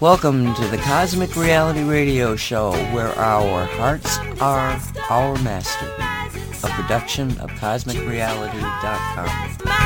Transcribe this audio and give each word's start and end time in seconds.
Welcome 0.00 0.54
to 0.54 0.66
the 0.68 0.78
Cosmic 0.78 1.36
Reality 1.36 1.82
Radio 1.82 2.34
Show, 2.34 2.72
where 2.94 3.14
our 3.18 3.66
hearts 3.66 4.16
are 4.40 4.80
our 5.10 5.36
master. 5.42 5.92
A 6.66 6.70
production 6.70 7.38
of 7.38 7.50
CosmicReality.com. 7.50 9.79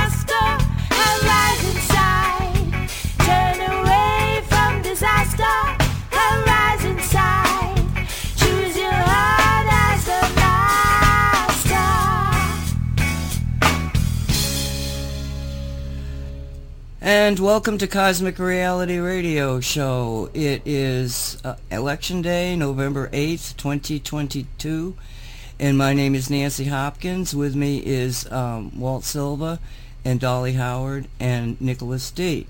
And 17.07 17.39
welcome 17.39 17.77
to 17.77 17.87
Cosmic 17.87 18.39
Reality 18.39 18.97
Radio 18.97 19.61
Show. 19.61 20.31
It 20.33 20.63
is 20.65 21.37
uh, 21.45 21.57
Election 21.71 22.23
Day, 22.23 22.57
November 22.57 23.09
8th, 23.09 23.59
2022. 23.59 24.97
And 25.61 25.77
my 25.77 25.93
name 25.93 26.15
is 26.15 26.31
Nancy 26.31 26.65
Hopkins. 26.65 27.37
With 27.37 27.55
me 27.55 27.85
is 27.85 28.27
um, 28.33 28.81
Walt 28.81 29.05
Silva 29.05 29.61
and 30.03 30.19
Dolly 30.19 30.55
Howard 30.55 31.07
and 31.21 31.61
Nicholas 31.61 32.11
Dee 32.11 32.47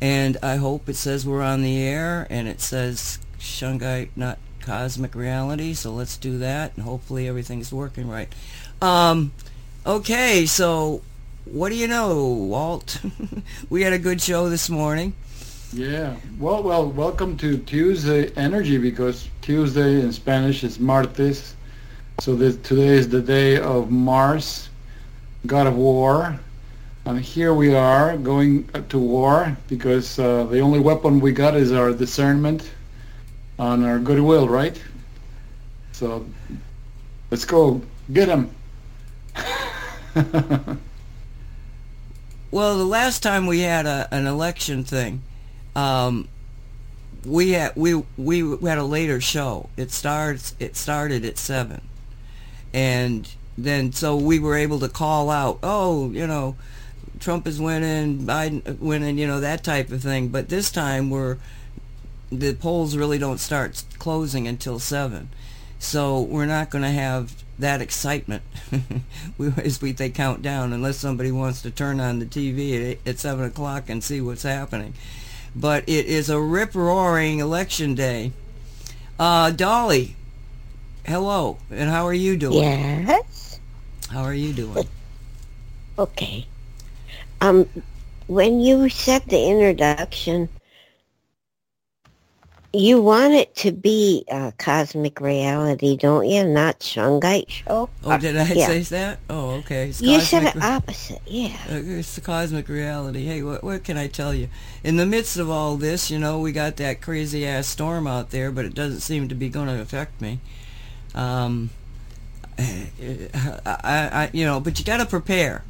And 0.00 0.36
I 0.40 0.54
hope 0.54 0.88
it 0.88 0.94
says 0.94 1.26
we're 1.26 1.42
on 1.42 1.62
the 1.62 1.82
air 1.82 2.28
and 2.30 2.46
it 2.46 2.60
says 2.60 3.18
Shungite, 3.40 4.10
not 4.14 4.38
Cosmic 4.60 5.16
Reality. 5.16 5.74
So 5.74 5.90
let's 5.90 6.16
do 6.16 6.38
that 6.38 6.76
and 6.76 6.84
hopefully 6.84 7.26
everything's 7.26 7.72
working 7.72 8.08
right. 8.08 8.32
Um, 8.80 9.32
okay, 9.84 10.46
so 10.46 11.02
what 11.44 11.70
do 11.70 11.76
you 11.76 11.86
know, 11.86 12.26
Walt? 12.26 13.00
we 13.70 13.82
had 13.82 13.92
a 13.92 13.98
good 13.98 14.20
show 14.20 14.48
this 14.48 14.68
morning. 14.68 15.12
Yeah. 15.72 16.16
Well, 16.38 16.62
well, 16.62 16.90
welcome 16.90 17.36
to 17.38 17.58
Tuesday 17.58 18.30
Energy 18.36 18.76
because 18.76 19.28
Tuesday 19.40 20.00
in 20.00 20.12
Spanish 20.12 20.64
is 20.64 20.78
Martes. 20.78 21.54
So 22.20 22.34
this, 22.34 22.56
today 22.56 22.88
is 22.88 23.08
the 23.08 23.22
day 23.22 23.58
of 23.58 23.90
Mars, 23.90 24.68
god 25.46 25.66
of 25.66 25.76
war. 25.76 26.38
And 27.06 27.18
here 27.18 27.54
we 27.54 27.74
are 27.74 28.16
going 28.16 28.68
to 28.88 28.98
war 28.98 29.56
because 29.68 30.18
uh, 30.18 30.44
the 30.44 30.60
only 30.60 30.80
weapon 30.80 31.20
we 31.20 31.32
got 31.32 31.56
is 31.56 31.72
our 31.72 31.92
discernment 31.92 32.70
and 33.58 33.84
our 33.84 33.98
goodwill, 33.98 34.48
right? 34.48 34.80
So 35.92 36.26
let's 37.30 37.44
go 37.44 37.80
get 38.12 38.28
him. 38.28 38.50
Well, 42.50 42.78
the 42.78 42.84
last 42.84 43.22
time 43.22 43.46
we 43.46 43.60
had 43.60 43.86
a, 43.86 44.08
an 44.10 44.26
election 44.26 44.82
thing, 44.82 45.22
um, 45.76 46.28
we 47.24 47.50
had 47.50 47.76
we 47.76 47.94
we 48.16 48.40
had 48.40 48.78
a 48.78 48.84
later 48.84 49.20
show. 49.20 49.68
It 49.76 49.92
starts 49.92 50.56
it 50.58 50.76
started 50.76 51.24
at 51.24 51.38
seven, 51.38 51.80
and 52.72 53.28
then 53.56 53.92
so 53.92 54.16
we 54.16 54.40
were 54.40 54.56
able 54.56 54.80
to 54.80 54.88
call 54.88 55.30
out, 55.30 55.60
oh, 55.62 56.10
you 56.10 56.26
know, 56.26 56.56
Trump 57.20 57.46
is 57.46 57.60
winning, 57.60 58.20
Biden 58.20 58.78
winning, 58.80 59.16
you 59.16 59.28
know, 59.28 59.40
that 59.40 59.62
type 59.62 59.92
of 59.92 60.02
thing. 60.02 60.28
But 60.28 60.48
this 60.48 60.72
time 60.72 61.08
we're 61.08 61.36
the 62.32 62.54
polls 62.54 62.96
really 62.96 63.18
don't 63.18 63.38
start 63.38 63.84
closing 63.98 64.48
until 64.48 64.80
seven, 64.80 65.30
so 65.78 66.20
we're 66.20 66.46
not 66.46 66.70
going 66.70 66.82
to 66.82 66.90
have 66.90 67.44
that 67.60 67.80
excitement 67.80 68.42
as 69.56 69.80
we 69.80 69.92
they 69.92 70.10
count 70.10 70.42
down 70.42 70.72
unless 70.72 70.96
somebody 70.96 71.30
wants 71.30 71.62
to 71.62 71.70
turn 71.70 72.00
on 72.00 72.18
the 72.18 72.26
TV 72.26 72.92
at, 72.92 72.98
at 73.06 73.18
7 73.18 73.44
o'clock 73.44 73.88
and 73.88 74.02
see 74.02 74.20
what's 74.20 74.42
happening. 74.42 74.94
But 75.54 75.88
it 75.88 76.06
is 76.06 76.30
a 76.30 76.40
rip-roaring 76.40 77.38
election 77.38 77.94
day. 77.94 78.32
Uh, 79.18 79.50
Dolly, 79.50 80.16
hello, 81.04 81.58
and 81.70 81.90
how 81.90 82.06
are 82.06 82.14
you 82.14 82.36
doing? 82.36 82.62
Yes. 82.62 83.60
How 84.10 84.22
are 84.22 84.34
you 84.34 84.52
doing? 84.52 84.88
Okay. 85.98 86.46
Um, 87.40 87.68
when 88.26 88.60
you 88.60 88.88
said 88.88 89.24
the 89.26 89.48
introduction, 89.48 90.48
you 92.72 93.00
want 93.00 93.34
it 93.34 93.54
to 93.56 93.72
be 93.72 94.24
a 94.28 94.52
cosmic 94.56 95.20
reality, 95.20 95.96
don't 95.96 96.28
you? 96.28 96.44
Not 96.44 96.78
Shungite 96.80 97.48
show. 97.50 97.90
Oh, 98.04 98.18
did 98.18 98.36
I 98.36 98.44
yeah. 98.52 98.66
say 98.66 98.80
that? 98.82 99.18
Oh, 99.28 99.50
okay. 99.56 99.88
It's 99.88 100.00
You 100.00 100.20
said 100.20 100.44
it 100.44 100.62
opposite. 100.62 101.20
Yeah. 101.26 101.56
Uh, 101.68 101.80
It's 101.82 102.14
the 102.14 102.20
cosmic 102.20 102.68
reality. 102.68 103.24
Hey, 103.24 103.42
what, 103.42 103.64
what 103.64 103.82
can 103.82 103.96
I 103.96 104.06
tell 104.06 104.32
you? 104.32 104.48
In 104.84 104.96
the 104.96 105.06
midst 105.06 105.36
of 105.36 105.50
all 105.50 105.76
this, 105.76 106.10
you 106.10 106.18
know, 106.18 106.38
we 106.38 106.52
got 106.52 106.76
that 106.76 107.00
crazy 107.00 107.44
ass 107.44 107.66
storm 107.66 108.06
out 108.06 108.30
there, 108.30 108.52
but 108.52 108.64
it 108.64 108.74
doesn't 108.74 109.00
seem 109.00 109.28
to 109.28 109.34
be 109.34 109.48
going 109.48 109.66
to 109.66 109.80
affect 109.80 110.20
me. 110.20 110.38
Um, 111.12 111.70
I, 112.56 113.60
I, 113.74 114.30
you 114.32 114.44
know, 114.44 114.60
but 114.60 114.78
you 114.78 114.84
got 114.84 114.98
to 114.98 115.06
prepare. 115.06 115.64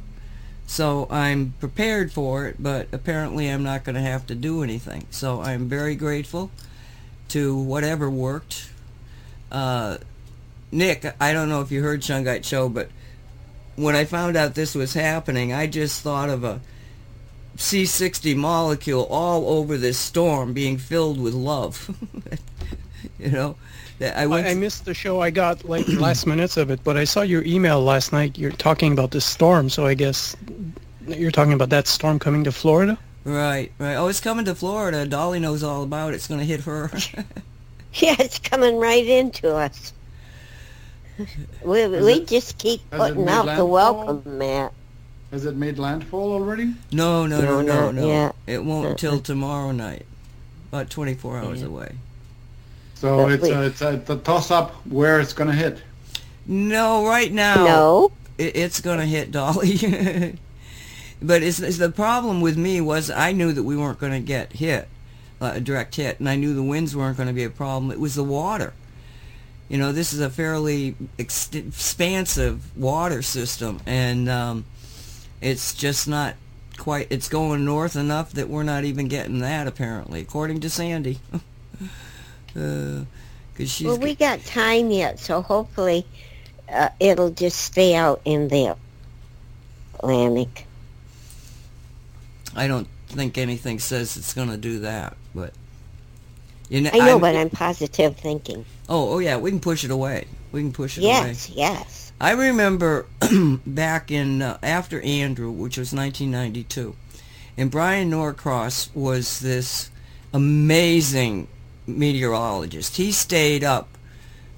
So 0.67 1.07
I'm 1.09 1.53
prepared 1.59 2.11
for 2.11 2.45
it, 2.47 2.57
but 2.59 2.87
apparently 2.93 3.47
I'm 3.47 3.63
not 3.63 3.83
going 3.83 3.95
to 3.95 4.01
have 4.01 4.27
to 4.27 4.35
do 4.35 4.61
anything. 4.61 5.07
So 5.09 5.41
I'm 5.41 5.67
very 5.67 5.95
grateful 5.95 6.51
to 7.31 7.55
whatever 7.55 8.09
worked. 8.09 8.69
Uh, 9.51 9.97
Nick, 10.71 11.05
I 11.19 11.33
don't 11.33 11.49
know 11.49 11.61
if 11.61 11.71
you 11.71 11.81
heard 11.81 12.01
Shungite 12.01 12.45
Show, 12.45 12.69
but 12.69 12.89
when 13.75 13.95
I 13.95 14.05
found 14.05 14.37
out 14.37 14.55
this 14.55 14.75
was 14.75 14.93
happening, 14.93 15.53
I 15.53 15.67
just 15.67 16.01
thought 16.01 16.29
of 16.29 16.43
a 16.43 16.61
C60 17.57 18.35
molecule 18.35 19.03
all 19.09 19.49
over 19.49 19.77
this 19.77 19.97
storm 19.97 20.53
being 20.53 20.77
filled 20.77 21.19
with 21.19 21.33
love. 21.33 21.89
you 23.19 23.31
know, 23.31 23.55
I 24.01 24.25
went. 24.25 24.47
I, 24.47 24.51
I 24.51 24.53
missed 24.53 24.85
the 24.85 24.93
show. 24.93 25.21
I 25.21 25.29
got 25.29 25.63
like 25.63 25.87
last 25.89 26.25
minutes 26.25 26.57
of 26.57 26.69
it, 26.69 26.83
but 26.83 26.97
I 26.97 27.03
saw 27.03 27.21
your 27.21 27.43
email 27.43 27.81
last 27.81 28.11
night. 28.13 28.37
You're 28.37 28.51
talking 28.51 28.93
about 28.93 29.11
this 29.11 29.25
storm, 29.25 29.69
so 29.69 29.85
I 29.85 29.93
guess 29.93 30.35
you're 31.07 31.31
talking 31.31 31.53
about 31.53 31.69
that 31.69 31.87
storm 31.87 32.19
coming 32.19 32.43
to 32.43 32.51
Florida. 32.51 32.97
Right, 33.23 33.71
right. 33.77 33.95
Oh, 33.95 34.07
it's 34.07 34.19
coming 34.19 34.45
to 34.45 34.55
Florida. 34.55 35.05
Dolly 35.05 35.39
knows 35.39 35.63
all 35.63 35.83
about 35.83 36.11
it. 36.11 36.15
It's 36.15 36.27
going 36.27 36.39
to 36.39 36.45
hit 36.45 36.61
her. 36.61 36.89
Yeah, 37.95 38.15
it's 38.19 38.39
coming 38.39 38.77
right 38.77 39.05
into 39.05 39.53
us. 39.53 39.91
We, 41.61 41.87
we 41.87 42.13
it- 42.13 42.27
just 42.27 42.57
keep 42.57 42.79
has 42.91 43.01
it 43.01 43.15
putting 43.15 43.25
made 43.25 43.31
out 43.33 43.41
the 43.57 43.65
landfall? 43.65 43.67
welcome 43.67 44.37
mat. 44.37 44.73
Has 45.31 45.45
it 45.45 45.55
made 45.57 45.77
landfall 45.77 46.31
already? 46.31 46.73
no, 46.93 47.25
no, 47.25 47.41
no, 47.41 47.61
No, 47.61 47.61
no, 47.61 47.85
not 47.91 47.95
no. 47.95 48.07
yet. 48.07 48.35
It 48.47 48.63
won't 48.63 48.85
uh-uh. 48.85 48.91
until 48.91 49.19
tomorrow 49.19 49.71
night. 49.73 50.05
About 50.71 50.89
24 50.89 51.37
hours 51.39 51.59
Yeah. 51.61 51.67
away. 51.67 51.95
So 52.95 53.17
But 53.25 53.31
it's 53.33 53.43
wait. 53.43 53.51
a, 53.51 53.59
uh, 53.59 53.63
it's 53.63 53.81
a, 53.81 53.93
it's 53.95 54.09
a 54.09 54.15
toss-up 54.17 54.71
where 54.87 55.19
it's 55.19 55.33
going 55.33 55.49
to 55.49 55.55
hit. 55.55 55.81
No, 56.47 57.05
right 57.05 57.31
now. 57.31 57.55
No. 57.65 58.11
it, 58.37 58.55
it's 58.55 58.79
going 58.79 58.99
to 58.99 59.05
hit 59.05 59.31
Dolly. 59.33 60.37
but 61.21 61.43
it's, 61.43 61.59
it's 61.59 61.77
the 61.77 61.91
problem 61.91 62.41
with 62.41 62.57
me 62.57 62.81
was 62.81 63.09
I 63.09 63.31
knew 63.31 63.51
that 63.53 63.63
we 63.63 63.77
weren't 63.77 63.99
going 63.99 64.13
to 64.13 64.19
get 64.19 64.53
hit, 64.53 64.87
uh, 65.39 65.53
a 65.55 65.59
direct 65.59 65.95
hit, 65.95 66.19
and 66.19 66.27
I 66.27 66.35
knew 66.35 66.53
the 66.53 66.63
winds 66.63 66.95
weren't 66.95 67.17
going 67.17 67.27
to 67.27 67.33
be 67.33 67.43
a 67.43 67.49
problem. 67.49 67.91
It 67.91 67.99
was 67.99 68.15
the 68.15 68.23
water. 68.23 68.73
You 69.69 69.77
know, 69.77 69.91
this 69.91 70.11
is 70.13 70.19
a 70.19 70.29
fairly 70.29 70.95
ex- 71.17 71.53
expansive 71.53 72.75
water 72.77 73.21
system, 73.21 73.79
and 73.85 74.27
um, 74.27 74.65
it's 75.39 75.73
just 75.73 76.07
not 76.07 76.35
quite. 76.77 77.07
It's 77.09 77.29
going 77.29 77.63
north 77.63 77.95
enough 77.95 78.33
that 78.33 78.49
we're 78.49 78.63
not 78.63 78.83
even 78.83 79.07
getting 79.07 79.39
that 79.39 79.67
apparently, 79.67 80.19
according 80.19 80.59
to 80.61 80.69
Sandy. 80.69 81.19
She's 83.57 83.83
Well, 83.85 83.97
we 83.97 84.15
got 84.15 84.43
time 84.43 84.89
yet, 84.91 85.19
so 85.19 85.41
hopefully 85.41 86.05
uh, 86.67 86.89
it'll 86.99 87.29
just 87.29 87.59
stay 87.59 87.95
out 87.95 88.21
in 88.25 88.47
the 88.47 88.75
Atlantic. 89.95 90.65
I 92.55 92.67
don't 92.67 92.87
think 93.07 93.37
anything 93.37 93.79
says 93.79 94.17
it's 94.17 94.33
going 94.33 94.49
to 94.49 94.57
do 94.57 94.79
that, 94.79 95.15
but 95.35 95.53
you 96.69 96.81
know, 96.81 96.89
I 96.93 96.97
know, 96.99 97.05
I'm- 97.11 97.19
but 97.21 97.35
I'm 97.35 97.49
positive 97.49 98.17
thinking. 98.17 98.65
oh, 98.89 99.13
oh 99.13 99.19
yeah, 99.19 99.37
we 99.37 99.49
can 99.51 99.59
push 99.59 99.83
it 99.83 99.91
away. 99.91 100.25
We 100.51 100.61
can 100.61 100.71
push 100.73 100.97
it 100.97 101.01
away. 101.01 101.09
Yes, 101.09 101.49
yes. 101.49 102.11
I 102.19 102.31
remember 102.31 103.07
back 103.65 104.11
in 104.11 104.41
uh, 104.41 104.57
after 104.61 105.01
Andrew, 105.01 105.49
which 105.51 105.77
was 105.77 105.93
1992, 105.93 106.95
and 107.57 107.71
Bryan 107.71 108.09
Norcross 108.09 108.89
was 108.93 109.39
this 109.39 109.89
amazing 110.33 111.47
meteorologist. 111.87 112.97
He 112.97 113.11
stayed 113.11 113.63
up 113.63 113.87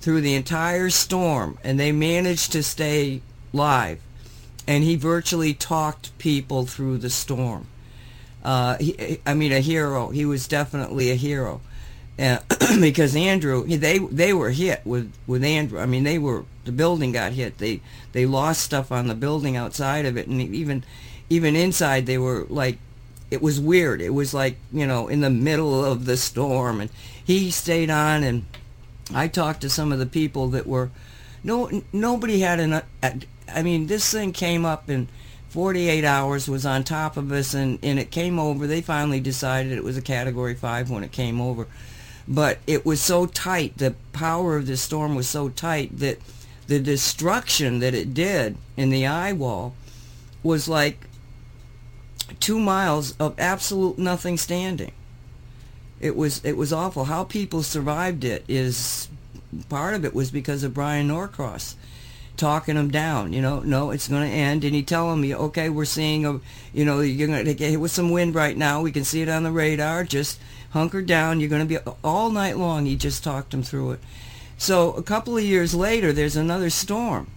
through 0.02 0.22
the 0.22 0.36
entire 0.36 0.90
storm, 0.90 1.58
and 1.64 1.80
they 1.80 1.92
managed 1.92 2.52
to 2.52 2.64
stay 2.64 3.22
live. 3.54 4.00
And 4.68 4.84
he 4.84 4.96
virtually 4.96 5.54
talked 5.54 6.18
people 6.18 6.66
through 6.66 6.98
the 7.00 7.10
storm. 7.10 7.68
Uh, 8.44 8.78
he, 8.78 9.20
I 9.26 9.34
mean, 9.34 9.52
a 9.52 9.60
hero. 9.60 10.10
He 10.10 10.26
was 10.26 10.48
definitely 10.48 11.12
a 11.12 11.16
hero. 11.16 11.62
Uh, 12.20 12.40
because 12.80 13.16
Andrew, 13.16 13.66
they 13.66 13.98
they 13.98 14.34
were 14.34 14.52
hit 14.52 14.82
with 14.86 15.12
with 15.26 15.44
Andrew. 15.44 15.80
I 15.80 15.86
mean, 15.86 16.04
they 16.04 16.20
were 16.20 16.46
the 16.66 16.72
building 16.72 17.12
got 17.12 17.32
hit. 17.32 17.58
They 17.58 17.82
they 18.12 18.26
lost 18.26 18.62
stuff 18.62 18.92
on 18.92 19.08
the 19.08 19.16
building 19.16 19.58
outside 19.58 20.06
of 20.06 20.18
it, 20.18 20.28
and 20.28 20.40
even 20.42 20.84
even 21.30 21.56
inside 21.56 22.06
they 22.06 22.18
were 22.18 22.46
like 22.50 22.78
it 23.32 23.42
was 23.42 23.60
weird. 23.60 24.02
It 24.02 24.12
was 24.14 24.34
like 24.34 24.58
you 24.72 24.86
know 24.86 25.08
in 25.08 25.22
the 25.22 25.30
middle 25.30 25.84
of 25.84 26.06
the 26.06 26.18
storm, 26.18 26.82
and 26.82 26.92
he 27.24 27.50
stayed 27.50 27.90
on, 27.90 28.24
and 28.24 28.46
I 29.14 29.28
talked 29.28 29.62
to 29.62 29.70
some 29.70 29.92
of 29.92 30.00
the 30.00 30.06
people 30.06 30.50
that 30.50 30.68
were 30.68 30.92
no 31.44 31.82
nobody 31.92 32.42
had 32.42 32.60
an. 32.60 32.82
I 33.54 33.64
mean, 33.64 33.88
this 33.88 34.12
thing 34.12 34.34
came 34.34 34.66
up 34.66 34.90
in 34.90 35.08
48 35.54 36.04
hours 36.04 36.50
was 36.50 36.66
on 36.66 36.84
top 36.84 37.16
of 37.16 37.32
us, 37.32 37.54
and 37.54 37.78
and 37.84 38.00
it 38.00 38.10
came 38.10 38.40
over. 38.40 38.66
They 38.66 38.82
finally 38.82 39.20
decided 39.20 39.72
it 39.72 39.84
was 39.84 39.96
a 39.96 40.02
Category 40.02 40.56
Five 40.56 40.90
when 40.90 41.04
it 41.04 41.12
came 41.12 41.40
over, 41.40 41.68
but 42.28 42.58
it 42.66 42.88
was 42.88 43.00
so 43.00 43.28
tight. 43.28 43.78
The 43.78 43.94
power 44.14 44.58
of 44.58 44.66
the 44.66 44.76
storm 44.78 45.14
was 45.14 45.30
so 45.30 45.50
tight 45.50 46.00
that 46.00 46.18
the 46.66 46.80
destruction 46.80 47.80
that 47.80 47.94
it 47.94 48.16
did 48.16 48.58
in 48.76 48.90
the 48.90 49.06
eye 49.06 49.32
wall 49.32 49.76
was 50.42 50.68
like 50.68 51.08
two 52.40 52.60
miles 52.60 53.16
of 53.20 53.40
absolute 53.40 54.00
nothing 54.00 54.40
standing. 54.40 54.92
It 56.00 56.16
was 56.16 56.44
it 56.44 56.58
was 56.58 56.74
awful. 56.74 57.06
How 57.06 57.26
people 57.26 57.62
survived 57.62 58.24
it 58.24 58.44
is 58.48 59.08
part 59.70 59.94
of 59.94 60.04
it 60.04 60.16
was 60.16 60.32
because 60.32 60.64
of 60.64 60.74
Bryan 60.74 61.10
Norcross 61.10 61.76
talking 62.44 62.76
them 62.76 62.92
down. 62.92 63.32
You 63.32 63.42
know, 63.42 63.62
no, 63.62 63.92
it's 63.92 64.10
going 64.10 64.30
to 64.30 64.36
end, 64.36 64.66
and 64.66 64.76
he 64.76 64.84
tell 64.84 65.10
them, 65.10 65.24
okay, 65.24 65.70
we're 65.70 65.86
seeing 65.86 66.26
a, 66.26 66.42
you 66.74 66.84
know, 66.84 67.00
you're 67.00 67.28
going 67.28 67.46
to 67.46 67.54
get 67.54 67.72
hit 67.72 67.80
with 67.80 67.92
some 67.92 68.12
wind 68.12 68.36
right 68.36 68.58
now. 68.58 68.82
We 68.82 68.92
can 68.92 69.06
see 69.06 69.22
it 69.22 69.30
on 69.30 69.44
the 69.44 69.52
radar. 69.52 70.04
Just 70.04 70.42
hunker 70.72 71.02
down. 71.02 71.40
You're 71.40 71.50
going 71.50 71.66
to 71.66 71.80
be 71.80 71.92
all 72.04 72.30
night 72.30 72.58
long. 72.58 72.86
He 72.86 72.98
just 72.98 73.24
talked 73.24 73.52
them 73.52 73.64
through 73.64 73.92
it. 73.92 74.00
So 74.58 74.92
a 74.94 75.02
couple 75.02 75.38
of 75.38 75.44
years 75.44 75.74
later, 75.74 76.12
there's 76.12 76.36
another 76.36 76.70
storm, 76.70 77.28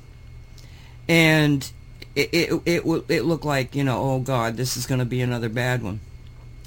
and 1.08 1.70
it 2.17 2.29
it 2.32 2.62
it, 2.67 3.05
it 3.08 3.23
looked 3.23 3.44
like 3.44 3.76
you 3.76 3.85
know, 3.85 4.03
oh 4.03 4.19
God, 4.19 4.56
this 4.56 4.76
is 4.76 4.87
going 4.87 4.99
to 4.99 5.05
be 5.06 5.20
another 5.20 5.49
bad 5.49 5.82
one. 5.82 6.00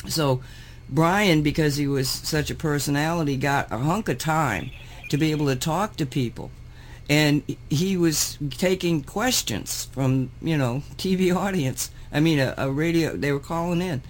So 0.08 0.42
Bryan, 0.90 1.44
because 1.44 1.76
he 1.76 1.88
was 1.88 2.10
such 2.10 2.50
a 2.50 2.56
personality, 2.56 3.36
got 3.36 3.72
a 3.72 3.78
hunk 3.78 4.10
of 4.10 4.18
time 4.18 4.72
to 5.10 5.18
be 5.18 5.32
able 5.32 5.48
to 5.48 5.56
talk 5.56 5.98
to 5.98 6.06
people, 6.06 6.52
and 7.10 7.44
he 7.70 7.98
was 7.98 8.38
taking 8.52 9.04
questions 9.04 9.86
from 9.92 10.30
you 10.42 10.58
know 10.58 10.84
TV 10.98 11.36
audience. 11.36 11.92
I 12.14 12.20
mean, 12.20 12.40
a, 12.40 12.54
a 12.58 12.72
radio. 12.72 13.16
They 13.16 13.32
were 13.32 13.40
calling 13.40 13.82
in, 13.82 14.02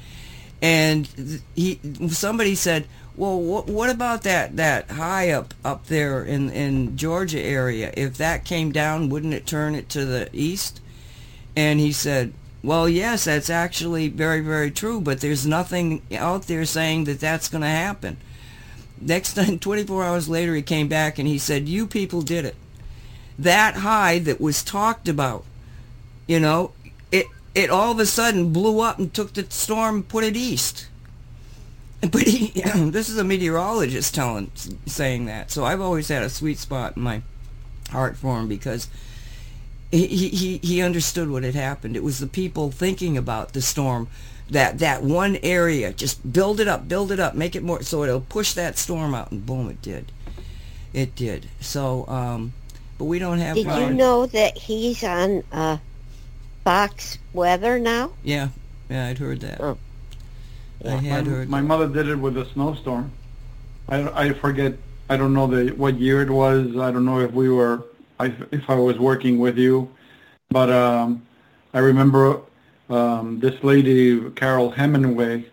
and 0.62 1.42
he 1.56 1.80
somebody 2.10 2.56
said, 2.56 2.88
"Well, 3.16 3.40
what, 3.40 3.68
what 3.68 3.90
about 3.90 4.24
that 4.24 4.58
that 4.58 4.92
high 4.92 5.32
up 5.32 5.54
up 5.64 5.86
there 5.88 6.24
in 6.24 6.50
in 6.50 6.98
Georgia 6.98 7.42
area? 7.42 7.94
If 7.96 8.18
that 8.18 8.46
came 8.46 8.72
down, 8.72 9.10
wouldn't 9.10 9.34
it 9.34 9.48
turn 9.48 9.76
it 9.76 9.90
to 9.90 10.06
the 10.06 10.30
east?" 10.34 10.82
And 11.56 11.80
he 11.80 11.92
said, 11.92 12.34
well, 12.62 12.90
yes, 12.90 13.26
that's 13.26 13.50
actually 13.50 14.10
very, 14.10 14.42
very 14.42 14.70
true, 14.70 15.00
but 15.00 15.22
there's 15.22 15.48
nothing 15.48 16.02
out 16.16 16.44
there 16.44 16.66
saying 16.66 17.06
that 17.06 17.20
that's 17.20 17.48
going 17.48 17.62
to 17.62 17.68
happen. 17.68 18.18
Next 19.00 19.34
time, 19.34 19.60
24 19.60 20.04
hours 20.04 20.30
later, 20.30 20.54
he 20.56 20.62
came 20.62 20.88
back 20.88 21.20
and 21.20 21.28
he 21.28 21.38
said, 21.38 21.70
you 21.70 21.88
people 21.88 22.22
did 22.22 22.46
it. 22.46 22.56
That 23.40 23.76
high 23.76 24.20
that 24.20 24.42
was 24.42 24.64
talked 24.64 25.08
about, 25.08 25.46
you 26.28 26.42
know, 26.42 26.74
it, 27.10 27.26
it 27.56 27.70
all 27.70 27.94
of 27.94 28.00
a 28.00 28.06
sudden 28.06 28.52
blew 28.52 28.82
up 28.82 29.00
and 29.00 29.14
took 29.14 29.34
the 29.34 29.46
storm 29.50 30.04
put 30.04 30.24
it 30.24 30.36
east. 30.36 30.88
But 32.12 32.24
he, 32.24 32.62
this 32.76 33.10
is 33.10 33.18
a 33.18 33.26
meteorologist 33.26 34.16
telling, 34.16 34.52
saying 34.86 35.26
that. 35.26 35.52
So 35.52 35.66
I've 35.66 35.82
always 35.82 36.08
had 36.08 36.24
a 36.24 36.30
sweet 36.30 36.58
spot 36.58 36.96
in 36.96 37.04
my 37.04 37.22
heart 37.92 38.16
for 38.16 38.40
him 38.40 38.48
because 38.48 38.88
he, 39.92 40.08
he, 40.08 40.58
he 40.58 40.82
understood 40.82 41.30
what 41.30 41.44
had 41.44 41.56
happened. 41.56 41.96
It 41.96 42.04
was 42.04 42.20
the 42.20 42.28
people 42.28 42.72
thinking 42.72 43.18
about 43.18 43.54
the 43.54 43.62
storm, 43.62 44.08
that, 44.50 44.80
that 44.80 45.04
one 45.04 45.38
area, 45.44 45.92
just 45.92 46.32
build 46.32 46.60
it 46.60 46.68
up, 46.68 46.88
build 46.88 47.12
it 47.12 47.20
up, 47.20 47.36
make 47.36 47.56
it 47.56 47.64
more, 47.64 47.82
so 47.84 48.04
it'll 48.04 48.22
push 48.22 48.54
that 48.54 48.78
storm 48.78 49.14
out, 49.14 49.32
and 49.32 49.46
boom, 49.46 49.70
it 49.70 49.82
did. 49.82 50.12
It 50.94 51.16
did. 51.16 51.48
So, 51.60 52.08
um, 52.08 52.54
but 53.00 53.06
we 53.06 53.18
don't 53.18 53.40
have... 53.40 53.56
Did 53.56 53.66
power. 53.66 53.80
you 53.80 53.94
know 53.94 54.28
that 54.28 54.56
he's 54.58 55.04
on 55.04 55.42
uh, 55.52 55.78
Fox 56.64 57.18
Weather 57.34 57.80
now? 57.80 58.12
Yeah, 58.24 58.50
yeah, 58.90 59.08
I'd 59.08 59.18
heard 59.18 59.40
that. 59.40 59.62
Oh. 59.62 59.78
I 60.86 60.90
had 60.92 61.26
my, 61.26 61.32
heard 61.32 61.50
my 61.50 61.62
that. 61.62 61.68
mother 61.68 61.88
did 61.88 62.10
it 62.10 62.18
with 62.18 62.38
a 62.38 62.46
snowstorm. 62.54 63.12
I, 63.88 64.28
I 64.28 64.34
forget. 64.34 64.74
I 65.10 65.18
don't 65.18 65.34
know 65.34 65.48
the 65.48 65.72
what 65.72 65.98
year 65.98 66.22
it 66.22 66.30
was. 66.30 66.78
I 66.78 66.92
don't 66.92 67.06
know 67.06 67.20
if 67.20 67.32
we 67.32 67.50
were. 67.50 67.84
I, 68.20 68.34
if 68.52 68.70
I 68.70 68.76
was 68.76 69.00
working 69.00 69.40
with 69.40 69.58
you, 69.58 69.90
but 70.50 70.70
um, 70.70 71.26
I 71.74 71.80
remember 71.80 72.42
um, 72.90 73.40
this 73.40 73.62
lady 73.64 74.30
Carol 74.32 74.70
Hemingway, 74.70 75.46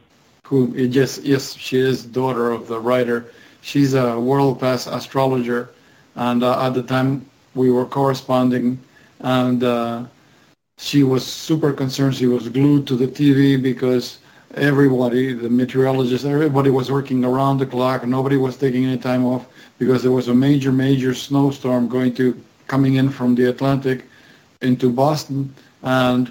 who 0.45 0.75
it 0.75 0.89
just 0.89 1.23
yes 1.23 1.55
she 1.55 1.79
is 1.79 2.05
daughter 2.05 2.51
of 2.51 2.69
the 2.69 2.79
writer. 2.79 3.33
She's 3.63 3.95
a 3.95 4.19
world 4.21 4.59
class 4.59 4.87
astrologer, 4.87 5.71
and 6.15 6.45
uh, 6.45 6.67
at 6.67 6.75
the 6.75 6.83
time 6.83 7.27
we 7.57 7.71
were 7.71 7.87
corresponding, 7.87 8.79
and 9.21 9.65
uh, 9.65 10.05
she 10.79 11.03
was 11.03 11.27
super 11.27 11.73
concerned. 11.73 12.15
She 12.15 12.27
was 12.27 12.49
glued 12.49 12.87
to 12.89 12.97
the 12.97 13.09
TV 13.09 13.61
because 13.61 14.19
everybody, 14.55 15.33
the 15.33 15.49
meteorologists, 15.49 16.27
everybody 16.27 16.71
was 16.71 16.93
working 16.93 17.25
around 17.25 17.59
the 17.59 17.67
clock. 17.67 18.07
Nobody 18.07 18.37
was 18.37 18.57
taking 18.57 18.85
any 18.85 18.99
time 18.99 19.25
off 19.25 19.47
because 19.79 20.03
there 20.03 20.13
was 20.13 20.29
a 20.29 20.35
major, 20.35 20.71
major 20.71 21.15
snowstorm 21.15 21.89
going 21.89 22.15
to 22.15 22.41
coming 22.67 22.97
in 22.97 23.09
from 23.11 23.35
the 23.35 23.47
Atlantic 23.47 24.05
into 24.63 24.91
Boston, 24.91 25.55
and 25.83 26.31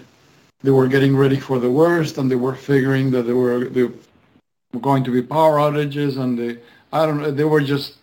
they 0.61 0.71
were 0.71 0.87
getting 0.87 1.15
ready 1.15 1.39
for 1.39 1.59
the 1.59 1.69
worst, 1.69 2.17
and 2.17 2.29
they 2.29 2.35
were 2.35 2.55
figuring 2.55 3.11
that 3.11 3.23
there 3.23 3.35
were, 3.35 3.69
were 3.69 4.79
going 4.81 5.03
to 5.03 5.11
be 5.11 5.21
power 5.21 5.57
outages, 5.57 6.17
and 6.17 6.37
they, 6.37 6.59
I 6.91 7.05
don't 7.05 7.21
know, 7.21 7.31
they 7.31 7.43
were 7.43 7.61
just 7.61 7.95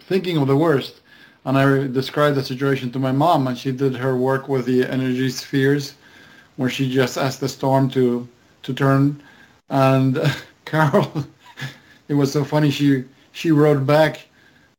thinking 0.00 0.36
of 0.36 0.48
the 0.48 0.56
worst. 0.56 0.99
And 1.44 1.56
I 1.56 1.86
described 1.86 2.36
the 2.36 2.44
situation 2.44 2.90
to 2.92 2.98
my 2.98 3.12
mom, 3.12 3.46
and 3.46 3.56
she 3.56 3.72
did 3.72 3.96
her 3.96 4.16
work 4.16 4.48
with 4.48 4.66
the 4.66 4.84
energy 4.84 5.30
spheres, 5.30 5.94
where 6.56 6.68
she 6.68 6.90
just 6.90 7.16
asked 7.16 7.40
the 7.40 7.48
storm 7.48 7.88
to 7.90 8.28
to 8.62 8.74
turn. 8.74 9.22
And 9.70 10.20
Carol, 10.64 11.10
it 12.08 12.14
was 12.14 12.32
so 12.32 12.44
funny. 12.44 12.70
She 12.70 13.04
she 13.32 13.50
wrote 13.52 13.86
back, 13.86 14.20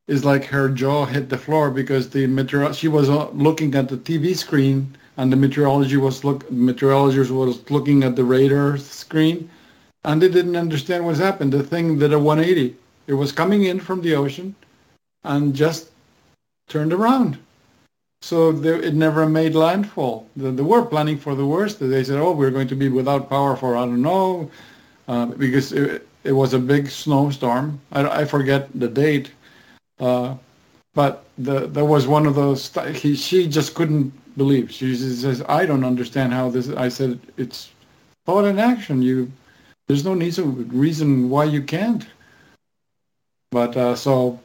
"Is 0.08 0.24
like 0.24 0.46
her 0.46 0.70
jaw 0.70 1.06
hit 1.06 1.30
the 1.30 1.38
floor 1.38 1.72
because 1.72 2.10
the 2.10 2.28
meteor. 2.28 2.74
She 2.74 2.88
was 2.88 3.10
uh, 3.10 3.30
looking 3.32 3.74
at 3.76 3.90
the 3.90 3.98
TV 3.98 4.36
screen, 4.36 4.96
and 5.18 5.32
the 5.32 5.38
meteorology 5.38 5.98
was 5.98 6.24
look 6.24 6.50
meteorologist 6.52 7.32
was 7.32 7.70
looking 7.72 8.04
at 8.04 8.16
the 8.16 8.24
radar 8.24 8.78
screen, 8.78 9.50
and 10.04 10.22
they 10.22 10.30
didn't 10.30 10.56
understand 10.56 11.06
what's 11.06 11.20
happened. 11.20 11.54
The 11.54 11.64
thing 11.64 11.98
did 12.00 12.14
a 12.14 12.20
180. 12.20 12.76
It 13.08 13.14
was 13.14 13.32
coming 13.32 13.64
in 13.64 13.80
from 13.80 14.02
the 14.02 14.16
ocean, 14.16 14.56
and 15.24 15.54
just 15.54 15.91
turned 16.68 16.94
around. 16.94 17.38
So 18.22 18.52
it 18.52 18.94
never 18.94 19.28
made 19.28 19.56
landfall. 19.56 20.28
They, 20.36 20.52
they 20.52 20.62
were 20.62 20.86
planning 20.86 21.18
for 21.18 21.34
the 21.34 21.46
worst. 21.46 21.80
They 21.80 22.04
said, 22.04 22.20
"Oh, 22.20 22.34
we're 22.34 22.52
going 22.52 22.68
to 22.68 22.76
be 22.76 22.88
without 22.88 23.30
power 23.30 23.56
for 23.56 23.76
I 23.76 23.80
don't 23.80 24.02
know," 24.02 24.50
uh, 25.08 25.26
because 25.26 25.74
it, 25.74 26.08
it 26.24 26.32
was 26.32 26.54
a 26.54 26.60
big 26.60 26.90
snowstorm. 26.90 27.80
I, 27.92 28.22
I 28.22 28.26
forget 28.26 28.70
the 28.76 28.88
date, 28.88 29.32
uh, 30.00 30.36
but 30.94 31.26
the, 31.40 31.66
there 31.68 31.86
was 31.86 32.06
one 32.08 32.28
of 32.28 32.36
those. 32.36 32.72
He, 32.94 33.16
she 33.16 33.48
just 33.48 33.74
couldn't 33.74 34.14
believe. 34.38 34.72
She 34.72 34.96
says, 34.96 35.44
"I 35.50 35.66
don't 35.66 35.84
understand 35.84 36.32
how 36.32 36.50
this." 36.52 36.70
I 36.70 36.90
said, 36.90 37.20
"It's 37.38 37.72
thought 38.28 38.46
and 38.46 38.60
action. 38.60 39.02
You, 39.02 39.32
there's 39.88 40.06
no 40.06 40.14
reason 40.14 41.30
why 41.32 41.46
you 41.46 41.64
can't." 41.64 42.06
But 43.50 43.76
uh, 43.76 43.96
so 43.96 44.40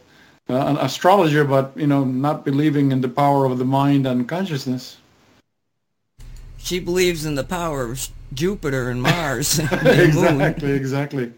an 0.49 0.77
astrologer, 0.79 1.45
but 1.45 1.73
you 1.77 1.87
know, 1.87 2.05
not 2.05 2.45
believing 2.45 2.93
in 2.93 3.01
the 3.01 3.09
power 3.09 3.45
of 3.45 3.59
the 3.59 3.65
mind 3.65 4.07
and 4.07 4.29
consciousness. 4.29 4.99
She 6.59 6.79
believes 6.81 7.25
in 7.25 7.35
the 7.35 7.45
power 7.45 7.91
of 7.91 8.09
Jupiter 8.35 8.91
and 8.91 9.03
Mars. 9.03 9.59
and 9.59 9.69
the 9.71 10.11
moon. 10.15 10.41
exactly, 10.41 10.73
exactly. 10.73 11.33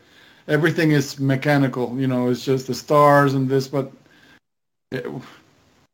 Everything 0.47 0.93
is 0.93 1.19
mechanical. 1.21 1.99
You 1.99 2.07
know, 2.07 2.29
it's 2.31 2.45
just 2.45 2.67
the 2.67 2.75
stars 2.75 3.35
and 3.35 3.49
this. 3.49 3.69
But 3.69 3.93
it, 4.91 5.07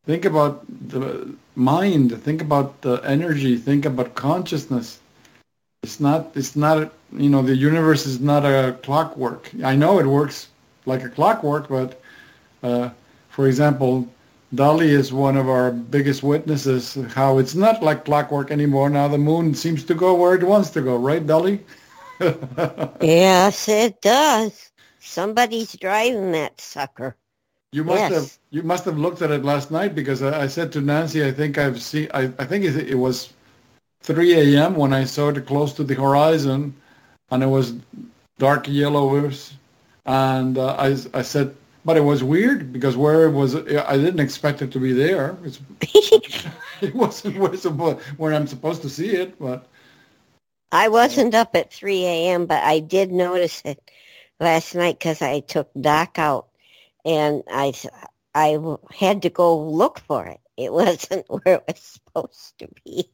think 0.06 0.24
about 0.24 0.64
the 0.88 1.34
mind. 1.56 2.22
Think 2.22 2.42
about 2.42 2.80
the 2.82 3.00
energy. 3.04 3.56
Think 3.56 3.84
about 3.84 4.14
consciousness. 4.14 5.00
It's 5.82 6.00
not. 6.00 6.30
It's 6.34 6.54
not. 6.56 6.92
You 7.12 7.28
know, 7.28 7.42
the 7.42 7.56
universe 7.56 8.06
is 8.06 8.20
not 8.20 8.44
a 8.44 8.78
clockwork. 8.82 9.50
I 9.62 9.74
know 9.76 9.98
it 9.98 10.06
works 10.06 10.48
like 10.86 11.02
a 11.02 11.08
clockwork, 11.08 11.68
but 11.68 12.00
uh, 12.62 12.90
for 13.34 13.46
example, 13.48 14.08
Dolly 14.54 14.90
is 14.90 15.12
one 15.12 15.36
of 15.36 15.48
our 15.48 15.70
biggest 15.72 16.22
witnesses 16.22 16.94
how 17.14 17.38
it's 17.38 17.54
not 17.54 17.82
like 17.82 18.04
clockwork 18.04 18.50
anymore. 18.50 18.90
Now 18.90 19.08
the 19.08 19.18
moon 19.18 19.54
seems 19.54 19.84
to 19.84 19.94
go 19.94 20.14
where 20.14 20.34
it 20.34 20.44
wants 20.44 20.70
to 20.70 20.82
go, 20.82 20.96
right, 20.96 21.26
Dolly? 21.26 21.60
Yes, 23.00 23.68
it 23.68 24.00
does. 24.00 24.72
Somebody's 24.98 25.74
driving 25.76 26.32
that 26.32 26.60
sucker. 26.60 27.16
You 27.72 27.84
must 27.84 28.08
Yes. 28.08 28.08
have 28.08 28.38
you 28.50 28.62
must 28.62 28.84
have 28.84 28.98
looked 28.98 29.22
at 29.22 29.30
it 29.30 29.44
last 29.44 29.70
night 29.70 29.94
because 29.94 30.22
I, 30.22 30.42
I 30.44 30.46
said 30.48 30.72
to 30.72 30.80
Nancy, 30.80 31.24
I 31.24 31.32
think 31.32 31.58
I've 31.58 31.80
seen. 31.82 32.08
I, 32.14 32.24
I 32.38 32.44
think 32.46 32.64
it, 32.64 32.76
it 32.90 32.94
was 32.96 33.32
3 34.02 34.64
a.m. 34.66 34.76
when 34.76 34.92
I 34.92 35.04
saw 35.04 35.28
it 35.30 35.46
close 35.46 35.72
to 35.74 35.84
the 35.84 35.94
horizon, 35.94 36.74
and 37.30 37.42
it 37.42 37.46
was 37.48 37.74
dark 38.38 38.68
yellowish. 38.68 39.54
And 40.06 40.58
uh, 40.58 40.74
I, 40.78 40.96
I 41.14 41.22
said, 41.22 41.54
but 41.84 41.96
it 41.96 42.00
was 42.00 42.22
weird 42.24 42.72
because 42.72 42.96
where 42.96 43.24
it 43.26 43.32
was, 43.32 43.54
I 43.54 43.96
didn't 43.96 44.20
expect 44.20 44.62
it 44.62 44.72
to 44.72 44.80
be 44.80 44.92
there. 44.92 45.36
It 46.80 46.94
wasn't 46.94 47.38
where, 47.38 47.94
where 48.16 48.34
I'm 48.34 48.48
supposed 48.48 48.82
to 48.82 48.90
see 48.90 49.10
it, 49.10 49.38
but 49.38 49.66
I 50.72 50.88
wasn't 50.88 51.34
up 51.34 51.54
at 51.54 51.72
3 51.72 52.04
a.m., 52.04 52.46
but 52.46 52.62
I 52.62 52.80
did 52.80 53.12
notice 53.12 53.62
it 53.64 53.90
last 54.40 54.74
night 54.74 54.98
because 54.98 55.22
I 55.22 55.40
took 55.40 55.70
Doc 55.80 56.18
out 56.18 56.48
and 57.04 57.44
I, 57.48 57.72
I 58.34 58.58
had 58.92 59.22
to 59.22 59.30
go 59.30 59.56
look 59.56 60.00
for 60.00 60.26
it. 60.26 60.40
It 60.56 60.72
wasn't 60.72 61.26
where 61.28 61.56
it 61.56 61.64
was 61.66 61.78
supposed 61.78 62.58
to 62.58 62.68
be. 62.84 63.08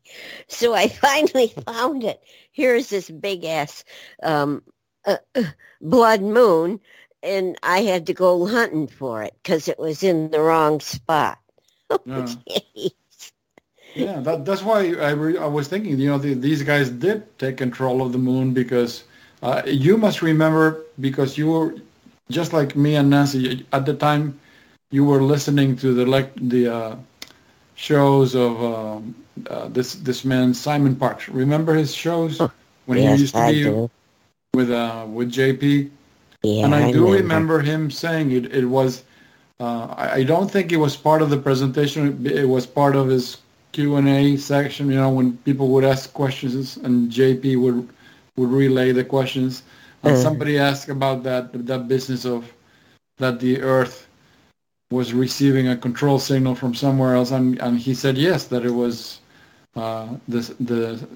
So 0.48 0.74
I 0.74 0.88
finally 0.88 1.48
found 1.66 2.02
it. 2.04 2.22
Here's 2.52 2.88
this 2.88 3.10
big 3.10 3.44
ass 3.44 3.84
um, 4.22 4.62
uh, 5.06 5.18
uh, 5.34 5.44
blood 5.80 6.22
moon, 6.22 6.80
and 7.22 7.56
I 7.62 7.82
had 7.82 8.06
to 8.06 8.14
go 8.14 8.46
hunting 8.46 8.88
for 8.88 9.22
it 9.22 9.34
because 9.42 9.68
it 9.68 9.78
was 9.78 10.02
in 10.02 10.30
the 10.30 10.40
wrong 10.40 10.80
spot. 10.80 11.38
Yeah. 12.04 12.34
Yeah, 13.94 14.20
that, 14.20 14.44
that's 14.44 14.62
why 14.62 14.94
I, 14.94 15.10
re- 15.10 15.36
I 15.38 15.46
was 15.46 15.68
thinking, 15.68 15.98
you 15.98 16.08
know, 16.08 16.18
the, 16.18 16.34
these 16.34 16.62
guys 16.62 16.90
did 16.90 17.38
take 17.38 17.56
control 17.56 18.02
of 18.02 18.12
the 18.12 18.18
moon 18.18 18.52
because 18.52 19.04
uh, 19.42 19.62
you 19.66 19.96
must 19.96 20.22
remember 20.22 20.82
because 20.98 21.36
you 21.36 21.50
were 21.50 21.74
just 22.30 22.52
like 22.52 22.76
me 22.76 22.94
and 22.96 23.10
Nancy 23.10 23.66
at 23.72 23.86
the 23.86 23.94
time 23.94 24.38
you 24.90 25.04
were 25.04 25.22
listening 25.22 25.76
to 25.76 25.92
the 25.94 26.06
like 26.06 26.32
the 26.36 26.68
uh, 26.68 26.96
shows 27.74 28.34
of 28.34 28.62
um, 28.62 29.14
uh, 29.48 29.68
this 29.68 29.94
this 29.94 30.24
man 30.24 30.54
Simon 30.54 30.96
Parkes. 30.96 31.28
Remember 31.28 31.74
his 31.74 31.94
shows 31.94 32.46
when 32.86 32.98
yes, 32.98 33.02
he 33.02 33.08
used 33.10 33.34
to 33.36 33.42
I 33.42 33.52
be 33.52 33.76
do. 33.76 33.90
with 34.54 34.70
uh, 34.70 35.06
with 35.08 35.30
JP? 35.32 35.90
Yeah, 36.42 36.64
and 36.64 36.74
I, 36.74 36.90
do 36.92 37.04
remember. 37.04 37.22
remember 37.22 37.60
him 37.60 37.90
saying 37.90 38.32
it. 38.32 38.52
It 38.54 38.66
was. 38.66 39.04
Uh, 39.60 39.86
I, 39.96 40.12
I 40.20 40.22
don't 40.24 40.50
think 40.50 40.72
it 40.72 40.76
was 40.78 40.96
part 40.96 41.20
of 41.22 41.30
the 41.30 41.36
presentation. 41.36 42.26
It 42.26 42.48
was 42.48 42.66
part 42.66 42.96
of 42.96 43.08
his 43.08 43.38
Q 43.72 43.96
and 43.96 44.08
A 44.08 44.36
section. 44.36 44.88
You 44.90 44.96
know, 44.96 45.10
when 45.10 45.36
people 45.38 45.68
would 45.68 45.84
ask 45.84 46.12
questions 46.12 46.76
and 46.78 47.10
JP 47.10 47.60
would 47.60 47.88
would 48.36 48.50
relay 48.50 48.92
the 48.92 49.04
questions. 49.04 49.62
And 50.02 50.16
Mhm. 50.16 50.22
somebody 50.22 50.58
asked 50.58 50.88
about 50.88 51.22
that 51.24 51.66
that 51.66 51.88
business 51.88 52.24
of 52.24 52.44
that 53.18 53.38
the 53.40 53.60
Earth 53.60 54.06
was 54.90 55.12
receiving 55.12 55.68
a 55.68 55.76
control 55.76 56.18
signal 56.18 56.54
from 56.54 56.74
somewhere 56.74 57.14
else, 57.14 57.30
and 57.30 57.60
and 57.60 57.78
he 57.78 57.94
said 57.94 58.16
yes, 58.16 58.44
that 58.46 58.64
it 58.64 58.72
was 58.74 59.20
uh, 59.76 60.08
the 60.28 60.40
the 60.58 61.06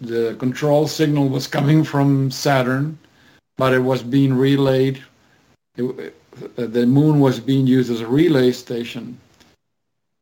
the 0.00 0.34
control 0.38 0.86
signal 0.88 1.28
was 1.28 1.46
coming 1.46 1.84
from 1.84 2.30
Saturn, 2.30 2.98
but 3.58 3.74
it 3.74 3.80
was 3.80 4.02
being 4.02 4.32
relayed. 4.32 5.02
It, 5.76 6.14
uh, 6.56 6.66
the 6.66 6.86
moon 6.86 7.20
was 7.20 7.40
being 7.40 7.66
used 7.66 7.90
as 7.90 8.00
a 8.00 8.06
relay 8.06 8.52
station, 8.52 9.18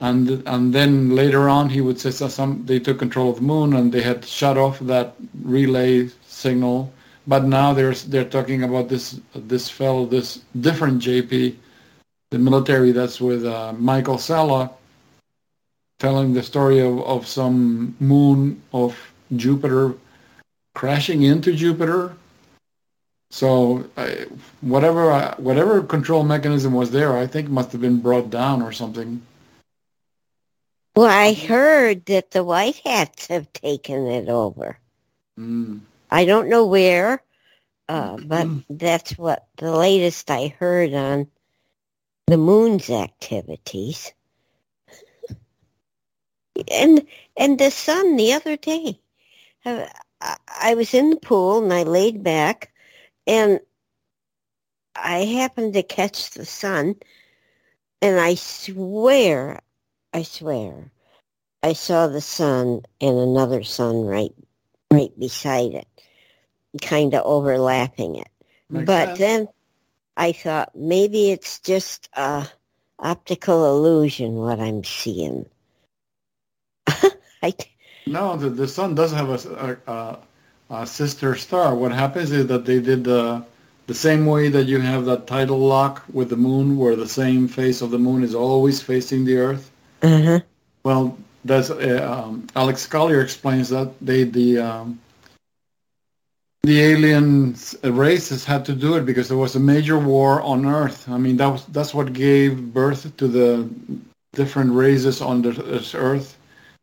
and 0.00 0.43
and 0.47 0.75
then 0.75 1.11
later 1.14 1.49
on 1.49 1.69
he 1.69 1.81
would 1.81 2.00
say 2.00 2.11
so 2.11 2.26
some 2.26 2.64
they 2.66 2.81
took 2.81 2.99
control 2.99 3.31
of 3.31 3.37
the 3.37 3.43
moon 3.43 3.75
and 3.75 3.93
they 3.93 4.02
had 4.02 4.25
shut 4.25 4.57
off 4.57 4.81
that 4.81 5.14
relay 5.45 6.09
signal. 6.26 6.93
But 7.28 7.45
now 7.45 7.73
they're 7.73 7.95
they're 8.11 8.33
talking 8.37 8.64
about 8.64 8.88
this 8.88 9.21
this 9.35 9.69
fellow, 9.69 10.07
this 10.07 10.40
different 10.61 11.02
JP, 11.02 11.55
the 12.31 12.38
military 12.38 12.93
that's 12.93 13.21
with 13.21 13.45
uh, 13.45 13.73
Michael 13.75 14.19
Salla, 14.19 14.71
telling 15.99 16.33
the 16.33 16.43
story 16.43 16.81
of, 16.81 17.00
of 17.02 17.26
some 17.26 17.95
moon 18.00 18.62
of 18.73 18.97
Jupiter 19.35 19.95
crashing 20.75 21.23
into 21.23 21.52
Jupiter. 21.55 22.16
So 23.30 23.88
I, 23.97 24.26
whatever 24.61 25.11
I, 25.11 25.35
whatever 25.38 25.83
control 25.83 26.25
mechanism 26.25 26.73
was 26.73 26.90
there, 26.90 27.16
I 27.16 27.26
think 27.26 27.49
must 27.49 27.73
have 27.73 27.80
been 27.80 28.00
brought 28.00 28.30
down 28.30 28.62
or 28.62 28.73
something. 28.73 29.23
Well, 30.95 31.06
I 31.06 31.35
heard 31.35 32.06
that 32.06 32.30
the 32.30 32.42
White 32.42 32.80
Hats 32.85 33.26
have 33.26 33.52
taken 33.52 34.06
it 34.06 34.28
over. 34.30 34.78
Mm. 35.38 35.80
I 36.11 36.25
don't 36.25 36.49
know 36.49 36.64
where, 36.66 37.23
uh, 37.88 38.16
but 38.16 38.49
that's 38.71 39.18
what 39.18 39.47
the 39.56 39.73
latest 39.73 40.30
I 40.30 40.54
heard 40.59 40.95
on 40.95 41.26
the 42.26 42.38
moon's 42.38 42.88
activities. 42.88 44.12
And 46.73 47.06
and 47.37 47.59
the 47.59 47.71
sun 47.71 48.16
the 48.16 48.33
other 48.33 48.56
day, 48.56 48.99
uh, 49.66 49.87
I, 50.21 50.37
I 50.49 50.75
was 50.75 50.95
in 50.95 51.11
the 51.11 51.16
pool 51.16 51.62
and 51.62 51.73
I 51.73 51.83
laid 51.83 52.23
back, 52.23 52.73
and 53.26 53.61
I 54.95 55.18
happened 55.25 55.75
to 55.75 55.83
catch 55.83 56.30
the 56.30 56.47
sun, 56.47 56.97
and 58.00 58.18
I 58.18 58.35
swear, 58.35 59.61
I 60.12 60.23
swear, 60.23 60.90
I 61.62 61.73
saw 61.73 62.06
the 62.06 62.21
sun 62.21 62.83
and 63.00 63.18
another 63.18 63.62
sun 63.64 64.04
right 64.04 64.35
right 64.92 65.18
beside 65.18 65.75
it, 65.75 65.88
kind 66.80 67.14
of 67.14 67.25
overlapping 67.25 68.16
it. 68.16 68.28
Makes 68.71 68.87
but 68.87 69.06
sense. 69.06 69.18
then 69.18 69.49
I 70.16 70.33
thought 70.33 70.75
maybe 70.75 71.30
it's 71.30 71.61
just 71.61 72.09
a 72.14 72.49
optical 72.99 73.76
illusion 73.76 74.35
what 74.37 74.61
I'm 74.61 74.85
seeing. 74.85 75.47
I, 77.42 77.54
No, 78.06 78.37
the, 78.37 78.50
the 78.50 78.68
sun 78.68 78.95
does 78.95 79.12
have 79.12 79.28
a, 79.28 79.78
a, 79.87 79.92
a, 79.92 80.18
a 80.70 80.87
sister 80.87 81.35
star. 81.37 81.75
What 81.75 81.92
happens 81.92 82.32
is 82.32 82.46
that 82.46 82.64
they 82.64 82.80
did 82.80 83.04
the 83.04 83.44
the 83.87 83.94
same 83.94 84.26
way 84.26 84.49
that 84.49 84.64
you 84.64 84.80
have 84.80 85.04
that 85.04 85.28
tidal 85.28 85.58
lock 85.58 86.02
with 86.12 86.28
the 86.28 86.37
moon, 86.37 86.76
where 86.76 86.96
the 86.96 87.08
same 87.08 87.46
face 87.46 87.82
of 87.82 87.90
the 87.90 87.99
moon 87.99 88.25
is 88.25 88.35
always 88.35 88.82
facing 88.82 89.25
the 89.25 89.37
Earth. 89.37 89.70
uh-huh. 90.02 90.40
Well, 90.82 91.16
that's 91.44 91.70
uh, 91.70 92.23
um, 92.25 92.46
Alex 92.56 92.87
Collier 92.87 93.20
explains 93.20 93.68
that 93.68 93.92
they 94.00 94.25
the 94.25 94.58
um, 94.58 94.99
the 96.62 96.80
alien 96.80 97.54
races 97.85 98.44
had 98.44 98.64
to 98.64 98.73
do 98.73 98.96
it 98.96 99.06
because 99.06 99.28
there 99.28 99.38
was 99.38 99.54
a 99.54 99.61
major 99.61 99.99
war 99.99 100.42
on 100.42 100.66
Earth. 100.66 101.08
I 101.08 101.16
mean, 101.16 101.37
that 101.37 101.46
was 101.46 101.64
that's 101.66 101.94
what 101.94 102.12
gave 102.12 102.75
birth 102.75 103.16
to 103.18 103.28
the 103.28 103.68
different 104.35 104.73
races 104.73 105.20
on 105.20 105.42
this 105.42 105.94
Earth. 105.94 106.37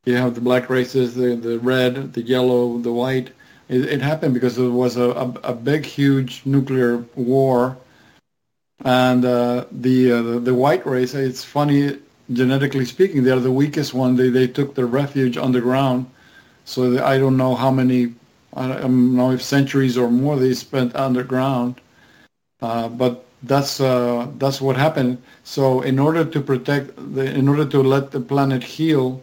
You 0.06 0.16
have 0.16 0.36
the 0.36 0.42
black 0.42 0.70
races, 0.70 1.16
the 1.16 1.36
the 1.36 1.60
red, 1.60 2.14
the 2.14 2.22
yellow, 2.22 2.78
the 2.78 2.94
white. 2.94 3.32
It, 3.74 3.86
it 3.96 4.02
happened 4.02 4.34
because 4.34 4.56
there 4.58 4.70
was 4.70 4.98
a, 4.98 5.10
a, 5.24 5.28
a 5.52 5.54
big, 5.54 5.86
huge 5.86 6.46
nuclear 6.46 7.06
war, 7.16 7.78
and 8.86 9.26
uh, 9.26 9.66
the, 9.72 10.12
uh, 10.12 10.22
the 10.22 10.40
the 10.40 10.54
white 10.54 10.86
race. 10.86 11.14
It's 11.14 11.44
funny 11.44 11.98
genetically 12.32 12.86
speaking, 12.86 13.24
they're 13.24 13.40
the 13.40 13.52
weakest 13.52 13.94
one. 13.94 14.16
They 14.16 14.30
they 14.30 14.48
took 14.48 14.76
their 14.76 14.86
refuge 14.86 15.38
underground. 15.38 16.08
So 16.66 17.04
I 17.04 17.18
don't 17.18 17.38
know 17.38 17.56
how 17.56 17.72
many, 17.72 18.14
I 18.54 18.68
don't 18.68 19.16
know 19.16 19.32
if 19.32 19.42
centuries 19.42 19.98
or 19.98 20.10
more 20.10 20.38
they 20.38 20.54
spent 20.54 20.96
underground. 20.96 21.76
Uh, 22.62 22.88
but 22.90 23.26
that's 23.44 23.80
uh, 23.82 24.28
that's 24.38 24.62
what 24.62 24.78
happened. 24.78 25.18
So 25.44 25.82
in 25.82 26.00
order 26.00 26.24
to 26.26 26.42
protect, 26.42 26.92
the, 27.16 27.26
in 27.26 27.48
order 27.50 27.66
to 27.66 27.82
let 27.84 28.12
the 28.12 28.20
planet 28.22 28.64
heal 28.64 29.22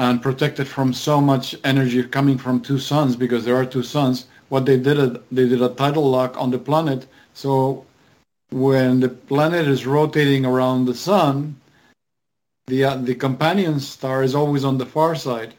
and 0.00 0.22
protected 0.22 0.66
from 0.66 0.94
so 0.94 1.20
much 1.20 1.54
energy 1.62 2.02
coming 2.02 2.38
from 2.38 2.58
two 2.58 2.78
suns, 2.78 3.14
because 3.14 3.44
there 3.44 3.58
are 3.60 3.66
two 3.66 3.82
suns, 3.82 4.26
what 4.48 4.64
they 4.64 4.78
did, 4.78 4.96
they 5.30 5.46
did 5.46 5.60
a 5.60 5.68
tidal 5.80 6.10
lock 6.10 6.32
on 6.40 6.50
the 6.50 6.58
planet. 6.58 7.06
So 7.34 7.84
when 8.50 9.00
the 9.00 9.10
planet 9.10 9.68
is 9.68 9.84
rotating 9.84 10.46
around 10.46 10.86
the 10.86 10.94
sun, 10.94 11.54
the 12.66 12.84
uh, 12.84 12.96
the 12.96 13.14
companion 13.14 13.78
star 13.78 14.22
is 14.22 14.34
always 14.34 14.64
on 14.64 14.78
the 14.78 14.86
far 14.86 15.14
side, 15.14 15.52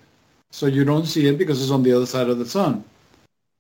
so 0.50 0.66
you 0.66 0.84
don't 0.86 1.06
see 1.06 1.28
it 1.28 1.38
because 1.38 1.62
it's 1.62 1.72
on 1.78 1.84
the 1.84 1.94
other 1.94 2.08
side 2.08 2.30
of 2.30 2.40
the 2.40 2.52
sun. 2.58 2.84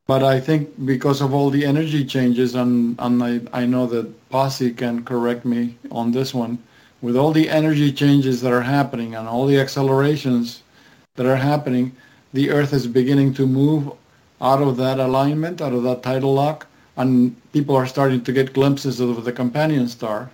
But 0.07 0.23
I 0.23 0.39
think 0.39 0.61
because 0.85 1.21
of 1.21 1.31
all 1.31 1.51
the 1.51 1.63
energy 1.63 2.03
changes, 2.05 2.55
and 2.55 2.95
and 2.97 3.21
I, 3.21 3.41
I 3.53 3.65
know 3.67 3.85
that 3.93 4.09
Posse 4.29 4.73
can 4.73 5.05
correct 5.05 5.45
me 5.45 5.77
on 5.91 6.11
this 6.11 6.33
one, 6.33 6.57
with 7.01 7.15
all 7.15 7.33
the 7.33 7.49
energy 7.49 7.93
changes 7.93 8.41
that 8.41 8.51
are 8.51 8.65
happening 8.77 9.13
and 9.15 9.27
all 9.27 9.45
the 9.45 9.59
accelerations 9.59 10.63
that 11.15 11.25
are 11.25 11.35
happening, 11.35 11.95
the 12.33 12.49
Earth 12.49 12.73
is 12.73 12.87
beginning 12.87 13.33
to 13.33 13.45
move 13.45 13.91
out 14.39 14.61
of 14.61 14.77
that 14.77 14.99
alignment, 14.99 15.61
out 15.61 15.73
of 15.73 15.83
that 15.83 16.03
tidal 16.03 16.33
lock, 16.33 16.67
and 16.97 17.35
people 17.51 17.75
are 17.75 17.85
starting 17.85 18.23
to 18.23 18.31
get 18.31 18.53
glimpses 18.53 18.99
of 18.99 19.23
the 19.23 19.31
companion 19.31 19.87
star. 19.87 20.31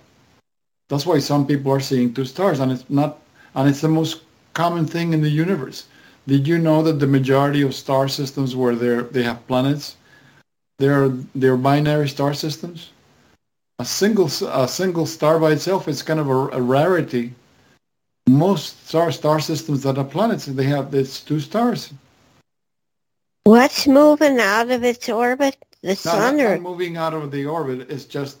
That's 0.88 1.06
why 1.06 1.18
some 1.18 1.46
people 1.46 1.72
are 1.72 1.80
seeing 1.80 2.14
two 2.14 2.24
stars, 2.24 2.60
and 2.60 2.72
it's 2.72 2.88
not, 2.88 3.18
and 3.54 3.68
it's 3.68 3.80
the 3.80 3.88
most 3.88 4.22
common 4.54 4.86
thing 4.86 5.12
in 5.12 5.20
the 5.20 5.30
universe. 5.30 5.86
Did 6.26 6.46
you 6.46 6.58
know 6.58 6.82
that 6.82 7.00
the 7.00 7.06
majority 7.06 7.62
of 7.62 7.74
star 7.74 8.08
systems 8.08 8.54
where 8.54 8.74
they 8.74 9.22
have 9.22 9.46
planets, 9.46 9.96
they're 10.78 11.08
they're 11.34 11.56
binary 11.56 12.08
star 12.08 12.34
systems? 12.34 12.90
A 13.78 13.84
single 13.84 14.26
a 14.48 14.68
single 14.68 15.06
star 15.06 15.38
by 15.38 15.52
itself 15.52 15.88
is 15.88 16.02
kind 16.02 16.20
of 16.20 16.28
a, 16.28 16.48
a 16.58 16.60
rarity. 16.60 17.34
Most 18.28 18.86
star 18.86 19.10
star 19.10 19.40
systems 19.40 19.82
that 19.82 19.96
have 19.96 20.10
planets, 20.10 20.46
they 20.46 20.64
have 20.64 20.90
these 20.90 21.20
two 21.20 21.40
stars. 21.40 21.92
What's 23.44 23.86
moving 23.86 24.38
out 24.38 24.70
of 24.70 24.84
its 24.84 25.08
orbit? 25.08 25.56
The 25.82 25.96
sun 25.96 26.36
not, 26.36 26.44
or 26.44 26.58
moving 26.58 26.96
out 26.96 27.14
of 27.14 27.30
the 27.30 27.46
orbit. 27.46 27.90
It's 27.90 28.04
just 28.04 28.38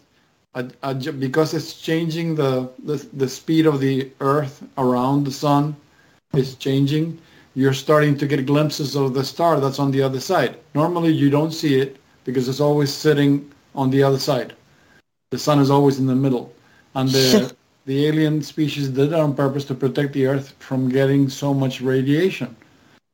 a, 0.54 0.68
a, 0.82 0.94
because 0.94 1.54
it's 1.54 1.80
changing 1.80 2.34
the, 2.34 2.70
the 2.84 2.96
the 3.14 3.28
speed 3.28 3.66
of 3.66 3.80
the 3.80 4.10
Earth 4.20 4.62
around 4.76 5.24
the 5.24 5.32
sun 5.32 5.76
is 6.34 6.56
changing. 6.56 7.18
You're 7.54 7.74
starting 7.74 8.18
to 8.18 8.26
get 8.26 8.44
glimpses 8.44 8.96
of 8.96 9.14
the 9.14 9.24
star 9.24 9.60
that's 9.60 9.78
on 9.78 9.90
the 9.90 10.02
other 10.02 10.20
side. 10.20 10.56
Normally, 10.74 11.12
you 11.12 11.30
don't 11.30 11.52
see 11.52 11.80
it 11.80 11.96
because 12.24 12.48
it's 12.48 12.60
always 12.60 12.92
sitting 12.92 13.50
on 13.74 13.90
the 13.90 14.02
other 14.02 14.18
side. 14.18 14.54
The 15.30 15.38
sun 15.38 15.58
is 15.58 15.70
always 15.70 15.98
in 15.98 16.06
the 16.06 16.14
middle, 16.14 16.52
and 16.94 17.08
the 17.08 17.54
the 17.88 18.06
alien 18.06 18.42
species 18.42 18.90
did 18.90 19.12
it 19.12 19.14
on 19.14 19.34
purpose 19.34 19.64
to 19.64 19.74
protect 19.74 20.12
the 20.12 20.26
Earth 20.26 20.54
from 20.58 20.90
getting 20.90 21.30
so 21.30 21.54
much 21.54 21.80
radiation. 21.80 22.54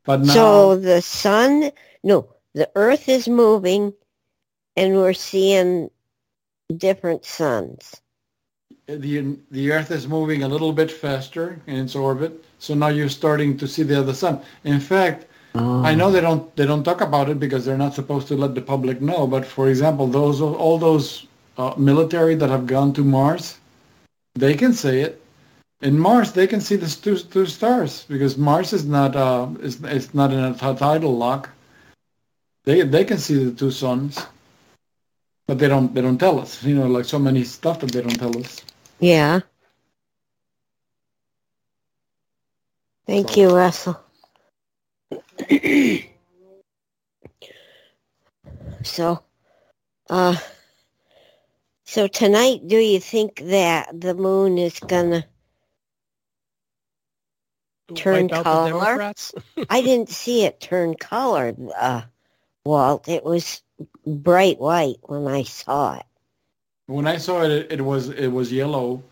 But 0.03 0.19
now, 0.19 0.33
so 0.33 0.75
the 0.75 1.01
sun? 1.01 1.71
No, 2.03 2.27
the 2.53 2.69
Earth 2.75 3.07
is 3.07 3.29
moving, 3.29 3.93
and 4.75 4.95
we're 4.95 5.13
seeing 5.13 5.89
different 6.75 7.23
suns. 7.23 8.01
the 8.87 9.37
the 9.49 9.71
Earth 9.71 9.91
is 9.91 10.09
moving 10.09 10.43
a 10.43 10.49
little 10.49 10.73
bit 10.73 10.91
faster 10.91 11.57
in 11.67 11.77
its 11.85 11.95
orbit, 11.95 12.43
so 12.59 12.73
now 12.73 12.89
you're 12.89 13.15
starting 13.21 13.55
to 13.57 13.67
see 13.69 13.83
the 13.83 13.97
other 13.97 14.13
sun. 14.13 14.41
In 14.65 14.81
fact, 14.81 15.25
I 15.89 15.95
know 15.95 16.11
they 16.11 16.21
don't 16.21 16.53
they 16.57 16.65
don't 16.65 16.83
talk 16.83 16.99
about 16.99 17.29
it 17.29 17.39
because 17.39 17.63
they're 17.63 17.83
not 17.85 17.93
supposed 17.93 18.27
to 18.27 18.35
let 18.35 18.55
the 18.55 18.61
public 18.73 18.99
know. 18.99 19.25
But 19.25 19.45
for 19.45 19.69
example, 19.69 20.05
those 20.07 20.41
all 20.41 20.77
those 20.77 21.27
uh, 21.57 21.73
military 21.77 22.35
that 22.35 22.49
have 22.49 22.67
gone 22.67 22.91
to 22.93 23.03
Mars, 23.05 23.57
they 24.35 24.53
can 24.55 24.73
say 24.73 25.01
it. 25.01 25.21
In 25.81 25.99
Mars, 25.99 26.31
they 26.31 26.47
can 26.47 26.61
see 26.61 26.75
the 26.77 26.87
two 26.87 27.17
two 27.17 27.45
stars 27.45 28.05
because 28.07 28.37
Mars 28.37 28.73
is 28.73 28.85
not 28.85 29.15
uh 29.15 29.47
is 29.61 29.83
it's 29.83 30.13
not 30.13 30.31
in 30.31 30.39
a 30.39 30.53
tidal 30.53 31.15
lock. 31.17 31.49
They 32.63 32.81
they 32.81 33.03
can 33.05 33.17
see 33.17 33.43
the 33.45 33.51
two 33.51 33.71
suns, 33.71 34.19
but 35.47 35.59
they 35.59 35.67
don't 35.67 35.93
they 35.93 36.01
don't 36.01 36.17
tell 36.17 36.39
us. 36.39 36.63
You 36.63 36.75
know, 36.75 36.87
like 36.87 37.05
so 37.05 37.19
many 37.19 37.43
stuff 37.43 37.79
that 37.81 37.91
they 37.91 38.01
don't 38.01 38.17
tell 38.19 38.35
us. 38.37 38.61
Yeah. 38.99 39.41
Thank 43.05 43.29
So- 43.31 43.39
you, 43.41 43.49
Russell. 43.55 43.99
so, 48.83 49.21
uh, 50.09 50.35
so 51.85 52.07
tonight, 52.07 52.67
do 52.67 52.77
you 52.77 52.99
think 52.99 53.41
that 53.45 54.01
the 54.01 54.15
moon 54.15 54.57
is 54.57 54.79
gonna? 54.79 55.25
Turn 57.93 58.27
Wipe 58.27 58.43
color? 58.43 59.13
I 59.69 59.81
didn't 59.81 60.09
see 60.09 60.43
it 60.43 60.59
turn 60.59 60.95
color, 60.95 61.55
uh, 61.79 62.01
Walt. 62.65 63.07
It 63.07 63.23
was 63.23 63.61
bright 64.05 64.59
white 64.59 64.97
when 65.03 65.27
I 65.27 65.43
saw 65.43 65.97
it. 65.97 66.05
When 66.87 67.05
I 67.05 67.17
saw 67.17 67.43
it, 67.43 67.51
it, 67.51 67.71
it 67.73 67.81
was 67.81 68.09
it 68.09 68.27
was 68.27 68.51
yellow. 68.51 69.03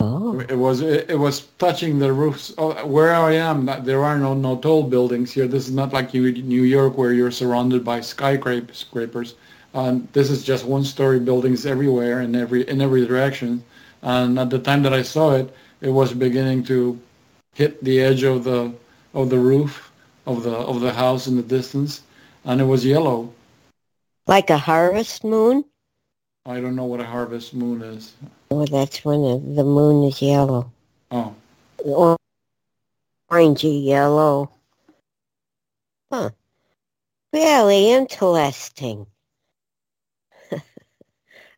Oh. 0.00 0.40
It 0.40 0.56
was 0.56 0.82
it, 0.82 1.10
it 1.10 1.18
was 1.18 1.46
touching 1.58 1.98
the 1.98 2.12
roofs. 2.12 2.52
Oh, 2.58 2.86
where 2.86 3.14
I 3.14 3.32
am, 3.32 3.66
there 3.84 4.04
are 4.04 4.18
no 4.18 4.34
no 4.34 4.58
tall 4.58 4.82
buildings 4.82 5.32
here. 5.32 5.46
This 5.46 5.68
is 5.68 5.74
not 5.74 5.94
like 5.94 6.12
New 6.12 6.32
New 6.32 6.62
York 6.62 6.98
where 6.98 7.14
you're 7.14 7.30
surrounded 7.30 7.84
by 7.84 8.02
skyscrapers. 8.02 9.34
Um, 9.74 10.08
this 10.12 10.30
is 10.30 10.42
just 10.42 10.64
one-story 10.64 11.20
buildings 11.20 11.64
everywhere 11.64 12.20
in 12.22 12.34
every 12.34 12.68
in 12.68 12.80
every 12.80 13.06
direction. 13.06 13.62
And 14.02 14.38
at 14.38 14.50
the 14.50 14.58
time 14.58 14.82
that 14.82 14.92
I 14.92 15.02
saw 15.02 15.32
it, 15.32 15.54
it 15.80 15.90
was 15.90 16.12
beginning 16.12 16.64
to 16.64 16.98
hit 17.54 17.82
the 17.84 18.00
edge 18.00 18.22
of 18.22 18.44
the 18.44 18.72
of 19.14 19.30
the 19.30 19.38
roof 19.38 19.90
of 20.26 20.42
the 20.42 20.56
of 20.56 20.80
the 20.80 20.92
house 20.92 21.26
in 21.26 21.36
the 21.36 21.42
distance, 21.42 22.02
and 22.44 22.60
it 22.60 22.64
was 22.64 22.84
yellow. 22.84 23.32
Like 24.26 24.50
a 24.50 24.58
harvest 24.58 25.24
moon? 25.24 25.64
I 26.46 26.60
don't 26.60 26.76
know 26.76 26.84
what 26.84 27.00
a 27.00 27.04
harvest 27.04 27.54
moon 27.54 27.82
is. 27.82 28.14
Well, 28.50 28.66
that's 28.66 29.04
when 29.04 29.22
the, 29.22 29.54
the 29.56 29.64
moon 29.64 30.04
is 30.08 30.22
yellow. 30.22 30.70
Oh. 31.10 31.34
Or 31.78 32.16
orangey 33.30 33.84
yellow. 33.84 34.50
Huh. 36.10 36.30
Really 37.32 37.92
interesting. 37.92 39.06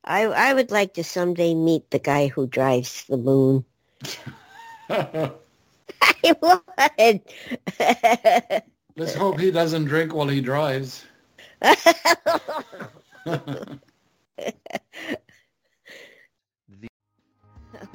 I 0.05 0.25
I 0.25 0.55
would 0.55 0.71
like 0.71 0.95
to 0.95 1.05
someday 1.05 1.55
meet 1.55 1.91
the 1.91 1.99
guy 1.99 2.29
who 2.29 2.47
drives 2.47 3.05
the 3.07 3.17
moon. 3.17 3.65
I 4.91 5.33
would. 6.41 7.21
Let's 8.97 9.15
hope 9.15 9.41
he 9.41 9.51
doesn't 9.51 9.85
drink 9.87 10.15
while 10.15 10.29
he 10.29 10.41
drives. 10.41 11.05
I 11.63 11.79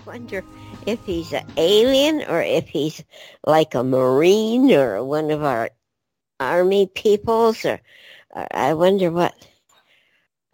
wonder 0.06 0.44
if 0.86 1.04
he's 1.06 1.34
an 1.34 1.46
alien 1.58 2.24
or 2.28 2.42
if 2.42 2.68
he's 2.68 3.04
like 3.46 3.76
a 3.76 3.84
marine 3.84 4.72
or 4.72 5.04
one 5.04 5.30
of 5.32 5.44
our 5.44 5.70
army 6.40 6.88
peoples 6.88 7.66
or, 7.66 7.80
or 8.32 8.48
I 8.52 8.74
wonder 8.74 9.12
what 9.12 9.34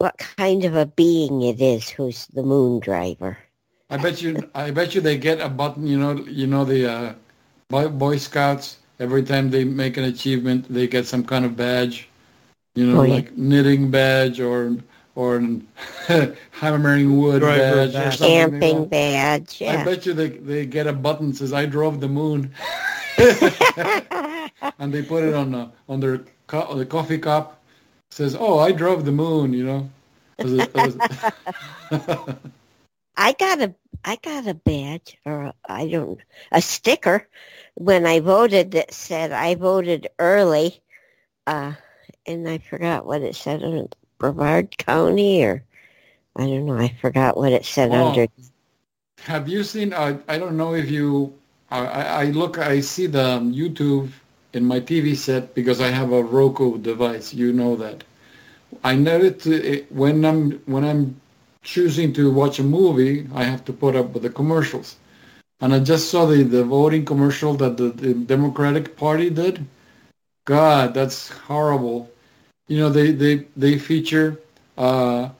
what 0.04 0.18
kind 0.18 0.64
of 0.66 0.76
a 0.76 0.84
being 0.84 1.40
it 1.40 1.62
is 1.62 1.88
who's 1.88 2.26
the 2.36 2.42
moon 2.42 2.78
driver. 2.78 3.38
I 3.88 3.96
bet 3.96 4.20
you. 4.20 4.36
I 4.54 4.70
bet 4.70 4.94
you 4.94 5.00
they 5.00 5.16
get 5.16 5.40
a 5.40 5.48
button. 5.48 5.86
You 5.86 5.98
know. 5.98 6.12
You 6.28 6.46
know 6.46 6.64
the 6.64 6.80
uh, 6.92 7.12
Boy, 7.70 7.88
Boy 7.88 8.16
Scouts. 8.18 8.76
Every 9.00 9.22
time 9.24 9.48
they 9.50 9.64
make 9.64 9.96
an 9.96 10.04
achievement, 10.04 10.66
they 10.68 10.86
get 10.86 11.06
some 11.06 11.24
kind 11.24 11.44
of 11.44 11.56
badge. 11.56 12.08
You 12.74 12.86
know, 12.86 13.00
Oh, 13.00 13.02
yeah. 13.04 13.14
like 13.14 13.36
knitting 13.36 13.90
badge 13.90 14.40
or 14.40 14.76
or 15.16 15.40
hammering 16.50 17.16
wood 17.16 17.40
Driver 17.40 17.86
badge, 17.86 17.94
or 17.94 17.98
badge. 17.98 18.18
something. 18.18 18.60
Camping 18.60 18.80
that. 18.82 18.90
badge, 18.90 19.62
I 19.62 19.84
bet 19.84 20.04
you 20.04 20.12
they 20.12 20.28
they 20.28 20.66
get 20.66 20.86
a 20.86 20.92
button 20.92 21.30
that 21.30 21.36
says 21.38 21.52
"I 21.54 21.64
drove 21.66 22.00
the 22.00 22.08
moon," 22.08 22.52
and 24.78 24.92
they 24.92 25.02
put 25.02 25.24
it 25.24 25.32
on 25.34 25.52
the 25.52 25.70
on 25.88 26.00
their 26.00 26.20
co- 26.46 26.68
on 26.68 26.78
the 26.78 26.86
coffee 26.86 27.18
cup. 27.18 27.63
Says, 28.14 28.36
"Oh, 28.38 28.58
I 28.58 28.70
drove 28.72 29.04
the 29.04 29.12
moon." 29.12 29.52
You 29.52 29.64
know. 29.64 29.90
As 30.38 30.52
a- 30.52 30.78
as 30.78 30.96
a- 30.96 32.36
I 33.16 33.32
got 33.32 33.60
a 33.60 33.74
I 34.04 34.16
got 34.22 34.46
a 34.46 34.54
badge 34.54 35.16
or 35.24 35.42
a, 35.42 35.54
I 35.68 35.88
don't 35.88 36.20
a 36.52 36.60
sticker 36.60 37.28
when 37.74 38.06
I 38.06 38.20
voted 38.20 38.72
that 38.72 38.92
said 38.92 39.32
I 39.32 39.54
voted 39.54 40.08
early, 40.18 40.80
uh, 41.46 41.72
and 42.26 42.48
I 42.48 42.58
forgot 42.58 43.06
what 43.06 43.22
it 43.22 43.34
said 43.34 43.62
on 43.62 43.88
Brevard 44.18 44.76
County 44.78 45.42
or 45.44 45.64
I 46.36 46.42
don't 46.46 46.66
know. 46.66 46.76
I 46.78 46.88
forgot 47.00 47.36
what 47.36 47.52
it 47.52 47.64
said 47.64 47.90
Oh. 47.92 48.08
under. 48.08 48.26
Have 49.22 49.48
you 49.48 49.62
seen? 49.64 49.92
Uh, 49.92 50.18
I 50.28 50.38
don't 50.38 50.56
know 50.56 50.74
if 50.74 50.90
you. 50.90 51.34
I, 51.70 51.86
I 51.86 52.02
I 52.02 52.24
look. 52.26 52.58
I 52.58 52.80
see 52.80 53.06
the 53.06 53.24
um, 53.38 53.52
YouTube 53.54 54.10
in 54.54 54.64
my 54.64 54.80
TV 54.80 55.16
set 55.16 55.54
because 55.54 55.80
I 55.80 55.88
have 55.88 56.12
a 56.12 56.22
Roku 56.22 56.78
device. 56.78 57.34
You 57.34 57.52
know 57.52 57.76
that. 57.76 58.04
I 58.82 58.94
noticed 58.94 59.46
it, 59.46 59.90
when 59.92 60.24
I'm 60.24 60.52
when 60.66 60.84
I'm 60.84 61.20
choosing 61.62 62.12
to 62.14 62.32
watch 62.32 62.58
a 62.58 62.62
movie, 62.62 63.26
I 63.34 63.44
have 63.44 63.64
to 63.66 63.72
put 63.72 63.96
up 63.96 64.12
with 64.12 64.22
the 64.22 64.30
commercials. 64.30 64.96
And 65.60 65.72
I 65.72 65.78
just 65.80 66.10
saw 66.10 66.26
the, 66.26 66.42
the 66.42 66.64
voting 66.64 67.04
commercial 67.04 67.54
that 67.54 67.76
the, 67.76 67.88
the 67.88 68.14
Democratic 68.14 68.96
Party 68.96 69.30
did. 69.30 69.64
God, 70.44 70.92
that's 70.92 71.30
horrible. 71.30 72.10
You 72.68 72.78
know, 72.78 72.90
they 72.90 73.12
they 73.12 73.46
they 73.56 73.78
feature 73.78 74.40
uh, 74.76 75.30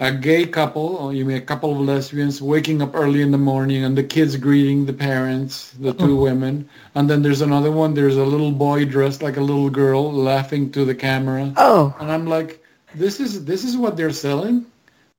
a 0.00 0.10
gay 0.10 0.46
couple, 0.46 0.96
or 0.96 1.12
you 1.12 1.24
mean 1.26 1.36
a 1.36 1.42
couple 1.42 1.70
of 1.72 1.78
lesbians, 1.80 2.40
waking 2.40 2.80
up 2.82 2.94
early 2.96 3.20
in 3.22 3.30
the 3.30 3.38
morning, 3.38 3.84
and 3.84 3.96
the 3.96 4.02
kids 4.02 4.36
greeting 4.36 4.86
the 4.86 4.94
parents, 4.94 5.72
the 5.78 5.92
two 5.92 6.16
mm. 6.16 6.22
women, 6.22 6.68
and 6.94 7.08
then 7.08 7.22
there's 7.22 7.42
another 7.42 7.70
one. 7.70 7.94
There's 7.94 8.16
a 8.16 8.24
little 8.24 8.50
boy 8.50 8.86
dressed 8.86 9.22
like 9.22 9.36
a 9.36 9.42
little 9.42 9.70
girl, 9.70 10.10
laughing 10.12 10.72
to 10.72 10.84
the 10.86 10.94
camera, 10.94 11.52
Oh, 11.56 11.94
and 12.00 12.10
I'm 12.10 12.26
like, 12.26 12.64
this 12.94 13.20
is 13.20 13.44
this 13.44 13.62
is 13.64 13.76
what 13.76 13.96
they're 13.96 14.10
selling. 14.10 14.66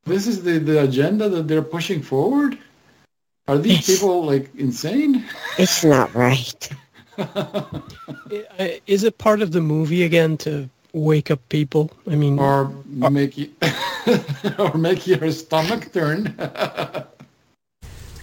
This 0.06 0.28
is 0.28 0.44
the 0.44 0.58
the 0.58 0.84
agenda 0.84 1.30
that 1.30 1.48
they're 1.48 1.62
pushing 1.62 2.02
forward. 2.02 2.58
Are 3.48 3.58
these 3.58 3.88
Yes. 3.88 4.00
people 4.00 4.26
like 4.26 4.50
insane? 4.58 5.24
it's 5.58 5.84
not 5.84 6.14
right. 6.16 6.70
Is 8.88 9.04
it 9.04 9.18
part 9.18 9.42
of 9.42 9.52
the 9.52 9.62
movie 9.62 10.04
again 10.04 10.38
to 10.38 10.70
wake 10.94 11.32
up 11.32 11.40
people? 11.50 11.92
I 12.10 12.16
mean, 12.16 12.40
or 12.40 12.66
make 13.10 13.38
you 13.38 13.50
or 14.60 14.78
make 14.78 15.08
your 15.08 15.32
stomach 15.32 15.92
turn? 15.94 16.36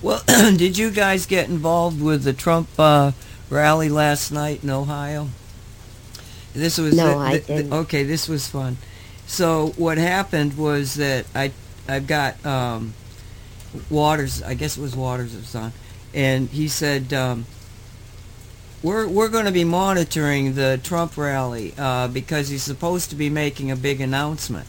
Well, 0.01 0.23
did 0.27 0.79
you 0.79 0.91
guys 0.93 1.27
get 1.27 1.49
involved 1.49 2.01
with 2.01 2.23
the 2.23 2.33
Trump 2.33 2.69
uh, 2.79 3.11
rally 3.51 3.89
last 3.89 4.31
night 4.31 4.63
in 4.63 4.71
Ohio? 4.71 5.29
This 6.55 6.79
was 6.79 6.97
No, 6.97 7.07
th- 7.07 7.17
I 7.17 7.31
th- 7.33 7.47
th- 7.47 7.59
didn't. 7.59 7.73
okay. 7.73 8.05
This 8.05 8.29
was 8.29 8.47
fun. 8.47 8.77
So 9.27 9.69
what 9.77 9.99
happened 9.99 10.57
was 10.57 10.95
that 10.95 11.27
I 11.35 11.51
I've 11.89 12.07
got 12.07 12.45
um, 12.47 12.95
Waters. 13.91 14.41
I 14.43 14.55
guess 14.55 14.79
it 14.79 14.81
was 14.81 14.95
Waters 14.95 15.35
of 15.35 15.47
Son, 15.47 15.73
and 16.15 16.49
he 16.49 16.69
said 16.69 17.13
um, 17.13 17.45
we're 18.83 19.09
we're 19.09 19.29
going 19.29 19.47
to 19.47 19.53
be 19.53 19.65
monitoring 19.65 20.55
the 20.55 20.81
Trump 20.83 21.17
rally 21.17 21.75
uh, 21.77 22.09
because 22.09 22.49
he's 22.49 22.63
supposed 22.63 23.11
to 23.11 23.17
be 23.17 23.29
making 23.29 23.71
a 23.71 23.77
big 23.77 24.01
announcement. 24.01 24.67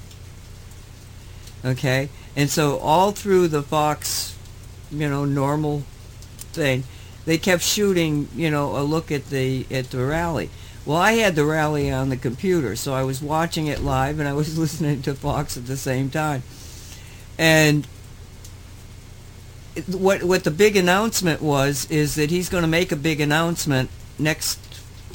Okay, 1.64 2.10
and 2.36 2.50
so 2.50 2.78
all 2.80 3.12
through 3.12 3.50
the 3.50 3.62
Fox, 3.62 4.36
you 4.92 5.10
know, 5.10 5.26
normal 5.26 5.84
thing, 6.54 6.84
they 7.26 7.38
kept 7.38 7.62
shooting, 7.62 8.30
you 8.36 8.50
know, 8.50 8.78
a 8.78 8.82
look 8.82 9.12
at 9.12 9.30
the 9.30 9.66
at 9.70 9.92
the 9.92 10.04
rally. 10.04 10.50
Well, 10.86 10.98
I 10.98 11.14
had 11.14 11.36
the 11.36 11.46
rally 11.46 11.92
on 11.92 12.10
the 12.10 12.18
computer, 12.18 12.76
so 12.76 12.94
I 12.94 13.04
was 13.04 13.22
watching 13.22 13.68
it 13.68 13.82
live 13.82 14.20
and 14.20 14.28
I 14.28 14.34
was 14.34 14.58
listening 14.58 15.02
to 15.04 15.14
Fox 15.14 15.58
at 15.58 15.68
the 15.68 15.78
same 15.78 16.10
time. 16.10 16.42
And 17.38 17.86
what 19.88 20.24
what 20.24 20.44
the 20.44 20.52
big 20.52 20.76
announcement 20.76 21.42
was 21.42 21.90
is 21.92 22.16
that 22.16 22.32
he's 22.32 22.50
going 22.50 22.64
to 22.64 22.68
make 22.68 22.92
a 22.92 22.96
big 22.96 23.22
announcement 23.22 23.90
next 24.20 24.60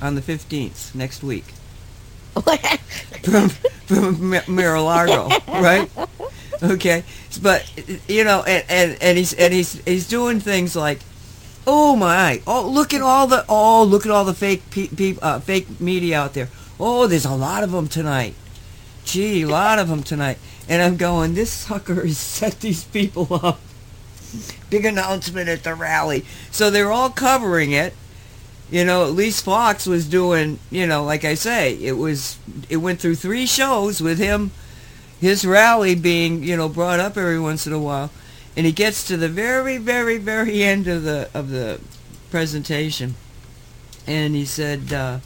on 0.03 0.15
the 0.15 0.21
15th 0.21 0.95
next 0.95 1.23
week 1.23 1.45
from 3.23 3.49
from 3.87 4.31
Mar- 4.31 4.43
Mar-a-Lago, 4.49 5.29
right? 5.47 5.89
Okay, 6.63 7.05
but 7.43 7.65
you 8.09 8.25
know, 8.25 8.43
and, 8.43 8.65
and 8.69 8.99
and 9.03 9.19
he's 9.19 9.33
and 9.35 9.53
he's 9.53 9.75
he's 9.85 10.09
doing 10.09 10.41
things 10.41 10.75
like, 10.75 11.01
oh 11.67 11.95
my, 11.95 12.43
oh 12.47 12.69
look 12.69 12.93
at 12.95 13.03
all 13.03 13.27
the 13.27 13.45
oh 13.49 13.85
look 13.85 14.05
at 14.05 14.11
all 14.11 14.25
the 14.25 14.35
fake 14.35 14.69
pe- 14.71 14.89
pe- 14.89 15.19
uh, 15.23 15.39
fake 15.41 15.81
media 15.81 16.19
out 16.19 16.35
there. 16.35 16.49
Oh, 16.81 17.07
there's 17.07 17.25
a 17.25 17.35
lot 17.35 17.63
of 17.63 17.71
them 17.71 17.87
tonight. 17.89 18.35
Gee, 19.05 19.43
a 19.43 19.49
lot 19.49 19.79
of 19.79 19.89
them 19.89 20.03
tonight. 20.03 20.39
And 20.69 20.83
I'm 20.83 20.97
going, 20.97 21.35
this 21.35 21.51
sucker 21.53 22.07
has 22.07 22.19
set 22.19 22.61
these 22.61 22.85
people 22.85 23.29
up. 23.31 23.61
Big 24.71 24.85
announcement 24.85 25.49
at 25.49 25.63
the 25.63 25.75
rally. 25.75 26.25
So 26.51 26.71
they're 26.71 26.91
all 26.91 27.11
covering 27.11 27.73
it 27.73 27.95
you 28.75 28.85
know, 28.85 29.05
at 29.05 29.13
least 29.13 29.45
Fox 29.45 29.87
was 29.87 30.09
doing, 30.09 30.59
you 30.69 30.85
know, 30.85 31.05
like 31.05 31.25
I 31.25 31.35
say, 31.35 31.75
it 31.75 31.93
was, 31.93 32.37
it 32.69 32.79
went 32.79 32.99
through 32.99 33.15
three 33.15 33.47
shows 33.47 34.01
with 34.01 34.19
him, 34.19 34.51
his 35.21 35.47
rally 35.47 35.95
being, 35.95 36.43
you 36.43 36.57
know, 36.57 36.69
brought 36.69 36.99
up 36.99 37.17
every 37.17 37.39
once 37.39 37.69
in 37.69 37.73
a 37.73 37.79
while, 37.79 38.11
and 38.57 38.67
he 38.67 38.73
gets 38.73 39.07
to 39.07 39.17
the 39.17 39.29
very, 39.29 39.79
very, 39.79 40.19
very 40.19 40.65
end 40.65 40.89
of 40.89 41.05
the 41.05 41.31
of 41.33 41.51
the 41.51 41.81
presentation, 42.33 43.15
and 44.09 44.35
he 44.35 44.45
said, 44.45 44.93
uh, 44.93 45.21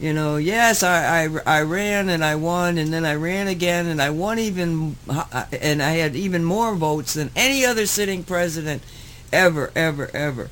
you 0.00 0.12
know, 0.12 0.36
yes, 0.36 0.82
I, 0.82 1.26
I, 1.26 1.28
I 1.46 1.62
ran 1.62 2.08
and 2.08 2.24
I 2.24 2.34
won, 2.34 2.76
and 2.76 2.92
then 2.92 3.04
I 3.04 3.14
ran 3.14 3.46
again, 3.46 3.86
and 3.86 4.02
I 4.02 4.10
won 4.10 4.40
even, 4.40 4.96
and 5.52 5.80
I 5.80 5.92
had 5.92 6.16
even 6.16 6.42
more 6.42 6.74
votes 6.74 7.14
than 7.14 7.30
any 7.36 7.64
other 7.64 7.86
sitting 7.86 8.24
president 8.24 8.82
ever, 9.32 9.70
ever, 9.76 10.10
ever 10.12 10.50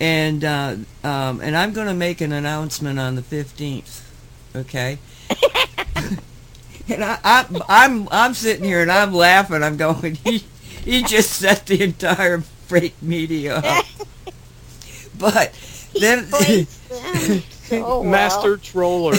and 0.00 0.42
uh, 0.42 0.76
um, 1.04 1.40
and 1.40 1.56
I'm 1.56 1.72
going 1.72 1.86
to 1.86 1.94
make 1.94 2.20
an 2.20 2.32
announcement 2.32 2.98
on 2.98 3.14
the 3.14 3.22
15th. 3.22 4.02
Okay. 4.56 4.98
and 6.88 7.04
I, 7.04 7.18
I, 7.22 7.46
I'm 7.68 8.08
I'm 8.10 8.34
sitting 8.34 8.64
here 8.64 8.82
and 8.82 8.90
I'm 8.90 9.12
laughing. 9.12 9.62
I'm 9.62 9.76
going. 9.76 10.16
He 10.16 10.44
he 10.84 11.02
just 11.02 11.32
set 11.32 11.66
the 11.66 11.82
entire 11.82 12.40
fake 12.40 13.00
media 13.02 13.56
up. 13.56 13.84
But 15.18 15.52
then. 16.00 16.26
oh, 17.72 18.02
Master 18.02 18.56
troller. 18.56 19.14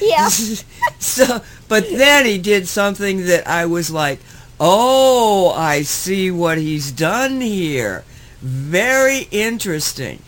Yeah. 0.00 0.26
so, 0.26 1.40
but 1.68 1.88
then 1.88 2.26
he 2.26 2.38
did 2.38 2.66
something 2.66 3.26
that 3.26 3.46
I 3.46 3.66
was 3.66 3.88
like, 3.88 4.18
oh, 4.58 5.52
I 5.56 5.82
see 5.82 6.32
what 6.32 6.58
he's 6.58 6.90
done 6.90 7.40
here. 7.40 8.04
Very 8.40 9.28
interesting, 9.30 10.20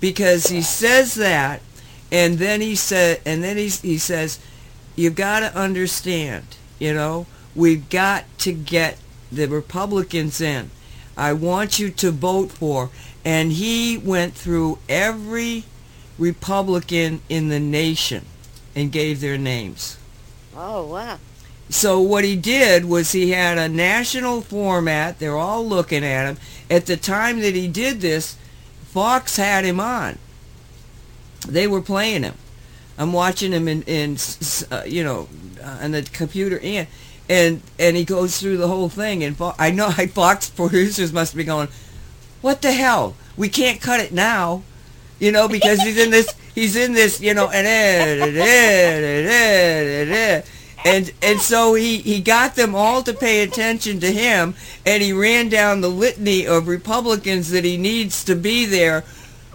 because 0.00 0.46
he 0.46 0.62
says 0.62 1.14
that, 1.14 1.60
and 2.12 2.38
then 2.38 2.60
he 2.60 2.74
said, 2.76 3.20
and 3.26 3.42
then 3.42 3.56
he 3.56 3.68
he 3.68 3.98
says, 3.98 4.38
you've 4.94 5.16
got 5.16 5.40
to 5.40 5.56
understand, 5.58 6.44
you 6.78 6.94
know, 6.94 7.26
we've 7.54 7.88
got 7.90 8.24
to 8.38 8.52
get 8.52 8.98
the 9.32 9.46
Republicans 9.46 10.40
in. 10.40 10.70
I 11.16 11.32
want 11.32 11.78
you 11.78 11.90
to 11.90 12.10
vote 12.10 12.52
for, 12.52 12.90
and 13.24 13.52
he 13.52 13.98
went 13.98 14.34
through 14.34 14.78
every 14.88 15.64
Republican 16.18 17.20
in 17.28 17.48
the 17.48 17.60
nation 17.60 18.24
and 18.74 18.92
gave 18.92 19.20
their 19.20 19.38
names. 19.38 19.98
Oh, 20.54 20.86
wow. 20.86 21.18
So 21.68 22.00
what 22.00 22.24
he 22.24 22.36
did 22.36 22.84
was 22.84 23.12
he 23.12 23.30
had 23.32 23.58
a 23.58 23.68
national 23.68 24.40
format. 24.40 25.18
They're 25.18 25.36
all 25.36 25.66
looking 25.66 26.04
at 26.04 26.28
him. 26.28 26.38
At 26.70 26.86
the 26.86 26.96
time 26.96 27.40
that 27.40 27.54
he 27.54 27.68
did 27.68 28.00
this, 28.00 28.36
Fox 28.86 29.36
had 29.36 29.64
him 29.64 29.80
on. 29.80 30.18
They 31.46 31.66
were 31.66 31.82
playing 31.82 32.22
him. 32.22 32.34
I'm 32.98 33.12
watching 33.12 33.52
him 33.52 33.68
in, 33.68 33.82
in 33.82 34.16
uh, 34.70 34.82
you 34.86 35.04
know, 35.04 35.28
uh, 35.62 35.78
on 35.82 35.92
the 35.92 36.02
computer 36.02 36.58
and 36.62 36.88
and 37.28 37.60
and 37.78 37.96
he 37.96 38.04
goes 38.04 38.40
through 38.40 38.56
the 38.56 38.68
whole 38.68 38.88
thing. 38.88 39.22
And 39.22 39.36
Fo- 39.36 39.54
I 39.58 39.70
know 39.70 39.90
Fox 40.14 40.48
producers 40.48 41.12
must 41.12 41.36
be 41.36 41.44
going, 41.44 41.68
"What 42.40 42.62
the 42.62 42.72
hell? 42.72 43.14
We 43.36 43.48
can't 43.48 43.80
cut 43.80 44.00
it 44.00 44.12
now." 44.12 44.62
you 45.18 45.32
know, 45.32 45.48
because 45.48 45.80
he's 45.80 45.98
in 45.98 46.10
this, 46.10 46.34
he's 46.54 46.76
in 46.76 46.92
this, 46.92 47.20
you 47.20 47.34
know, 47.34 47.48
and 47.48 47.66
and 50.86 51.12
and 51.22 51.40
so 51.40 51.74
he 51.74 51.98
he 51.98 52.20
got 52.20 52.54
them 52.54 52.74
all 52.74 53.02
to 53.02 53.12
pay 53.12 53.42
attention 53.42 54.00
to 54.00 54.12
him, 54.12 54.54
and 54.84 55.02
he 55.02 55.12
ran 55.12 55.48
down 55.48 55.80
the 55.80 55.90
litany 55.90 56.46
of 56.46 56.68
Republicans 56.68 57.50
that 57.50 57.64
he 57.64 57.76
needs 57.76 58.24
to 58.24 58.34
be 58.34 58.64
there, 58.64 59.04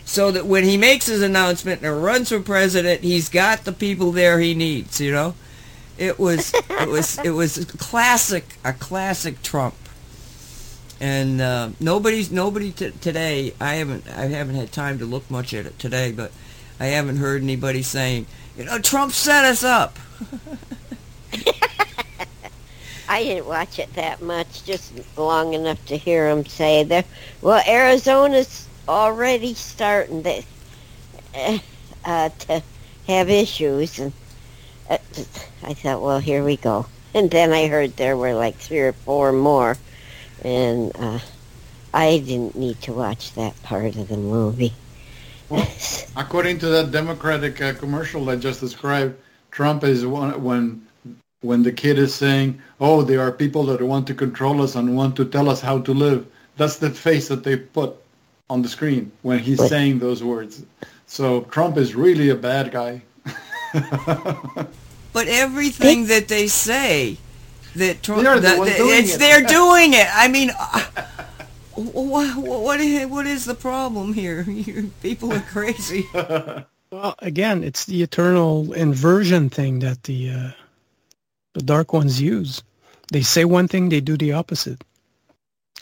so 0.06 0.32
that 0.32 0.46
when 0.46 0.64
he 0.64 0.78
makes 0.78 1.06
his 1.06 1.22
announcement 1.22 1.82
and 1.82 2.04
runs 2.04 2.30
for 2.30 2.40
president, 2.40 3.02
he's 3.02 3.30
got 3.30 3.64
the 3.64 3.72
people 3.72 4.12
there 4.12 4.40
he 4.40 4.54
needs. 4.54 5.00
You 5.00 5.12
know, 5.12 5.36
it 5.98 6.20
was 6.20 6.54
it 6.54 6.90
was 6.90 7.18
it 7.20 7.32
was 7.32 7.64
classic 7.66 8.58
a 8.64 8.74
classic 8.74 9.42
Trump 9.42 9.76
and 11.02 11.42
uh, 11.42 11.70
nobody's 11.80 12.32
nobody 12.32 12.72
t- 12.72 12.92
today. 13.02 13.54
I 13.60 13.76
haven't 13.76 14.08
I 14.08 14.28
haven't 14.28 14.56
had 14.56 14.72
time 14.72 15.00
to 15.00 15.06
look 15.06 15.30
much 15.32 15.52
at 15.54 15.66
it 15.66 15.80
today, 15.80 16.12
but 16.12 16.32
I 16.80 16.86
haven't 16.86 17.18
heard 17.18 17.42
anybody 17.42 17.82
saying, 17.82 18.28
you 18.56 18.66
know, 18.66 18.78
Trump 18.78 19.12
set 19.12 19.44
us 19.44 19.64
up. 19.64 19.98
I 23.10 23.24
didn't 23.24 23.48
watch 23.48 23.80
it 23.80 23.94
that 23.96 24.22
much, 24.22 24.64
just 24.64 24.94
long 25.18 25.54
enough 25.54 25.84
to 25.88 25.98
hear 25.98 26.30
him 26.30 26.46
say 26.46 26.84
that. 26.86 27.06
Well, 27.42 27.62
Arizona's 27.68 28.68
already 28.88 29.54
starting 29.54 30.24
to, 30.24 30.44
uh, 31.36 31.60
uh, 32.06 32.30
to 32.30 32.64
have 33.08 33.30
issues, 33.30 34.00
and 34.00 34.14
uh, 34.90 34.98
I 35.64 35.74
thought, 35.74 36.02
well, 36.02 36.20
here 36.20 36.44
we 36.44 36.58
go. 36.58 36.86
And 37.14 37.30
then 37.30 37.52
I 37.52 37.68
heard 37.68 37.98
there 37.98 38.16
were 38.16 38.34
like 38.34 38.56
three 38.56 38.80
or 38.80 38.94
four 38.94 39.34
more, 39.34 39.76
and 40.46 40.94
uh, 40.96 41.20
I 41.94 42.20
didn't 42.20 42.56
need 42.56 42.82
to 42.84 42.94
watch 42.94 43.34
that 43.34 43.62
part 43.64 43.98
of 43.98 44.08
the 44.08 44.16
movie. 44.16 44.72
Well, 45.50 45.68
According 46.16 46.60
to 46.60 46.68
that 46.68 46.92
Democratic 46.92 47.62
uh, 47.62 47.74
commercial 47.74 48.30
I 48.30 48.38
just 48.38 48.62
described, 48.62 49.18
Trump 49.52 49.84
is 49.84 50.06
one, 50.06 50.42
when 50.42 50.88
when 51.42 51.64
the 51.64 51.72
kid 51.72 51.98
is 52.00 52.14
saying, 52.14 52.62
"Oh, 52.80 53.02
there 53.04 53.22
are 53.22 53.32
people 53.32 53.64
that 53.66 53.82
want 53.82 54.08
to 54.08 54.14
control 54.14 54.62
us 54.62 54.76
and 54.76 54.96
want 54.96 55.16
to 55.18 55.26
tell 55.26 55.50
us 55.50 55.62
how 55.62 55.80
to 55.80 55.94
live." 55.94 56.26
That's 56.58 56.78
the 56.78 56.90
face 56.90 57.28
that 57.30 57.44
they 57.44 57.56
put 57.58 57.96
on 58.50 58.62
the 58.62 58.70
screen 58.70 59.12
when 59.24 59.40
he's 59.40 59.58
What? 59.60 59.70
saying 59.70 60.00
those 60.00 60.24
words. 60.24 60.64
So 61.08 61.42
Trump 61.52 61.78
is 61.78 61.96
really 61.96 62.30
a 62.30 62.36
bad 62.36 62.72
guy. 62.72 63.02
But 65.14 65.28
everything 65.28 66.08
that 66.08 66.30
they 66.30 66.48
say 66.48 67.18
that 67.76 68.02
Trump, 68.02 68.24
They're 68.24 68.36
the 68.36 68.42
that- 68.42 68.66
that- 68.66 68.78
doing 68.78 69.00
it's 69.04 69.16
it. 69.16 69.20
they're 69.20 69.44
doing 69.60 69.94
it. 69.94 70.08
I 70.14 70.28
mean, 70.30 70.52
uh, 70.58 70.86
what, 71.76 72.38
what 72.38 72.80
is 72.80 73.08
what 73.10 73.28
is 73.28 73.44
the 73.46 73.54
problem 73.56 74.14
here? 74.14 74.44
You 74.48 74.92
people 75.02 75.34
are 75.34 75.42
crazy. 75.52 76.06
Well, 76.14 77.16
again, 77.20 77.64
it's 77.64 77.86
the 77.86 78.04
eternal 78.04 78.72
inversion 78.74 79.50
thing 79.50 79.80
that 79.80 80.04
the 80.04 80.30
uh, 80.30 80.52
the 81.54 81.62
dark 81.62 81.94
ones 81.94 82.22
use. 82.22 82.64
They 83.12 83.22
say 83.22 83.46
one 83.46 83.68
thing, 83.68 83.90
they 83.90 84.02
do 84.02 84.18
the 84.18 84.32
opposite, 84.32 84.84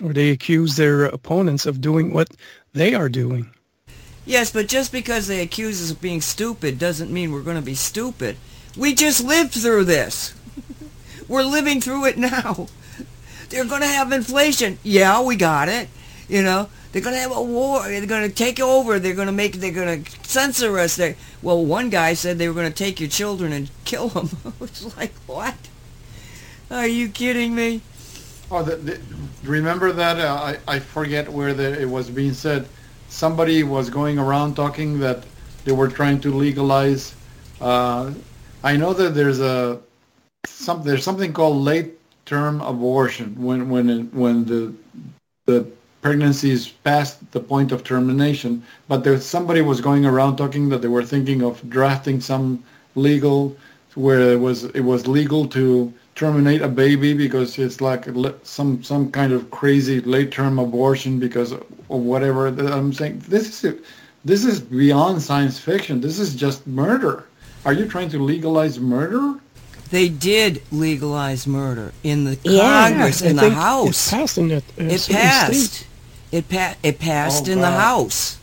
or 0.04 0.14
they 0.14 0.32
accuse 0.32 0.76
their 0.76 1.06
opponents 1.06 1.66
of 1.66 1.82
doing 1.82 2.14
what 2.14 2.30
they 2.74 2.94
are 2.96 3.10
doing. 3.10 3.52
Yes, 4.26 4.52
but 4.52 4.68
just 4.68 4.92
because 4.92 5.28
they 5.28 5.42
accuse 5.42 5.82
us 5.82 5.92
of 5.92 6.02
being 6.02 6.22
stupid 6.22 6.78
doesn't 6.78 7.12
mean 7.12 7.32
we're 7.32 7.42
going 7.42 7.56
to 7.56 7.62
be 7.62 7.76
stupid. 7.76 8.38
We 8.78 8.94
just 8.94 9.24
lived 9.24 9.54
through 9.54 9.86
this. 9.86 10.34
we're 11.28 11.44
living 11.44 11.82
through 11.82 12.06
it 12.06 12.18
now. 12.18 12.68
They're 13.50 13.66
going 13.66 13.82
to 13.82 13.88
have 13.88 14.12
inflation. 14.12 14.78
Yeah, 14.84 15.22
we 15.22 15.36
got 15.36 15.68
it. 15.68 15.90
You 16.30 16.44
know, 16.44 16.70
they're 16.92 17.02
going 17.02 17.16
to 17.16 17.22
have 17.22 17.36
a 17.36 17.42
war. 17.42 17.84
They're 17.84 18.06
going 18.06 18.30
to 18.30 18.34
take 18.34 18.60
over. 18.60 19.00
They're 19.00 19.16
going 19.16 19.28
to 19.28 19.34
make. 19.34 19.54
They're 19.54 19.72
going 19.72 20.04
to 20.04 20.12
censor 20.28 20.78
us. 20.78 20.96
They 20.96 21.16
well, 21.42 21.66
one 21.66 21.90
guy 21.90 22.14
said 22.14 22.38
they 22.38 22.48
were 22.48 22.54
going 22.54 22.72
to 22.72 22.78
take 22.78 23.00
your 23.00 23.10
children 23.10 23.52
and 23.52 23.70
kill 23.86 24.10
them. 24.10 24.30
it's 24.62 24.96
like 24.96 25.14
what? 25.26 25.56
Are 26.72 26.88
you 26.88 27.10
kidding 27.10 27.56
me? 27.56 27.82
Oh, 28.52 28.64
the, 28.64 28.76
the, 28.76 29.00
remember 29.44 29.92
that? 29.92 30.20
Uh, 30.20 30.56
I, 30.68 30.76
I 30.76 30.80
forget 30.80 31.28
where 31.28 31.54
the, 31.54 31.82
it 31.82 31.90
was 31.90 32.10
being 32.10 32.34
said. 32.34 32.68
Somebody 33.10 33.64
was 33.64 33.90
going 33.90 34.20
around 34.20 34.56
talking 34.56 35.00
that 35.00 35.24
they 35.66 35.72
were 35.72 35.88
trying 35.88 36.22
to 36.22 36.32
legalize. 36.32 37.16
Uh, 37.60 38.14
I 38.64 38.78
know 38.78 38.94
that 38.94 39.16
there's 39.16 39.40
a 39.40 39.80
some 40.46 40.84
there's 40.84 41.04
something 41.04 41.34
called 41.34 41.58
late 41.58 41.94
term 42.26 42.62
abortion 42.62 43.36
when 43.42 43.70
when 43.70 44.12
when 44.12 44.46
the 44.46 44.74
the 45.46 45.68
pregnancy 46.02 46.52
is 46.52 46.68
past 46.70 47.30
the 47.32 47.40
point 47.40 47.72
of 47.72 47.84
termination. 47.84 48.64
But 48.88 49.04
there's 49.04 49.26
somebody 49.26 49.62
was 49.62 49.82
going 49.82 50.06
around 50.06 50.38
talking 50.38 50.70
that 50.70 50.82
they 50.82 50.88
were 50.88 51.04
thinking 51.06 51.44
of 51.44 51.68
drafting 51.70 52.22
some 52.22 52.64
legal 52.96 53.56
where 53.96 54.32
it 54.34 54.40
was 54.40 54.66
it 54.66 54.82
was 54.82 55.08
legal 55.08 55.48
to 55.48 55.92
terminate 56.16 56.62
a 56.62 56.68
baby 56.68 57.14
because 57.14 57.58
it's 57.58 57.82
like 57.82 58.06
some 58.44 58.84
some 58.84 59.12
kind 59.12 59.34
of 59.34 59.50
crazy 59.52 60.00
late 60.02 60.32
term 60.32 60.60
abortion 60.60 61.20
because 61.20 61.52
of 61.52 61.64
whatever. 61.88 62.48
I'm 62.48 62.94
saying 62.94 63.24
this 63.28 63.64
is 63.64 63.76
this 64.26 64.46
is 64.46 64.60
beyond 64.60 65.22
science 65.22 65.60
fiction. 65.60 66.02
This 66.02 66.20
is 66.20 66.36
just 66.36 66.68
murder. 66.68 67.26
Are 67.66 67.74
you 67.74 67.88
trying 67.88 68.10
to 68.10 68.20
legalize 68.20 68.80
murder? 68.80 69.36
They 69.90 70.08
did 70.08 70.62
legalize 70.72 71.48
murder 71.48 71.94
in 72.04 72.24
the 72.26 72.38
Yeah. 72.44 72.90
Congress, 72.90 73.24
I 73.24 73.28
in 73.28 73.36
the 73.38 73.50
House. 73.50 74.08
It 74.08 74.16
passed 74.16 74.38
in 74.38 74.48
that. 74.50 74.64
Uh, 74.80 74.84
It 74.84 75.08
passed. 75.10 75.74
state. 75.74 75.88
It 76.32 76.50
pa- 76.50 76.76
It 76.84 77.00
passed 77.00 77.48
Oh, 77.48 77.52
in 77.52 77.62
the 77.62 77.72
House. 77.72 78.38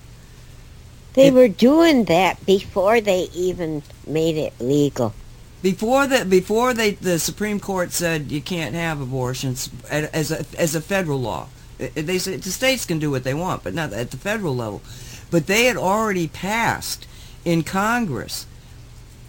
They 1.15 1.29
It- 1.29 1.35
were 1.35 1.49
doing 1.49 2.05
that 2.05 2.45
before 2.45 3.01
they 3.01 3.29
even 3.35 3.83
made 4.07 4.37
it 4.37 4.53
legal. 4.61 5.15
Before 5.63 6.07
the 6.07 6.25
before 6.25 6.75
they 6.75 6.93
the 6.93 7.19
Supreme 7.19 7.59
Court 7.59 7.93
said 7.93 8.31
you 8.31 8.41
can't 8.41 8.75
have 8.75 9.01
abortions 9.01 9.71
as 9.91 10.31
a 10.31 10.45
as 10.59 10.75
a 10.75 10.81
federal 10.81 11.21
law. 11.21 11.49
They 11.79 12.19
said 12.19 12.43
the 12.43 12.51
states 12.53 12.85
can 12.85 12.99
do 12.99 13.11
what 13.11 13.25
they 13.25 13.35
want, 13.35 13.65
but 13.65 13.75
not 13.75 13.93
at 13.93 14.11
the 14.11 14.17
federal 14.17 14.55
level. 14.55 14.83
But 15.31 15.47
they 15.47 15.65
had 15.65 15.77
already 15.77 16.29
passed 16.29 17.07
in 17.45 17.63
Congress, 17.63 18.47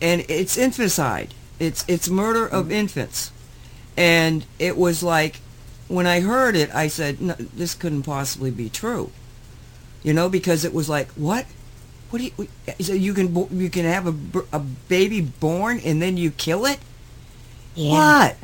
and 0.02 0.26
it's 0.28 0.58
infanticide. 0.58 1.34
It's 1.60 1.84
it's 1.88 2.10
murder 2.10 2.46
of 2.46 2.68
mm. 2.68 2.72
infants, 2.74 3.32
and 3.96 4.46
it 4.60 4.78
was 4.78 5.02
like 5.02 5.40
when 5.88 6.08
I 6.08 6.22
heard 6.22 6.56
it, 6.56 6.74
I 6.74 6.88
said 6.88 7.22
no, 7.22 7.34
this 7.36 7.76
couldn't 7.76 8.04
possibly 8.04 8.52
be 8.52 8.70
true. 8.70 9.12
You 10.04 10.14
know, 10.14 10.30
because 10.30 10.64
it 10.66 10.74
was 10.74 10.90
like 10.90 11.10
what 11.12 11.46
what 12.10 12.20
do 12.20 12.26
you, 12.26 12.48
so 12.80 12.94
you 12.94 13.14
can 13.14 13.36
you 13.58 13.70
can 13.70 13.86
have 13.86 14.08
a, 14.08 14.44
a 14.54 14.60
baby 14.60 15.22
born 15.22 15.80
and 15.80 16.02
then 16.02 16.18
you 16.18 16.32
kill 16.32 16.66
it? 16.66 16.80
Yeah. 17.76 17.92
What? 17.92 18.38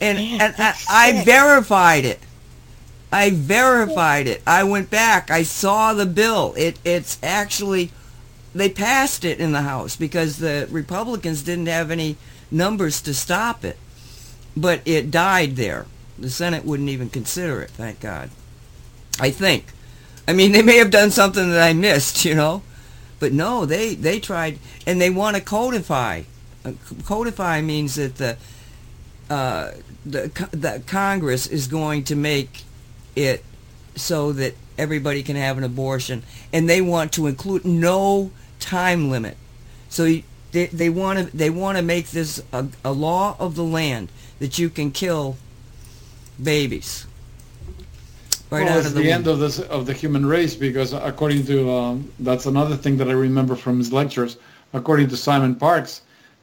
And 0.00 0.18
Yeah, 0.18 0.38
and 0.40 0.54
I, 0.58 0.74
I 0.88 1.24
verified 1.24 2.04
it. 2.04 2.20
I 3.10 3.30
verified 3.30 4.26
it. 4.26 4.42
I 4.46 4.64
went 4.64 4.90
back. 4.90 5.30
I 5.30 5.42
saw 5.42 5.94
the 5.94 6.06
bill. 6.06 6.54
It 6.56 6.78
it's 6.84 7.18
actually 7.22 7.92
they 8.54 8.68
passed 8.68 9.24
it 9.24 9.38
in 9.40 9.52
the 9.52 9.62
House 9.62 9.96
because 9.96 10.38
the 10.38 10.66
Republicans 10.70 11.42
didn't 11.42 11.66
have 11.66 11.90
any 11.90 12.16
numbers 12.50 13.00
to 13.02 13.14
stop 13.14 13.64
it. 13.64 13.78
But 14.56 14.80
it 14.84 15.10
died 15.10 15.56
there. 15.56 15.86
The 16.18 16.30
Senate 16.30 16.64
wouldn't 16.64 16.88
even 16.88 17.10
consider 17.10 17.60
it, 17.62 17.70
thank 17.70 18.00
God. 18.00 18.30
I 19.20 19.30
think. 19.30 19.66
I 20.28 20.32
mean, 20.32 20.52
they 20.52 20.62
may 20.62 20.78
have 20.78 20.90
done 20.90 21.10
something 21.10 21.50
that 21.50 21.62
I 21.62 21.72
missed, 21.72 22.24
you 22.24 22.34
know. 22.34 22.62
But 23.18 23.32
no, 23.32 23.64
they 23.64 23.94
they 23.94 24.20
tried 24.20 24.58
and 24.86 25.00
they 25.00 25.10
want 25.10 25.36
to 25.36 25.42
codify. 25.42 26.22
Uh, 26.64 26.72
Codify 27.04 27.62
means 27.62 27.94
that 27.94 28.16
the 28.16 28.36
uh, 29.30 29.72
the 30.04 30.48
the 30.50 30.82
Congress 30.86 31.46
is 31.46 31.66
going 31.66 32.04
to 32.04 32.16
make 32.16 32.64
it 33.14 33.42
so 33.94 34.32
that 34.32 34.54
everybody 34.76 35.22
can 35.22 35.36
have 35.36 35.56
an 35.56 35.64
abortion, 35.64 36.22
and 36.52 36.68
they 36.68 36.82
want 36.82 37.12
to 37.12 37.26
include 37.26 37.64
no 37.64 38.30
time 38.60 39.10
limit. 39.10 39.36
So 39.88 40.04
they 40.52 40.66
they 40.66 40.90
want 40.90 41.18
to 41.30 41.36
they 41.36 41.50
want 41.50 41.78
to 41.78 41.82
make 41.82 42.10
this 42.10 42.42
a, 42.52 42.66
a 42.84 42.92
law 42.92 43.36
of 43.38 43.54
the 43.54 43.64
land 43.64 44.08
that 44.38 44.58
you 44.58 44.68
can 44.68 44.90
kill 44.90 45.36
babies 46.42 47.06
right 48.50 48.64
well, 48.64 48.78
out 48.78 48.86
of 48.86 48.94
the, 48.94 49.00
the, 49.00 49.10
end 49.10 49.26
of 49.26 49.38
this 49.38 49.58
of 49.58 49.86
the 49.86 49.92
human 49.92 50.24
race 50.24 50.54
because 50.54 50.92
according 50.92 51.44
to 51.46 51.70
um, 51.70 52.10
that's 52.20 52.46
another 52.46 52.76
thing 52.76 52.96
that 52.96 53.08
I 53.08 53.12
remember 53.12 53.56
from 53.56 53.78
his 53.78 53.92
lectures. 53.92 54.38
According 54.72 55.08
to 55.08 55.16
Simon 55.16 55.54
Parkes, 55.54 56.02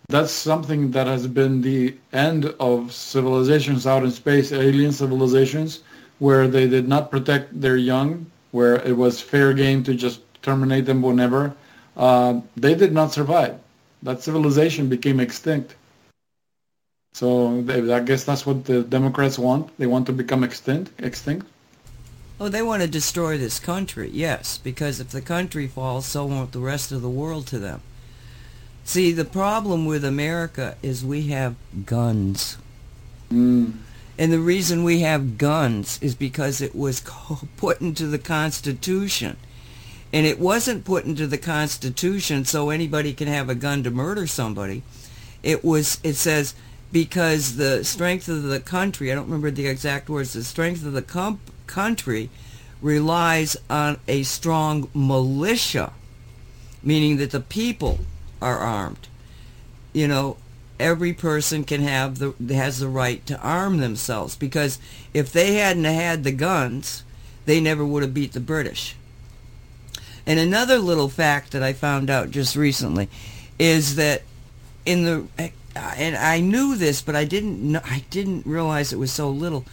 that's 0.09 0.31
something 0.31 0.91
that 0.91 1.07
has 1.07 1.27
been 1.27 1.61
the 1.61 1.95
end 2.11 2.45
of 2.59 2.91
civilizations 2.91 3.85
out 3.85 4.03
in 4.03 4.11
space, 4.11 4.51
alien 4.51 4.91
civilizations, 4.91 5.81
where 6.19 6.47
they 6.47 6.67
did 6.67 6.87
not 6.87 7.11
protect 7.11 7.59
their 7.59 7.77
young, 7.77 8.25
where 8.51 8.75
it 8.87 8.95
was 8.95 9.21
fair 9.21 9.53
game 9.53 9.83
to 9.83 9.93
just 9.93 10.21
terminate 10.41 10.85
them 10.85 11.01
whenever. 11.01 11.55
Uh, 11.95 12.41
they 12.57 12.75
did 12.75 12.91
not 12.91 13.13
survive. 13.13 13.59
That 14.01 14.21
civilization 14.21 14.89
became 14.89 15.19
extinct. 15.19 15.75
So 17.13 17.61
they, 17.61 17.93
I 17.93 17.99
guess 17.99 18.23
that's 18.23 18.45
what 18.45 18.65
the 18.65 18.81
Democrats 18.81 19.37
want. 19.37 19.75
They 19.77 19.85
want 19.85 20.07
to 20.07 20.13
become 20.13 20.43
extinct. 20.43 20.91
Extinct. 20.99 21.47
Oh, 22.39 22.49
they 22.49 22.63
want 22.63 22.81
to 22.81 22.87
destroy 22.87 23.37
this 23.37 23.59
country, 23.59 24.09
yes, 24.11 24.57
because 24.57 24.99
if 24.99 25.09
the 25.09 25.21
country 25.21 25.67
falls, 25.67 26.07
so 26.07 26.25
won't 26.25 26.51
the 26.51 26.59
rest 26.59 26.91
of 26.91 27.03
the 27.03 27.09
world 27.09 27.45
to 27.47 27.59
them. 27.59 27.81
See, 28.83 29.11
the 29.11 29.23
problem 29.23 29.85
with 29.85 30.03
America 30.03 30.75
is 30.81 31.05
we 31.05 31.27
have 31.27 31.55
guns. 31.85 32.57
Mm. 33.31 33.73
And 34.17 34.33
the 34.33 34.39
reason 34.39 34.83
we 34.83 34.99
have 34.99 35.37
guns 35.37 35.99
is 36.01 36.15
because 36.15 36.61
it 36.61 36.75
was 36.75 37.03
put 37.57 37.79
into 37.79 38.07
the 38.07 38.19
Constitution. 38.19 39.37
And 40.11 40.25
it 40.25 40.39
wasn't 40.39 40.85
put 40.85 41.05
into 41.05 41.27
the 41.27 41.37
Constitution 41.37 42.45
so 42.45 42.69
anybody 42.69 43.13
can 43.13 43.27
have 43.27 43.49
a 43.49 43.55
gun 43.55 43.83
to 43.83 43.91
murder 43.91 44.27
somebody. 44.27 44.83
It 45.41 45.63
was, 45.63 45.99
it 46.03 46.15
says, 46.15 46.53
because 46.93 47.55
the 47.55 47.83
strength 47.83 48.29
of 48.29 48.43
the 48.43 48.59
country, 48.59 49.11
I 49.11 49.15
don't 49.15 49.25
remember 49.25 49.49
the 49.49 49.67
exact 49.67 50.07
words, 50.07 50.33
the 50.33 50.43
strength 50.43 50.85
of 50.85 50.93
the 50.93 51.01
com- 51.01 51.41
country 51.65 52.29
relies 52.81 53.57
on 53.67 53.99
a 54.07 54.21
strong 54.21 54.89
militia, 54.93 55.91
meaning 56.83 57.17
that 57.17 57.31
the 57.31 57.39
people 57.39 58.01
are 58.41 58.59
armed. 58.59 59.07
You 59.91 60.07
know, 60.07 60.37
every 60.79 61.13
person 61.13 61.63
can 61.63 61.81
have 61.81 62.19
the 62.19 62.53
has 62.53 62.79
the 62.79 62.87
right 62.87 63.25
to 63.25 63.39
arm 63.39 63.77
themselves 63.77 64.35
because 64.35 64.77
if 65.13 65.33
they 65.33 65.55
hadn't 65.55 65.85
had 65.85 66.23
the 66.23 66.31
guns, 66.31 67.03
they 67.45 67.59
never 67.59 67.83
would 67.83 68.03
have 68.03 68.13
beat 68.13 68.33
the 68.33 68.39
British. 68.39 68.95
And 70.27 70.39
another 70.39 70.77
little 70.77 71.09
fact 71.09 71.51
that 71.53 71.63
I 71.63 71.73
found 71.73 72.11
out 72.11 72.29
just 72.29 72.55
recently 72.55 73.09
is 73.57 73.95
that 73.95 74.21
in 74.85 75.05
the 75.05 75.51
and 75.75 76.15
I 76.15 76.39
knew 76.39 76.75
this, 76.75 77.01
but 77.01 77.15
I 77.15 77.25
didn't 77.25 77.59
know, 77.59 77.81
I 77.83 78.03
didn't 78.09 78.45
realize 78.45 78.93
it 78.93 78.99
was 78.99 79.11
so 79.11 79.29
little. 79.29 79.65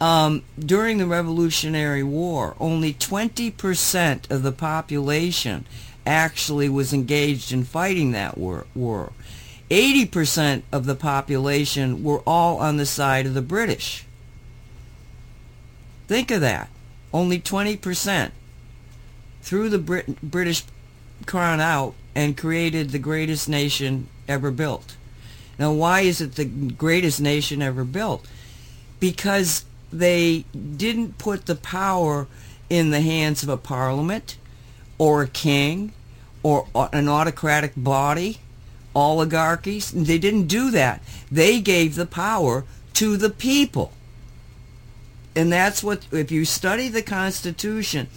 Um, 0.00 0.44
during 0.58 0.98
the 0.98 1.06
Revolutionary 1.06 2.04
War, 2.04 2.54
only 2.60 2.94
20% 2.94 4.30
of 4.30 4.42
the 4.42 4.52
population 4.52 5.66
actually 6.06 6.68
was 6.68 6.92
engaged 6.92 7.52
in 7.52 7.64
fighting 7.64 8.12
that 8.12 8.38
war. 8.38 8.66
war. 8.74 9.12
80% 9.70 10.62
of 10.72 10.86
the 10.86 10.94
population 10.94 12.02
were 12.02 12.20
all 12.20 12.58
on 12.58 12.76
the 12.76 12.86
side 12.86 13.26
of 13.26 13.34
the 13.34 13.42
British. 13.42 14.06
Think 16.06 16.30
of 16.30 16.40
that. 16.40 16.70
Only 17.12 17.38
20% 17.38 18.30
threw 19.42 19.68
the 19.68 19.78
Brit- 19.78 20.22
British 20.22 20.64
crown 21.26 21.60
out 21.60 21.94
and 22.14 22.36
created 22.36 22.90
the 22.90 22.98
greatest 22.98 23.48
nation 23.48 24.08
ever 24.26 24.50
built. 24.50 24.96
Now, 25.58 25.72
why 25.72 26.00
is 26.00 26.20
it 26.20 26.36
the 26.36 26.44
greatest 26.44 27.20
nation 27.20 27.62
ever 27.62 27.84
built? 27.84 28.26
Because 29.00 29.64
they 29.92 30.44
didn't 30.76 31.18
put 31.18 31.46
the 31.46 31.56
power 31.56 32.26
in 32.70 32.90
the 32.90 33.00
hands 33.00 33.42
of 33.42 33.48
a 33.48 33.56
parliament 33.56 34.36
or 34.98 35.22
a 35.22 35.28
king 35.28 35.92
or 36.42 36.66
an 36.92 37.08
autocratic 37.08 37.72
body, 37.76 38.38
oligarchies. 38.94 39.90
They 39.90 40.18
didn't 40.18 40.46
do 40.46 40.70
that. 40.70 41.02
They 41.30 41.60
gave 41.60 41.94
the 41.94 42.06
power 42.06 42.64
to 42.94 43.16
the 43.16 43.30
people. 43.30 43.92
And 45.34 45.52
that's 45.52 45.82
what, 45.82 46.06
if 46.10 46.30
you 46.30 46.44
study 46.44 46.88
the 46.88 47.02
Constitution, 47.02 48.08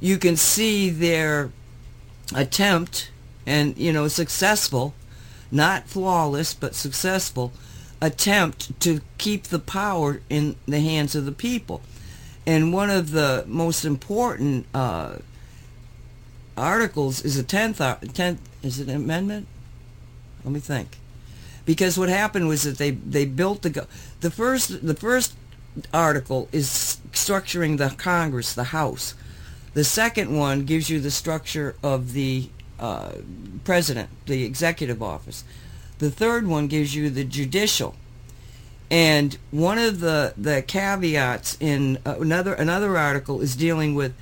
you 0.00 0.18
can 0.18 0.36
see 0.36 0.90
their 0.90 1.50
attempt 2.34 3.10
and, 3.46 3.76
you 3.76 3.92
know, 3.92 4.08
successful, 4.08 4.94
not 5.52 5.86
flawless, 5.86 6.54
but 6.54 6.74
successful 6.74 7.52
attempt 8.00 8.78
to 8.80 9.00
keep 9.18 9.44
the 9.44 9.60
power 9.60 10.20
in 10.28 10.56
the 10.66 10.80
hands 10.80 11.14
of 11.14 11.24
the 11.24 11.32
people. 11.32 11.80
And 12.44 12.72
one 12.72 12.90
of 12.90 13.12
the 13.12 13.44
most 13.46 13.84
important 13.84 14.66
uh, 14.74 15.18
articles 16.56 17.24
is 17.24 17.38
a 17.38 17.44
10th, 17.44 17.76
10th, 17.76 18.38
is 18.62 18.80
it 18.80 18.88
an 18.88 18.96
amendment? 18.96 19.46
Let 20.44 20.52
me 20.52 20.58
think. 20.58 20.98
Because 21.64 21.96
what 21.96 22.08
happened 22.08 22.48
was 22.48 22.64
that 22.64 22.78
they, 22.78 22.90
they 22.90 23.24
built 23.24 23.62
the, 23.62 23.86
the 24.20 24.30
first, 24.30 24.84
the 24.84 24.94
first 24.94 25.34
article 25.94 26.48
is 26.50 26.98
structuring 27.12 27.78
the 27.78 27.90
Congress, 27.90 28.52
the 28.52 28.64
House. 28.64 29.14
The 29.74 29.84
second 29.84 30.36
one 30.36 30.64
gives 30.64 30.90
you 30.90 31.00
the 31.00 31.10
structure 31.10 31.76
of 31.82 32.12
the 32.14 32.50
uh, 32.82 33.12
president, 33.64 34.10
the 34.26 34.42
executive 34.44 35.00
office. 35.00 35.44
The 35.98 36.10
third 36.10 36.48
one 36.48 36.66
gives 36.66 36.96
you 36.96 37.10
the 37.10 37.22
judicial. 37.22 37.94
And 38.90 39.38
one 39.52 39.78
of 39.78 40.00
the, 40.00 40.34
the 40.36 40.62
caveats 40.62 41.56
in 41.60 41.98
uh, 42.04 42.16
another 42.20 42.52
another 42.52 42.98
article 42.98 43.40
is 43.40 43.56
dealing 43.56 43.94
with 43.94 44.14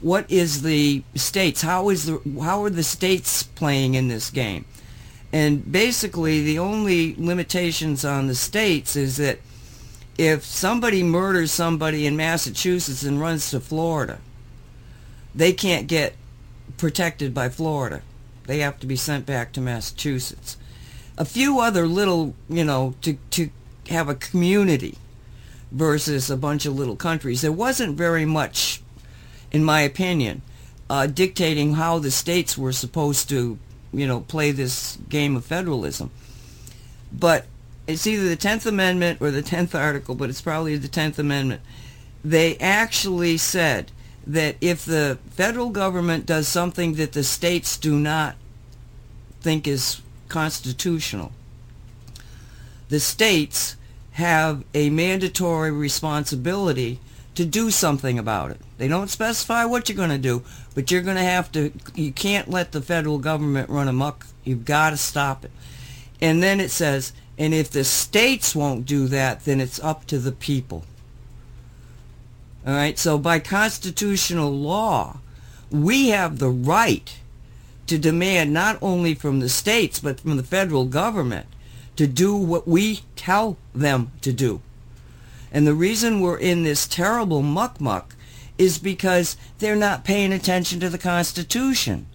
what 0.00 0.28
is 0.30 0.62
the 0.62 1.04
states 1.14 1.60
how 1.60 1.90
is 1.90 2.06
the 2.06 2.20
how 2.40 2.64
are 2.64 2.70
the 2.70 2.82
states 2.82 3.42
playing 3.42 3.94
in 3.94 4.08
this 4.08 4.30
game? 4.30 4.64
And 5.30 5.70
basically 5.70 6.42
the 6.42 6.58
only 6.58 7.14
limitations 7.16 8.04
on 8.04 8.26
the 8.26 8.34
states 8.34 8.96
is 8.96 9.18
that 9.18 9.38
if 10.16 10.42
somebody 10.42 11.02
murders 11.02 11.52
somebody 11.52 12.06
in 12.06 12.16
Massachusetts 12.16 13.04
and 13.04 13.20
runs 13.20 13.50
to 13.50 13.60
Florida, 13.60 14.18
they 15.34 15.52
can't 15.52 15.86
get 15.86 16.14
protected 16.80 17.34
by 17.34 17.50
Florida. 17.50 18.00
They 18.46 18.60
have 18.60 18.80
to 18.80 18.86
be 18.86 18.96
sent 18.96 19.26
back 19.26 19.52
to 19.52 19.60
Massachusetts. 19.60 20.56
A 21.18 21.26
few 21.26 21.60
other 21.60 21.86
little, 21.86 22.34
you 22.48 22.64
know, 22.64 22.94
to, 23.02 23.18
to 23.32 23.50
have 23.90 24.08
a 24.08 24.14
community 24.14 24.96
versus 25.70 26.30
a 26.30 26.38
bunch 26.38 26.64
of 26.64 26.74
little 26.74 26.96
countries. 26.96 27.42
There 27.42 27.52
wasn't 27.52 27.98
very 27.98 28.24
much, 28.24 28.82
in 29.52 29.62
my 29.62 29.82
opinion, 29.82 30.40
uh, 30.88 31.06
dictating 31.06 31.74
how 31.74 31.98
the 31.98 32.10
states 32.10 32.56
were 32.56 32.72
supposed 32.72 33.28
to, 33.28 33.58
you 33.92 34.06
know, 34.06 34.20
play 34.20 34.50
this 34.50 34.96
game 35.10 35.36
of 35.36 35.44
federalism. 35.44 36.10
But 37.12 37.44
it's 37.86 38.06
either 38.06 38.26
the 38.26 38.36
10th 38.36 38.64
Amendment 38.64 39.20
or 39.20 39.30
the 39.30 39.42
10th 39.42 39.78
article, 39.78 40.14
but 40.14 40.30
it's 40.30 40.40
probably 40.40 40.76
the 40.76 40.88
10th 40.88 41.18
Amendment. 41.18 41.60
They 42.24 42.56
actually 42.56 43.36
said 43.36 43.92
that 44.32 44.54
if 44.60 44.84
the 44.84 45.18
federal 45.30 45.70
government 45.70 46.24
does 46.24 46.46
something 46.46 46.94
that 46.94 47.12
the 47.12 47.24
states 47.24 47.76
do 47.76 47.98
not 47.98 48.36
think 49.40 49.66
is 49.66 50.00
constitutional, 50.28 51.32
the 52.88 53.00
states 53.00 53.76
have 54.12 54.64
a 54.72 54.88
mandatory 54.90 55.72
responsibility 55.72 57.00
to 57.34 57.44
do 57.44 57.70
something 57.70 58.18
about 58.18 58.52
it. 58.52 58.60
They 58.78 58.86
don't 58.86 59.10
specify 59.10 59.64
what 59.64 59.88
you're 59.88 59.96
going 59.96 60.10
to 60.10 60.18
do, 60.18 60.42
but 60.74 60.90
you're 60.90 61.02
going 61.02 61.16
to 61.16 61.22
have 61.22 61.50
to, 61.52 61.72
you 61.94 62.12
can't 62.12 62.48
let 62.48 62.70
the 62.70 62.82
federal 62.82 63.18
government 63.18 63.68
run 63.68 63.88
amok. 63.88 64.26
You've 64.44 64.64
got 64.64 64.90
to 64.90 64.96
stop 64.96 65.44
it. 65.44 65.50
And 66.20 66.42
then 66.42 66.60
it 66.60 66.70
says, 66.70 67.12
and 67.36 67.52
if 67.52 67.70
the 67.70 67.84
states 67.84 68.54
won't 68.54 68.86
do 68.86 69.08
that, 69.08 69.44
then 69.44 69.60
it's 69.60 69.80
up 69.80 70.06
to 70.06 70.18
the 70.18 70.32
people. 70.32 70.84
All 72.66 72.74
right, 72.74 72.98
so 72.98 73.16
by 73.16 73.38
constitutional 73.38 74.50
law, 74.50 75.18
we 75.70 76.08
have 76.08 76.38
the 76.38 76.50
right 76.50 77.16
to 77.86 77.98
demand 77.98 78.52
not 78.52 78.78
only 78.82 79.14
from 79.14 79.40
the 79.40 79.48
states, 79.48 79.98
but 79.98 80.20
from 80.20 80.36
the 80.36 80.42
federal 80.42 80.84
government 80.84 81.46
to 81.96 82.06
do 82.06 82.36
what 82.36 82.68
we 82.68 83.00
tell 83.16 83.56
them 83.74 84.12
to 84.20 84.32
do. 84.32 84.60
And 85.50 85.66
the 85.66 85.74
reason 85.74 86.20
we're 86.20 86.38
in 86.38 86.62
this 86.62 86.86
terrible 86.86 87.42
muck 87.42 87.80
muck 87.80 88.14
is 88.58 88.78
because 88.78 89.36
they're 89.58 89.74
not 89.74 90.04
paying 90.04 90.32
attention 90.32 90.80
to 90.80 90.90
the 90.90 90.98
Constitution. 90.98 92.06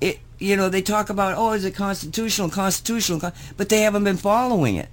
It, 0.00 0.18
you 0.38 0.56
know, 0.56 0.68
they 0.68 0.82
talk 0.82 1.08
about, 1.10 1.38
oh, 1.38 1.52
is 1.52 1.64
it 1.64 1.74
constitutional, 1.74 2.50
constitutional, 2.50 3.32
but 3.56 3.68
they 3.68 3.82
haven't 3.82 4.04
been 4.04 4.16
following 4.16 4.76
it. 4.76 4.88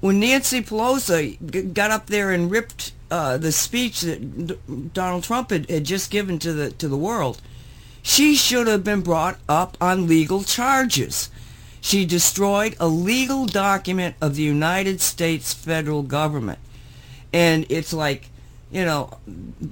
When 0.00 0.20
Nancy 0.20 0.60
Pelosi 0.60 1.72
got 1.72 1.90
up 1.90 2.06
there 2.06 2.30
and 2.30 2.50
ripped 2.50 2.92
uh, 3.12 3.36
the 3.36 3.52
speech 3.52 4.00
that 4.00 4.94
Donald 4.94 5.22
Trump 5.22 5.50
had, 5.50 5.68
had 5.68 5.84
just 5.84 6.10
given 6.10 6.38
to 6.38 6.52
the 6.54 6.70
to 6.70 6.88
the 6.88 6.96
world, 6.96 7.42
she 8.00 8.34
should 8.34 8.66
have 8.66 8.82
been 8.82 9.02
brought 9.02 9.38
up 9.50 9.76
on 9.82 10.06
legal 10.06 10.42
charges. 10.42 11.28
She 11.82 12.06
destroyed 12.06 12.74
a 12.80 12.88
legal 12.88 13.44
document 13.44 14.16
of 14.22 14.36
the 14.36 14.42
United 14.42 15.02
States 15.02 15.52
federal 15.52 16.02
government. 16.02 16.58
And 17.34 17.66
it's 17.68 17.92
like, 17.92 18.30
you 18.70 18.84
know, 18.86 19.18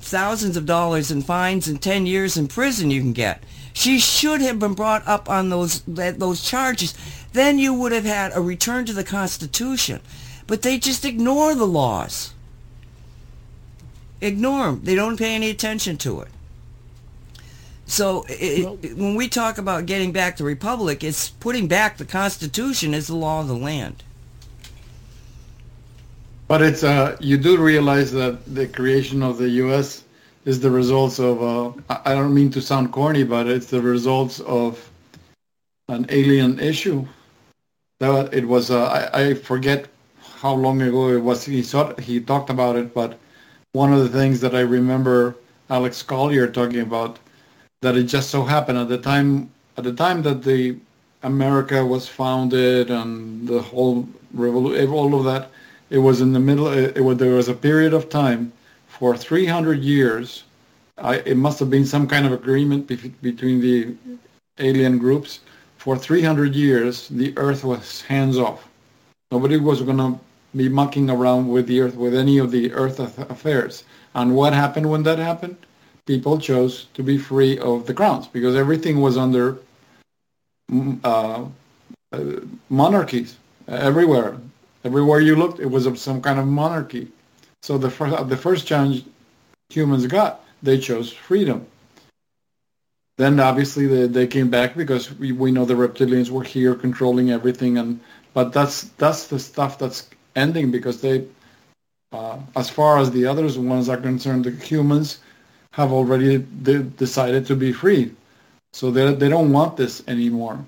thousands 0.01 0.59
of 0.59 0.67
dollars 0.67 1.11
in 1.11 1.23
fines 1.23 1.67
and 1.67 1.81
10 1.81 2.05
years 2.05 2.37
in 2.37 2.47
prison 2.47 2.91
you 2.91 3.01
can 3.01 3.15
get. 3.15 3.43
She 3.73 3.99
should 3.99 4.43
have 4.43 4.59
been 4.59 4.75
brought 4.75 5.07
up 5.09 5.31
on 5.31 5.49
those 5.49 5.81
those 5.87 6.45
charges. 6.45 6.93
Then 7.33 7.59
you 7.59 7.73
would 7.73 7.93
have 7.93 8.05
had 8.05 8.33
a 8.35 8.43
return 8.43 8.85
to 8.85 8.93
the 8.93 9.05
Constitution. 9.05 10.01
But 10.47 10.61
they 10.61 10.79
just 10.79 11.07
ignore 11.07 11.55
the 11.55 11.67
laws. 11.67 12.35
Ignore 14.21 14.67
them. 14.67 14.81
They 14.85 14.95
don't 14.95 15.17
pay 15.19 15.35
any 15.35 15.51
attention 15.51 15.97
to 15.99 16.21
it. 16.21 16.29
So 17.87 18.25
it, 18.29 18.65
Well- 18.65 18.79
it- 18.83 18.97
when 18.97 19.15
we 19.15 19.29
talk 19.29 19.59
about 19.59 19.87
getting 19.87 20.13
back 20.13 20.37
the 20.37 20.45
republic, 20.45 21.03
it's 21.03 21.29
putting 21.31 21.67
back 21.69 21.97
the 21.97 22.05
Constitution 22.05 22.95
as 22.95 23.07
the 23.09 23.17
law 23.17 23.41
of 23.41 23.49
the 23.49 23.57
land. 23.57 24.03
But 26.49 26.63
it's 26.63 26.83
uh, 26.83 27.17
you 27.21 27.37
do 27.37 27.57
realize 27.57 28.11
that 28.13 28.45
the 28.55 28.67
creation 28.67 29.23
of 29.23 29.39
the 29.39 29.49
U.S. 29.65 30.03
is 30.45 30.59
the 30.61 30.71
results 30.71 31.19
of 31.21 31.43
uh, 31.43 31.73
I 31.89 32.13
I 32.13 32.15
don't 32.15 32.35
mean 32.35 32.51
to 32.51 32.61
sound 32.61 32.91
corny, 32.93 33.23
but 33.25 33.47
it's 33.47 33.67
the 33.67 33.81
results 33.81 34.41
of 34.41 34.91
an 35.89 36.07
alien 36.09 36.59
issue. 36.59 37.07
That 38.01 38.35
it 38.35 38.47
was 38.49 38.71
uh, 38.71 38.85
I, 39.15 39.23
I 39.27 39.35
forget 39.35 39.87
how 40.41 40.55
long 40.55 40.83
ago 40.83 41.11
it 41.11 41.23
was 41.23 41.45
he 41.45 41.63
thought 41.63 42.01
he 42.01 42.19
talked 42.21 42.51
about 42.51 42.75
it, 42.77 42.95
but 42.95 43.19
one 43.73 43.93
of 43.93 44.01
the 44.01 44.09
things 44.09 44.41
that 44.41 44.55
I 44.55 44.61
remember 44.61 45.37
Alex 45.69 46.03
Collier 46.03 46.49
talking 46.49 46.81
about 46.81 47.19
that 47.83 47.97
it 47.97 48.05
just 48.05 48.31
so 48.31 48.43
happened 48.43 48.79
at 48.79 48.89
the 48.89 48.99
time 48.99 49.51
at 49.77 49.85
the 49.85 49.93
time 49.93 50.23
that 50.23 50.43
the 50.43 50.77
America 51.23 51.85
was 51.85 52.09
founded 52.09 52.91
and 52.91 53.47
the 53.47 53.61
whole 53.61 54.09
revolution, 54.35 54.91
all 54.91 55.15
of 55.15 55.25
that, 55.25 55.51
it 55.91 55.99
was 55.99 56.21
in 56.21 56.33
the 56.33 56.41
middle. 56.41 56.67
Uh, 56.67 56.73
it, 56.73 56.97
it 56.97 57.01
was 57.01 57.19
there 57.19 57.35
was 57.35 57.49
a 57.49 57.55
period 57.55 57.95
of 57.95 58.09
time 58.09 58.53
for 58.89 59.17
300 59.17 59.81
years. 59.81 60.45
I, 60.99 61.17
it 61.19 61.37
must 61.37 61.59
have 61.61 61.71
been 61.71 61.87
some 61.87 62.07
kind 62.07 62.27
of 62.27 62.33
agreement 62.33 62.87
bef- 62.87 63.13
between 63.23 63.61
the 63.61 63.95
alien 64.59 64.99
groups. 64.99 65.41
For 65.79 65.97
300 65.97 66.55
years, 66.55 67.09
the 67.09 67.33
Earth 67.39 67.65
was 67.65 68.03
hands 68.03 68.37
off. 68.37 68.69
Nobody 69.31 69.57
was 69.57 69.81
going 69.81 69.97
to 69.97 70.19
be 70.57 70.69
mucking 70.69 71.11
around 71.11 71.49
with 71.49 71.67
the 71.67 71.81
Earth 71.81 71.97
with 71.97 72.15
any 72.15 72.39
of 72.39 72.51
the 72.51 72.73
Earth 72.73 72.99
affairs. 73.31 73.85
And 74.15 74.35
what 74.35 74.53
happened 74.53 74.91
when 74.91 75.03
that 75.05 75.19
happened? 75.19 75.57
People 76.07 76.39
chose 76.39 76.87
to 76.95 77.03
be 77.03 77.19
free 77.19 77.59
of 77.59 77.87
the 77.87 77.95
crowns 77.95 78.27
because 78.27 78.57
everything 78.57 79.01
was 79.01 79.17
under 79.17 79.59
mm, 80.71 80.99
uh, 81.05 81.45
uh, 82.13 82.41
monarchies 82.69 83.37
everywhere. 83.69 84.37
Everywhere 84.83 85.21
you 85.21 85.37
looked, 85.37 85.61
it 85.61 85.71
was 85.71 85.87
of 85.87 85.99
some 85.99 86.21
kind 86.21 86.39
of 86.39 86.47
monarchy. 86.47 87.09
So 87.63 87.79
the 87.79 87.91
first, 87.91 88.29
the 88.29 88.37
first 88.37 88.67
challenge 88.67 89.05
humans 89.69 90.07
got, 90.07 90.45
they 90.63 90.79
chose 90.79 91.13
freedom. 91.13 91.67
Then 93.19 93.39
obviously 93.39 93.87
they, 93.87 94.07
they 94.07 94.27
came 94.27 94.49
back 94.49 94.75
because 94.75 95.13
we, 95.19 95.33
we 95.33 95.53
know 95.53 95.67
the 95.67 95.75
reptilians 95.75 96.31
were 96.31 96.43
here 96.43 96.75
controlling 96.75 97.31
everything, 97.31 97.77
and 97.77 98.01
but 98.33 98.53
that's 98.53 98.85
that's 98.97 99.27
the 99.27 99.39
stuff 99.39 99.79
that's 99.79 100.09
ending 100.37 100.71
because 100.71 101.01
they, 101.01 101.25
uh, 102.13 102.39
as 102.57 102.71
far 102.71 102.99
as 102.99 103.11
the 103.11 103.27
others 103.27 103.59
ones 103.59 103.89
are 103.89 103.97
concerned, 103.97 104.45
the 104.45 104.51
humans 104.53 105.19
have 105.73 105.93
already 105.93 106.39
de- 106.63 106.83
decided 106.83 107.47
to 107.47 107.55
be 107.57 107.73
free, 107.73 108.13
so 108.73 108.91
they 108.91 109.15
they 109.15 109.29
don't 109.29 109.53
want 109.53 109.77
this 109.77 110.03
anymore. 110.09 110.59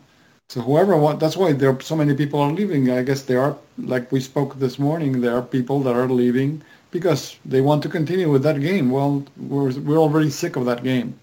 So 0.50 0.60
whoever 0.60 0.96
want, 0.96 1.18
that's 1.18 1.36
why 1.36 1.52
there 1.52 1.70
are 1.70 1.80
so 1.80 1.96
many 1.96 2.14
people 2.14 2.38
are 2.40 2.52
leaving. 2.52 2.90
I 2.90 3.02
guess 3.02 3.22
there 3.22 3.40
are, 3.40 3.56
like 3.78 4.12
we 4.12 4.20
spoke 4.20 4.58
this 4.58 4.78
morning, 4.78 5.20
there 5.20 5.34
are 5.36 5.42
people 5.42 5.80
that 5.84 5.96
are 5.96 6.08
leaving 6.08 6.62
because 6.90 7.36
they 7.44 7.60
want 7.62 7.82
to 7.84 7.88
continue 7.88 8.30
with 8.30 8.42
that 8.42 8.60
game. 8.60 8.90
Well, 8.90 9.24
we're 9.36 9.72
we're 9.80 9.98
already 9.98 10.30
sick 10.30 10.56
of 10.56 10.66
that 10.66 10.82
game. 10.84 11.14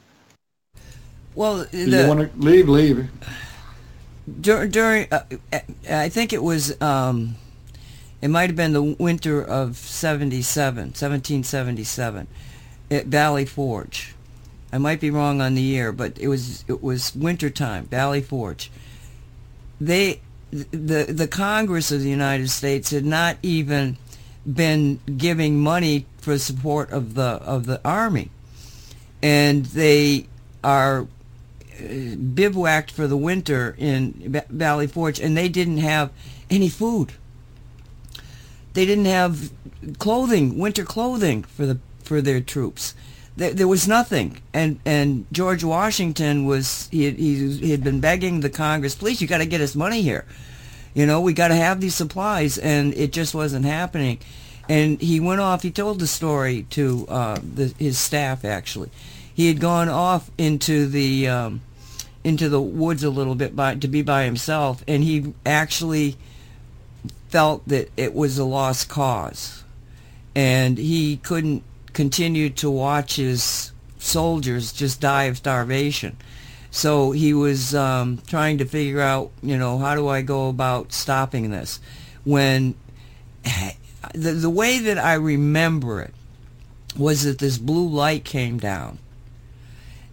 Well, 1.36 1.62
If 1.72 1.88
you 1.88 2.08
want 2.08 2.20
to 2.22 2.30
leave, 2.40 2.68
leave. 2.68 3.08
dur- 4.42 4.68
during, 4.68 5.08
uh, 5.12 5.24
uh, 5.54 5.60
I 5.90 6.10
think 6.10 6.34
it 6.34 6.42
was, 6.44 6.80
um, 6.82 7.36
it 8.22 8.28
might 8.28 8.50
have 8.50 8.56
been 8.56 8.74
the 8.74 8.84
winter 8.84 9.42
of 9.42 9.78
77, 9.78 10.76
1777, 10.88 12.28
at 12.92 13.06
Valley 13.06 13.46
Forge. 13.46 14.16
I 14.72 14.78
might 14.78 15.00
be 15.00 15.10
wrong 15.10 15.42
on 15.42 15.56
the 15.56 15.62
year, 15.62 15.92
but 15.92 16.18
it 16.20 16.28
was 16.28 16.64
it 16.68 16.84
was 16.84 17.16
winter 17.16 17.50
time, 17.50 17.86
Valley 17.86 18.22
Forge. 18.22 18.70
They, 19.82 20.22
the 20.52 21.06
the 21.10 21.28
Congress 21.28 21.92
of 21.92 22.02
the 22.02 22.10
United 22.10 22.50
States 22.50 22.92
had 22.92 23.06
not 23.06 23.38
even 23.42 23.98
been 24.52 25.00
giving 25.18 25.60
money 25.60 26.06
for 26.18 26.38
support 26.38 26.92
of 26.92 27.16
the 27.16 27.24
of 27.24 27.66
the 27.66 27.82
army, 27.84 28.30
and 29.24 29.66
they 29.68 30.28
are 30.64 31.08
uh, 31.80 32.16
bivouacked 32.16 32.92
for 32.92 33.08
the 33.08 33.18
winter 33.18 33.76
in 33.80 34.44
Valley 34.50 34.88
Forge, 34.88 35.20
and 35.20 35.36
they 35.36 35.50
didn't 35.50 35.78
have 35.78 36.12
any 36.50 36.70
food. 36.70 37.14
They 38.74 38.86
didn't 38.86 39.06
have 39.06 39.52
clothing, 39.98 40.58
winter 40.58 40.84
clothing 40.84 41.44
for 41.44 41.66
the 41.66 41.80
for 42.04 42.22
their 42.22 42.42
troops. 42.42 42.94
there, 43.40 43.54
there 43.54 43.68
was 43.68 43.88
nothing. 43.88 44.42
And 44.54 44.80
and 44.86 45.26
George 45.32 45.64
Washington 45.64 46.46
was 46.46 46.88
he 46.92 47.06
had, 47.06 47.16
he, 47.16 47.50
he 47.58 47.72
had 47.72 47.84
been 47.84 48.00
begging 48.00 48.42
the 48.42 48.50
Congress, 48.50 48.96
please, 48.96 49.22
you 49.22 49.28
got 49.28 49.40
to 49.40 49.46
get 49.46 49.62
us 49.62 49.76
money 49.76 50.02
here. 50.02 50.26
You 50.94 51.06
know, 51.06 51.22
we 51.22 51.34
got 51.34 51.50
to 51.50 51.56
have 51.56 51.80
these 51.82 51.96
supplies, 51.96 52.58
and 52.58 52.94
it 52.96 53.12
just 53.12 53.34
wasn't 53.34 53.66
happening. 53.66 54.20
And 54.68 55.02
he 55.02 55.20
went 55.20 55.42
off. 55.42 55.64
He 55.64 55.72
told 55.72 56.00
the 56.00 56.08
story 56.08 56.64
to 56.72 57.08
uh, 57.08 57.40
the, 57.42 57.74
his 57.80 57.98
staff. 57.98 58.44
Actually, 58.44 58.90
he 59.34 59.48
had 59.48 59.60
gone 59.60 59.90
off 59.90 60.30
into 60.38 60.88
the 60.88 61.28
um, 61.28 61.62
into 62.24 62.50
the 62.50 62.62
woods 62.62 63.04
a 63.04 63.10
little 63.10 63.36
bit 63.36 63.56
by 63.56 63.76
to 63.76 63.88
be 63.88 64.02
by 64.02 64.26
himself, 64.26 64.84
and 64.88 65.04
he 65.04 65.34
actually 65.46 66.18
felt 67.30 67.68
that 67.68 67.92
it 67.96 68.14
was 68.14 68.38
a 68.38 68.44
lost 68.44 68.90
cause, 68.90 69.64
and 70.36 70.78
he 70.78 71.18
couldn't 71.18 71.64
continue 71.94 72.50
to 72.50 72.70
watch 72.70 73.16
his 73.16 73.72
soldiers 73.98 74.72
just 74.72 75.02
die 75.02 75.24
of 75.24 75.38
starvation. 75.38 76.18
So 76.72 77.12
he 77.12 77.34
was 77.34 77.74
um, 77.74 78.22
trying 78.28 78.60
to 78.60 78.66
figure 78.66 79.02
out, 79.02 79.32
you 79.42 79.58
know, 79.58 79.80
how 79.80 79.96
do 79.96 80.08
I 80.08 80.22
go 80.22 80.50
about 80.50 80.94
stopping 80.94 81.50
this? 81.50 81.80
When 82.24 82.76
the 84.14 84.32
the 84.32 84.50
way 84.50 84.80
that 84.80 84.98
I 84.98 85.14
remember 85.14 86.02
it 86.02 86.14
was 86.98 87.24
that 87.24 87.40
this 87.40 87.58
blue 87.58 87.88
light 87.88 88.24
came 88.24 88.58
down 88.58 89.00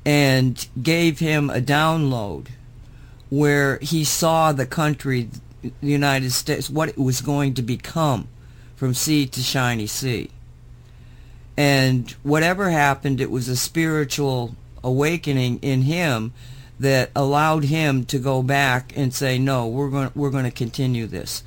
and 0.04 0.66
gave 0.80 1.18
him 1.18 1.50
a 1.50 1.60
download 1.60 2.48
where 3.28 3.78
he 3.78 4.04
saw 4.04 4.52
the 4.52 4.66
country, 4.66 5.28
the 5.80 5.88
United 5.88 6.32
States, 6.32 6.70
what 6.70 6.88
it 6.88 6.98
was 6.98 7.20
going 7.20 7.54
to 7.54 7.62
become 7.62 8.28
from 8.76 8.94
sea 8.94 9.26
to 9.26 9.40
shiny 9.40 9.86
sea. 9.86 10.30
And 11.56 12.10
whatever 12.22 12.70
happened, 12.70 13.20
it 13.20 13.30
was 13.30 13.48
a 13.48 13.56
spiritual 13.56 14.54
awakening 14.84 15.58
in 15.62 15.82
him 15.82 16.32
that 16.78 17.10
allowed 17.16 17.64
him 17.64 18.04
to 18.04 18.18
go 18.18 18.42
back 18.42 18.92
and 18.96 19.12
say, 19.14 19.38
"No, 19.38 19.66
we're 19.66 19.88
going 19.88 20.10
we're 20.14 20.30
going 20.30 20.44
to 20.44 20.50
continue 20.50 21.06
this," 21.06 21.42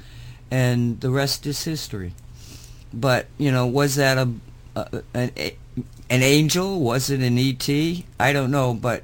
and 0.49 0.99
the 1.01 1.11
rest 1.11 1.45
is 1.45 1.63
history. 1.63 2.13
But 2.91 3.27
you 3.37 3.51
know, 3.51 3.67
was 3.67 3.95
that 3.95 4.17
a, 4.17 4.31
a 4.75 5.03
an, 5.13 5.31
an 6.09 6.23
angel? 6.23 6.79
Was 6.79 7.11
it 7.11 7.21
an 7.21 7.37
ET? 7.37 7.69
I 8.19 8.33
don't 8.33 8.49
know, 8.49 8.73
but 8.73 9.03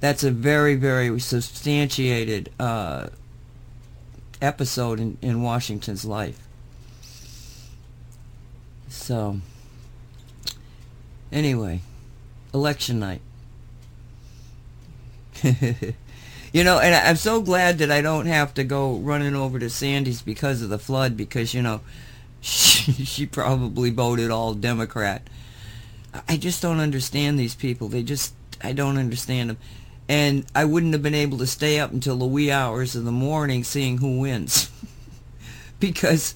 that's 0.00 0.24
a 0.24 0.30
very 0.30 0.74
very 0.74 1.20
substantiated 1.20 2.50
uh, 2.58 3.08
episode 4.40 5.00
in, 5.00 5.18
in 5.22 5.42
Washington's 5.42 6.04
life. 6.04 6.38
So, 8.88 9.40
anyway, 11.32 11.80
election 12.54 12.98
night. 13.00 13.20
you 15.42 16.64
know, 16.64 16.78
and 16.78 16.94
I'm 16.94 17.16
so 17.16 17.42
glad 17.42 17.78
that 17.78 17.90
I 17.90 18.00
don't 18.00 18.26
have 18.26 18.54
to 18.54 18.64
go 18.64 18.96
running 18.96 19.34
over 19.34 19.58
to 19.58 19.68
Sandy's 19.68 20.22
because 20.22 20.62
of 20.62 20.70
the 20.70 20.78
flood 20.78 21.16
because, 21.16 21.52
you 21.52 21.62
know, 21.62 21.80
she, 22.40 22.92
she 23.04 23.26
probably 23.26 23.90
voted 23.90 24.30
all 24.30 24.54
Democrat. 24.54 25.28
I 26.28 26.36
just 26.36 26.62
don't 26.62 26.80
understand 26.80 27.38
these 27.38 27.54
people. 27.54 27.88
They 27.88 28.02
just, 28.02 28.32
I 28.62 28.72
don't 28.72 28.96
understand 28.96 29.50
them. 29.50 29.58
And 30.08 30.46
I 30.54 30.64
wouldn't 30.64 30.92
have 30.92 31.02
been 31.02 31.14
able 31.14 31.38
to 31.38 31.46
stay 31.46 31.80
up 31.80 31.92
until 31.92 32.16
the 32.16 32.26
wee 32.26 32.50
hours 32.50 32.94
of 32.94 33.04
the 33.04 33.12
morning 33.12 33.64
seeing 33.64 33.98
who 33.98 34.20
wins. 34.20 34.70
because 35.80 36.34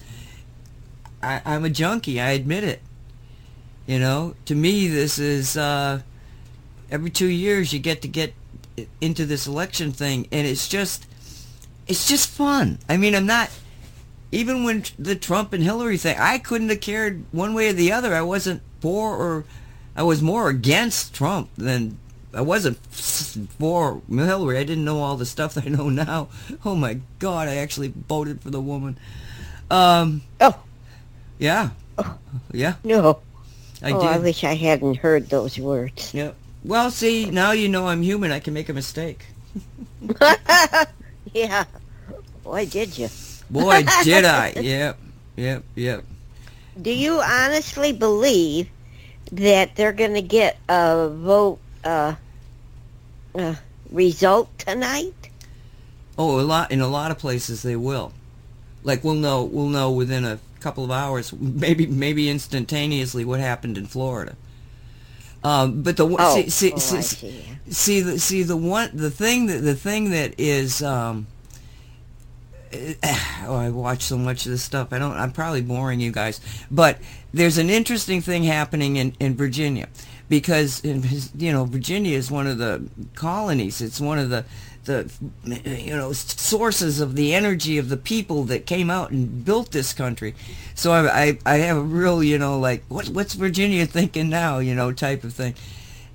I, 1.23 1.41
I'm 1.45 1.65
a 1.65 1.71
junkie, 1.71 2.21
I 2.21 2.31
admit 2.31 2.65
it. 2.65 2.81
You 3.87 3.99
know, 3.99 4.35
to 4.47 4.55
me, 4.55 4.89
this 4.89 5.19
is, 5.19 5.57
uh, 5.57 6.03
every 6.91 7.11
two 7.11 7.27
years 7.27 7.73
you 7.73 7.79
get 7.79 8.03
to 8.03 8.09
get 8.09 8.35
into 9.01 9.27
this 9.27 9.47
election 9.47 9.93
thing 9.93 10.27
and 10.33 10.47
it's 10.47 10.69
just 10.69 11.07
it's 11.87 12.09
just 12.09 12.29
fun 12.29 12.79
i 12.89 12.97
mean 12.97 13.15
i'm 13.15 13.27
not 13.27 13.51
even 14.33 14.65
when 14.65 14.83
the 14.99 15.15
trump 15.15 15.53
and 15.53 15.63
hillary 15.63 15.97
thing 15.99 16.17
i 16.19 16.39
couldn't 16.39 16.69
have 16.69 16.81
cared 16.81 17.25
one 17.33 17.55
way 17.55 17.69
or 17.69 17.73
the 17.73 17.93
other 17.93 18.15
i 18.15 18.23
wasn't 18.23 18.61
for 18.81 19.17
or 19.17 19.45
i 19.97 20.03
was 20.03 20.23
more 20.23 20.49
against 20.49 21.15
trump 21.15 21.51
than 21.57 21.99
i 22.35 22.41
wasn't 22.41 22.77
for 22.87 24.03
hillary 24.09 24.59
i 24.59 24.65
didn't 24.65 24.85
know 24.85 25.01
all 25.01 25.17
the 25.17 25.27
stuff 25.27 25.55
that 25.55 25.65
i 25.67 25.69
know 25.69 25.89
now 25.89 26.29
oh 26.65 26.75
my 26.75 26.99
god 27.19 27.49
i 27.49 27.57
actually 27.57 27.89
voted 27.89 28.41
for 28.41 28.51
the 28.51 28.61
woman 28.61 28.99
um 29.71 30.23
Oh 30.41 30.59
yeah 31.39 31.71
oh. 31.99 32.19
yeah 32.53 32.75
no! 32.85 33.21
i 33.83 33.93
oh, 33.93 34.01
did 34.01 34.09
I 34.09 34.19
wish 34.19 34.45
I 34.45 34.55
hadn't 34.55 34.97
heard 34.97 35.31
those 35.31 35.59
words. 35.59 36.13
Yep. 36.13 36.37
Well, 36.63 36.91
see, 36.91 37.31
now 37.31 37.53
you 37.53 37.69
know 37.69 37.89
I'm 37.89 38.03
human. 38.03 38.31
I 38.31 38.41
can 38.41 38.53
make 38.53 38.69
a 38.69 38.75
mistake. 38.75 39.25
yeah. 41.33 41.65
Why 42.43 42.67
did 42.67 42.99
you? 42.99 43.09
Boy, 43.49 43.85
did 44.05 44.25
I. 44.25 44.53
Yep. 44.61 44.99
Yep. 45.37 45.63
Yep. 45.75 46.05
Do 46.83 46.93
you 46.93 47.21
honestly 47.21 47.93
believe 47.93 48.69
that 49.33 49.75
they're 49.77 49.93
going 49.93 50.15
to 50.15 50.23
get 50.23 50.59
a 50.69 51.09
vote 51.09 51.59
uh, 51.85 52.15
uh, 53.35 53.55
result 53.91 54.57
tonight? 54.59 55.31
Oh, 56.19 56.41
a 56.41 56.43
lot 56.43 56.71
in 56.71 56.81
a 56.81 56.89
lot 56.89 57.11
of 57.11 57.19
places 57.19 57.63
they 57.63 57.77
will. 57.77 58.13
Like 58.83 59.05
we'll 59.05 59.15
know 59.15 59.45
we'll 59.45 59.69
know 59.69 59.91
within 59.91 60.25
a 60.25 60.39
couple 60.61 60.85
of 60.85 60.91
hours, 60.91 61.33
maybe 61.41 61.87
maybe 61.87 62.29
instantaneously 62.29 63.25
what 63.25 63.41
happened 63.41 63.79
in 63.79 63.87
Florida. 63.87 64.37
Um, 65.43 65.83
but 65.83 65.97
the 65.97 66.05
one- 66.05 66.21
Oh, 66.21 66.35
see 66.43 66.51
see 66.51 66.73
oh, 66.73 66.77
I 66.77 66.79
see, 66.79 67.03
see. 67.03 67.45
see 67.71 68.01
the 68.03 68.19
see 68.19 68.43
the 68.43 68.57
one 68.57 68.91
the 68.95 69.11
thing 69.11 69.47
that 69.47 69.59
the 69.61 69.75
thing 69.75 70.11
that 70.11 70.35
is 70.39 70.83
um, 70.83 71.27
oh, 72.75 73.57
I 73.57 73.71
watch 73.71 74.03
so 74.03 74.19
much 74.19 74.45
of 74.47 74.53
this 74.53 74.63
stuff. 74.63 74.93
I 74.93 74.99
don't. 74.99 75.13
I'm 75.17 75.33
probably 75.33 75.63
boring 75.63 76.01
you 76.01 76.13
guys, 76.13 76.41
but 76.71 76.99
there's 77.33 77.59
an 77.59 77.71
interesting 77.71 78.21
thing 78.21 78.45
happening 78.45 78.97
in 78.97 79.15
in 79.19 79.35
Virginia 79.35 79.89
because 80.31 80.81
in, 80.81 81.05
you 81.37 81.53
know 81.53 81.67
Virginia 81.67 82.17
is 82.17 82.31
one 82.31 82.47
of 82.47 82.57
the 82.57 82.89
colonies. 83.15 83.83
It's 83.83 84.01
one 84.01 84.19
of 84.19 84.31
the 84.31 84.47
the 84.85 85.13
you 85.45 85.95
know 85.95 86.13
sources 86.13 87.01
of 87.01 87.17
the 87.17 87.35
energy 87.35 87.77
of 87.77 87.91
the 87.91 87.99
people 87.99 88.45
that 88.45 88.65
came 88.65 88.89
out 88.89 89.11
and 89.11 89.45
built 89.45 89.73
this 89.73 89.93
country. 89.93 90.35
So 90.75 90.93
I 90.93 91.23
I, 91.23 91.39
I 91.45 91.57
have 91.59 91.77
a 91.77 91.83
real 91.83 92.25
you 92.25 92.39
know 92.39 92.59
like 92.59 92.85
what 92.89 93.09
what's 93.11 93.35
Virginia 93.35 93.85
thinking 93.85 94.31
now 94.31 94.61
you 94.61 94.75
know 94.75 94.93
type 94.93 95.25
of 95.25 95.35
thing, 95.35 95.55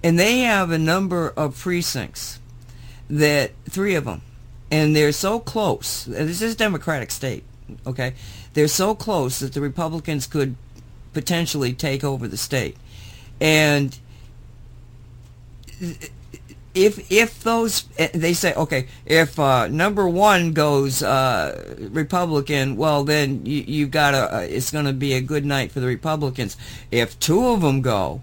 and 0.03 0.17
they 0.17 0.39
have 0.39 0.71
a 0.71 0.79
number 0.79 1.31
of 1.37 1.55
precincts 1.59 2.39
that 3.07 3.51
three 3.69 3.93
of 3.93 4.05
them 4.05 4.23
and 4.71 4.95
they're 4.95 5.11
so 5.11 5.39
close. 5.39 6.05
This 6.05 6.41
is 6.41 6.55
a 6.55 6.57
Democratic 6.57 7.11
state, 7.11 7.43
okay? 7.85 8.15
They're 8.53 8.67
so 8.67 8.95
close 8.95 9.39
that 9.39 9.53
the 9.53 9.61
Republicans 9.61 10.25
could 10.25 10.55
potentially 11.13 11.73
take 11.73 12.03
over 12.03 12.27
the 12.27 12.37
state, 12.37 12.75
and 13.39 13.97
if 16.73 17.09
if 17.11 17.41
those 17.43 17.83
they 18.13 18.33
say 18.33 18.53
okay, 18.53 18.87
if 19.05 19.39
uh, 19.39 19.67
number 19.67 20.07
one 20.07 20.51
goes 20.53 21.01
uh, 21.01 21.75
Republican, 21.91 22.75
well 22.75 23.03
then 23.03 23.45
you 23.45 23.63
you 23.65 23.87
got 23.87 24.11
to 24.11 24.35
uh, 24.35 24.39
it's 24.39 24.71
going 24.71 24.85
to 24.85 24.93
be 24.93 25.13
a 25.13 25.21
good 25.21 25.45
night 25.45 25.71
for 25.71 25.79
the 25.79 25.87
Republicans. 25.87 26.57
If 26.91 27.17
two 27.19 27.47
of 27.47 27.61
them 27.61 27.81
go, 27.81 28.21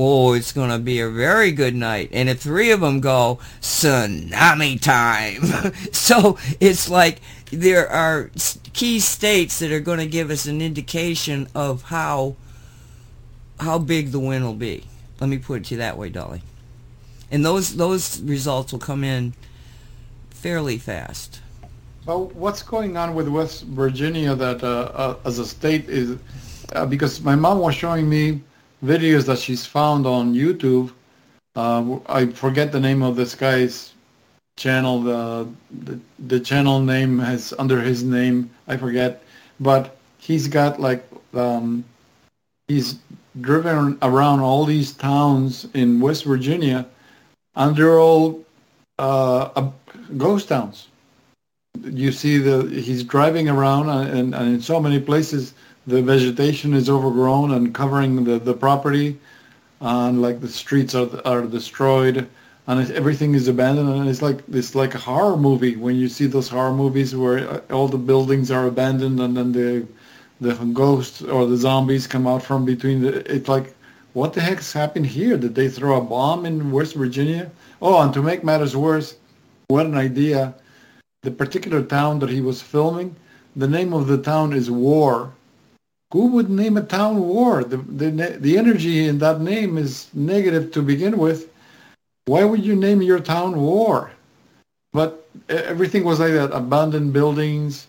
Oh, 0.00 0.32
it's 0.32 0.52
going 0.52 0.70
to 0.70 0.78
be 0.78 1.00
a 1.00 1.10
very 1.10 1.50
good 1.50 1.74
night. 1.74 2.10
And 2.12 2.28
if 2.28 2.40
three 2.40 2.70
of 2.70 2.80
them 2.80 3.00
go, 3.00 3.40
tsunami 3.60 4.80
time. 4.80 5.72
so 5.92 6.38
it's 6.60 6.88
like 6.88 7.20
there 7.50 7.90
are 7.90 8.30
key 8.74 9.00
states 9.00 9.58
that 9.58 9.72
are 9.72 9.80
going 9.80 9.98
to 9.98 10.06
give 10.06 10.30
us 10.30 10.46
an 10.46 10.62
indication 10.62 11.48
of 11.52 11.82
how 11.82 12.36
how 13.58 13.76
big 13.80 14.12
the 14.12 14.20
win 14.20 14.44
will 14.44 14.54
be. 14.54 14.84
Let 15.20 15.30
me 15.30 15.38
put 15.38 15.62
it 15.62 15.64
to 15.64 15.74
you 15.74 15.78
that 15.78 15.98
way, 15.98 16.10
Dolly. 16.10 16.42
And 17.30 17.44
those 17.44 17.76
those 17.76 18.20
results 18.22 18.72
will 18.72 18.78
come 18.80 19.04
in 19.04 19.34
fairly 20.30 20.78
fast. 20.78 21.40
But 22.06 22.34
what's 22.34 22.62
going 22.62 22.96
on 22.96 23.14
with 23.14 23.28
West 23.28 23.64
Virginia 23.64 24.34
that 24.34 24.62
uh, 24.62 24.90
uh, 24.94 25.16
as 25.26 25.38
a 25.38 25.46
state 25.46 25.88
is 25.90 26.18
uh, 26.72 26.86
because 26.86 27.20
my 27.20 27.34
mom 27.34 27.58
was 27.58 27.74
showing 27.74 28.08
me 28.08 28.40
videos 28.84 29.26
that 29.26 29.38
she's 29.38 29.66
found 29.66 30.06
on 30.06 30.34
YouTube. 30.34 30.92
Uh, 31.54 31.98
I 32.06 32.26
forget 32.26 32.72
the 32.72 32.80
name 32.80 33.02
of 33.02 33.16
this 33.16 33.34
guy's 33.34 33.92
channel. 34.56 35.02
The, 35.02 35.48
the 35.84 36.00
the 36.28 36.40
channel 36.40 36.80
name 36.80 37.18
has 37.18 37.52
under 37.58 37.80
his 37.80 38.02
name. 38.02 38.50
I 38.68 38.76
forget, 38.76 39.22
but 39.60 39.96
he's 40.18 40.48
got 40.48 40.80
like 40.80 41.04
um, 41.34 41.84
he's 42.68 42.98
driven 43.40 43.98
around 44.02 44.40
all 44.40 44.64
these 44.64 44.92
towns 44.92 45.66
in 45.74 46.00
West 46.00 46.24
Virginia, 46.24 46.86
and 47.56 47.76
they're 47.76 47.98
all 47.98 48.44
uh, 48.98 49.50
uh, 49.56 49.70
ghost 50.16 50.48
towns 50.48 50.88
you 51.84 52.10
see 52.10 52.38
the 52.38 52.68
he's 52.68 53.04
driving 53.04 53.48
around 53.48 53.88
uh, 53.88 54.00
and, 54.00 54.34
and 54.34 54.54
in 54.54 54.60
so 54.60 54.80
many 54.80 55.00
places 55.00 55.54
the 55.86 56.02
vegetation 56.02 56.74
is 56.74 56.90
overgrown 56.90 57.52
and 57.52 57.74
covering 57.74 58.24
the, 58.24 58.38
the 58.38 58.54
property 58.54 59.18
and 59.80 60.22
like 60.22 60.40
the 60.40 60.48
streets 60.48 60.94
are 60.94 61.08
are 61.24 61.42
destroyed, 61.42 62.28
and 62.66 62.90
everything 62.92 63.34
is 63.34 63.48
abandoned, 63.48 63.88
and 63.88 64.08
it's 64.08 64.22
like 64.22 64.40
it's 64.52 64.74
like 64.74 64.94
a 64.94 64.98
horror 64.98 65.36
movie 65.36 65.76
when 65.76 65.96
you 65.96 66.08
see 66.08 66.26
those 66.26 66.48
horror 66.48 66.72
movies 66.72 67.14
where 67.14 67.48
uh, 67.48 67.60
all 67.70 67.88
the 67.88 67.98
buildings 67.98 68.50
are 68.50 68.66
abandoned, 68.66 69.20
and 69.20 69.36
then 69.36 69.52
the 69.52 69.86
the 70.40 70.54
ghosts 70.72 71.22
or 71.22 71.46
the 71.46 71.56
zombies 71.56 72.06
come 72.06 72.26
out 72.26 72.42
from 72.42 72.64
between 72.64 73.02
the. 73.02 73.32
It's 73.32 73.48
like, 73.48 73.74
what 74.12 74.32
the 74.32 74.40
heck's 74.40 74.72
happened 74.72 75.06
here? 75.06 75.36
Did 75.36 75.54
they 75.54 75.68
throw 75.68 75.96
a 75.96 76.00
bomb 76.00 76.46
in 76.46 76.70
West 76.70 76.94
Virginia? 76.94 77.50
Oh, 77.80 78.00
and 78.00 78.12
to 78.14 78.22
make 78.22 78.42
matters 78.42 78.76
worse, 78.76 79.16
what 79.68 79.86
an 79.86 79.96
idea! 79.96 80.54
The 81.22 81.30
particular 81.30 81.82
town 81.82 82.18
that 82.20 82.30
he 82.30 82.40
was 82.40 82.62
filming, 82.62 83.14
the 83.56 83.68
name 83.68 83.92
of 83.92 84.06
the 84.06 84.18
town 84.18 84.52
is 84.52 84.70
War. 84.70 85.32
Who 86.12 86.26
would 86.28 86.48
name 86.48 86.76
a 86.76 86.82
town 86.82 87.20
War? 87.20 87.64
The 87.64 87.76
the 87.76 88.10
the 88.40 88.56
energy 88.56 89.06
in 89.06 89.18
that 89.18 89.40
name 89.40 89.76
is 89.76 90.08
negative 90.14 90.72
to 90.72 90.82
begin 90.82 91.18
with. 91.18 91.50
Why 92.26 92.44
would 92.44 92.64
you 92.64 92.76
name 92.76 93.02
your 93.02 93.20
town 93.20 93.60
War? 93.60 94.10
But 94.92 95.28
everything 95.48 96.04
was 96.04 96.18
like 96.20 96.32
that, 96.32 96.52
abandoned 96.52 97.12
buildings, 97.12 97.88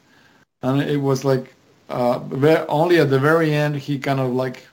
and 0.62 0.82
it 0.82 0.98
was 0.98 1.24
like 1.24 1.54
uh, 1.90 2.20
only 2.68 3.00
at 3.00 3.10
the 3.10 3.20
very 3.20 3.54
end 3.54 3.76
he 3.76 3.98
kind 3.98 4.20
of 4.20 4.34
like 4.34 4.68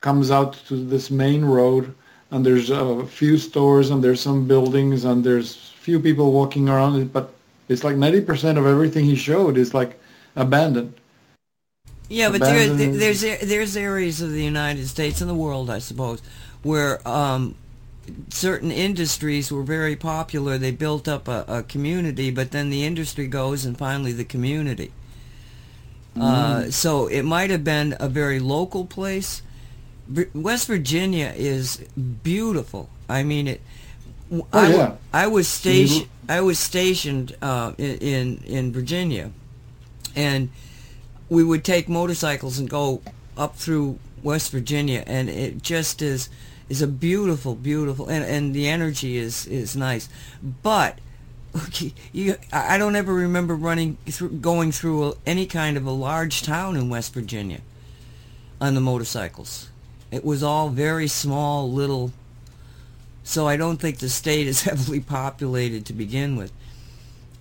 comes 0.00 0.30
out 0.30 0.54
to 0.68 0.76
this 0.76 1.10
main 1.10 1.44
road 1.44 1.94
and 2.30 2.44
there's 2.44 2.70
a 2.70 3.06
few 3.06 3.38
stores 3.38 3.90
and 3.90 4.02
there's 4.02 4.20
some 4.20 4.46
buildings 4.46 5.04
and 5.04 5.24
there's 5.24 5.70
few 5.80 5.98
people 5.98 6.32
walking 6.32 6.68
around 6.68 7.00
it 7.00 7.12
but 7.12 7.32
it's 7.68 7.84
like 7.84 7.96
90% 7.96 8.58
of 8.58 8.66
everything 8.66 9.04
he 9.04 9.16
showed 9.16 9.56
is 9.56 9.74
like 9.74 9.98
abandoned 10.36 10.94
Yeah, 12.08 12.30
but 12.30 12.40
there, 12.40 12.74
there, 12.74 12.92
there's 12.92 13.20
there's 13.20 13.76
areas 13.76 14.22
of 14.22 14.32
the 14.32 14.42
United 14.42 14.88
States 14.88 15.20
and 15.20 15.28
the 15.28 15.34
world, 15.34 15.68
I 15.68 15.78
suppose, 15.78 16.22
where 16.62 17.06
um, 17.06 17.54
certain 18.30 18.72
industries 18.72 19.52
were 19.52 19.62
very 19.62 19.94
popular. 19.94 20.56
They 20.56 20.70
built 20.70 21.06
up 21.06 21.28
a, 21.28 21.44
a 21.46 21.62
community, 21.62 22.30
but 22.30 22.50
then 22.50 22.70
the 22.70 22.84
industry 22.84 23.26
goes, 23.26 23.66
and 23.66 23.76
finally 23.76 24.12
the 24.12 24.24
community. 24.24 24.90
Uh, 26.18 26.70
so 26.70 27.06
it 27.06 27.22
might 27.22 27.50
have 27.50 27.62
been 27.62 27.94
a 28.00 28.08
very 28.08 28.40
local 28.40 28.86
place. 28.86 29.42
West 30.34 30.66
Virginia 30.66 31.32
is 31.36 31.84
beautiful. 32.22 32.88
I 33.08 33.22
mean 33.22 33.46
it. 33.48 33.60
Oh, 34.30 34.46
I, 34.52 34.68
yeah. 34.68 34.96
I 35.12 35.26
was 35.26 35.48
stationed. 35.48 36.08
I 36.28 36.40
was 36.40 36.58
stationed 36.58 37.36
uh, 37.40 37.72
in, 37.78 37.96
in 37.98 38.42
in 38.44 38.72
Virginia, 38.72 39.30
and 40.14 40.50
we 41.28 41.44
would 41.44 41.64
take 41.64 41.88
motorcycles 41.88 42.58
and 42.58 42.68
go 42.68 43.02
up 43.36 43.56
through 43.56 43.98
West 44.22 44.50
Virginia, 44.52 45.04
and 45.06 45.28
it 45.28 45.62
just 45.62 46.02
is 46.02 46.28
is 46.68 46.82
a 46.82 46.86
beautiful, 46.86 47.54
beautiful, 47.54 48.08
and 48.08 48.24
and 48.24 48.54
the 48.54 48.68
energy 48.68 49.16
is 49.16 49.46
is 49.46 49.76
nice, 49.76 50.08
but. 50.62 50.98
Okay, 51.56 51.94
you, 52.12 52.36
I 52.52 52.74
I 52.74 52.78
don't 52.78 52.94
ever 52.94 53.12
remember 53.12 53.56
running 53.56 53.96
through, 54.04 54.28
going 54.28 54.70
through 54.70 55.04
a, 55.04 55.14
any 55.24 55.46
kind 55.46 55.78
of 55.78 55.86
a 55.86 55.90
large 55.90 56.42
town 56.42 56.76
in 56.76 56.90
West 56.90 57.14
Virginia 57.14 57.62
on 58.60 58.74
the 58.74 58.82
motorcycles. 58.82 59.70
It 60.10 60.24
was 60.24 60.42
all 60.42 60.70
very 60.70 61.08
small, 61.08 61.70
little. 61.70 62.12
So 63.24 63.46
I 63.46 63.56
don't 63.56 63.76
think 63.78 63.98
the 63.98 64.08
state 64.08 64.46
is 64.46 64.62
heavily 64.64 65.00
populated 65.00 65.84
to 65.86 65.92
begin 65.92 66.36
with. 66.36 66.52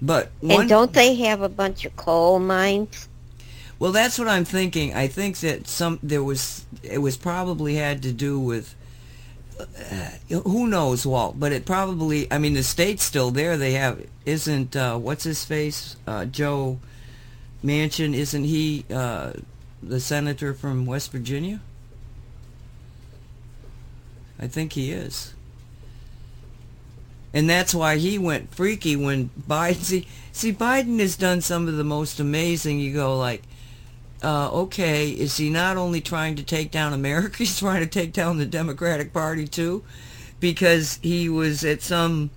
But 0.01 0.31
one, 0.41 0.61
And 0.61 0.69
don't 0.69 0.93
they 0.93 1.15
have 1.15 1.41
a 1.41 1.49
bunch 1.49 1.85
of 1.85 1.95
coal 1.95 2.39
mines? 2.39 3.07
well, 3.79 3.91
that's 3.91 4.19
what 4.19 4.27
I'm 4.27 4.45
thinking. 4.45 4.93
I 4.93 5.07
think 5.07 5.37
that 5.39 5.67
some 5.67 5.99
there 6.03 6.23
was 6.23 6.65
it 6.83 6.99
was 6.99 7.17
probably 7.17 7.75
had 7.75 8.03
to 8.03 8.11
do 8.11 8.39
with 8.39 8.75
uh, 9.59 10.09
who 10.29 10.67
knows, 10.67 11.05
Walt. 11.05 11.39
But 11.39 11.51
it 11.51 11.65
probably. 11.65 12.31
I 12.31 12.37
mean, 12.37 12.53
the 12.53 12.63
state's 12.63 13.03
still 13.03 13.31
there. 13.31 13.57
They 13.57 13.73
have 13.73 14.05
isn't 14.25 14.75
uh, 14.75 14.97
what's 14.97 15.23
his 15.23 15.45
face 15.45 15.95
uh, 16.05 16.25
Joe 16.25 16.79
Manchin? 17.63 18.13
Isn't 18.13 18.43
he 18.43 18.85
uh, 18.93 19.33
the 19.81 19.99
senator 19.99 20.53
from 20.53 20.85
West 20.85 21.11
Virginia? 21.11 21.59
I 24.39 24.47
think 24.47 24.73
he 24.73 24.91
is. 24.91 25.33
And 27.33 27.49
that's 27.49 27.73
why 27.73 27.97
he 27.97 28.17
went 28.17 28.53
freaky 28.53 28.95
when 28.95 29.29
Biden 29.47 29.83
see 29.83 30.07
see 30.31 30.53
Biden 30.53 30.99
has 30.99 31.17
done 31.17 31.41
some 31.41 31.67
of 31.67 31.75
the 31.75 31.83
most 31.83 32.19
amazing 32.19 32.79
you 32.79 32.93
go 32.93 33.17
like 33.17 33.43
uh, 34.23 34.49
okay, 34.51 35.09
is 35.09 35.37
he 35.37 35.49
not 35.49 35.77
only 35.77 36.01
trying 36.01 36.35
to 36.35 36.43
take 36.43 36.71
down 36.71 36.93
America, 36.93 37.37
he's 37.37 37.59
trying 37.59 37.81
to 37.81 37.87
take 37.87 38.13
down 38.13 38.37
the 38.37 38.45
Democratic 38.45 39.13
Party 39.13 39.47
too? 39.47 39.83
Because 40.39 40.99
he 41.01 41.29
was 41.29 41.63
at 41.63 41.81
some 41.81 42.29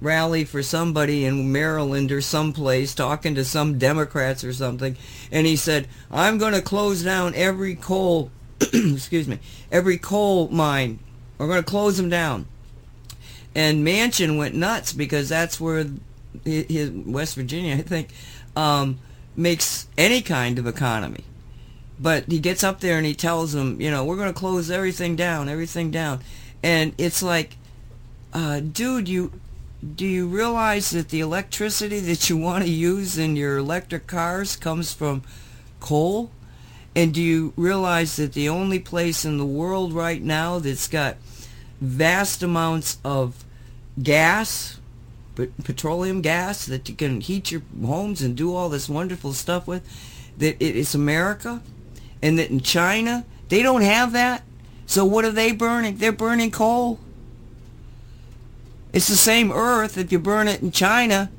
rally 0.00 0.44
for 0.44 0.62
somebody 0.62 1.24
in 1.24 1.50
Maryland 1.52 2.12
or 2.12 2.20
someplace 2.20 2.94
talking 2.94 3.34
to 3.34 3.44
some 3.44 3.78
Democrats 3.78 4.44
or 4.44 4.52
something, 4.52 4.96
and 5.32 5.46
he 5.46 5.56
said, 5.56 5.88
I'm 6.10 6.38
going 6.38 6.54
to 6.54 6.62
close 6.62 7.02
down 7.02 7.34
every 7.34 7.74
coal, 7.74 8.30
excuse 8.60 9.26
me, 9.26 9.38
every 9.70 9.98
coal 9.98 10.48
mine. 10.48 10.98
We're 11.38 11.48
going 11.48 11.62
to 11.62 11.70
close 11.70 11.96
them 11.96 12.08
down. 12.08 12.46
And 13.54 13.86
Manchin 13.86 14.36
went 14.36 14.54
nuts 14.54 14.92
because 14.92 15.28
that's 15.28 15.60
where 15.60 15.86
his 16.44 16.90
West 16.90 17.34
Virginia, 17.36 17.76
I 17.76 17.82
think, 17.82 18.08
um, 18.54 18.98
makes 19.36 19.86
any 19.96 20.20
kind 20.20 20.58
of 20.58 20.66
economy. 20.66 21.24
But 21.98 22.24
he 22.26 22.38
gets 22.38 22.62
up 22.62 22.80
there 22.80 22.98
and 22.98 23.06
he 23.06 23.14
tells 23.14 23.52
them, 23.52 23.80
you 23.80 23.90
know, 23.90 24.04
we're 24.04 24.16
going 24.16 24.32
to 24.32 24.38
close 24.38 24.70
everything 24.70 25.16
down, 25.16 25.48
everything 25.48 25.90
down. 25.90 26.20
And 26.62 26.94
it's 26.98 27.22
like, 27.22 27.56
uh, 28.32 28.60
dude, 28.60 29.08
you 29.08 29.32
do 29.94 30.06
you 30.06 30.26
realize 30.26 30.90
that 30.90 31.10
the 31.10 31.20
electricity 31.20 32.00
that 32.00 32.28
you 32.28 32.36
want 32.36 32.64
to 32.64 32.70
use 32.70 33.18
in 33.18 33.36
your 33.36 33.58
electric 33.58 34.06
cars 34.06 34.56
comes 34.56 34.92
from 34.92 35.22
coal? 35.80 36.30
And 36.96 37.12
do 37.12 37.20
you 37.20 37.52
realize 37.56 38.16
that 38.16 38.32
the 38.32 38.48
only 38.48 38.78
place 38.78 39.26
in 39.26 39.36
the 39.36 39.44
world 39.44 39.92
right 39.92 40.22
now 40.22 40.58
that's 40.58 40.88
got 40.88 41.18
vast 41.78 42.42
amounts 42.42 42.96
of 43.04 43.44
gas, 44.02 44.80
petroleum 45.34 46.22
gas 46.22 46.64
that 46.64 46.88
you 46.88 46.94
can 46.94 47.20
heat 47.20 47.50
your 47.50 47.60
homes 47.84 48.22
and 48.22 48.34
do 48.34 48.54
all 48.54 48.70
this 48.70 48.88
wonderful 48.88 49.34
stuff 49.34 49.66
with, 49.66 49.86
that 50.38 50.56
it 50.58 50.74
is 50.74 50.94
America, 50.94 51.60
and 52.22 52.38
that 52.38 52.48
in 52.48 52.60
China 52.60 53.26
they 53.50 53.62
don't 53.62 53.82
have 53.82 54.12
that. 54.12 54.42
So 54.86 55.04
what 55.04 55.26
are 55.26 55.30
they 55.30 55.52
burning? 55.52 55.98
They're 55.98 56.12
burning 56.12 56.50
coal. 56.50 56.98
It's 58.94 59.08
the 59.08 59.16
same 59.16 59.52
earth 59.52 59.98
if 59.98 60.10
you 60.10 60.18
burn 60.18 60.48
it 60.48 60.62
in 60.62 60.70
China 60.70 61.30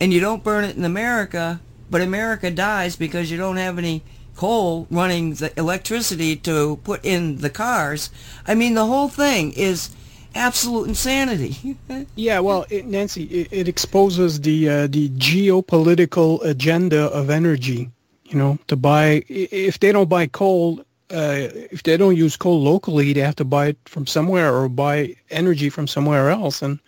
and 0.00 0.10
you 0.10 0.20
don't 0.20 0.42
burn 0.42 0.64
it 0.64 0.78
in 0.78 0.84
America, 0.86 1.60
but 1.90 2.00
America 2.00 2.50
dies 2.50 2.96
because 2.96 3.30
you 3.30 3.36
don't 3.36 3.58
have 3.58 3.76
any 3.76 4.02
coal 4.36 4.86
running 4.90 5.34
the 5.34 5.52
electricity 5.58 6.36
to 6.36 6.76
put 6.84 7.04
in 7.04 7.38
the 7.38 7.50
cars. 7.50 8.10
I 8.46 8.54
mean, 8.54 8.74
the 8.74 8.86
whole 8.86 9.08
thing 9.08 9.52
is 9.52 9.90
absolute 10.34 10.88
insanity. 10.88 11.76
Yeah, 12.14 12.40
well, 12.40 12.66
it, 12.70 12.86
Nancy, 12.86 13.24
it, 13.24 13.48
it 13.50 13.68
exposes 13.68 14.40
the 14.40 14.68
uh, 14.68 14.86
the 14.86 15.08
geopolitical 15.10 16.44
agenda 16.44 17.06
of 17.06 17.30
energy. 17.30 17.90
You 18.24 18.38
know, 18.38 18.58
to 18.68 18.76
buy 18.76 19.24
if 19.28 19.80
they 19.80 19.92
don't 19.92 20.08
buy 20.08 20.26
coal, 20.26 20.80
uh, 21.10 21.48
if 21.72 21.82
they 21.82 21.96
don't 21.96 22.16
use 22.16 22.36
coal 22.36 22.62
locally, 22.62 23.12
they 23.12 23.20
have 23.20 23.36
to 23.36 23.44
buy 23.44 23.68
it 23.68 23.78
from 23.86 24.06
somewhere 24.06 24.54
or 24.54 24.68
buy 24.68 25.16
energy 25.30 25.68
from 25.68 25.86
somewhere 25.86 26.30
else. 26.30 26.62
And 26.62 26.78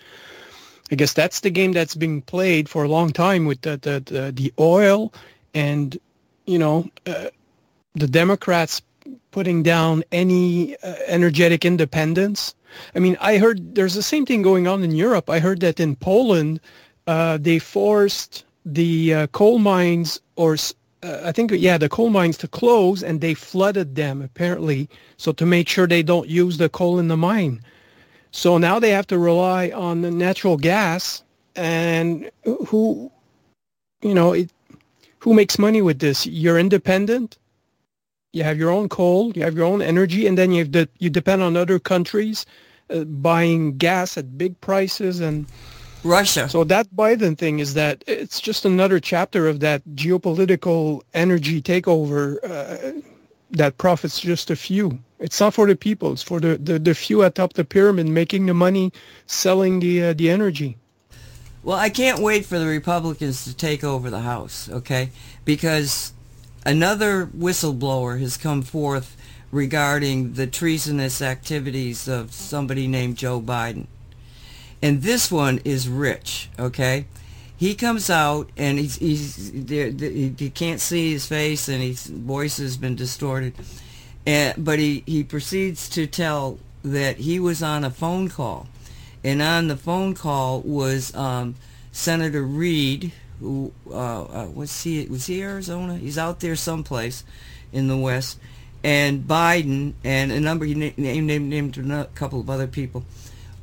I 0.92 0.94
guess 0.94 1.14
that's 1.14 1.40
the 1.40 1.50
game 1.50 1.72
that's 1.72 1.94
being 1.94 2.22
played 2.22 2.68
for 2.68 2.84
a 2.84 2.88
long 2.88 3.10
time 3.12 3.46
with 3.46 3.62
the 3.62 3.76
the 3.76 4.00
the, 4.00 4.32
the 4.32 4.52
oil 4.58 5.12
and 5.54 5.98
you 6.46 6.58
know 6.58 6.88
uh, 7.06 7.28
the 7.94 8.06
Democrats 8.06 8.82
putting 9.30 9.62
down 9.62 10.04
any 10.12 10.76
uh, 10.82 10.94
energetic 11.06 11.64
independence. 11.64 12.54
I 12.94 13.00
mean, 13.00 13.16
I 13.20 13.38
heard 13.38 13.74
there's 13.74 13.94
the 13.94 14.02
same 14.02 14.24
thing 14.24 14.42
going 14.42 14.66
on 14.66 14.82
in 14.82 14.92
Europe. 14.92 15.28
I 15.28 15.40
heard 15.40 15.60
that 15.60 15.80
in 15.80 15.96
Poland, 15.96 16.60
uh, 17.06 17.38
they 17.38 17.58
forced 17.58 18.44
the 18.64 19.14
uh, 19.14 19.26
coal 19.28 19.58
mines, 19.58 20.20
or 20.36 20.56
uh, 21.02 21.20
I 21.24 21.32
think, 21.32 21.50
yeah, 21.52 21.78
the 21.78 21.88
coal 21.88 22.10
mines 22.10 22.38
to 22.38 22.48
close, 22.48 23.02
and 23.02 23.20
they 23.20 23.34
flooded 23.34 23.94
them 23.94 24.22
apparently, 24.22 24.88
so 25.16 25.32
to 25.32 25.44
make 25.44 25.68
sure 25.68 25.86
they 25.86 26.02
don't 26.02 26.28
use 26.28 26.58
the 26.58 26.68
coal 26.68 26.98
in 26.98 27.08
the 27.08 27.16
mine. 27.16 27.60
So 28.30 28.56
now 28.56 28.78
they 28.78 28.90
have 28.90 29.06
to 29.08 29.18
rely 29.18 29.70
on 29.70 30.02
the 30.02 30.10
natural 30.10 30.56
gas, 30.56 31.22
and 31.56 32.30
who, 32.44 33.10
you 34.00 34.14
know, 34.14 34.32
it, 34.32 34.50
who 35.22 35.34
makes 35.34 35.56
money 35.56 35.80
with 35.80 36.00
this? 36.00 36.26
You're 36.26 36.58
independent. 36.58 37.38
You 38.32 38.42
have 38.42 38.58
your 38.58 38.70
own 38.70 38.88
coal, 38.88 39.32
you 39.36 39.42
have 39.44 39.54
your 39.54 39.66
own 39.66 39.80
energy, 39.80 40.26
and 40.26 40.36
then 40.36 40.50
you 40.50 40.64
have 40.64 40.72
the, 40.72 40.88
you 40.98 41.10
depend 41.10 41.42
on 41.42 41.56
other 41.56 41.78
countries 41.78 42.44
uh, 42.90 43.04
buying 43.04 43.76
gas 43.76 44.18
at 44.18 44.36
big 44.36 44.60
prices, 44.60 45.20
and 45.20 45.46
Russia. 46.02 46.48
so 46.48 46.64
that 46.64 46.88
Biden 46.96 47.38
thing 47.38 47.60
is 47.60 47.74
that 47.74 48.02
it's 48.08 48.40
just 48.40 48.64
another 48.64 48.98
chapter 48.98 49.46
of 49.46 49.60
that 49.60 49.84
geopolitical 49.94 51.02
energy 51.14 51.62
takeover 51.62 52.38
uh, 52.42 53.00
that 53.50 53.78
profits 53.78 54.18
just 54.18 54.50
a 54.50 54.56
few. 54.56 54.98
It's 55.20 55.38
not 55.38 55.54
for 55.54 55.68
the 55.68 55.76
people. 55.76 56.12
It's 56.12 56.22
for 56.22 56.40
the, 56.40 56.58
the, 56.58 56.80
the 56.80 56.94
few 56.96 57.22
atop 57.22 57.52
the 57.52 57.64
pyramid 57.64 58.08
making 58.08 58.46
the 58.46 58.54
money, 58.54 58.92
selling 59.26 59.78
the 59.78 60.02
uh, 60.02 60.12
the 60.14 60.30
energy. 60.30 60.78
Well, 61.64 61.78
I 61.78 61.90
can't 61.90 62.18
wait 62.18 62.44
for 62.44 62.58
the 62.58 62.66
Republicans 62.66 63.44
to 63.44 63.54
take 63.54 63.84
over 63.84 64.10
the 64.10 64.20
House, 64.20 64.68
okay? 64.68 65.10
Because 65.44 66.12
another 66.66 67.26
whistleblower 67.26 68.18
has 68.18 68.36
come 68.36 68.62
forth 68.62 69.16
regarding 69.52 70.32
the 70.32 70.48
treasonous 70.48 71.22
activities 71.22 72.08
of 72.08 72.32
somebody 72.32 72.88
named 72.88 73.16
Joe 73.16 73.40
Biden. 73.40 73.86
And 74.82 75.02
this 75.02 75.30
one 75.30 75.60
is 75.64 75.88
rich, 75.88 76.50
okay? 76.58 77.06
He 77.56 77.76
comes 77.76 78.10
out 78.10 78.50
and 78.56 78.76
he's, 78.80 78.96
he's 78.96 79.52
you 79.52 80.50
can't 80.52 80.80
see 80.80 81.12
his 81.12 81.26
face 81.26 81.68
and 81.68 81.80
his 81.80 82.06
voice 82.08 82.56
has 82.56 82.76
been 82.76 82.96
distorted. 82.96 83.54
And, 84.26 84.64
but 84.64 84.80
he, 84.80 85.04
he 85.06 85.22
proceeds 85.22 85.88
to 85.90 86.08
tell 86.08 86.58
that 86.82 87.18
he 87.18 87.38
was 87.38 87.62
on 87.62 87.84
a 87.84 87.90
phone 87.90 88.28
call 88.28 88.66
and 89.24 89.40
on 89.40 89.68
the 89.68 89.76
phone 89.76 90.14
call 90.14 90.60
was 90.60 91.14
um, 91.14 91.54
Senator 91.92 92.42
Reid, 92.42 93.12
who 93.40 93.72
uh, 93.90 94.22
uh, 94.22 94.46
was 94.52 94.82
he 94.82 95.06
was 95.06 95.26
he 95.26 95.42
Arizona? 95.42 95.96
He's 95.96 96.18
out 96.18 96.40
there 96.40 96.56
someplace 96.56 97.24
in 97.72 97.88
the 97.88 97.96
West, 97.96 98.38
and 98.82 99.22
Biden 99.22 99.94
and 100.04 100.32
a 100.32 100.40
number 100.40 100.64
he 100.64 100.74
named, 100.74 100.98
named, 100.98 101.48
named 101.48 101.90
a 101.90 102.04
couple 102.14 102.40
of 102.40 102.50
other 102.50 102.66
people 102.66 103.04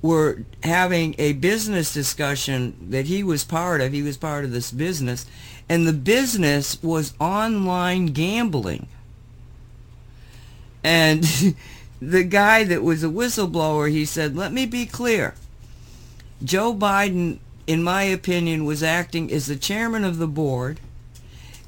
were 0.01 0.43
having 0.63 1.13
a 1.17 1.33
business 1.33 1.93
discussion 1.93 2.73
that 2.89 3.05
he 3.05 3.23
was 3.23 3.43
part 3.43 3.81
of. 3.81 3.91
He 3.91 4.01
was 4.01 4.17
part 4.17 4.45
of 4.45 4.51
this 4.51 4.71
business, 4.71 5.25
and 5.67 5.85
the 5.85 5.93
business 5.93 6.81
was 6.81 7.13
online 7.19 8.07
gambling. 8.07 8.87
And 10.83 11.23
the 12.01 12.23
guy 12.23 12.63
that 12.63 12.81
was 12.81 13.03
a 13.03 13.07
whistleblower, 13.07 13.91
he 13.91 14.05
said, 14.05 14.35
"Let 14.35 14.53
me 14.53 14.65
be 14.65 14.85
clear. 14.85 15.35
Joe 16.43 16.73
Biden, 16.73 17.39
in 17.67 17.83
my 17.83 18.03
opinion, 18.03 18.65
was 18.65 18.81
acting 18.83 19.31
as 19.31 19.47
the 19.47 19.55
chairman 19.55 20.03
of 20.03 20.17
the 20.17 20.27
board, 20.27 20.79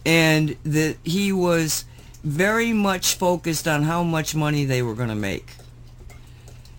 and 0.06 0.56
that 0.64 0.98
he 1.04 1.32
was 1.32 1.86
very 2.24 2.74
much 2.74 3.16
focused 3.16 3.68
on 3.68 3.84
how 3.84 4.04
much 4.04 4.36
money 4.36 4.66
they 4.66 4.82
were 4.82 4.96
going 4.96 5.10
to 5.10 5.16
make." 5.16 5.56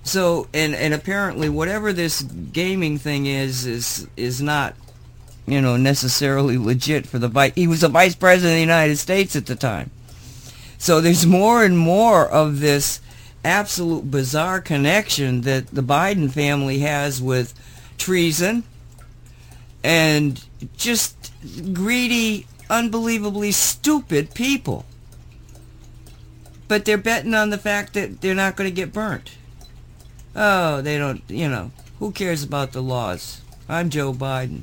So, 0.05 0.49
and 0.53 0.75
and 0.75 0.93
apparently, 0.95 1.49
whatever 1.49 1.93
this 1.93 2.23
gaming 2.23 2.99
thing 2.99 3.27
is, 3.27 3.67
is 3.67 4.07
is 4.17 4.43
not, 4.43 4.75
you 5.47 5.61
know, 5.61 5.77
necessarily 5.77 6.59
legit 6.59 7.07
for 7.07 7.19
the 7.19 7.29
vice. 7.29 7.53
He 7.55 7.67
was 7.67 7.83
the 7.83 7.89
vice 7.89 8.15
president 8.15 8.53
of 8.53 8.57
the 8.57 8.61
United 8.61 8.97
States 8.97 9.37
at 9.37 9.47
the 9.47 9.55
time. 9.55 9.91
So 10.79 11.01
there's 11.01 11.25
more 11.25 11.63
and 11.63 11.79
more 11.79 12.29
of 12.29 12.59
this 12.59 13.01
absolute 13.45 14.11
bizarre 14.11 14.61
connection 14.61 15.43
that 15.43 15.69
the 15.69 15.83
Biden 15.83 16.31
family 16.31 16.81
has 16.81 17.23
with 17.23 17.55
treason 18.03 18.65
and 19.85 20.45
just 20.77 21.33
greedy, 21.73 22.47
unbelievably 22.69 23.53
stupid 23.53 24.35
people. 24.35 24.85
But 26.67 26.85
they're 26.85 26.99
betting 26.99 27.35
on 27.35 27.51
the 27.51 27.59
fact 27.59 27.95
that 27.95 28.21
they're 28.21 28.35
not 28.35 28.57
going 28.57 28.69
to 28.69 28.75
get 28.75 28.93
burnt. 28.93 29.31
Oh, 30.35 30.81
they 30.81 30.99
don't, 30.99 31.23
you 31.29 31.49
know, 31.49 31.71
who 32.01 32.11
cares 32.11 32.43
about 32.43 32.73
the 32.73 32.83
laws? 32.83 33.41
I'm 33.69 33.89
Joe 33.89 34.13
Biden. 34.13 34.63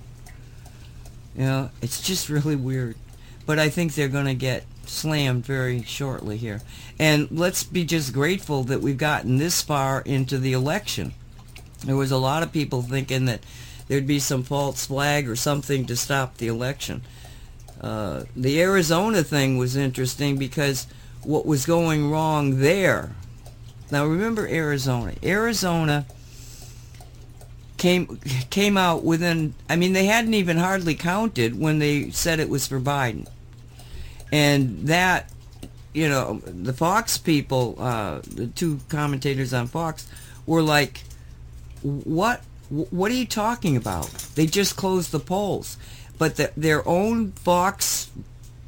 You 1.33 1.43
know, 1.43 1.69
it's 1.81 2.01
just 2.01 2.27
really 2.27 2.57
weird. 2.57 2.97
But 3.45 3.57
I 3.57 3.69
think 3.69 3.93
they're 3.93 4.09
going 4.09 4.25
to 4.25 4.33
get 4.33 4.65
slammed 4.85 5.45
very 5.45 5.83
shortly 5.83 6.35
here. 6.35 6.61
And 6.99 7.29
let's 7.31 7.63
be 7.63 7.85
just 7.85 8.11
grateful 8.11 8.63
that 8.63 8.81
we've 8.81 8.97
gotten 8.97 9.37
this 9.37 9.61
far 9.61 10.01
into 10.01 10.37
the 10.37 10.51
election. 10.51 11.13
There 11.85 11.95
was 11.95 12.11
a 12.11 12.17
lot 12.17 12.43
of 12.43 12.51
people 12.51 12.81
thinking 12.81 13.25
that 13.25 13.41
there'd 13.87 14.07
be 14.07 14.19
some 14.19 14.43
false 14.43 14.85
flag 14.85 15.29
or 15.29 15.35
something 15.35 15.85
to 15.85 15.95
stop 15.95 16.37
the 16.37 16.47
election. 16.47 17.01
Uh, 17.79 18.23
the 18.35 18.61
Arizona 18.61 19.23
thing 19.23 19.57
was 19.57 19.75
interesting 19.75 20.37
because 20.37 20.87
what 21.23 21.45
was 21.45 21.65
going 21.65 22.09
wrong 22.11 22.59
there 22.59 23.15
now 23.91 24.05
remember 24.05 24.47
Arizona. 24.47 25.13
Arizona 25.23 26.05
came 27.77 28.19
came 28.49 28.77
out 28.77 29.03
within 29.03 29.53
I 29.69 29.75
mean 29.75 29.93
they 29.93 30.05
hadn't 30.05 30.33
even 30.33 30.57
hardly 30.57 30.95
counted 30.95 31.59
when 31.59 31.79
they 31.79 32.11
said 32.11 32.39
it 32.39 32.49
was 32.49 32.67
for 32.67 32.79
Biden. 32.79 33.27
And 34.31 34.87
that 34.87 35.31
you 35.91 36.07
know, 36.07 36.39
the 36.45 36.71
Fox 36.71 37.17
people, 37.17 37.75
uh, 37.79 38.21
the 38.27 38.45
two 38.45 38.79
commentators 38.89 39.53
on 39.55 39.65
Fox 39.65 40.07
were 40.45 40.61
like 40.61 41.03
what 41.81 42.41
what 42.69 43.09
are 43.09 43.15
you 43.15 43.25
talking 43.25 43.75
about? 43.75 44.07
They 44.35 44.45
just 44.45 44.75
closed 44.75 45.11
the 45.11 45.19
polls. 45.19 45.77
But 46.19 46.35
the, 46.35 46.51
their 46.55 46.87
own 46.87 47.31
Fox 47.31 48.11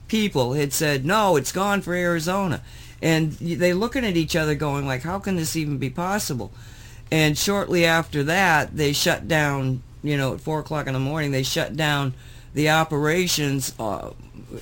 people 0.08 0.54
had 0.54 0.74
said, 0.74 1.06
no, 1.06 1.36
it's 1.36 1.52
gone 1.52 1.82
for 1.82 1.94
Arizona 1.94 2.62
and 3.02 3.32
they 3.34 3.74
looking 3.74 4.06
at 4.06 4.16
each 4.16 4.36
other 4.36 4.56
going 4.56 4.86
like 4.86 5.02
how 5.02 5.20
can 5.20 5.36
this 5.36 5.56
even 5.56 5.78
be 5.78 5.90
possible 5.90 6.52
and 7.12 7.38
shortly 7.38 7.86
after 7.86 8.24
that 8.24 8.76
they 8.76 8.94
shut 8.94 9.28
down 9.28 9.82
you 10.04 10.16
know 10.18 10.34
at 10.36 10.42
four 10.42 10.60
o'clock 10.60 10.88
in 10.88 10.94
the 10.94 11.00
morning 11.00 11.32
they 11.32 11.44
shut 11.44 11.76
down 11.76 12.14
the 12.54 12.70
operations 12.70 13.74
uh, 13.80 14.12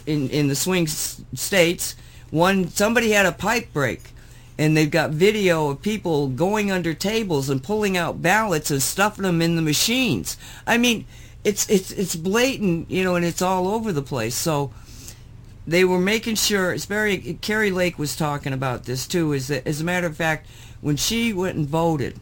in 0.06 0.30
in 0.30 0.48
the 0.48 0.56
swing 0.56 0.84
s- 0.84 1.22
states 1.34 1.96
one 2.32 2.68
somebody 2.70 3.12
had 3.12 3.26
a 3.26 3.32
pipe 3.32 3.72
break 3.74 4.12
and 4.60 4.78
they've 4.78 4.92
got 4.92 5.10
video 5.10 5.70
of 5.70 5.82
people 5.82 6.28
going 6.28 6.70
under 6.70 6.94
tables 6.94 7.50
and 7.50 7.64
pulling 7.64 7.98
out 7.98 8.22
ballots 8.22 8.70
and 8.70 8.84
stuffing 8.84 9.24
them 9.24 9.42
in 9.42 9.56
the 9.56 9.62
machines 9.62 10.38
i 10.68 10.78
mean 10.78 11.06
it's 11.44 11.68
it's 11.70 11.92
it's 11.94 12.16
blatant 12.16 12.92
you 12.92 13.04
know 13.04 13.16
and 13.16 13.26
it's 13.26 13.42
all 13.42 13.68
over 13.68 13.92
the 13.92 14.04
place 14.04 14.36
so 14.36 14.72
they 15.70 15.86
were 15.86 16.00
making 16.00 16.36
sure. 16.36 16.74
It's 16.74 16.86
very. 16.86 17.38
Kari 17.42 17.72
Lake 17.72 18.00
was 18.00 18.16
talking 18.16 18.54
about 18.54 18.86
this 18.86 19.06
too. 19.08 19.34
Is 19.34 19.48
that 19.50 19.68
as 19.68 19.82
a 19.82 19.84
matter 19.84 20.08
of 20.08 20.18
fact, 20.18 20.48
when 20.82 20.98
she 20.98 21.32
went 21.32 21.58
and 21.58 21.68
voted, 21.68 22.20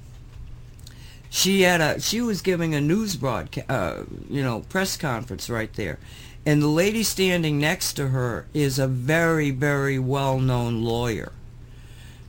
she 1.29 1.61
had 1.61 1.79
a. 1.79 2.01
She 2.01 2.21
was 2.21 2.41
giving 2.41 2.75
a 2.75 2.81
news 2.81 3.15
broadcast, 3.15 3.69
uh, 3.69 4.03
you 4.29 4.43
know, 4.43 4.61
press 4.69 4.97
conference 4.97 5.49
right 5.49 5.71
there, 5.73 5.97
and 6.45 6.61
the 6.61 6.67
lady 6.67 7.03
standing 7.03 7.57
next 7.57 7.93
to 7.93 8.09
her 8.09 8.47
is 8.53 8.79
a 8.79 8.87
very, 8.87 9.51
very 9.51 9.97
well-known 9.97 10.83
lawyer, 10.83 11.31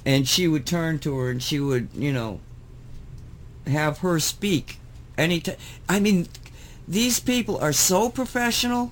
and 0.09 0.27
she 0.27 0.49
would 0.49 0.65
turn 0.65 0.99
to 0.99 1.15
her 1.19 1.31
and 1.31 1.43
she 1.43 1.61
would, 1.61 1.87
you 1.93 2.11
know, 2.11 2.41
have 3.67 3.99
her 3.99 4.19
speak 4.19 4.79
anytime. 5.19 5.57
I 5.87 6.01
mean, 6.01 6.29
these 6.89 7.21
people 7.21 7.59
are 7.59 7.75
so 7.75 8.09
professional. 8.09 8.91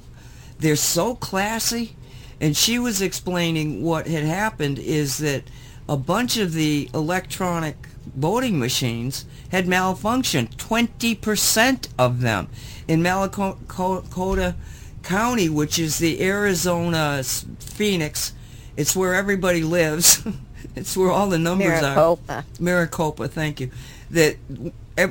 They're 0.59 0.77
so 0.77 1.15
classy 1.15 1.97
and 2.39 2.55
she 2.55 2.79
was 2.79 3.01
explaining 3.01 3.83
what 3.83 4.07
had 4.07 4.25
happened 4.25 4.79
is 4.79 5.17
that 5.19 5.45
a 5.89 5.97
bunch 5.97 6.37
of 6.37 6.53
the 6.53 6.91
electronic 6.93 7.77
voting 8.15 8.59
machines 8.59 9.25
had 9.51 9.65
malfunctioned. 9.65 10.57
20% 10.57 11.89
of 11.99 12.21
them 12.21 12.49
in 12.87 13.01
Malacoda 13.03 14.55
County, 15.03 15.49
which 15.49 15.79
is 15.79 15.97
the 15.97 16.23
Arizona 16.23 17.23
Phoenix. 17.25 18.35
It's 18.77 18.95
where 18.95 19.15
everybody 19.15 19.63
lives. 19.63 20.23
it's 20.77 20.97
where 20.97 21.11
all 21.11 21.29
the 21.29 21.39
numbers 21.39 21.83
Maricopa. 21.83 22.33
are. 22.33 22.45
Maricopa, 22.61 23.29
thank 23.29 23.61
you. 23.61 23.71
That 24.11 24.37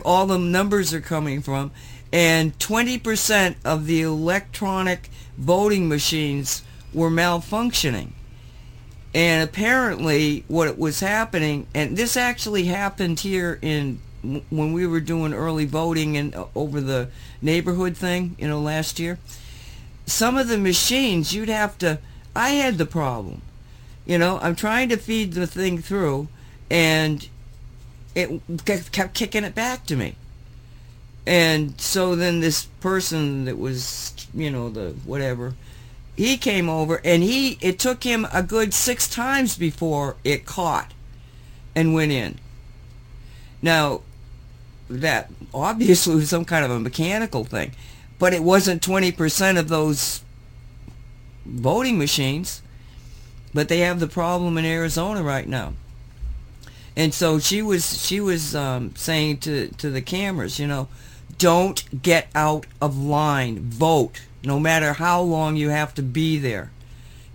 all 0.06 0.28
the 0.28 0.38
numbers 0.38 0.94
are 0.94 1.02
coming 1.02 1.42
from. 1.42 1.72
And 2.14 2.58
20% 2.60 3.56
of 3.66 3.88
the 3.88 4.02
electronic 4.04 5.10
voting 5.38 5.90
machines 5.90 6.64
were 6.94 7.10
malfunctioning. 7.10 8.12
And 9.14 9.48
apparently 9.48 10.46
what 10.48 10.78
was 10.78 11.00
happening, 11.00 11.68
and 11.74 11.98
this 11.98 12.16
actually 12.16 12.66
happened 12.66 13.20
here 13.22 13.60
in 13.62 14.00
when 14.50 14.74
we 14.74 14.88
were 14.88 15.00
doing 15.00 15.34
early 15.34 15.66
voting 15.66 16.18
and 16.18 16.36
over 16.56 16.82
the 16.82 17.10
neighborhood 17.42 17.96
thing, 17.96 18.36
you 18.40 18.48
know, 18.48 18.60
last 18.60 19.00
year. 19.00 19.20
Some 20.08 20.36
of 20.38 20.48
the 20.48 20.58
machines 20.58 21.34
you'd 21.34 21.50
have 21.50 21.78
to 21.80 22.00
I 22.36 22.50
had 22.50 22.78
the 22.78 22.86
problem. 22.86 23.42
You 24.06 24.18
know, 24.18 24.40
I'm 24.42 24.56
trying 24.56 24.90
to 24.90 24.98
feed 24.98 25.34
the 25.34 25.48
thing 25.48 25.82
through 25.82 26.28
and 26.70 27.28
it 28.14 28.42
kept 28.66 29.14
kicking 29.14 29.44
it 29.44 29.56
back 29.56 29.86
to 29.88 29.96
me. 29.96 30.16
And 31.28 31.80
so 31.82 32.16
then 32.16 32.40
this 32.40 32.66
person 32.82 33.46
that 33.46 33.58
was, 33.58 34.14
you 34.34 34.52
know, 34.52 34.70
the 34.70 34.92
whatever, 35.06 35.56
he 36.16 36.38
came 36.38 36.70
over 36.70 37.02
and 37.04 37.24
he 37.24 37.58
it 37.62 37.78
took 37.78 38.04
him 38.04 38.28
a 38.34 38.42
good 38.42 38.74
six 38.74 39.08
times 39.08 39.58
before 39.58 40.16
it 40.24 40.46
caught 40.46 40.94
and 41.76 41.94
went 41.94 42.12
in 42.12 42.40
now 43.62 44.02
that 44.90 45.30
obviously 45.54 46.16
was 46.16 46.30
some 46.30 46.46
kind 46.46 46.64
of 46.64 46.72
a 46.72 46.80
mechanical 46.80 47.44
thing 47.44 47.72
but 48.18 48.34
it 48.34 48.44
wasn't 48.44 48.82
20% 48.82 49.60
of 49.60 49.68
those 49.68 50.24
voting 51.46 51.98
machines 51.98 52.62
but 53.56 53.70
they 53.70 53.80
have 53.80 54.00
the 54.00 54.08
problem 54.08 54.58
in 54.58 54.66
arizona 54.66 55.24
right 55.24 55.48
now 55.48 55.74
And 56.96 57.14
so 57.14 57.40
she 57.40 57.62
was 57.62 58.06
she 58.06 58.20
was 58.22 58.56
um, 58.56 58.96
saying 58.96 59.40
to 59.40 59.70
to 59.78 59.90
the 59.90 60.02
cameras, 60.02 60.60
you 60.60 60.68
know, 60.68 60.88
don't 61.38 61.84
get 62.02 62.30
out 62.34 62.66
of 62.82 62.98
line. 62.98 63.60
Vote, 63.60 64.22
no 64.44 64.60
matter 64.60 64.94
how 64.94 65.22
long 65.22 65.56
you 65.58 65.70
have 65.70 65.94
to 65.96 66.04
be 66.04 66.38
there. 66.40 66.72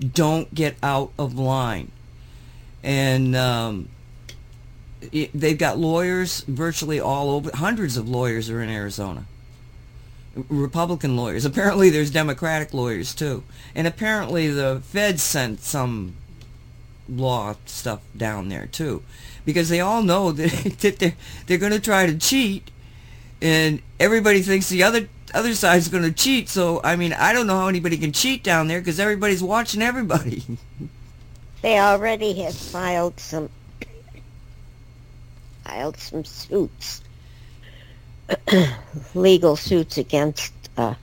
Don't 0.01 0.55
get 0.55 0.77
out 0.83 1.13
of 1.19 1.35
line. 1.39 1.93
And 2.83 3.37
um, 3.37 3.91
it, 5.13 5.31
they've 5.35 5.59
got 5.59 5.79
lawyers 5.79 6.41
virtually 6.49 7.01
all 7.01 7.31
over. 7.31 7.51
Hundreds 7.55 7.97
of 7.99 8.09
lawyers 8.09 8.49
are 8.51 8.63
in 8.63 8.71
Arizona. 8.71 9.27
Republican 10.35 11.17
lawyers. 11.17 11.45
Apparently, 11.45 11.91
there's 11.91 12.11
Democratic 12.11 12.73
lawyers 12.73 13.15
too, 13.15 13.43
and 13.75 13.87
apparently 13.87 14.49
the 14.49 14.81
feds 14.85 15.23
sent 15.23 15.61
some 15.61 16.15
law 17.09 17.57
stuff 17.67 18.01
down 18.17 18.49
there 18.49 18.67
too, 18.67 19.03
because 19.45 19.69
they 19.69 19.81
all 19.81 20.03
know 20.03 20.33
that, 20.33 20.51
that 20.81 20.99
they're 20.99 21.15
they're 21.47 21.59
going 21.59 21.73
to 21.73 21.81
try 21.81 22.07
to 22.07 22.17
cheat, 22.17 22.71
and 23.43 23.83
everybody 23.99 24.43
thinks 24.43 24.69
the 24.69 24.83
other 24.83 25.09
other 25.35 25.55
side's 25.55 25.89
going 25.89 26.05
to 26.05 26.13
cheat. 26.13 26.49
So 26.49 26.81
I 26.85 26.97
mean, 26.97 27.13
I 27.13 27.33
don't 27.33 27.47
know 27.47 27.59
how 27.59 27.69
anybody 27.69 27.99
can 27.99 28.13
cheat 28.13 28.43
down 28.43 28.69
there 28.69 28.81
because 28.81 29.01
everybody's 29.01 29.43
watching 29.43 29.83
everybody. 29.83 30.45
They 31.63 31.79
already 31.79 32.41
have 32.43 32.55
filed 32.55 33.21
some 33.21 33.51
filed 35.63 35.99
some 35.99 36.25
suits, 36.25 37.03
legal 39.15 39.57
suits 39.57 39.99
against 39.99 40.53
uh, 40.77 40.95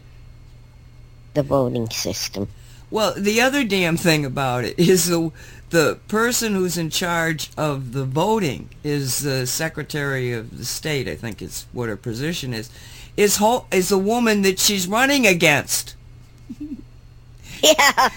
the 1.34 1.43
voting 1.43 1.89
system. 1.89 2.47
Well, 2.89 3.13
the 3.17 3.41
other 3.41 3.63
damn 3.63 3.97
thing 3.97 4.25
about 4.25 4.63
it 4.63 4.80
is 4.80 5.07
the 5.07 5.32
the 5.69 5.99
person 6.07 6.53
who's 6.53 6.78
in 6.78 6.89
charge 6.89 7.49
of 7.57 7.91
the 7.91 8.05
voting 8.05 8.69
is 8.84 9.19
the 9.19 9.45
Secretary 9.45 10.32
of 10.32 10.57
the 10.57 10.63
State. 10.63 11.07
I 11.07 11.15
think 11.15 11.41
is 11.41 11.65
what 11.73 11.89
her 11.89 11.97
position 11.97 12.53
is. 12.53 12.69
Is 13.17 13.38
ho- 13.38 13.65
is 13.71 13.89
the 13.89 13.97
woman 13.97 14.43
that 14.43 14.59
she's 14.59 14.88
running 14.88 15.28
against. 15.28 15.95
Yeah, 17.63 18.09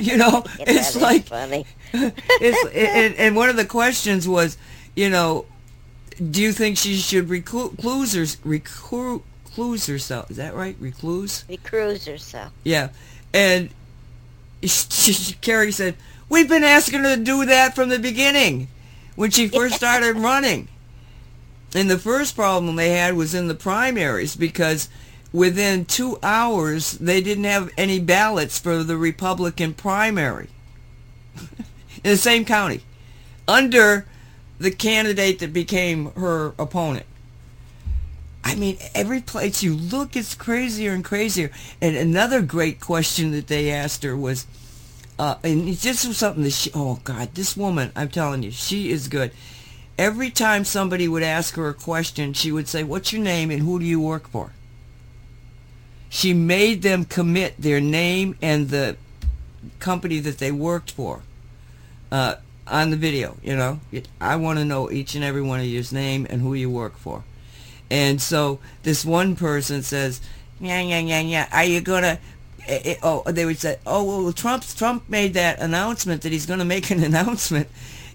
You 0.00 0.16
know, 0.16 0.44
it's 0.60 0.94
like 0.94 1.24
funny. 1.26 1.66
it's 1.92 2.74
and, 2.74 3.14
and 3.16 3.34
one 3.34 3.48
of 3.50 3.56
the 3.56 3.64
questions 3.64 4.28
was, 4.28 4.56
you 4.94 5.10
know, 5.10 5.46
do 6.18 6.42
you 6.42 6.52
think 6.52 6.76
she 6.76 6.96
should 6.96 7.28
recluse 7.28 8.14
her, 8.14 8.26
recluse 8.44 9.86
herself? 9.86 10.30
Is 10.30 10.36
that 10.36 10.54
right? 10.54 10.76
Recluse? 10.80 11.44
Recluse 11.48 12.06
herself. 12.06 12.52
Yeah. 12.64 12.90
And 13.32 13.70
she, 14.62 14.68
she, 15.12 15.34
Kari 15.34 15.72
said, 15.72 15.94
we've 16.28 16.48
been 16.48 16.64
asking 16.64 17.04
her 17.04 17.16
to 17.16 17.22
do 17.22 17.44
that 17.46 17.74
from 17.74 17.88
the 17.88 17.98
beginning 17.98 18.68
when 19.14 19.30
she 19.30 19.48
first 19.48 19.76
started 19.76 20.16
running. 20.16 20.68
And 21.74 21.90
the 21.90 21.98
first 21.98 22.34
problem 22.34 22.76
they 22.76 22.90
had 22.90 23.14
was 23.14 23.34
in 23.34 23.48
the 23.48 23.54
primaries 23.54 24.34
because 24.36 24.88
within 25.32 25.84
two 25.84 26.18
hours 26.22 26.92
they 26.92 27.20
didn't 27.20 27.44
have 27.44 27.70
any 27.76 28.00
ballots 28.00 28.58
for 28.58 28.82
the 28.82 28.96
Republican 28.96 29.74
primary 29.74 30.48
in 32.02 32.10
the 32.10 32.16
same 32.16 32.44
county 32.44 32.80
under 33.46 34.06
the 34.58 34.70
candidate 34.70 35.38
that 35.38 35.52
became 35.52 36.12
her 36.12 36.54
opponent. 36.58 37.06
I 38.44 38.54
mean, 38.54 38.78
every 38.94 39.20
place 39.20 39.62
you 39.62 39.74
look, 39.74 40.16
it's 40.16 40.34
crazier 40.34 40.92
and 40.92 41.04
crazier. 41.04 41.50
And 41.80 41.96
another 41.96 42.40
great 42.40 42.80
question 42.80 43.30
that 43.32 43.46
they 43.46 43.70
asked 43.70 44.02
her 44.04 44.16
was, 44.16 44.46
uh, 45.18 45.36
and 45.42 45.68
this 45.68 46.06
was 46.06 46.16
something 46.16 46.44
that 46.44 46.52
she, 46.52 46.70
oh 46.74 47.00
God, 47.04 47.34
this 47.34 47.56
woman, 47.56 47.92
I'm 47.94 48.08
telling 48.08 48.42
you, 48.42 48.50
she 48.50 48.90
is 48.90 49.08
good. 49.08 49.32
Every 49.98 50.30
time 50.30 50.64
somebody 50.64 51.08
would 51.08 51.24
ask 51.24 51.56
her 51.56 51.68
a 51.68 51.74
question, 51.74 52.32
she 52.32 52.52
would 52.52 52.68
say, 52.68 52.84
what's 52.84 53.12
your 53.12 53.22
name 53.22 53.50
and 53.50 53.62
who 53.62 53.80
do 53.80 53.84
you 53.84 54.00
work 54.00 54.28
for? 54.28 54.52
She 56.08 56.32
made 56.32 56.82
them 56.82 57.04
commit 57.04 57.54
their 57.58 57.80
name 57.80 58.36
and 58.40 58.70
the 58.70 58.96
company 59.80 60.20
that 60.20 60.38
they 60.38 60.52
worked 60.52 60.90
for 60.92 61.22
uh, 62.10 62.36
on 62.70 62.90
the 62.90 62.96
video, 62.96 63.36
you 63.42 63.56
know. 63.56 63.80
I 64.20 64.36
want 64.36 64.58
to 64.58 64.64
know 64.64 64.90
each 64.90 65.14
and 65.14 65.24
every 65.24 65.42
one 65.42 65.60
of 65.60 65.66
your 65.66 65.84
name 65.92 66.26
and 66.28 66.40
who 66.42 66.54
you 66.54 66.70
work 66.70 66.96
for. 66.96 67.24
And 67.90 68.20
so 68.20 68.58
this 68.82 69.04
one 69.04 69.36
person 69.36 69.82
says, 69.82 70.20
yeah, 70.60 70.80
yeah, 70.80 70.98
yeah, 70.98 71.20
yeah, 71.20 71.48
are 71.52 71.64
you 71.64 71.80
going 71.80 72.02
to, 72.02 72.18
oh, 73.02 73.22
they 73.26 73.44
would 73.44 73.58
say, 73.58 73.78
oh, 73.86 74.04
well, 74.04 74.32
Trump, 74.32 74.64
Trump 74.66 75.08
made 75.08 75.34
that 75.34 75.60
announcement 75.60 76.22
that 76.22 76.32
he's 76.32 76.46
going 76.46 76.58
to 76.58 76.64
make 76.64 76.90
an 76.90 77.02
announcement. 77.04 77.68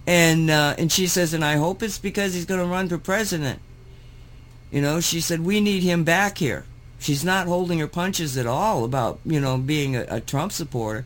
And, 0.06 0.50
uh, 0.50 0.76
and 0.78 0.92
she 0.92 1.08
says, 1.08 1.34
and 1.34 1.46
I 1.46 1.56
hope 1.56 1.82
it's 1.82 1.98
because 1.98 2.34
he's 2.34 2.46
going 2.46 2.60
to 2.60 2.68
run 2.68 2.90
for 2.90 2.98
president. 2.98 3.60
You 4.72 4.82
know, 4.82 5.00
she 5.00 5.22
said, 5.22 5.42
we 5.42 5.62
need 5.62 5.84
him 5.84 6.04
back 6.04 6.38
here. 6.38 6.66
She's 7.00 7.24
not 7.24 7.48
holding 7.48 7.80
her 7.80 7.88
punches 7.88 8.38
at 8.38 8.48
all 8.48 8.86
about, 8.86 9.20
you 9.26 9.40
know, 9.40 9.58
being 9.58 9.96
a, 9.96 10.06
a 10.10 10.22
Trump 10.22 10.52
supporter. 10.52 11.06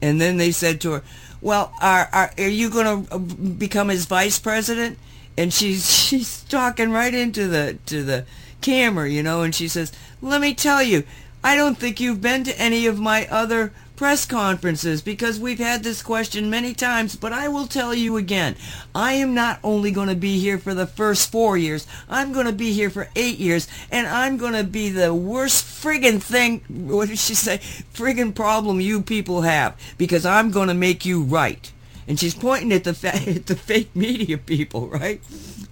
And 0.00 0.20
then 0.20 0.36
they 0.36 0.52
said 0.52 0.80
to 0.82 0.92
her, 0.92 1.02
well, 1.40 1.72
are, 1.80 2.08
are, 2.12 2.32
are 2.38 2.48
you 2.48 2.70
going 2.70 3.06
to 3.06 3.14
uh, 3.14 3.18
become 3.18 3.88
his 3.88 4.06
vice 4.06 4.38
president? 4.38 4.98
And 5.36 5.52
she's, 5.52 5.90
she's 6.06 6.42
talking 6.44 6.90
right 6.90 7.14
into 7.14 7.48
the, 7.48 7.78
to 7.86 8.02
the 8.02 8.24
camera, 8.60 9.08
you 9.08 9.22
know, 9.22 9.42
and 9.42 9.54
she 9.54 9.68
says, 9.68 9.92
let 10.20 10.40
me 10.40 10.54
tell 10.54 10.82
you, 10.82 11.04
I 11.42 11.54
don't 11.56 11.78
think 11.78 12.00
you've 12.00 12.20
been 12.20 12.44
to 12.44 12.60
any 12.60 12.86
of 12.86 12.98
my 12.98 13.28
other 13.28 13.72
press 13.98 14.24
conferences 14.24 15.02
because 15.02 15.40
we've 15.40 15.58
had 15.58 15.82
this 15.82 16.02
question 16.02 16.48
many 16.48 16.72
times, 16.72 17.16
but 17.16 17.32
I 17.32 17.48
will 17.48 17.66
tell 17.66 17.92
you 17.92 18.16
again. 18.16 18.54
I 18.94 19.14
am 19.14 19.34
not 19.34 19.58
only 19.64 19.90
going 19.90 20.06
to 20.06 20.14
be 20.14 20.38
here 20.38 20.56
for 20.56 20.72
the 20.72 20.86
first 20.86 21.32
four 21.32 21.58
years, 21.58 21.84
I'm 22.08 22.32
going 22.32 22.46
to 22.46 22.52
be 22.52 22.72
here 22.72 22.90
for 22.90 23.08
eight 23.16 23.38
years, 23.38 23.66
and 23.90 24.06
I'm 24.06 24.36
going 24.36 24.52
to 24.52 24.62
be 24.62 24.88
the 24.88 25.12
worst 25.12 25.64
friggin' 25.64 26.22
thing, 26.22 26.60
what 26.68 27.08
did 27.08 27.18
she 27.18 27.34
say, 27.34 27.58
friggin' 27.58 28.36
problem 28.36 28.80
you 28.80 29.02
people 29.02 29.42
have 29.42 29.76
because 29.98 30.24
I'm 30.24 30.52
going 30.52 30.68
to 30.68 30.74
make 30.74 31.04
you 31.04 31.24
right. 31.24 31.70
And 32.06 32.20
she's 32.20 32.36
pointing 32.36 32.72
at 32.72 32.84
the, 32.84 32.94
fa- 32.94 33.16
at 33.28 33.46
the 33.46 33.56
fake 33.56 33.96
media 33.96 34.38
people, 34.38 34.86
right? 34.86 35.20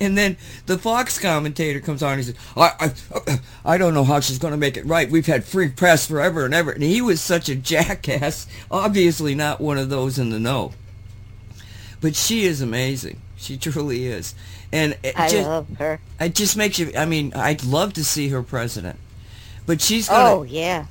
And 0.01 0.17
then 0.17 0.37
the 0.67 0.77
Fox 0.77 1.19
commentator 1.19 1.81
comes 1.81 2.03
on 2.03 2.13
and 2.13 2.21
he 2.21 2.25
says, 2.33 2.37
I, 2.57 2.93
I, 3.27 3.41
I 3.65 3.79
don't 3.79 3.95
know 3.95 4.05
how 4.05 4.21
she's 4.21 4.39
going 4.39 4.53
to 4.53 4.59
make 4.59 4.77
it 4.77 4.85
right. 4.85 5.11
We've 5.11 5.27
had 5.27 5.45
free 5.45 5.71
press 5.71 6.07
forever 6.07 6.45
and 6.45 6.53
ever. 6.53 6.71
And 6.73 6.83
he 6.83 7.01
was 7.01 7.21
such 7.21 7.49
a 7.49 7.55
jackass, 7.57 8.47
obviously 8.71 9.35
not 9.35 9.61
one 9.61 9.79
of 9.79 9.89
those 9.89 10.19
in 10.19 10.31
the 10.31 10.39
know. 10.39 10.73
But 12.01 12.15
she 12.15 12.45
is 12.45 12.61
amazing. 12.61 13.21
She 13.37 13.57
truly 13.57 14.07
is. 14.07 14.35
And 14.73 14.97
it 15.03 15.19
I 15.19 15.29
just, 15.29 15.49
love 15.49 15.69
her. 15.79 16.01
it 16.21 16.35
just 16.35 16.57
makes 16.57 16.79
you, 16.79 16.93
I 16.97 17.07
mean, 17.07 17.33
I'd 17.35 17.65
love 17.65 17.95
to 17.95 18.05
see 18.05 18.29
her 18.29 18.43
president. 18.43 18.99
But 19.65 19.81
she's 19.81 20.09
going 20.09 20.27
to 20.27 20.41
Oh 20.41 20.43
yeah. 20.43 20.87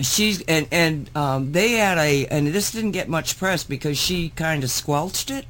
she's 0.00 0.40
and 0.42 0.66
and 0.72 1.10
um, 1.16 1.52
they 1.52 1.72
had 1.72 1.98
a 1.98 2.26
and 2.26 2.48
this 2.48 2.70
didn't 2.72 2.92
get 2.92 3.08
much 3.08 3.38
press 3.38 3.64
because 3.64 3.96
she 3.98 4.30
kind 4.30 4.64
of 4.64 4.70
squelched 4.70 5.30
it. 5.30 5.46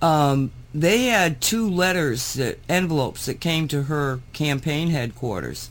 Um, 0.00 0.52
they 0.74 1.06
had 1.06 1.40
two 1.40 1.68
letters 1.68 2.34
that 2.34 2.58
envelopes 2.68 3.26
that 3.26 3.40
came 3.40 3.68
to 3.68 3.84
her 3.84 4.20
campaign 4.32 4.90
headquarters 4.90 5.70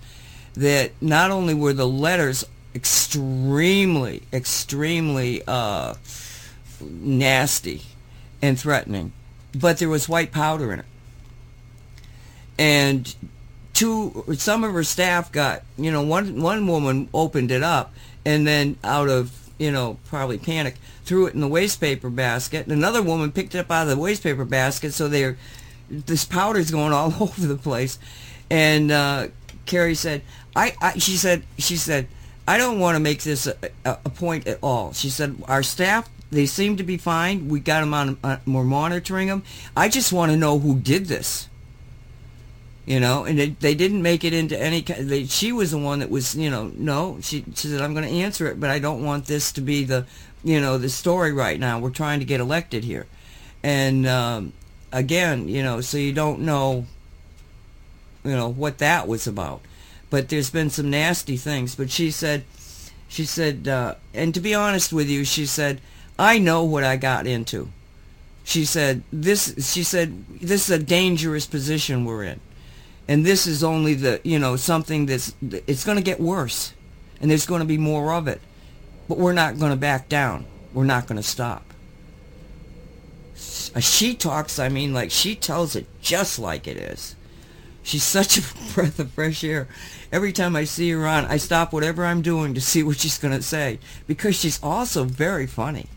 that 0.53 0.91
not 1.01 1.29
only 1.29 1.53
were 1.53 1.73
the 1.73 1.87
letters 1.87 2.43
extremely 2.73 4.23
extremely 4.33 5.41
uh, 5.47 5.93
nasty 6.81 7.81
and 8.41 8.59
threatening, 8.59 9.11
but 9.55 9.77
there 9.77 9.89
was 9.89 10.09
white 10.09 10.31
powder 10.31 10.73
in 10.73 10.79
it. 10.79 10.85
And 12.59 13.15
two 13.73 14.25
some 14.37 14.63
of 14.63 14.73
her 14.73 14.83
staff 14.83 15.31
got 15.31 15.61
you 15.77 15.91
know 15.91 16.01
one 16.01 16.41
one 16.41 16.65
woman 16.65 17.07
opened 17.13 17.51
it 17.51 17.61
up 17.61 17.93
and 18.25 18.47
then 18.47 18.75
out 18.83 19.07
of 19.07 19.31
you 19.59 19.71
know 19.71 19.97
probably 20.05 20.39
panic 20.39 20.75
threw 21.07 21.25
it 21.25 21.33
in 21.33 21.39
the 21.39 21.47
waste 21.47 21.79
paper 21.79 22.09
basket 22.09 22.65
and 22.65 22.73
another 22.73 23.01
woman 23.01 23.31
picked 23.31 23.55
it 23.55 23.59
up 23.59 23.71
out 23.71 23.83
of 23.83 23.89
the 23.89 23.97
waste 23.97 24.21
paper 24.21 24.45
basket 24.45 24.93
so 24.93 25.07
they're 25.07 25.37
this 25.89 26.25
powder's 26.25 26.69
going 26.69 26.91
all 26.91 27.13
over 27.21 27.47
the 27.47 27.55
place 27.55 27.97
and 28.49 28.91
uh 28.91 29.27
Kari 29.65 29.95
said 29.95 30.21
i, 30.55 30.75
I 30.81 30.97
she 30.97 31.15
said 31.17 31.43
she 31.57 31.77
said 31.77 32.07
i 32.47 32.57
don't 32.57 32.79
want 32.79 32.95
to 32.95 32.99
make 32.99 33.23
this 33.23 33.47
a, 33.47 33.55
a, 33.85 34.09
point 34.09 34.47
at 34.47 34.59
all 34.61 34.93
she 34.93 35.09
said 35.09 35.41
our 35.47 35.63
staff 35.63 36.09
they 36.29 36.45
seem 36.45 36.75
to 36.77 36.83
be 36.83 36.97
fine 36.97 37.47
we 37.47 37.61
got 37.61 37.79
them 37.79 37.93
on 37.93 38.17
uh, 38.23 38.37
we're 38.45 38.63
monitoring 38.63 39.27
them 39.29 39.43
i 39.75 39.87
just 39.87 40.11
want 40.11 40.31
to 40.31 40.37
know 40.37 40.59
who 40.59 40.77
did 40.77 41.05
this 41.05 41.47
you 42.87 43.01
know, 43.01 43.25
and 43.25 43.37
they, 43.37 43.49
they 43.49 43.75
didn't 43.75 44.01
make 44.01 44.23
it 44.23 44.33
into 44.33 44.57
any. 44.57 44.79
They, 44.79 45.25
she 45.25 45.51
was 45.51 45.71
the 45.71 45.77
one 45.77 45.99
that 45.99 46.09
was, 46.09 46.35
you 46.37 46.49
know, 46.49 46.71
no. 46.73 47.17
She, 47.21 47.43
she 47.53 47.67
said, 47.67 47.81
"I'm 47.81 47.93
going 47.93 48.07
to 48.07 48.15
answer 48.21 48.47
it, 48.47 48.61
but 48.61 48.69
I 48.69 48.79
don't 48.79 49.03
want 49.03 49.25
this 49.25 49.51
to 49.51 49.61
be 49.61 49.83
the, 49.83 50.05
you 50.43 50.59
know, 50.59 50.77
the 50.77 50.89
story 50.89 51.31
right 51.33 51.59
now. 51.59 51.79
We're 51.79 51.89
trying 51.89 52.19
to 52.19 52.25
get 52.25 52.39
elected 52.39 52.83
here, 52.83 53.05
and 53.63 54.07
um, 54.07 54.53
again, 54.91 55.47
you 55.47 55.63
know, 55.63 55.81
so 55.81 55.97
you 55.97 56.13
don't 56.13 56.41
know, 56.41 56.85
you 58.23 58.31
know, 58.31 58.49
what 58.49 58.77
that 58.79 59.07
was 59.07 59.27
about. 59.27 59.61
But 60.09 60.29
there's 60.29 60.49
been 60.49 60.69
some 60.69 60.89
nasty 60.89 61.35
things. 61.35 61.75
But 61.75 61.91
she 61.91 62.11
said, 62.11 62.45
she 63.07 63.25
said, 63.25 63.67
uh, 63.67 63.95
and 64.13 64.33
to 64.33 64.39
be 64.39 64.55
honest 64.55 64.93
with 64.93 65.09
you, 65.09 65.25
she 65.25 65.45
said, 65.45 65.81
I 66.17 66.39
know 66.39 66.63
what 66.63 66.83
I 66.83 66.95
got 66.95 67.27
into. 67.27 67.69
She 68.47 68.63
said 68.63 69.03
this. 69.11 69.53
She 69.73 69.83
said 69.83 70.23
this 70.39 70.69
is 70.69 70.81
a 70.81 70.81
dangerous 70.81 71.45
position 71.45 72.05
we're 72.05 72.23
in, 72.23 72.39
and 73.05 73.25
this 73.25 73.45
is 73.45 73.61
only 73.61 73.93
the 73.93 74.21
you 74.23 74.39
know 74.39 74.55
something 74.55 75.05
that's 75.05 75.35
it's 75.41 75.83
going 75.83 75.97
to 75.97 76.03
get 76.03 76.21
worse, 76.21 76.73
and 77.19 77.29
there's 77.29 77.45
going 77.45 77.59
to 77.59 77.67
be 77.67 77.77
more 77.77 78.13
of 78.13 78.29
it, 78.29 78.39
but 79.07 79.17
we're 79.17 79.33
not 79.33 79.57
going 79.59 79.71
to 79.71 79.77
back 79.77 80.09
down. 80.09 80.45
We're 80.73 80.83
not 80.85 81.07
going 81.07 81.17
to 81.17 81.23
stop. 81.27 81.63
Uh, 83.75 83.79
She 83.79 84.13
talks. 84.15 84.59
I 84.59 84.69
mean, 84.69 84.93
like 84.93 85.11
she 85.11 85.35
tells 85.35 85.75
it 85.75 85.85
just 86.01 86.39
like 86.39 86.67
it 86.67 86.77
is. 86.77 87.15
She's 87.83 88.03
such 88.17 88.37
a 88.37 88.41
breath 88.73 88.99
of 88.99 89.11
fresh 89.11 89.43
air. 89.43 89.67
Every 90.11 90.31
time 90.33 90.55
I 90.55 90.63
see 90.65 90.89
her 90.91 91.05
on, 91.07 91.25
I 91.25 91.37
stop 91.37 91.73
whatever 91.73 92.05
I'm 92.05 92.21
doing 92.21 92.53
to 92.53 92.61
see 92.61 92.83
what 92.83 92.97
she's 92.99 93.17
going 93.17 93.35
to 93.35 93.41
say 93.43 93.79
because 94.07 94.35
she's 94.35 94.61
also 94.63 95.03
very 95.03 95.47
funny. 95.47 95.87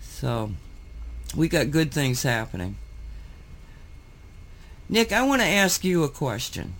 So, 0.00 0.52
we 1.36 1.48
got 1.48 1.70
good 1.70 1.92
things 1.92 2.22
happening. 2.22 2.76
Nick, 4.88 5.12
I 5.12 5.22
want 5.22 5.40
to 5.42 5.46
ask 5.48 5.84
you 5.84 6.04
a 6.04 6.08
question. 6.08 6.74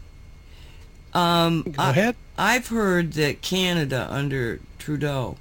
Um, 1.15 1.63
Go 1.63 1.73
I- 1.83 1.91
ahead. 1.91 2.17
I've 2.43 2.67
heard 2.67 3.13
that 3.13 3.41
Canada 3.41 4.09
under 4.11 4.59
Trudeau 4.81 5.37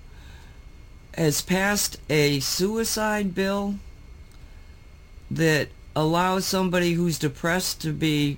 has 1.15 1.41
passed 1.41 1.97
a 2.11 2.39
suicide 2.41 3.33
bill 3.33 3.79
that 5.31 5.69
allows 5.95 6.45
somebody 6.45 6.93
who's 6.93 7.17
depressed 7.17 7.81
to 7.81 7.91
be 7.91 8.37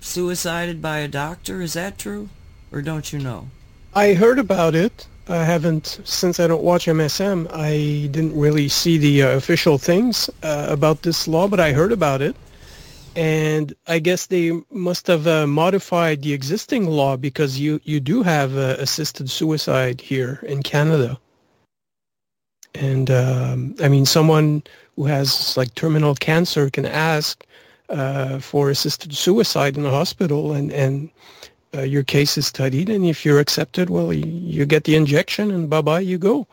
suicided 0.00 0.82
by 0.82 0.98
a 0.98 1.08
doctor. 1.08 1.62
Is 1.62 1.72
that 1.72 1.96
true? 1.96 2.28
Or 2.70 2.82
don't 2.82 3.10
you 3.10 3.20
know? 3.20 3.48
I 3.94 4.12
heard 4.12 4.38
about 4.38 4.74
it. 4.74 5.06
I 5.26 5.44
haven't, 5.44 6.02
since 6.04 6.38
I 6.38 6.46
don't 6.46 6.62
watch 6.62 6.84
MSM, 6.84 7.50
I 7.54 8.08
didn't 8.08 8.38
really 8.38 8.68
see 8.68 8.98
the 8.98 9.22
uh, 9.22 9.28
official 9.30 9.78
things 9.78 10.28
uh, 10.42 10.66
about 10.68 11.00
this 11.00 11.26
law, 11.26 11.48
but 11.48 11.58
I 11.58 11.72
heard 11.72 11.92
about 11.92 12.20
it. 12.20 12.36
And 13.18 13.74
I 13.88 13.98
guess 13.98 14.26
they 14.26 14.52
must 14.70 15.08
have 15.08 15.26
uh, 15.26 15.48
modified 15.48 16.22
the 16.22 16.32
existing 16.32 16.86
law 16.86 17.16
because 17.16 17.58
you, 17.58 17.80
you 17.82 17.98
do 17.98 18.22
have 18.22 18.56
uh, 18.56 18.76
assisted 18.78 19.28
suicide 19.28 20.00
here 20.00 20.38
in 20.46 20.62
Canada. 20.62 21.18
And 22.76 23.10
um, 23.10 23.74
I 23.82 23.88
mean, 23.88 24.06
someone 24.06 24.62
who 24.94 25.06
has 25.06 25.56
like 25.56 25.74
terminal 25.74 26.14
cancer 26.14 26.70
can 26.70 26.86
ask 26.86 27.44
uh, 27.88 28.38
for 28.38 28.70
assisted 28.70 29.12
suicide 29.12 29.76
in 29.76 29.84
a 29.84 29.90
hospital 29.90 30.52
and, 30.52 30.70
and 30.70 31.10
uh, 31.74 31.80
your 31.80 32.04
case 32.04 32.38
is 32.38 32.46
studied, 32.46 32.88
and 32.88 33.04
if 33.04 33.24
you're 33.24 33.40
accepted, 33.40 33.90
well, 33.90 34.12
you, 34.12 34.26
you 34.26 34.64
get 34.64 34.84
the 34.84 34.94
injection, 34.94 35.50
and 35.50 35.68
bye 35.68 35.82
bye, 35.82 36.00
you 36.00 36.18
go. 36.18 36.46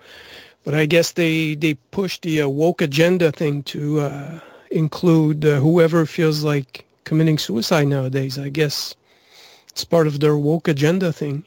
But 0.64 0.74
I 0.74 0.86
guess 0.86 1.14
they 1.14 1.56
they 1.56 1.76
push 1.92 2.20
the 2.20 2.42
uh, 2.42 2.50
woke 2.50 2.82
agenda 2.82 3.32
thing 3.32 3.64
to 3.64 4.02
uh, 4.02 4.40
include 4.76 5.46
uh, 5.46 5.60
whoever 5.60 6.06
feels 6.06 6.44
like 6.44 6.86
committing 7.06 7.38
suicide 7.38 7.88
nowadays. 7.88 8.38
I 8.38 8.50
guess 8.50 8.94
it's 9.70 9.86
part 9.86 10.08
of 10.08 10.20
their 10.20 10.38
woke 10.38 10.68
agenda 10.68 11.12
thing. 11.14 11.44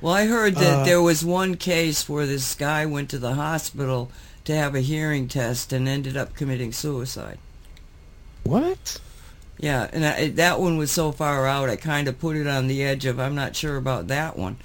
Well, 0.00 0.12
I 0.12 0.26
heard 0.26 0.56
that 0.56 0.80
Uh, 0.80 0.84
there 0.84 1.00
was 1.02 1.24
one 1.24 1.56
case 1.56 2.08
where 2.08 2.26
this 2.26 2.54
guy 2.54 2.84
went 2.86 3.08
to 3.10 3.18
the 3.18 3.34
hospital 3.34 4.10
to 4.44 4.54
have 4.54 4.74
a 4.74 4.80
hearing 4.80 5.28
test 5.28 5.72
and 5.72 5.88
ended 5.88 6.16
up 6.16 6.34
committing 6.34 6.72
suicide. 6.72 7.38
What? 8.42 9.00
Yeah, 9.58 9.88
and 9.92 10.04
I, 10.04 10.28
that 10.28 10.60
one 10.60 10.76
was 10.76 10.90
so 10.90 11.12
far 11.12 11.46
out, 11.46 11.70
I 11.70 11.76
kind 11.76 12.08
of 12.08 12.18
put 12.20 12.36
it 12.36 12.46
on 12.46 12.66
the 12.66 12.82
edge 12.84 13.06
of 13.06 13.18
I'm 13.18 13.34
not 13.34 13.56
sure 13.56 13.76
about 13.76 14.08
that 14.08 14.36
one. 14.38 14.56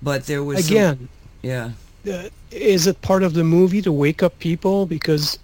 But 0.00 0.26
there 0.26 0.42
was 0.42 0.66
some- 0.66 0.76
Again, 0.76 1.08
yeah. 1.42 1.70
uh, 2.10 2.28
is 2.50 2.86
it 2.86 3.02
part 3.02 3.22
of 3.22 3.34
the 3.34 3.44
movie 3.44 3.82
to 3.82 3.92
wake 3.92 4.22
up 4.22 4.38
people? 4.38 4.86
Because 4.86 5.38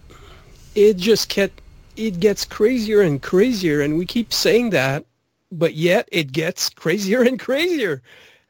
it 0.75 0.97
just 0.97 1.29
kept 1.29 1.61
it 1.97 2.21
gets 2.21 2.45
crazier 2.45 3.01
and 3.01 3.23
crazier, 3.23 3.81
and 3.81 3.99
we 3.99 4.07
keep 4.07 4.33
saying 4.33 4.71
that, 4.71 5.05
but 5.53 5.75
yet 5.75 6.09
it 6.11 6.33
gets 6.33 6.69
crazier 6.69 7.23
and 7.23 7.39
crazier. 7.39 8.03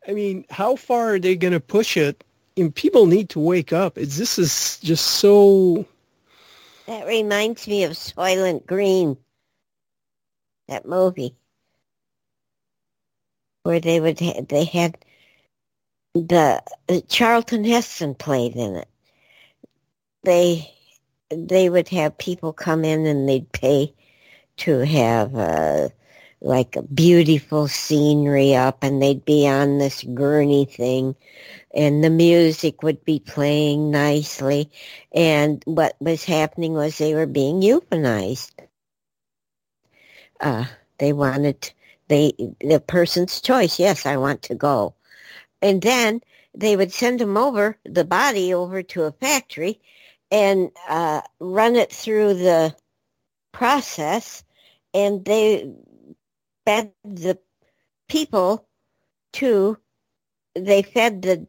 I 0.09 0.13
mean, 0.13 0.45
how 0.51 0.77
far 0.77 1.15
are 1.15 1.19
they 1.19 1.37
going 1.37 1.53
to 1.53 1.61
push 1.61 1.97
it? 1.97 2.25
And 2.57 2.75
people 2.75 3.07
need 3.07 3.31
to 3.31 3.41
wake 3.41 3.73
up. 3.73 3.99
It's 3.99 4.17
this 4.17 4.39
is 4.39 4.79
just 4.81 5.05
so. 5.05 5.87
That 6.87 7.07
reminds 7.07 7.67
me 7.67 7.85
of 7.85 7.93
Soylent 7.93 8.67
Green, 8.67 9.17
that 10.69 10.87
movie, 10.87 11.35
where 13.65 13.81
they 13.81 13.99
would 14.01 14.21
ha- 14.21 14.43
they 14.49 14.65
had 14.65 14.99
the 16.15 16.63
uh, 16.89 17.01
Charlton 17.09 17.65
Heston 17.65 18.15
played 18.15 18.55
in 18.55 18.77
it. 18.77 18.89
They 20.23 20.74
they 21.37 21.69
would 21.71 21.89
have 21.89 22.19
people 22.19 22.53
come 22.53 22.85
in 22.85 23.07
and 23.07 23.29
they'd 23.29 23.51
pay 23.53 23.95
to 24.59 24.79
have 24.81 25.35
uh, 25.35 25.89
like 26.41 26.77
a 26.77 26.83
beautiful 26.83 27.69
scenery 27.69 28.55
up, 28.55 28.83
and 28.83 29.03
they'd 29.03 29.25
be 29.25 29.49
on 29.49 29.79
this 29.79 30.03
gurney 30.15 30.67
thing, 30.67 31.17
and 31.75 32.05
the 32.05 32.11
music 32.11 32.83
would 32.83 33.05
be 33.05 33.19
playing 33.19 33.91
nicely 33.91 34.71
and 35.13 35.63
what 35.67 35.97
was 36.01 36.25
happening 36.25 36.75
was 36.75 36.99
they 36.99 37.15
were 37.15 37.27
being 37.27 37.61
euthanized. 37.63 38.53
Uh, 40.41 40.67
they 40.99 41.13
wanted 41.13 41.73
they 42.09 42.33
the 42.61 42.83
person's 42.87 43.41
choice. 43.41 43.79
Yes, 43.79 44.07
I 44.07 44.17
want 44.17 44.43
to 44.43 44.55
go, 44.55 44.95
and 45.63 45.81
then 45.83 46.21
they 46.55 46.77
would 46.77 46.93
send 46.93 47.21
them 47.21 47.37
over 47.37 47.79
the 47.85 48.05
body 48.05 48.53
over 48.53 48.83
to 48.83 49.05
a 49.05 49.13
factory 49.13 49.81
and 50.31 50.71
uh, 50.89 51.21
run 51.41 51.77
it 51.77 51.93
through 51.93 52.35
the 52.35 52.75
process, 53.53 54.45
and 54.93 55.25
they 55.25 55.73
fed 56.67 56.93
the 57.05 57.39
people 58.09 58.67
to 59.35 59.77
they 60.55 60.83
fed 60.83 61.23
the 61.23 61.47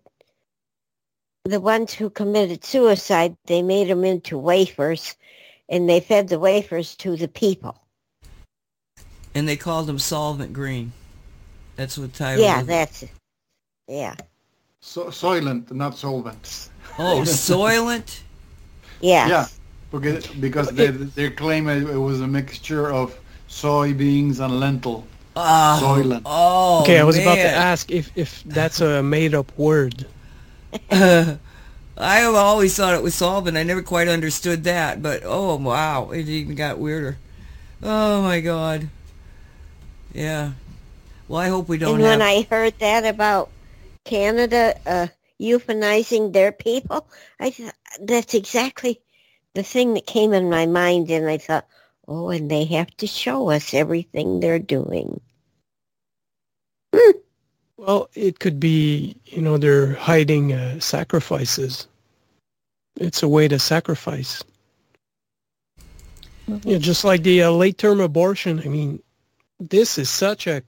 the 1.43 1.59
ones 1.59 1.93
who 1.93 2.09
committed 2.09 2.63
suicide, 2.63 3.37
they 3.45 3.61
made 3.61 3.87
them 3.87 4.03
into 4.03 4.35
wafers, 4.35 5.15
and 5.69 5.87
they 5.87 5.99
fed 5.99 6.27
the 6.27 6.39
wafers 6.39 6.95
to 6.95 7.15
the 7.15 7.27
people. 7.27 7.79
And 9.35 9.47
they 9.47 9.55
called 9.55 9.85
them 9.85 9.99
Solvent 9.99 10.53
Green. 10.53 10.91
That's 11.75 11.97
what 11.99 12.13
the 12.13 12.17
title 12.17 12.43
Yeah, 12.43 12.61
of- 12.61 12.67
that's 12.67 13.03
it. 13.03 13.11
Yeah, 13.87 14.15
So, 14.81 15.05
soylent, 15.11 15.71
not 15.71 15.95
solvent. 15.95 16.69
Oh, 16.97 17.21
Soylent? 17.25 18.21
Yeah. 19.05 19.29
Yeah, 19.29 19.47
because, 19.91 20.27
because 20.27 20.73
they, 20.73 20.89
they 20.91 21.29
claim 21.31 21.67
it, 21.67 21.83
it 21.89 21.97
was 21.97 22.21
a 22.21 22.27
mixture 22.27 22.91
of 22.91 23.19
soybeans 23.47 24.39
and 24.39 24.59
lentil. 24.59 25.07
Oh, 25.35 25.79
Soylent. 25.81 26.23
Oh, 26.25 26.79
okay, 26.79 26.99
I 26.99 27.03
was 27.03 27.17
about 27.17 27.41
to 27.41 27.49
ask 27.49 27.91
if 27.91 28.11
if 28.15 28.43
that's 28.43 28.81
a 28.81 29.03
made 29.03 29.33
up 29.35 29.51
word. 29.57 30.07
I 30.91 31.37
have 31.97 32.35
always 32.35 32.75
thought 32.75 32.93
it 32.93 33.03
was 33.03 33.15
solvent. 33.15 33.57
I 33.57 33.63
never 33.63 33.81
quite 33.81 34.07
understood 34.07 34.63
that, 34.65 35.01
but 35.01 35.21
oh 35.25 35.55
wow, 35.57 36.11
it 36.11 36.27
even 36.27 36.55
got 36.55 36.79
weirder. 36.79 37.17
Oh 37.83 38.21
my 38.21 38.39
god. 38.41 38.89
Yeah. 40.13 40.53
Well, 41.27 41.41
I 41.41 41.49
hope 41.49 41.67
we 41.69 41.77
don't 41.77 41.99
And 41.99 42.01
when 42.01 42.19
have. 42.19 42.21
I 42.21 42.47
heard 42.49 42.79
that 42.79 43.05
about 43.05 43.49
Canada 44.03 44.77
uh, 44.85 45.07
euthanizing 45.41 46.33
their 46.33 46.51
people, 46.51 47.07
I 47.39 47.51
thought 47.51 47.75
that's 48.01 48.33
exactly 48.33 49.01
the 49.53 49.63
thing 49.63 49.93
that 49.93 50.05
came 50.05 50.33
in 50.33 50.49
my 50.49 50.65
mind, 50.65 51.09
and 51.09 51.27
I 51.29 51.37
thought, 51.37 51.67
oh, 52.07 52.29
and 52.29 52.51
they 52.51 52.65
have 52.65 52.95
to 52.97 53.07
show 53.07 53.49
us 53.49 53.73
everything 53.73 54.39
they're 54.39 54.59
doing. 54.59 55.21
Well, 57.77 58.09
it 58.15 58.39
could 58.39 58.59
be, 58.59 59.15
you 59.25 59.41
know, 59.41 59.57
they're 59.57 59.93
hiding 59.93 60.53
uh, 60.53 60.79
sacrifices. 60.79 61.87
It's 62.97 63.21
a 63.21 63.27
way 63.27 63.47
to 63.47 63.59
sacrifice. 63.59 64.43
Yeah, 66.63 66.77
just 66.77 67.03
like 67.03 67.23
the 67.23 67.43
uh, 67.43 67.51
late-term 67.51 67.99
abortion. 67.99 68.61
I 68.63 68.69
mean, 68.69 69.01
this 69.59 69.97
is 69.97 70.09
such 70.09 70.47
a 70.47 70.63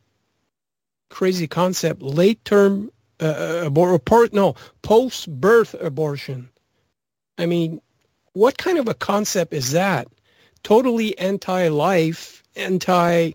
crazy 1.10 1.48
concept. 1.48 2.02
Late-term 2.02 2.92
uh, 3.20 3.64
abortion, 3.66 4.36
no, 4.36 4.56
post-birth 4.82 5.76
abortion. 5.80 6.50
I 7.38 7.46
mean, 7.46 7.82
what 8.34 8.58
kind 8.58 8.78
of 8.78 8.88
a 8.88 8.94
concept 8.94 9.54
is 9.54 9.72
that? 9.72 10.08
Totally 10.64 11.18
anti-life, 11.18 12.44
anti 12.56 13.32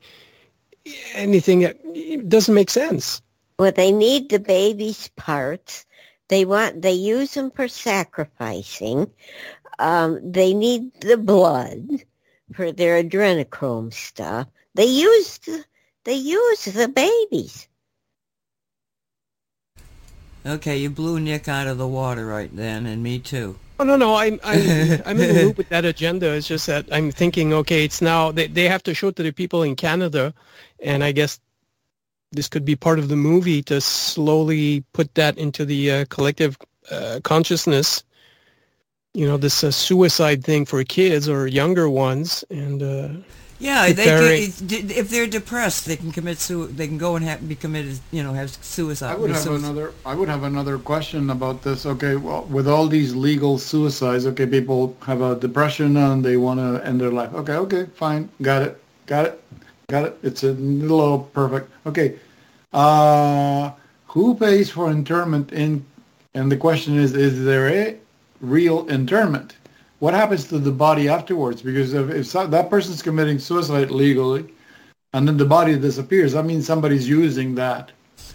anything 1.14 1.60
that 1.60 2.28
doesn't 2.28 2.54
make 2.54 2.70
sense. 2.70 3.22
Well, 3.58 3.72
they 3.72 3.92
need 3.92 4.28
the 4.28 4.40
baby's 4.40 5.08
parts. 5.16 5.86
They 6.28 6.44
want 6.44 6.82
they 6.82 6.92
use 6.92 7.34
them 7.34 7.50
for 7.50 7.68
sacrificing. 7.68 9.10
Um, 9.78 10.20
they 10.22 10.54
need 10.54 10.92
the 11.00 11.16
blood 11.16 12.04
for 12.52 12.72
their 12.72 13.02
adrenochrome 13.02 13.92
stuff. 13.92 14.48
They 14.74 14.86
use 14.86 15.38
the, 15.38 15.64
they 16.04 16.14
use 16.14 16.64
the 16.64 16.88
babies. 16.88 17.68
Okay, 20.44 20.76
you 20.76 20.90
blew 20.90 21.20
Nick 21.20 21.48
out 21.48 21.66
of 21.66 21.78
the 21.78 21.86
water 21.86 22.26
right 22.26 22.54
then, 22.54 22.86
and 22.86 23.02
me 23.02 23.18
too. 23.18 23.58
Oh 23.78 23.84
no, 23.84 23.96
no, 23.96 24.16
I'm 24.16 24.40
I'm 24.44 24.60
I'm 25.06 25.20
in 25.20 25.34
the 25.34 25.42
loop 25.44 25.58
with 25.58 25.68
that 25.68 25.84
agenda. 25.84 26.32
It's 26.34 26.48
just 26.48 26.66
that 26.66 26.86
I'm 26.90 27.10
thinking, 27.10 27.52
okay, 27.52 27.84
it's 27.84 28.02
now 28.02 28.32
they 28.32 28.46
they 28.46 28.68
have 28.68 28.82
to 28.84 28.94
show 28.94 29.08
it 29.08 29.16
to 29.16 29.22
the 29.22 29.32
people 29.32 29.62
in 29.62 29.76
Canada, 29.76 30.34
and 30.80 31.04
I 31.04 31.12
guess 31.12 31.40
this 32.32 32.48
could 32.48 32.64
be 32.64 32.76
part 32.76 32.98
of 32.98 33.08
the 33.08 33.16
movie 33.16 33.62
to 33.62 33.80
slowly 33.80 34.84
put 34.92 35.14
that 35.14 35.38
into 35.38 35.64
the 35.64 35.90
uh, 35.90 36.04
collective 36.08 36.56
uh, 36.90 37.20
consciousness. 37.22 38.02
You 39.14 39.26
know, 39.26 39.36
this 39.36 39.62
uh, 39.62 39.70
suicide 39.70 40.42
thing 40.42 40.64
for 40.64 40.82
kids 40.84 41.28
or 41.28 41.46
younger 41.46 41.88
ones, 41.88 42.44
and 42.50 42.82
uh, 42.82 43.08
Yeah, 43.62 43.92
they 43.92 44.06
Preparing- 44.10 44.52
can, 44.52 44.90
if 44.90 45.06
they're 45.08 45.28
depressed, 45.28 45.86
they 45.86 45.94
can 45.96 46.10
commit 46.10 46.38
su- 46.40 46.66
They 46.66 46.88
can 46.88 46.98
go 46.98 47.14
and 47.16 47.24
have, 47.24 47.46
be 47.48 47.54
committed. 47.54 48.00
You 48.10 48.22
know, 48.24 48.32
have 48.32 48.50
suicide. 48.60 49.12
I 49.12 49.14
would 49.20 49.30
have 49.30 49.44
suic- 49.46 49.62
another. 49.62 49.92
I 50.04 50.14
would 50.18 50.28
have 50.28 50.42
another 50.42 50.78
question 50.78 51.30
about 51.30 51.62
this. 51.62 51.86
Okay, 51.86 52.16
well, 52.16 52.42
with 52.56 52.66
all 52.66 52.88
these 52.88 53.14
legal 53.14 53.58
suicides, 53.58 54.26
okay, 54.26 54.46
people 54.46 54.96
have 55.06 55.20
a 55.22 55.36
depression 55.36 55.96
and 55.96 56.24
they 56.24 56.36
want 56.36 56.58
to 56.58 56.84
end 56.84 57.00
their 57.00 57.12
life. 57.20 57.32
Okay, 57.34 57.54
okay, 57.64 57.86
fine, 57.94 58.28
got 58.42 58.62
it, 58.62 58.72
got 59.06 59.26
it, 59.26 59.34
got 59.94 60.04
it. 60.08 60.18
It's 60.24 60.42
a 60.42 60.52
little 60.90 61.18
perfect. 61.32 61.70
Okay, 61.86 62.08
uh, 62.72 63.70
who 64.08 64.34
pays 64.34 64.70
for 64.70 64.90
interment 64.90 65.52
in? 65.52 65.84
And 66.34 66.50
the 66.50 66.56
question 66.56 66.98
is, 66.98 67.14
is 67.14 67.44
there 67.44 67.68
a 67.68 67.96
real 68.40 68.88
interment? 68.88 69.54
What 70.02 70.14
happens 70.14 70.48
to 70.48 70.58
the 70.58 70.72
body 70.72 71.08
afterwards? 71.08 71.62
Because 71.62 71.94
if, 71.94 72.10
if 72.10 72.26
so, 72.26 72.44
that 72.48 72.68
person's 72.68 73.02
committing 73.02 73.38
suicide 73.38 73.92
legally, 73.92 74.52
and 75.12 75.28
then 75.28 75.36
the 75.36 75.44
body 75.44 75.78
disappears, 75.78 76.32
that 76.32 76.44
means 76.44 76.66
somebody's 76.66 77.08
using 77.08 77.54
that. 77.54 77.92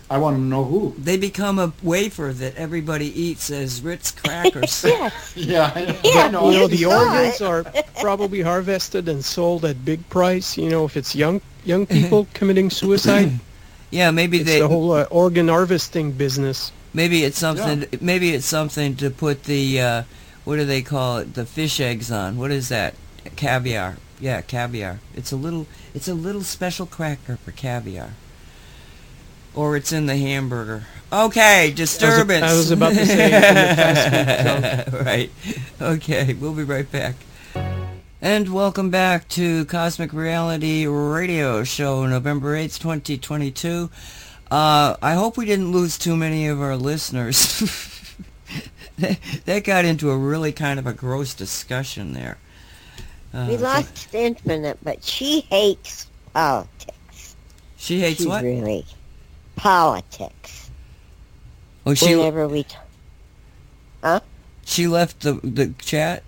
I 0.10 0.18
want 0.18 0.38
to 0.38 0.42
know 0.42 0.64
who. 0.64 0.96
They 0.98 1.18
become 1.18 1.60
a 1.60 1.74
wafer 1.84 2.32
that 2.32 2.56
everybody 2.56 3.08
eats 3.22 3.50
as 3.50 3.82
Ritz 3.82 4.12
crackers. 4.12 4.86
Yes. 4.86 5.34
Yeah, 5.36 5.74
I 5.76 5.84
know. 5.84 6.00
Yeah, 6.06 6.12
I 6.12 6.52
you 6.52 6.58
know 6.58 6.68
the 6.68 6.86
organs 6.86 7.42
are 7.42 7.66
probably 8.00 8.40
harvested 8.40 9.10
and 9.10 9.22
sold 9.22 9.66
at 9.66 9.84
big 9.84 10.08
price. 10.08 10.58
You 10.58 10.70
know, 10.70 10.86
if 10.86 10.96
it's 10.96 11.16
young 11.16 11.42
young 11.66 11.86
people 11.86 12.28
committing 12.34 12.70
suicide, 12.70 13.30
yeah, 13.92 14.10
maybe 14.12 14.38
it's 14.38 14.50
they. 14.50 14.62
the 14.62 14.70
whole 14.70 14.94
uh, 14.94 15.04
organ 15.12 15.50
harvesting 15.50 16.14
business. 16.14 16.72
Maybe 16.94 17.26
it's 17.26 17.38
something. 17.38 17.84
Maybe 18.00 18.34
it's 18.34 18.46
something 18.46 18.96
to 19.04 19.10
put 19.10 19.44
the. 19.44 19.82
Uh, 19.82 20.04
what 20.48 20.56
do 20.56 20.64
they 20.64 20.82
call 20.82 21.18
it? 21.18 21.34
The 21.34 21.46
fish 21.46 21.82
eggs 21.82 22.10
on. 22.10 22.38
What 22.38 22.52
is 22.52 22.70
that? 22.70 22.96
Caviar. 23.36 23.98
Yeah, 24.18 24.40
caviar. 24.40 25.02
It's 25.14 25.34
a 25.34 25.36
little. 25.36 25.68
It's 25.94 26.08
a 26.08 26.14
little 26.14 26.42
special 26.42 26.86
cracker 26.86 27.36
for 27.36 27.52
caviar. 27.52 28.14
Or 29.54 29.76
it's 29.76 29.92
in 29.92 30.06
the 30.06 30.16
hamburger. 30.16 30.86
Okay, 31.12 31.74
disturbance. 31.76 32.46
I 32.46 32.54
was 32.54 32.72
about 32.72 32.94
to 32.94 33.06
say 33.06 33.30
fast 33.30 34.90
food 34.90 34.94
right. 35.06 35.30
Okay, 35.82 36.34
we'll 36.34 36.54
be 36.54 36.64
right 36.64 36.90
back. 36.90 37.16
And 38.22 38.54
welcome 38.54 38.90
back 38.90 39.28
to 39.30 39.66
Cosmic 39.66 40.14
Reality 40.14 40.88
Radio 40.88 41.66
Show, 41.66 42.06
November 42.06 42.56
8th, 42.56 42.80
2022. 42.80 43.90
Uh, 44.50 44.96
I 45.02 45.14
hope 45.16 45.36
we 45.36 45.46
didn't 45.46 45.74
lose 45.74 45.98
too 45.98 46.16
many 46.16 46.48
of 46.48 46.62
our 46.62 46.78
listeners. 46.78 47.92
that, 48.98 49.20
that 49.46 49.64
got 49.64 49.86
into 49.86 50.10
a 50.10 50.18
really 50.18 50.52
kind 50.52 50.80
of 50.80 50.88
a 50.88 50.94
gross 50.94 51.34
discussion 51.34 52.14
there. 52.14 52.38
Uh, 53.34 53.48
We 53.50 53.58
lost 53.58 54.14
Infinite, 54.14 54.80
but 54.84 55.04
she 55.04 55.42
hates 55.42 56.08
politics. 56.34 57.36
She 57.78 58.00
hates 58.00 58.22
she 58.22 58.28
what? 58.28 58.44
really 58.44 58.86
politics. 59.56 60.70
Oh, 61.86 61.94
she 61.94 62.16
Whenever 62.16 62.48
we, 62.48 62.64
t- 62.64 62.76
she 64.66 64.88
left 64.88 65.22
the 65.22 65.34
the 65.44 65.74
chat. 65.80 66.24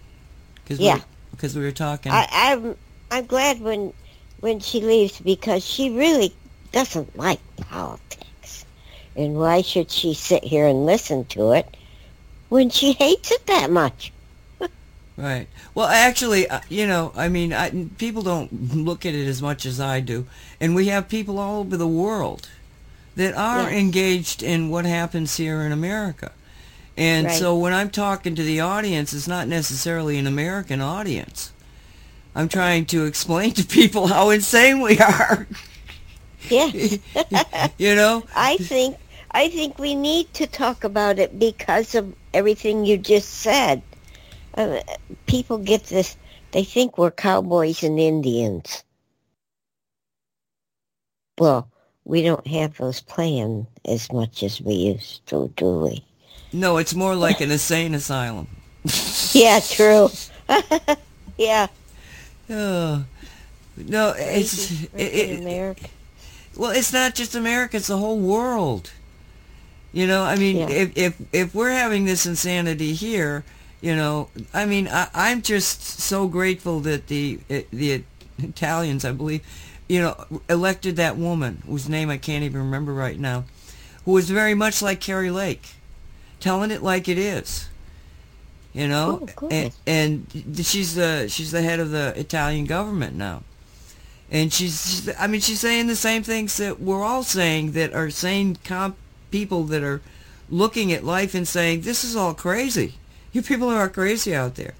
Cause 0.68 0.80
Yeah. 0.80 0.96
We, 0.96 1.02
because 1.32 1.56
we 1.56 1.64
were 1.64 1.72
talking. 1.72 2.12
I, 2.12 2.28
I'm 2.32 2.76
I'm 3.12 3.26
glad 3.26 3.60
when 3.60 3.94
when 4.40 4.60
she 4.60 4.82
leaves 4.82 5.20
because 5.20 5.66
she 5.66 5.90
really 5.90 6.34
doesn't 6.72 7.18
like 7.18 7.40
politics, 7.58 8.66
and 9.16 9.36
why 9.36 9.62
should 9.62 9.92
she 9.92 10.14
sit 10.14 10.44
here 10.44 10.66
and 10.66 10.86
listen 10.86 11.26
to 11.26 11.52
it 11.52 11.76
when 12.50 12.70
she 12.70 12.93
hates 12.93 13.32
it 13.32 13.45
that 13.47 13.70
much? 13.72 14.12
Right. 15.18 15.47
Well, 15.76 15.88
actually, 15.88 16.47
uh, 16.50 16.62
you 16.70 16.88
know, 16.88 17.12
I 17.16 17.28
mean, 17.28 17.52
I, 17.52 17.88
people 17.97 18.22
don't 18.22 18.74
look 18.74 19.06
at 19.06 19.14
it 19.14 19.28
as 19.28 19.41
much 19.41 19.66
as 19.66 19.80
I 19.80 20.00
do, 20.00 20.26
and 20.62 20.74
we 20.76 20.88
have 20.88 21.10
people 21.10 21.39
all 21.39 21.60
over 21.60 21.76
the 21.76 21.88
world 21.88 22.47
that 23.18 23.34
are 23.36 23.70
Yes. 23.70 23.74
engaged 23.74 24.41
in 24.43 24.70
what 24.70 24.86
happens 24.86 25.36
here 25.36 25.62
in 25.62 25.74
America. 25.74 26.32
And 26.95 27.28
Right. 27.28 27.38
so 27.38 27.58
when 27.58 27.74
I'm 27.74 27.89
talking 27.89 28.34
to 28.36 28.43
the 28.43 28.62
audience, 28.62 29.14
it's 29.14 29.28
not 29.28 29.47
necessarily 29.50 30.18
an 30.18 30.26
American 30.28 30.80
audience. 30.80 31.52
I'm 32.34 32.47
trying 32.47 32.86
to 32.88 33.06
explain 33.06 33.52
to 33.56 33.66
people 33.66 34.08
how 34.08 34.30
insane 34.30 34.80
we 34.80 35.00
are. 35.00 35.47
Yeah. 36.50 36.72
you 37.78 37.95
know? 37.95 38.24
I 38.36 38.56
think 38.58 38.95
I 39.32 39.50
think 39.50 39.78
we 39.78 39.96
need 39.96 40.34
to 40.36 40.48
talk 40.48 40.84
about 40.84 41.20
it 41.20 41.38
because 41.38 41.96
of 41.96 42.16
everything 42.34 42.86
you 42.86 42.98
just 42.98 43.30
said. 43.30 43.82
Uh, 44.56 44.80
people 45.28 45.58
get 45.58 45.86
this; 45.86 46.18
they 46.52 46.64
think 46.64 46.98
we're 46.98 47.12
cowboys 47.12 47.84
and 47.84 48.00
Indians. 48.00 48.84
Well, 51.38 51.70
we 52.04 52.22
don't 52.24 52.48
have 52.48 52.78
those 52.78 53.02
playing 53.02 53.68
as 53.86 54.12
much 54.12 54.44
as 54.44 54.60
we 54.62 54.74
used 54.74 55.26
to, 55.28 55.54
do 55.56 55.80
we? 55.80 56.04
No, 56.52 56.78
it's 56.78 56.96
more 56.96 57.16
like 57.16 57.40
an 57.42 57.52
insane 57.52 57.94
asylum. 57.94 58.48
Yeah, 59.32 59.60
true. 59.60 60.10
yeah, 61.38 61.68
Oh. 62.50 63.06
No, 63.78 64.14
it's 64.18 64.72
it, 64.72 64.90
it, 64.96 65.40
America. 65.40 65.88
Well, 66.56 66.72
it's 66.72 66.92
not 66.92 67.16
just 67.16 67.36
America; 67.36 67.78
it's 67.78 67.88
the 67.88 67.98
whole 67.98 68.20
world. 68.20 68.92
You 69.92 70.06
know, 70.08 70.24
I 70.24 70.36
mean, 70.36 70.58
Yeah. 70.58 70.70
if 70.70 70.98
if 70.98 71.16
if 71.34 71.56
we're 71.56 71.72
having 71.72 72.06
this 72.06 72.26
insanity 72.26 72.94
here, 72.94 73.44
you 73.82 73.96
know, 73.96 74.30
I 74.54 74.66
mean, 74.66 74.88
I, 74.88 75.08
I'm 75.14 75.42
just 75.42 75.82
so 76.00 76.28
grateful 76.28 76.80
that 76.82 77.08
the 77.08 77.40
eh, 77.50 77.64
the 77.74 78.04
Italians, 78.38 79.04
I 79.04 79.12
believe, 79.12 79.42
you 79.88 80.00
know, 80.02 80.16
elected 80.48 80.96
that 80.98 81.18
woman 81.18 81.64
whose 81.66 81.90
name 81.90 82.10
I 82.10 82.18
can't 82.18 82.44
even 82.44 82.60
remember 82.62 82.94
right 82.94 83.20
now, 83.20 83.46
who 84.06 84.12
was 84.12 84.30
very 84.30 84.54
much 84.54 84.82
like 84.82 85.00
Kari 85.00 85.32
Lake, 85.32 85.70
telling 86.40 86.70
it 86.72 86.84
like 86.84 87.08
it 87.10 87.18
is. 87.18 87.68
You 88.72 88.88
know, 88.88 89.28
Oh, 89.42 89.48
and, 89.50 89.74
and 89.88 90.28
she's 90.64 90.94
the 90.94 91.28
she's 91.28 91.50
the 91.50 91.64
head 91.64 91.80
of 91.80 91.90
the 91.90 92.14
Italian 92.16 92.66
government 92.66 93.16
now 93.16 93.42
and 94.32 94.54
she's, 94.54 94.88
she's 94.88 95.16
i 95.20 95.26
mean 95.26 95.42
she's 95.42 95.60
saying 95.60 95.88
the 95.88 95.96
same 95.96 96.22
things 96.22 96.58
that 96.58 96.80
we're 96.80 97.02
all 97.04 97.24
saying 97.24 97.72
that 97.72 97.92
are 97.96 98.12
sane 98.12 98.56
comp 98.64 98.96
people 99.32 99.64
that 99.66 99.84
are 99.84 100.02
looking 100.50 100.92
at 100.92 101.04
life 101.04 101.36
and 101.36 101.48
saying 101.48 101.82
this 101.82 102.04
is 102.04 102.16
all 102.16 102.34
crazy. 102.34 102.96
You 103.32 103.42
people 103.42 103.70
are 103.70 103.90
crazy 103.90 104.36
out 104.36 104.56
there. 104.56 104.74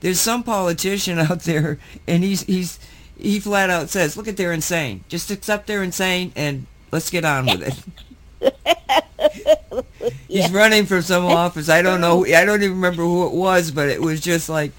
There's 0.00 0.20
some 0.20 0.42
politician 0.42 1.18
out 1.30 1.40
there 1.40 1.78
and 2.06 2.22
he's 2.22 2.42
he's 2.42 2.78
he 3.18 3.40
flat 3.40 3.70
out 3.70 3.90
says 3.90 4.16
look 4.16 4.28
at 4.28 4.36
they're 4.36 4.52
insane. 4.52 5.04
Just 5.08 5.30
accept 5.30 5.66
they're 5.66 5.82
insane 5.82 6.32
and 6.36 6.66
let's 6.92 7.10
get 7.10 7.24
on 7.24 7.46
with 7.46 7.62
it. 7.62 7.74
He's 10.28 10.50
running 10.52 10.86
for 10.86 11.02
some 11.02 11.24
office. 11.26 11.68
I 11.68 11.82
don't 11.82 12.00
know 12.00 12.24
i 12.24 12.44
don't 12.44 12.62
even 12.62 12.76
remember 12.76 13.02
who 13.02 13.26
it 13.26 13.32
was 13.32 13.72
but 13.72 13.88
it 13.88 14.00
was 14.00 14.20
just 14.20 14.48
like 14.48 14.72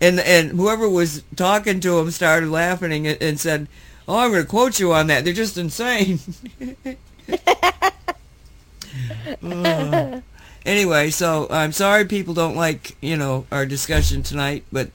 and 0.00 0.20
and 0.20 0.50
whoever 0.50 0.88
was 0.88 1.22
talking 1.34 1.80
to 1.80 1.98
him 1.98 2.10
started 2.10 2.50
laughing 2.50 3.06
and, 3.06 3.20
and 3.22 3.40
said, 3.40 3.68
"Oh, 4.06 4.18
I'm 4.18 4.30
going 4.30 4.42
to 4.42 4.48
quote 4.48 4.78
you 4.78 4.92
on 4.92 5.06
that. 5.08 5.24
They're 5.24 5.32
just 5.32 5.56
insane." 5.58 6.20
Uh, 9.42 10.20
anyway, 10.64 11.10
so 11.10 11.46
I'm 11.50 11.72
sorry 11.72 12.04
people 12.04 12.34
don't 12.34 12.56
like 12.56 12.96
you 13.00 13.16
know 13.16 13.46
our 13.50 13.66
discussion 13.66 14.22
tonight, 14.22 14.64
but 14.72 14.90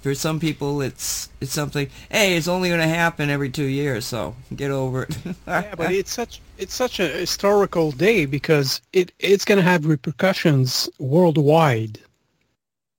for 0.00 0.14
some 0.14 0.38
people 0.38 0.82
it's 0.82 1.28
it's 1.40 1.52
something. 1.52 1.88
Hey, 2.10 2.36
it's 2.36 2.48
only 2.48 2.68
going 2.68 2.80
to 2.80 2.86
happen 2.86 3.30
every 3.30 3.50
two 3.50 3.64
years, 3.64 4.04
so 4.04 4.36
get 4.54 4.70
over 4.70 5.04
it. 5.04 5.16
yeah, 5.46 5.74
but 5.74 5.92
it's 5.92 6.12
such 6.12 6.40
it's 6.58 6.74
such 6.74 7.00
a 7.00 7.08
historical 7.08 7.90
day 7.92 8.26
because 8.26 8.80
it 8.92 9.12
it's 9.18 9.44
going 9.44 9.58
to 9.58 9.64
have 9.64 9.86
repercussions 9.86 10.88
worldwide. 10.98 11.98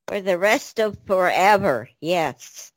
For 0.08 0.22
the 0.22 0.38
rest 0.38 0.80
of 0.80 0.98
forever, 1.06 1.90
yes. 2.00 2.72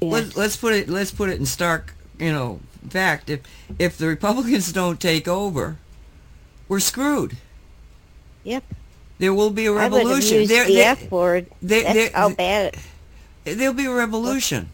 let's, 0.00 0.36
let's 0.36 0.56
put 0.56 0.74
it 0.74 0.88
let's 0.88 1.10
put 1.10 1.30
it 1.30 1.38
in 1.38 1.46
stark 1.46 1.94
you 2.18 2.32
know 2.32 2.60
fact 2.88 3.30
if 3.30 3.40
if 3.78 3.96
the 3.98 4.06
republicans 4.06 4.72
don't 4.72 5.00
take 5.00 5.26
over 5.28 5.76
we're 6.68 6.80
screwed 6.80 7.36
Yep. 8.44 8.64
there 9.18 9.32
will 9.32 9.50
be 9.50 9.66
a 9.66 9.70
I 9.72 9.74
would 9.74 9.82
have 9.82 9.92
revolution 9.92 10.38
used 10.40 10.50
there, 10.50 10.66
the 10.66 10.80
F 10.82 11.10
word. 11.10 11.46
there- 11.62 11.82
That's 11.82 11.94
there- 11.94 12.10
how 12.14 12.30
bad 12.30 12.76
it 13.44 13.54
there'll 13.56 13.74
be 13.74 13.86
a 13.86 13.92
revolution 13.92 14.68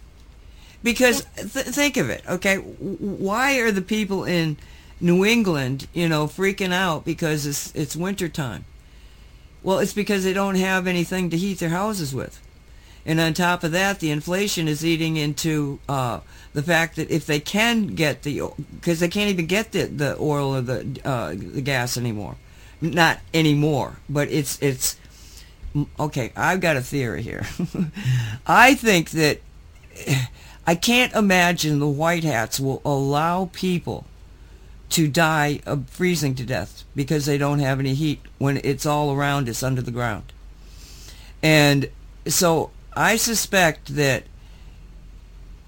because 0.83 1.25
th- 1.37 1.67
think 1.67 1.97
of 1.97 2.09
it 2.11 2.23
okay 2.29 2.57
why 2.57 3.59
are 3.59 3.71
the 3.71 3.83
people 3.83 4.25
in 4.25 4.57
new 5.01 5.25
england 5.25 5.87
you 5.93 6.09
know 6.09 6.27
freaking 6.27 6.73
out 6.73 7.05
because 7.05 7.47
it's 7.47 7.73
it's 7.75 7.95
winter 7.97 8.29
time 8.29 8.65
Well, 9.63 9.79
it's 9.79 9.93
because 9.93 10.25
they 10.25 10.33
don't 10.33 10.57
have 10.57 10.87
anything 10.87 11.29
to 11.31 11.37
heat 11.37 11.59
their 11.59 11.69
houses 11.69 12.15
with. 12.15 12.41
And 13.07 13.19
on 13.19 13.33
top 13.33 13.65
of 13.65 13.73
that, 13.73 14.01
the 14.01 14.11
inflation 14.11 14.69
is 14.69 14.85
eating 14.85 15.17
into 15.17 15.79
uh, 15.89 16.21
the 16.53 16.63
fact 16.63 16.97
that 16.97 17.11
if 17.11 17.27
they 17.27 17.41
can 17.41 17.89
get 17.89 18.23
the, 18.23 18.43
because 18.75 19.01
they 19.01 19.09
can't 19.09 19.31
even 19.31 19.47
get 19.47 19.73
the, 19.73 19.85
the 19.85 20.17
oil 20.19 20.57
or 20.57 20.61
the 20.61 21.01
uh, 21.05 21.31
the 21.31 21.63
gas 21.63 21.97
anymore, 21.97 22.37
not 22.81 23.21
anymore, 23.33 23.97
but 24.09 24.31
it's 24.31 24.61
it's 24.61 24.97
okay. 25.99 26.33
I've 26.37 26.61
got 26.61 26.77
a 26.77 26.83
theory 26.83 27.23
here. 27.23 27.47
I 28.47 28.75
think 28.75 29.11
that 29.11 29.41
I 30.67 30.75
can't 30.75 31.15
imagine 31.15 31.79
the 31.79 31.89
white 31.89 32.25
hats 32.25 32.61
will 32.61 32.83
allow 32.85 33.51
people 33.53 34.07
to 34.91 35.09
die 35.09 35.61
of 35.67 35.89
freezing 35.89 36.35
to 36.35 36.45
death 36.45 36.85
because 36.95 37.25
they 37.25 37.39
don't 37.39 37.61
have 37.61 37.79
any 37.79 37.95
heat 37.95 38.21
when 38.39 38.61
it's 38.65 38.85
all 38.85 39.13
around 39.13 39.49
us 39.49 39.63
under 39.63 39.81
the 39.81 39.91
ground. 39.91 40.33
And 41.43 41.89
so 42.27 42.71
I 42.95 43.17
suspect 43.17 43.95
that 43.97 44.25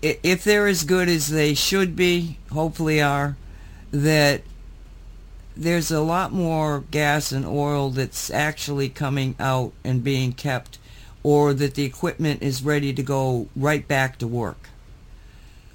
if 0.02 0.42
they're 0.42 0.66
as 0.66 0.84
good 0.84 1.08
as 1.08 1.28
they 1.28 1.54
should 1.54 1.94
be, 1.94 2.38
hopefully 2.50 3.00
are, 3.00 3.36
that 3.92 4.42
there's 5.56 5.90
a 5.90 6.00
lot 6.00 6.32
more 6.32 6.84
gas 6.90 7.30
and 7.30 7.46
oil 7.46 7.90
that's 7.90 8.30
actually 8.30 8.88
coming 8.88 9.36
out 9.38 9.72
and 9.84 10.02
being 10.02 10.32
kept 10.32 10.78
or 11.22 11.54
that 11.54 11.74
the 11.74 11.84
equipment 11.84 12.42
is 12.42 12.64
ready 12.64 12.92
to 12.92 13.02
go 13.02 13.46
right 13.54 13.86
back 13.86 14.18
to 14.18 14.26
work. 14.26 14.70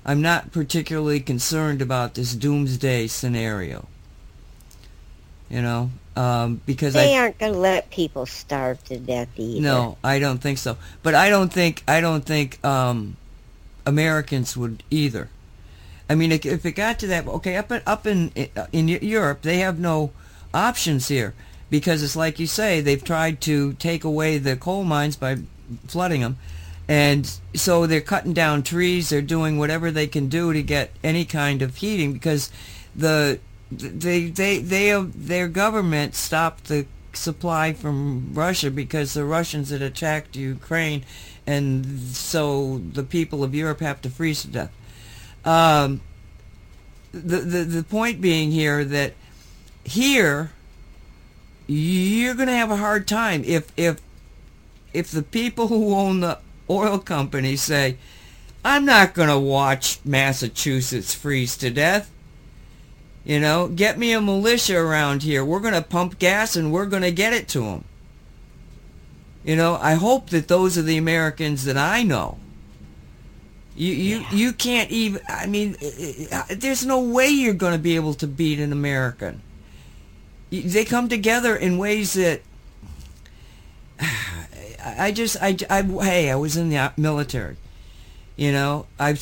I'm 0.06 0.22
not 0.22 0.52
particularly 0.52 1.20
concerned 1.20 1.82
about 1.82 2.16
this 2.16 2.34
doomsday 2.34 3.08
scenario. 3.08 3.88
You 5.50 5.62
know, 5.62 5.92
um, 6.18 6.62
because 6.66 6.96
They 6.96 7.16
I 7.16 7.20
aren't 7.22 7.38
going 7.38 7.54
to 7.54 7.60
let 7.60 7.92
people 7.92 8.26
starve 8.26 8.84
to 8.86 8.98
death 8.98 9.30
either. 9.38 9.62
no, 9.62 9.98
I 10.04 10.18
don't 10.18 10.40
think 10.40 10.58
so. 10.58 10.78
But 11.04 11.14
I 11.14 11.30
don't 11.30 11.54
think 11.54 11.84
I 11.88 12.02
don't 12.02 12.26
think 12.26 12.64
um, 12.66 13.18
Americans 13.86 14.58
would 14.58 14.84
either. 14.90 15.30
I 16.10 16.16
mean, 16.16 16.32
if 16.32 16.46
if 16.46 16.66
it 16.66 16.72
got 16.72 16.98
to 17.00 17.08
that, 17.08 17.28
okay, 17.28 17.56
up 17.56 17.72
in 17.72 17.82
up 17.86 18.08
in 18.08 18.32
in 18.72 18.88
Europe, 18.88 19.44
they 19.44 19.60
have 19.60 19.78
no 19.78 20.12
options 20.54 21.08
here 21.08 21.36
because 21.70 22.02
it's 22.02 22.16
like 22.16 22.40
you 22.40 22.48
say, 22.48 22.82
they've 22.82 23.04
tried 23.04 23.40
to 23.42 23.74
take 23.74 24.04
away 24.04 24.40
the 24.40 24.56
coal 24.56 24.84
mines 24.84 25.16
by 25.16 25.38
flooding 25.88 26.22
them, 26.22 26.38
and 26.88 27.30
so 27.54 27.86
they're 27.86 28.02
cutting 28.02 28.34
down 28.34 28.64
trees. 28.64 29.10
They're 29.10 29.22
doing 29.22 29.60
whatever 29.60 29.92
they 29.92 30.08
can 30.08 30.30
do 30.30 30.52
to 30.52 30.64
get 30.64 30.92
any 31.04 31.26
kind 31.26 31.62
of 31.62 31.76
heating 31.76 32.14
because 32.14 32.50
the 32.96 33.40
they 33.72 34.28
they 34.28 34.60
they 34.60 35.02
their 35.02 35.48
government 35.48 36.16
stopped 36.16 36.66
the 36.66 36.86
supply 37.14 37.74
from 37.74 38.32
Russia 38.34 38.72
because 38.72 39.14
the 39.14 39.26
Russians 39.26 39.70
had 39.70 39.82
attacked 39.82 40.36
Ukraine, 40.36 41.04
and 41.46 42.00
so 42.14 42.78
the 42.94 43.04
people 43.04 43.44
of 43.44 43.54
Europe 43.54 43.80
have 43.80 44.02
to 44.02 44.10
freeze 44.10 44.44
to 44.44 44.48
death. 44.48 44.72
Um, 45.44 46.02
the, 47.12 47.38
the 47.38 47.64
the 47.64 47.84
point 47.84 48.22
being 48.22 48.52
here 48.52 48.86
that 48.86 49.14
here 49.84 50.52
you're 51.68 52.36
going 52.36 52.48
to 52.48 52.56
have 52.56 52.72
a 52.72 52.78
hard 52.78 53.08
time 53.08 53.44
if 53.46 53.72
if 53.78 54.00
if 54.94 55.12
the 55.12 55.24
people 55.24 55.68
who 55.68 55.94
own 55.94 56.22
the 56.22 56.40
oil 56.70 56.98
companies 57.00 57.62
say, 57.62 57.98
"I'm 58.64 58.86
not 58.86 59.14
going 59.14 59.30
to 59.30 59.40
watch 59.40 60.00
Massachusetts 60.06 61.14
freeze 61.14 61.58
to 61.58 61.70
death." 61.70 62.10
You 63.28 63.42
know, 63.42 63.68
get 63.68 64.00
me 64.00 64.14
a 64.14 64.22
militia 64.22 64.78
around 64.78 65.22
here. 65.22 65.44
We're 65.44 65.60
going 65.60 65.74
to 65.74 65.82
pump 65.82 66.18
gas 66.18 66.56
and 66.56 66.72
we're 66.72 66.86
going 66.86 67.04
to 67.04 67.12
get 67.12 67.34
it 67.34 67.50
to 67.50 67.60
them. 67.60 67.84
You 69.44 69.58
know, 69.58 69.76
I 69.82 69.96
hope 69.96 70.30
that 70.30 70.48
those 70.48 70.78
are 70.78 70.82
the 70.82 70.96
Americans 70.96 71.66
that 71.66 71.76
I 71.76 72.04
know. 72.04 72.38
You 73.76 73.92
you 73.92 74.26
you 74.32 74.54
can't 74.54 74.90
even. 74.92 75.22
I 75.28 75.46
mean, 75.46 75.76
there's 76.50 76.86
no 76.86 77.02
way 77.02 77.28
you're 77.28 77.54
going 77.54 77.74
to 77.74 77.80
be 77.80 77.98
able 77.98 78.14
to 78.14 78.28
beat 78.28 78.62
an 78.62 78.72
American. 78.72 79.42
They 80.50 80.86
come 80.86 81.10
together 81.10 81.54
in 81.54 81.78
ways 81.78 82.14
that. 82.14 82.42
I 84.86 85.12
just 85.12 85.36
I, 85.42 85.58
I 85.70 85.82
hey 85.82 86.32
I 86.32 86.36
was 86.38 86.56
in 86.56 86.70
the 86.70 86.94
military, 86.96 87.58
you 88.38 88.54
know 88.54 88.86
I've 88.98 89.20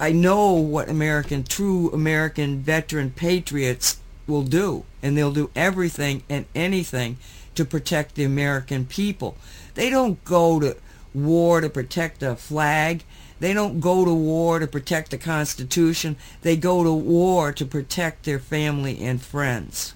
I 0.00 0.12
know 0.12 0.52
what 0.52 0.88
American 0.88 1.42
true 1.42 1.90
American 1.90 2.60
veteran 2.60 3.10
patriots 3.10 3.98
will 4.28 4.42
do, 4.42 4.84
and 5.02 5.16
they'll 5.16 5.32
do 5.32 5.50
everything 5.56 6.22
and 6.28 6.44
anything 6.54 7.16
to 7.56 7.64
protect 7.64 8.14
the 8.14 8.24
American 8.24 8.86
people. 8.86 9.36
They 9.74 9.90
don't 9.90 10.24
go 10.24 10.60
to 10.60 10.76
war 11.12 11.60
to 11.60 11.68
protect 11.68 12.22
a 12.22 12.36
flag. 12.36 13.02
They 13.40 13.52
don't 13.52 13.80
go 13.80 14.04
to 14.04 14.14
war 14.14 14.58
to 14.58 14.66
protect 14.66 15.10
the 15.10 15.18
Constitution. 15.18 16.16
They 16.42 16.56
go 16.56 16.84
to 16.84 16.92
war 16.92 17.52
to 17.52 17.64
protect 17.64 18.24
their 18.24 18.38
family 18.38 19.00
and 19.00 19.20
friends. 19.20 19.94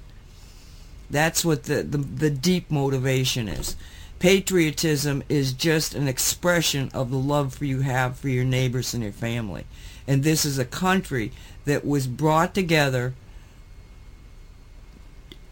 That's 1.10 1.44
what 1.44 1.64
the, 1.64 1.82
the, 1.82 1.98
the 1.98 2.30
deep 2.30 2.70
motivation 2.70 3.48
is. 3.48 3.76
Patriotism 4.18 5.22
is 5.28 5.52
just 5.52 5.94
an 5.94 6.08
expression 6.08 6.90
of 6.94 7.10
the 7.10 7.16
love 7.16 7.62
you 7.62 7.80
have 7.80 8.16
for 8.16 8.28
your 8.28 8.44
neighbors 8.44 8.94
and 8.94 9.02
your 9.02 9.12
family. 9.12 9.64
And 10.06 10.22
this 10.22 10.44
is 10.44 10.58
a 10.58 10.64
country 10.64 11.32
that 11.64 11.84
was 11.84 12.06
brought 12.06 12.54
together 12.54 13.14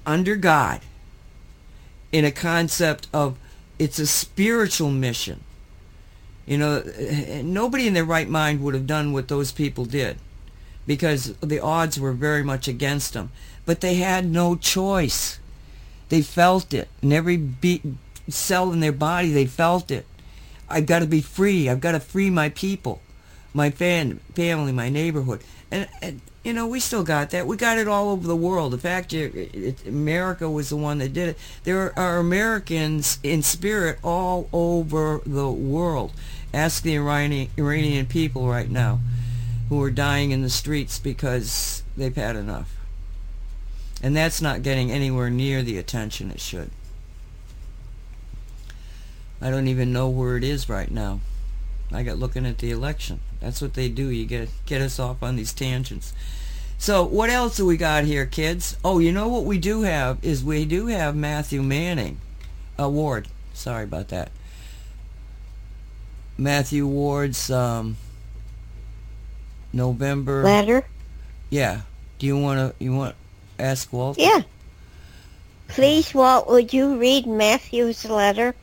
under 0.05 0.37
God 0.37 0.81
in 2.13 2.25
a 2.25 2.33
concept 2.33 3.09
of 3.13 3.39
it's 3.79 3.99
a 3.99 4.07
spiritual 4.07 4.91
mission. 4.91 5.41
You 6.47 6.59
know, 6.59 6.83
nobody 7.43 7.87
in 7.87 7.95
their 7.95 8.05
right 8.05 8.29
mind 8.29 8.63
would 8.63 8.75
have 8.75 8.87
done 8.87 9.13
what 9.13 9.29
those 9.29 9.53
people 9.53 9.85
did 9.85 10.19
because 10.87 11.35
the 11.37 11.61
odds 11.61 12.01
were 12.01 12.13
very 12.13 12.43
much 12.43 12.67
against 12.67 13.13
them. 13.13 13.31
But 13.65 13.81
they 13.81 13.95
had 13.95 14.27
no 14.27 14.57
choice. 14.57 15.39
They 16.09 16.23
felt 16.23 16.75
it. 16.75 16.89
In 17.03 17.13
every 17.13 17.37
beat, 17.37 17.83
cell 18.29 18.73
in 18.73 18.81
their 18.81 18.91
body, 18.91 19.31
they 19.33 19.47
felt 19.47 19.91
it. 19.91 20.07
I've 20.69 20.87
got 20.87 21.01
to 21.01 21.07
be 21.07 21.21
free. 21.21 21.69
I've 21.69 21.81
got 21.81 21.93
to 21.93 22.01
free 22.01 22.31
my 22.31 22.49
people, 22.49 23.01
my 23.53 23.71
fan, 23.71 24.21
family, 24.35 24.73
my 24.73 24.89
neighborhood. 24.89 25.43
And, 25.71 25.89
and 26.03 26.21
you 26.45 26.53
know, 26.53 26.67
we 26.67 26.81
still 26.81 27.05
got 27.05 27.31
that. 27.31 27.47
We 27.47 27.57
got 27.57 27.79
it 27.79 27.87
all 27.87 28.11
over 28.11 28.27
the 28.27 28.37
world. 28.37 28.73
The 28.73 28.79
fact 28.79 29.13
it, 29.13 29.35
it, 29.55 29.87
America 29.87 30.49
was 30.49 30.71
the 30.71 30.77
one 30.77 30.99
that 30.99 31.13
did 31.13 31.31
it. 31.31 31.39
There 31.65 31.99
are 31.99 32.19
Americans 32.19 33.19
in 33.23 33.43
spirit 33.43 33.99
all 34.03 34.49
over 34.53 35.21
the 35.27 35.51
world. 35.51 36.13
Ask 36.53 36.83
the 36.83 36.97
Iranian, 36.97 37.51
Iranian 37.59 38.07
people 38.07 38.49
right 38.49 38.71
now 38.71 39.01
who 39.69 39.81
are 39.83 39.91
dying 39.91 40.31
in 40.31 40.43
the 40.43 40.51
streets 40.51 40.99
because 40.99 41.83
they've 41.97 42.15
had 42.15 42.37
enough. 42.37 42.75
And 44.03 44.17
that's 44.17 44.41
not 44.41 44.63
getting 44.63 44.91
anywhere 44.91 45.31
near 45.31 45.63
the 45.63 45.77
attention 45.77 46.31
it 46.31 46.41
should. 46.41 46.71
I 49.43 49.51
don't 49.51 49.69
even 49.69 49.93
know 49.93 50.09
where 50.09 50.37
it 50.37 50.45
is 50.45 50.69
right 50.69 50.91
now. 50.91 51.21
I 51.93 52.03
got 52.03 52.19
looking 52.19 52.47
at 52.47 52.59
the 52.59 52.71
election. 52.71 53.21
That's 53.41 53.61
what 53.63 53.75
they 53.75 53.89
do. 53.89 54.11
You 54.11 54.27
get 54.27 54.51
get 54.67 54.81
us 54.81 54.99
off 54.99 55.23
on 55.23 55.37
these 55.37 55.53
tangents. 55.53 56.13
So 56.79 57.05
what 57.05 57.29
else 57.29 57.57
do 57.57 57.67
we 57.67 57.77
got 57.77 58.05
here, 58.05 58.25
kids? 58.25 58.77
Oh, 58.85 58.99
you 58.99 59.13
know 59.13 59.29
what 59.29 59.45
we 59.45 59.59
do 59.59 59.83
have 59.83 60.19
is 60.23 60.43
we 60.43 60.65
do 60.65 60.87
have 60.87 61.15
Matthew 61.15 61.63
Manning, 61.63 62.19
Award. 62.79 63.29
Sorry 63.53 63.85
about 63.85 64.09
that. 64.09 64.31
Matthew 66.39 66.87
Ward's 66.87 67.51
um, 67.51 67.99
November. 69.75 70.43
Letter? 70.43 70.85
Yeah. 71.51 71.83
Do 72.19 72.27
you 72.27 72.39
want 72.39 72.79
to 72.79 72.85
you 72.85 72.95
want 72.95 73.15
ask 73.59 73.93
Walt? 73.93 74.19
Yeah. 74.19 74.43
Please, 75.69 76.13
Walt, 76.15 76.49
would 76.49 76.73
you 76.73 76.97
read 76.97 77.27
Matthew's 77.27 78.05
letter? 78.05 78.55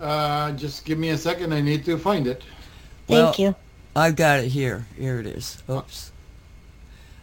Uh, 0.00 0.52
just 0.52 0.84
give 0.84 0.98
me 0.98 1.10
a 1.10 1.18
second. 1.18 1.52
I 1.52 1.60
need 1.60 1.84
to 1.84 1.96
find 1.96 2.26
it. 2.26 2.42
Thank 3.12 3.38
Well, 3.38 3.48
you. 3.48 3.54
I've 3.94 4.16
got 4.16 4.40
it 4.40 4.48
here. 4.48 4.86
Here 4.96 5.20
it 5.20 5.26
is. 5.26 5.62
Oops. 5.68 6.12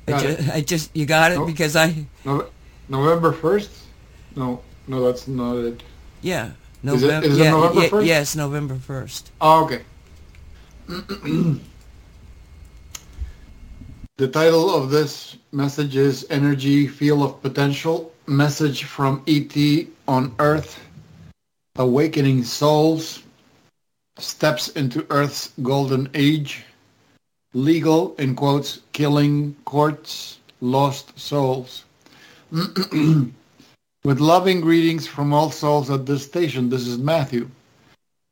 I 0.07 0.11
Got 0.11 0.21
just, 0.21 0.39
it. 0.39 0.49
I 0.53 0.61
just 0.61 0.95
you 0.95 1.05
got 1.05 1.31
it 1.31 1.45
because 1.45 1.75
I 1.75 2.05
No, 2.25 2.45
November 2.87 3.31
first? 3.33 3.71
No, 4.35 4.61
no, 4.87 5.03
that's 5.05 5.27
not 5.27 5.55
it. 5.57 5.83
yeah 6.21 6.51
November 6.83 7.27
is 7.27 7.37
it 7.37 7.43
yeah, 7.43 7.51
November 7.51 7.81
yeah 7.81 7.89
1st? 7.89 8.05
yes 8.05 8.35
November 8.35 8.75
first. 8.75 9.31
Oh, 9.41 9.65
okay. 9.65 9.81
the 14.17 14.27
title 14.27 14.73
of 14.73 14.89
this 14.89 15.37
message 15.51 15.95
is 15.95 16.25
Energy 16.29 16.87
Field 16.87 17.21
of 17.23 17.41
Potential 17.41 18.11
Message 18.27 18.83
from 18.85 19.21
ET 19.27 19.55
on 20.07 20.33
Earth 20.39 20.79
Awakening 21.77 22.43
Souls 22.43 23.23
Steps 24.21 24.67
into 24.69 25.05
Earth's 25.09 25.51
Golden 25.63 26.09
Age 26.13 26.65
Legal, 27.53 28.15
in 28.17 28.35
quotes, 28.35 28.81
Killing 28.91 29.55
Courts 29.65 30.39
Lost 30.61 31.17
Souls. 31.17 31.85
With 32.51 34.19
loving 34.19 34.61
greetings 34.61 35.07
from 35.07 35.33
all 35.33 35.51
souls 35.51 35.89
at 35.89 36.05
this 36.05 36.25
station, 36.25 36.69
this 36.69 36.85
is 36.85 36.97
Matthew. 36.97 37.49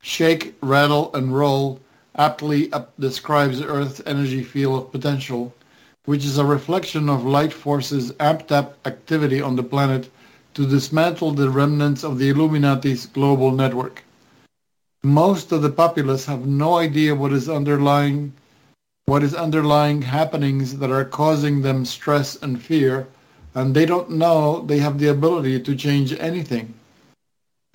Shake, 0.02 0.56
rattle, 0.62 1.10
and 1.14 1.36
roll 1.36 1.80
aptly 2.16 2.72
describes 3.00 3.62
Earth's 3.62 4.02
energy 4.06 4.44
field 4.44 4.84
of 4.84 4.92
potential, 4.92 5.54
which 6.06 6.26
is 6.26 6.38
a 6.38 6.46
reflection 6.46 7.10
of 7.10 7.26
light 7.26 7.54
forces 7.54 8.12
amped 8.14 8.52
up 8.52 8.78
activity 8.86 9.42
on 9.42 9.56
the 9.56 9.64
planet 9.64 10.10
to 10.54 10.68
dismantle 10.68 11.32
the 11.32 11.50
remnants 11.50 12.04
of 12.04 12.20
the 12.20 12.30
Illuminati's 12.30 13.06
global 13.06 13.52
network. 13.52 14.04
Most 15.04 15.52
of 15.52 15.62
the 15.62 15.70
populace 15.70 16.26
have 16.26 16.46
no 16.46 16.76
idea 16.76 17.14
what 17.16 17.32
is 17.32 17.48
underlying 17.48 18.34
what 19.06 19.24
is 19.24 19.34
underlying 19.34 20.02
happenings 20.02 20.80
that 20.80 20.92
are 20.92 21.06
causing 21.06 21.62
them 21.62 21.86
stress 21.86 22.36
and 22.36 22.62
fear, 22.62 23.08
and 23.56 23.74
they 23.74 23.86
don't 23.86 24.12
know 24.12 24.62
they 24.62 24.80
have 24.80 25.00
the 25.00 25.08
ability 25.08 25.62
to 25.62 25.76
change 25.76 26.12
anything. 26.20 26.74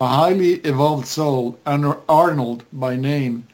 A 0.00 0.08
highly 0.08 0.54
evolved 0.56 1.06
soul, 1.06 1.58
Arnold 1.64 2.64
by 2.72 2.96
name, 2.96 3.46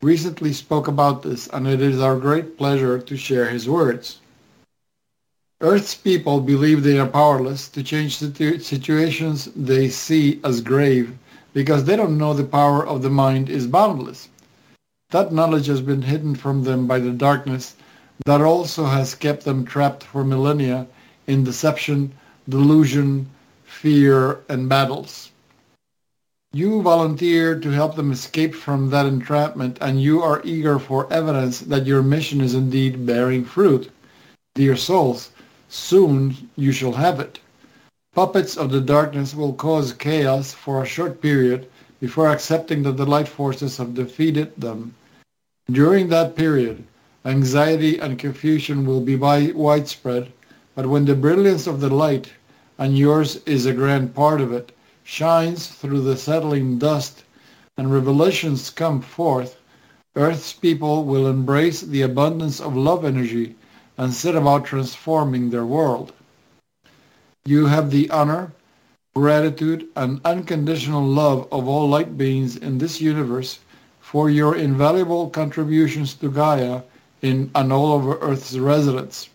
recently 0.00 0.52
spoke 0.52 0.86
about 0.86 1.22
this, 1.22 1.48
and 1.52 1.66
it 1.66 1.80
is 1.80 2.00
our 2.00 2.16
great 2.16 2.56
pleasure 2.56 3.00
to 3.00 3.16
share 3.16 3.48
his 3.48 3.68
words. 3.68 4.20
Earth's 5.60 5.94
people 5.94 6.40
believe 6.40 6.82
they 6.82 6.98
are 6.98 7.06
powerless 7.06 7.68
to 7.70 7.82
change 7.82 8.18
situ- 8.18 8.60
situations 8.60 9.48
they 9.56 9.88
see 9.88 10.40
as 10.44 10.60
grave 10.60 11.16
because 11.54 11.84
they 11.84 11.96
don't 11.96 12.18
know 12.18 12.34
the 12.34 12.44
power 12.44 12.86
of 12.86 13.00
the 13.00 13.08
mind 13.08 13.48
is 13.48 13.66
boundless. 13.66 14.28
That 15.10 15.32
knowledge 15.32 15.68
has 15.68 15.80
been 15.80 16.02
hidden 16.02 16.34
from 16.34 16.64
them 16.64 16.86
by 16.86 16.98
the 16.98 17.12
darkness 17.12 17.76
that 18.26 18.40
also 18.42 18.84
has 18.84 19.14
kept 19.14 19.44
them 19.44 19.64
trapped 19.64 20.02
for 20.02 20.24
millennia 20.24 20.86
in 21.26 21.44
deception, 21.44 22.12
delusion, 22.48 23.30
fear, 23.64 24.40
and 24.48 24.68
battles. 24.68 25.30
You 26.52 26.82
volunteer 26.82 27.58
to 27.58 27.70
help 27.70 27.96
them 27.96 28.12
escape 28.12 28.54
from 28.54 28.90
that 28.90 29.06
entrapment, 29.06 29.78
and 29.80 30.00
you 30.00 30.22
are 30.22 30.40
eager 30.44 30.78
for 30.78 31.12
evidence 31.12 31.60
that 31.60 31.86
your 31.86 32.02
mission 32.02 32.40
is 32.40 32.54
indeed 32.54 33.06
bearing 33.06 33.44
fruit. 33.44 33.90
Dear 34.54 34.76
souls, 34.76 35.30
soon 35.68 36.50
you 36.56 36.70
shall 36.70 36.92
have 36.92 37.18
it. 37.18 37.40
Puppets 38.14 38.56
of 38.56 38.70
the 38.70 38.80
darkness 38.80 39.34
will 39.34 39.52
cause 39.52 39.92
chaos 39.92 40.52
for 40.52 40.80
a 40.80 40.86
short 40.86 41.20
period 41.20 41.68
before 41.98 42.28
accepting 42.28 42.84
that 42.84 42.96
the 42.96 43.04
light 43.04 43.26
forces 43.26 43.76
have 43.78 43.94
defeated 43.94 44.52
them. 44.56 44.94
During 45.68 46.08
that 46.10 46.36
period, 46.36 46.84
anxiety 47.24 47.98
and 47.98 48.16
confusion 48.16 48.86
will 48.86 49.00
be 49.00 49.16
widespread, 49.16 50.30
but 50.76 50.86
when 50.86 51.06
the 51.06 51.16
brilliance 51.16 51.66
of 51.66 51.80
the 51.80 51.92
light, 51.92 52.30
and 52.78 52.96
yours 52.96 53.40
is 53.46 53.66
a 53.66 53.72
grand 53.72 54.14
part 54.14 54.40
of 54.40 54.52
it, 54.52 54.70
shines 55.02 55.66
through 55.66 56.02
the 56.02 56.16
settling 56.16 56.78
dust 56.78 57.24
and 57.76 57.92
revelations 57.92 58.70
come 58.70 59.00
forth, 59.00 59.56
Earth's 60.14 60.52
people 60.52 61.04
will 61.04 61.26
embrace 61.26 61.80
the 61.80 62.02
abundance 62.02 62.60
of 62.60 62.76
love 62.76 63.04
energy 63.04 63.56
and 63.98 64.14
set 64.14 64.36
about 64.36 64.64
transforming 64.64 65.50
their 65.50 65.66
world. 65.66 66.12
You 67.46 67.66
have 67.66 67.90
the 67.90 68.08
honor, 68.08 68.52
gratitude, 69.14 69.88
and 69.96 70.18
unconditional 70.24 71.04
love 71.04 71.46
of 71.52 71.68
all 71.68 71.86
light 71.86 72.16
beings 72.16 72.56
in 72.56 72.78
this 72.78 73.02
universe 73.02 73.58
for 74.00 74.30
your 74.30 74.56
invaluable 74.56 75.28
contributions 75.28 76.14
to 76.14 76.30
Gaia 76.30 76.80
in 77.20 77.50
and 77.54 77.70
all 77.70 77.92
over 77.92 78.16
Earth's 78.20 78.56
residents. 78.56 79.28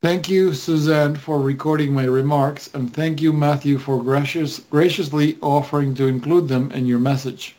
Thank 0.00 0.28
you, 0.28 0.54
Suzanne, 0.54 1.16
for 1.16 1.40
recording 1.40 1.92
my 1.92 2.04
remarks, 2.04 2.70
and 2.72 2.94
thank 2.94 3.20
you, 3.20 3.32
Matthew, 3.32 3.78
for 3.78 4.00
gracious, 4.00 4.60
graciously 4.70 5.38
offering 5.42 5.92
to 5.96 6.06
include 6.06 6.46
them 6.46 6.70
in 6.70 6.86
your 6.86 7.00
message. 7.00 7.56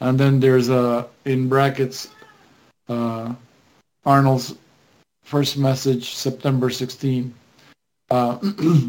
And 0.00 0.18
then 0.18 0.40
there's 0.40 0.70
a, 0.70 1.06
in 1.26 1.50
brackets, 1.50 2.08
uh, 2.88 3.34
Arnold's 4.06 4.54
first 5.22 5.58
message, 5.58 6.14
September 6.14 6.70
16. 6.70 7.34
Uh, 8.10 8.38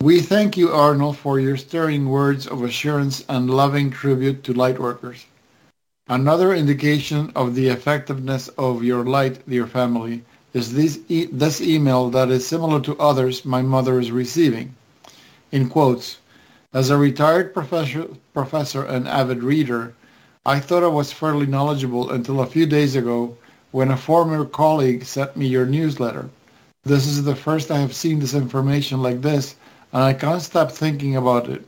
we 0.00 0.20
thank 0.20 0.56
you, 0.56 0.70
Arnold, 0.70 1.18
for 1.18 1.40
your 1.40 1.56
stirring 1.56 2.08
words 2.08 2.46
of 2.46 2.62
assurance 2.62 3.24
and 3.28 3.50
loving 3.50 3.90
tribute 3.90 4.44
to 4.44 4.54
lightworkers. 4.54 5.24
Another 6.06 6.54
indication 6.54 7.32
of 7.34 7.56
the 7.56 7.66
effectiveness 7.66 8.46
of 8.58 8.84
your 8.84 9.04
light, 9.04 9.48
dear 9.48 9.66
family, 9.66 10.22
is 10.54 10.72
this, 10.72 11.00
e- 11.08 11.28
this 11.32 11.60
email 11.60 12.10
that 12.10 12.30
is 12.30 12.46
similar 12.46 12.80
to 12.80 12.96
others 12.98 13.44
my 13.44 13.60
mother 13.60 13.98
is 13.98 14.12
receiving. 14.12 14.76
In 15.50 15.68
quotes, 15.68 16.18
as 16.72 16.90
a 16.90 16.96
retired 16.96 17.52
professor, 17.52 18.06
professor 18.32 18.84
and 18.84 19.08
avid 19.08 19.42
reader, 19.42 19.94
I 20.46 20.60
thought 20.60 20.84
I 20.84 20.88
was 20.88 21.10
fairly 21.10 21.46
knowledgeable 21.46 22.10
until 22.12 22.40
a 22.40 22.46
few 22.46 22.66
days 22.66 22.94
ago 22.94 23.36
when 23.72 23.90
a 23.90 23.96
former 23.96 24.44
colleague 24.44 25.04
sent 25.04 25.36
me 25.36 25.48
your 25.48 25.66
newsletter. 25.66 26.30
This 26.84 27.06
is 27.06 27.22
the 27.22 27.36
first 27.36 27.70
I 27.70 27.78
have 27.78 27.94
seen 27.94 28.18
this 28.18 28.34
information 28.34 29.02
like 29.02 29.22
this, 29.22 29.54
and 29.92 30.02
I 30.02 30.12
can't 30.14 30.42
stop 30.42 30.72
thinking 30.72 31.14
about 31.14 31.48
it. 31.48 31.64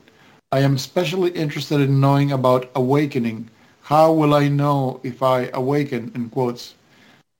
I 0.50 0.58
am 0.58 0.74
especially 0.74 1.30
interested 1.30 1.80
in 1.80 2.00
knowing 2.00 2.32
about 2.32 2.68
awakening. 2.74 3.48
How 3.82 4.12
will 4.12 4.34
I 4.34 4.48
know 4.48 4.98
if 5.04 5.22
I 5.22 5.50
awaken, 5.54 6.10
in 6.16 6.30
quotes? 6.30 6.74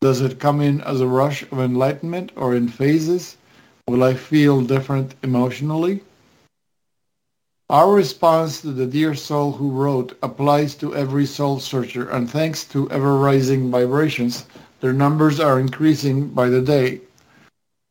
Does 0.01 0.21
it 0.21 0.39
come 0.39 0.61
in 0.61 0.83
as 0.83 1.01
a 1.01 1.09
rush 1.09 1.43
of 1.43 1.59
enlightenment 1.59 2.31
or 2.37 2.55
in 2.55 2.69
phases? 2.69 3.39
Will 3.89 4.05
I 4.05 4.15
feel 4.15 4.61
different 4.61 5.17
emotionally? 5.25 6.05
Our 7.71 7.93
response 7.93 8.61
to 8.61 8.71
the 8.71 8.87
dear 8.87 9.17
soul 9.17 9.51
who 9.51 9.71
wrote 9.71 10.17
applies 10.23 10.77
to 10.77 10.95
every 10.95 11.27
soul 11.27 11.59
searcher, 11.59 12.09
and 12.11 12.31
thanks 12.31 12.63
to 12.67 12.89
ever-rising 12.93 13.69
vibrations, 13.73 14.47
their 14.81 14.93
numbers 14.93 15.41
are 15.41 15.59
increasing 15.59 16.29
by 16.29 16.49
the 16.49 16.63
day. 16.63 17.01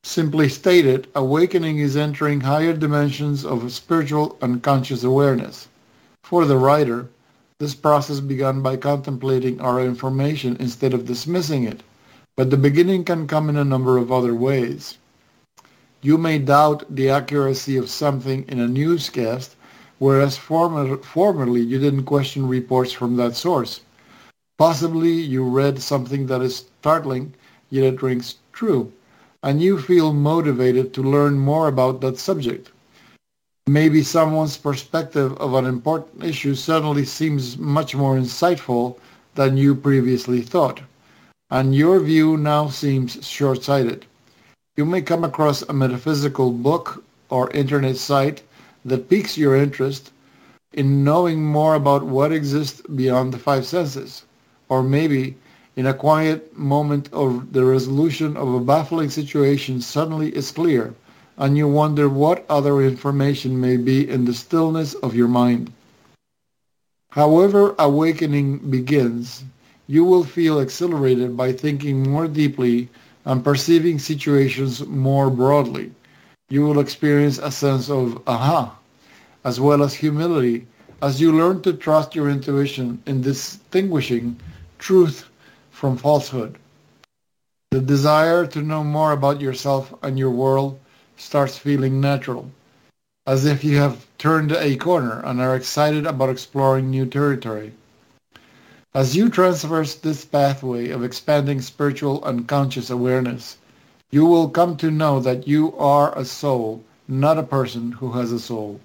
Simply 0.06 0.50
stated, 0.50 1.08
awakening 1.16 1.80
is 1.80 1.96
entering 1.96 2.42
higher 2.42 2.74
dimensions 2.74 3.46
of 3.46 3.72
spiritual 3.72 4.38
and 4.42 4.62
conscious 4.62 5.02
awareness. 5.02 5.70
For 6.24 6.44
the 6.44 6.58
writer, 6.58 7.08
this 7.58 7.74
process 7.74 8.20
began 8.20 8.62
by 8.62 8.76
contemplating 8.76 9.62
our 9.62 9.80
information 9.80 10.58
instead 10.60 10.94
of 10.94 11.06
dismissing 11.06 11.64
it, 11.64 11.84
but 12.36 12.50
the 12.50 12.58
beginning 12.58 13.06
can 13.06 13.28
come 13.28 13.48
in 13.48 13.56
a 13.56 13.64
number 13.64 13.98
of 13.98 14.12
other 14.12 14.36
ways. 14.36 14.98
You 16.02 16.18
may 16.18 16.38
doubt 16.38 16.84
the 16.94 17.10
accuracy 17.10 17.78
of 17.78 17.90
something 17.90 18.44
in 18.50 18.60
a 18.60 18.68
newscast, 18.68 19.56
whereas 20.00 20.36
former, 20.36 20.98
formerly 20.98 21.62
you 21.62 21.80
didn't 21.80 22.04
question 22.04 22.46
reports 22.46 22.92
from 22.92 23.16
that 23.16 23.38
source. 23.38 23.80
Possibly 24.58 25.14
you 25.14 25.46
read 25.46 25.82
something 25.82 26.28
that 26.28 26.42
is 26.42 26.66
startling, 26.82 27.36
yet 27.70 27.86
it 27.86 28.02
rings 28.02 28.36
true 28.52 28.92
and 29.44 29.62
you 29.62 29.78
feel 29.80 30.14
motivated 30.14 30.94
to 30.94 31.04
learn 31.04 31.38
more 31.38 31.68
about 31.68 32.02
that 32.02 32.18
subject. 32.18 32.72
Maybe 33.68 34.04
someone's 34.04 34.58
perspective 34.58 35.38
of 35.38 35.54
an 35.54 35.66
important 35.66 36.24
issue 36.24 36.56
suddenly 36.56 37.06
seems 37.06 37.58
much 37.58 37.96
more 37.96 38.16
insightful 38.16 38.98
than 39.36 39.58
you 39.58 39.76
previously 39.76 40.42
thought, 40.42 40.82
and 41.50 41.76
your 41.76 42.00
view 42.00 42.38
now 42.38 42.68
seems 42.70 43.26
short-sighted. 43.26 44.06
You 44.76 44.86
may 44.86 45.02
come 45.02 45.24
across 45.24 45.62
a 45.62 45.74
metaphysical 45.74 46.52
book 46.52 47.04
or 47.30 47.50
internet 47.52 47.98
site 47.98 48.42
that 48.86 49.10
piques 49.10 49.38
your 49.38 49.56
interest 49.56 50.12
in 50.74 51.04
knowing 51.04 51.44
more 51.44 51.76
about 51.76 52.04
what 52.04 52.32
exists 52.32 52.82
beyond 52.96 53.34
the 53.34 53.38
five 53.38 53.66
senses, 53.66 54.26
or 54.70 54.84
maybe 54.84 55.36
in 55.76 55.88
a 55.88 55.94
quiet 55.94 56.56
moment 56.58 57.10
of 57.12 57.52
the 57.54 57.66
resolution 57.66 58.38
of 58.38 58.54
a 58.54 58.60
baffling 58.60 59.10
situation 59.10 59.82
suddenly 59.82 60.30
is 60.36 60.52
clear, 60.52 60.94
and 61.38 61.58
you 61.58 61.68
wonder 61.68 62.08
what 62.08 62.46
other 62.48 62.82
information 62.82 63.60
may 63.60 63.76
be 63.76 64.08
in 64.08 64.26
the 64.26 64.34
stillness 64.34 64.94
of 64.96 65.16
your 65.16 65.28
mind. 65.28 65.72
However 67.10 67.76
awakening 67.80 68.58
begins, 68.70 69.44
you 69.88 70.04
will 70.04 70.24
feel 70.24 70.60
exhilarated 70.60 71.36
by 71.36 71.52
thinking 71.52 72.04
more 72.10 72.28
deeply 72.28 72.90
and 73.26 73.44
perceiving 73.44 74.00
situations 74.00 74.86
more 74.86 75.30
broadly. 75.30 75.92
You 76.50 76.62
will 76.62 76.80
experience 76.80 77.40
a 77.40 77.52
sense 77.52 77.90
of 77.90 78.22
aha, 78.28 78.78
as 79.44 79.60
well 79.60 79.82
as 79.82 79.94
humility, 79.94 80.68
as 81.02 81.20
you 81.20 81.32
learn 81.32 81.62
to 81.64 81.74
trust 81.74 82.16
your 82.16 82.30
intuition 82.30 83.02
in 83.08 83.22
distinguishing 83.22 84.38
truth 84.78 85.30
from 85.84 85.98
falsehood. 85.98 86.58
The 87.72 87.82
desire 87.82 88.48
to 88.48 88.62
know 88.62 88.86
more 88.86 89.12
about 89.12 89.42
yourself 89.42 89.94
and 90.02 90.18
your 90.18 90.30
world 90.30 90.80
starts 91.18 91.58
feeling 91.58 92.00
natural, 92.00 92.52
as 93.28 93.44
if 93.44 93.66
you 93.66 93.76
have 93.80 94.08
turned 94.18 94.54
a 94.54 94.78
corner 94.78 95.22
and 95.26 95.42
are 95.42 95.58
excited 95.58 96.06
about 96.08 96.30
exploring 96.30 96.90
new 96.90 97.06
territory. 97.06 97.74
As 98.94 99.18
you 99.18 99.30
traverse 99.30 99.96
this 99.96 100.24
pathway 100.24 100.90
of 100.90 101.04
expanding 101.04 101.60
spiritual 101.60 102.24
and 102.24 102.48
conscious 102.48 102.90
awareness, 102.90 103.58
You 104.10 104.26
will 104.26 104.50
come 104.50 104.78
to 104.78 104.90
know 104.90 105.20
that 105.20 105.48
you 105.50 105.76
are 105.78 106.18
a 106.18 106.24
soul, 106.24 106.84
not 107.10 107.38
a 107.38 107.44
person 107.44 107.92
who 107.92 108.14
has 108.14 108.32
a 108.32 108.40
soul. 108.40 108.80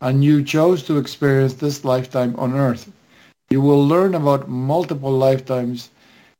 And 0.00 0.22
you 0.22 0.44
chose 0.44 0.82
to 0.82 0.98
experience 0.98 1.54
this 1.54 1.84
lifetime 1.84 2.34
on 2.36 2.52
earth. 2.52 2.92
You 3.48 3.62
will 3.62 3.86
learn 3.88 4.14
about 4.14 4.50
multiple 4.50 5.12
lifetimes 5.12 5.88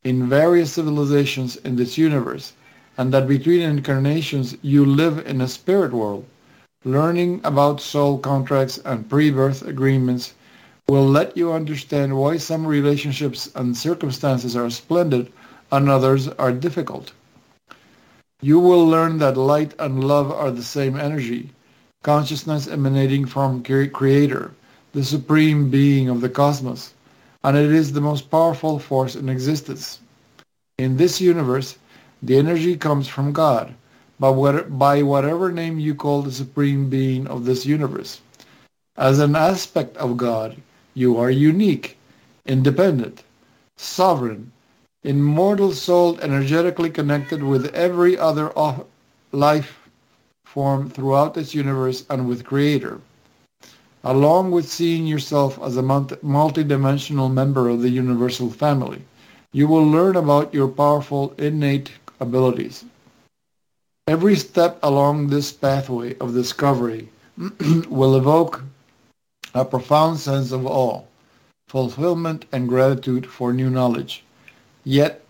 in 0.06 0.28
various 0.28 0.72
civilizations 0.72 1.56
in 1.56 1.74
this 1.74 1.98
universe, 1.98 2.52
and 2.96 3.12
that 3.12 3.26
between 3.26 3.60
incarnations 3.60 4.56
you 4.62 4.86
live 4.86 5.26
in 5.26 5.40
a 5.40 5.48
spirit 5.48 5.92
world. 5.92 6.24
Learning 6.84 7.40
about 7.42 7.80
soul 7.80 8.16
contracts 8.16 8.78
and 8.84 9.10
pre-birth 9.10 9.66
agreements 9.66 10.34
will 10.86 11.04
let 11.04 11.36
you 11.36 11.52
understand 11.52 12.16
why 12.16 12.36
some 12.36 12.64
relationships 12.64 13.50
and 13.56 13.76
circumstances 13.76 14.54
are 14.54 14.70
splendid 14.70 15.32
and 15.72 15.90
others 15.90 16.28
are 16.28 16.52
difficult. 16.52 17.10
You 18.40 18.60
will 18.60 18.86
learn 18.86 19.18
that 19.18 19.36
light 19.36 19.74
and 19.80 20.04
love 20.04 20.30
are 20.30 20.52
the 20.52 20.62
same 20.62 20.94
energy, 20.96 21.50
consciousness 22.04 22.68
emanating 22.68 23.26
from 23.26 23.64
Creator, 23.64 24.52
the 24.92 25.02
supreme 25.02 25.68
being 25.68 26.08
of 26.08 26.20
the 26.20 26.28
cosmos, 26.28 26.94
and 27.46 27.56
it 27.56 27.70
is 27.70 27.92
the 27.92 28.00
most 28.00 28.28
powerful 28.28 28.80
force 28.80 29.14
in 29.14 29.28
existence. 29.28 30.00
In 30.78 30.96
this 30.96 31.20
universe, 31.20 31.78
the 32.20 32.36
energy 32.36 32.76
comes 32.76 33.06
from 33.06 33.32
God, 33.32 33.72
by 34.18 35.02
whatever 35.02 35.52
name 35.52 35.78
you 35.78 35.94
call 35.94 36.22
the 36.22 36.32
supreme 36.32 36.90
being 36.90 37.28
of 37.28 37.44
this 37.44 37.64
universe. 37.64 38.20
As 38.96 39.20
an 39.20 39.36
aspect 39.36 39.96
of 39.96 40.16
God, 40.16 40.56
you 40.94 41.16
are 41.18 41.30
unique, 41.30 41.96
independent, 42.46 43.22
sovereign, 43.76 44.50
immortal 45.04 45.70
soul 45.70 46.18
energetically 46.18 46.90
connected 46.90 47.44
with 47.44 47.72
every 47.74 48.18
other 48.18 48.50
life 49.30 49.78
form 50.44 50.90
throughout 50.90 51.34
this 51.34 51.54
universe 51.54 52.04
and 52.10 52.26
with 52.26 52.44
Creator, 52.44 53.00
along 54.06 54.52
with 54.52 54.70
seeing 54.70 55.04
yourself 55.04 55.58
as 55.60 55.76
a 55.76 55.82
multi-dimensional 55.82 57.28
member 57.28 57.68
of 57.68 57.82
the 57.82 57.88
universal 57.88 58.48
family. 58.48 59.02
You 59.52 59.66
will 59.66 59.84
learn 59.84 60.14
about 60.14 60.54
your 60.54 60.68
powerful 60.68 61.34
innate 61.38 61.90
abilities. 62.20 62.84
Every 64.06 64.36
step 64.36 64.78
along 64.80 65.26
this 65.26 65.50
pathway 65.50 66.16
of 66.18 66.34
discovery 66.34 67.08
will 67.88 68.14
evoke 68.14 68.62
a 69.52 69.64
profound 69.64 70.20
sense 70.20 70.52
of 70.52 70.64
awe, 70.64 71.02
fulfillment, 71.66 72.44
and 72.52 72.68
gratitude 72.68 73.26
for 73.26 73.52
new 73.52 73.70
knowledge. 73.70 74.22
Yet, 74.84 75.24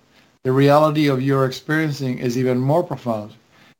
the 0.44 0.52
reality 0.52 1.06
of 1.08 1.22
your 1.22 1.46
experiencing 1.46 2.18
is 2.18 2.36
even 2.36 2.58
more 2.58 2.82
profound. 2.82 3.32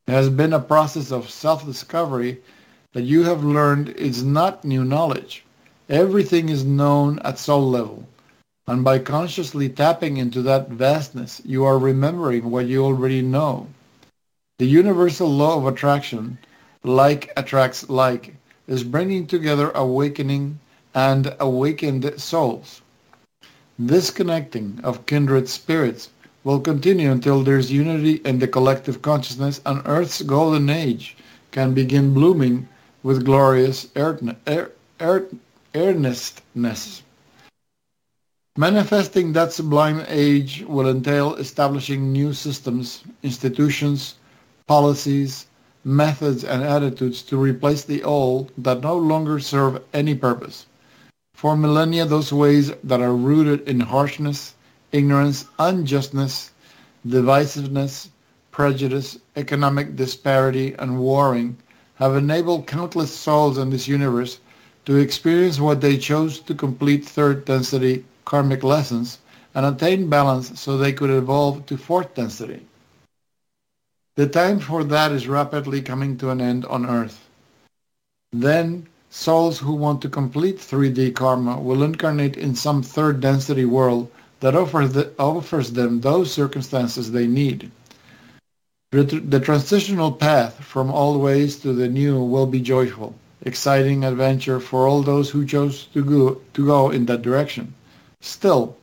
It 0.07 0.13
has 0.13 0.31
been 0.31 0.53
a 0.53 0.59
process 0.59 1.11
of 1.11 1.29
self-discovery 1.29 2.41
that 2.93 3.03
you 3.03 3.23
have 3.23 3.43
learned 3.43 3.89
is 3.89 4.23
not 4.23 4.63
new 4.63 4.83
knowledge. 4.83 5.43
Everything 5.89 6.49
is 6.49 6.63
known 6.63 7.19
at 7.19 7.37
soul 7.39 7.69
level. 7.69 8.07
And 8.67 8.83
by 8.83 8.99
consciously 8.99 9.69
tapping 9.69 10.17
into 10.17 10.41
that 10.41 10.69
vastness, 10.69 11.41
you 11.45 11.63
are 11.63 11.77
remembering 11.77 12.49
what 12.49 12.65
you 12.65 12.83
already 12.83 13.21
know. 13.21 13.67
The 14.59 14.65
universal 14.65 15.29
law 15.29 15.57
of 15.57 15.67
attraction, 15.67 16.37
like 16.83 17.31
attracts 17.37 17.89
like, 17.89 18.35
is 18.67 18.83
bringing 18.83 19.27
together 19.27 19.71
awakening 19.71 20.59
and 20.93 21.35
awakened 21.39 22.19
souls. 22.19 22.81
This 23.79 24.09
connecting 24.09 24.79
of 24.83 25.05
kindred 25.05 25.47
spirits 25.47 26.09
will 26.43 26.59
continue 26.59 27.11
until 27.11 27.43
there's 27.43 27.71
unity 27.71 28.21
in 28.25 28.39
the 28.39 28.47
collective 28.47 29.01
consciousness 29.01 29.61
and 29.65 29.81
Earth's 29.85 30.21
golden 30.23 30.69
age 30.69 31.15
can 31.51 31.73
begin 31.73 32.13
blooming 32.13 32.67
with 33.07 33.23
glorious 33.23 33.87
er, 33.95 34.19
er, 34.99 35.27
earnestness. 35.73 37.03
Manifesting 38.57 39.31
that 39.31 39.53
sublime 39.53 40.03
age 40.09 40.65
will 40.67 40.89
entail 40.89 41.35
establishing 41.35 42.11
new 42.11 42.33
systems, 42.33 43.05
institutions, 43.23 44.15
policies, 44.67 45.45
methods, 45.85 46.43
and 46.43 46.61
attitudes 46.61 47.21
to 47.21 47.37
replace 47.37 47.85
the 47.85 48.03
old 48.03 48.51
that 48.57 48.81
no 48.81 48.97
longer 48.97 49.39
serve 49.39 49.81
any 49.93 50.13
purpose. 50.13 50.65
For 51.33 51.55
millennia, 51.55 52.03
those 52.03 52.33
ways 52.33 52.73
that 52.83 52.99
are 52.99 53.15
rooted 53.15 53.61
in 53.69 53.79
harshness, 53.79 54.53
ignorance, 54.91 55.45
unjustness, 55.59 56.51
divisiveness, 57.07 58.09
prejudice, 58.51 59.17
economic 59.37 59.95
disparity, 59.95 60.73
and 60.73 60.99
warring 60.99 61.55
have 61.97 62.15
enabled 62.15 62.67
countless 62.67 63.13
souls 63.13 63.57
in 63.57 63.69
this 63.69 63.87
universe 63.87 64.39
to 64.85 64.95
experience 64.97 65.59
what 65.59 65.81
they 65.81 65.97
chose 65.97 66.39
to 66.39 66.55
complete 66.55 67.05
third 67.05 67.45
density 67.45 68.05
karmic 68.25 68.63
lessons 68.63 69.19
and 69.53 69.65
attain 69.65 70.09
balance 70.09 70.59
so 70.59 70.77
they 70.77 70.93
could 70.93 71.09
evolve 71.09 71.65
to 71.65 71.77
fourth 71.77 72.13
density. 72.15 72.65
The 74.15 74.27
time 74.27 74.59
for 74.59 74.83
that 74.83 75.11
is 75.11 75.27
rapidly 75.27 75.81
coming 75.81 76.17
to 76.17 76.29
an 76.29 76.41
end 76.41 76.65
on 76.65 76.85
Earth. 76.85 77.27
Then 78.31 78.87
Souls 79.09 79.57
who 79.57 79.73
want 79.73 80.01
to 80.01 80.09
complete 80.09 80.57
3D 80.57 81.15
karma 81.15 81.57
will 81.59 81.81
incarnate 81.81 82.35
in 82.35 82.53
some 82.53 82.83
third 82.83 83.21
density 83.21 83.63
world 83.63 84.11
that 84.41 84.53
offers, 84.53 84.91
the, 84.91 85.13
offers 85.17 85.71
them 85.71 86.01
those 86.01 86.31
circumstances 86.31 87.11
they 87.11 87.25
need. 87.25 87.71
The, 88.89 89.41
transitional 89.43 90.13
path 90.13 90.63
from 90.63 90.89
old 90.89 91.21
ways 91.21 91.57
to 91.57 91.73
the 91.73 91.89
new 91.89 92.23
will 92.23 92.45
be 92.45 92.61
joyful, 92.61 93.15
exciting 93.41 94.05
adventure 94.05 94.61
for 94.61 94.87
all 94.87 95.01
those 95.01 95.29
who 95.29 95.45
chose 95.45 95.87
to 95.87 96.01
go, 96.01 96.39
to 96.53 96.65
go 96.65 96.89
in 96.89 97.05
that 97.07 97.21
direction. 97.21 97.73
Still, 98.21 98.77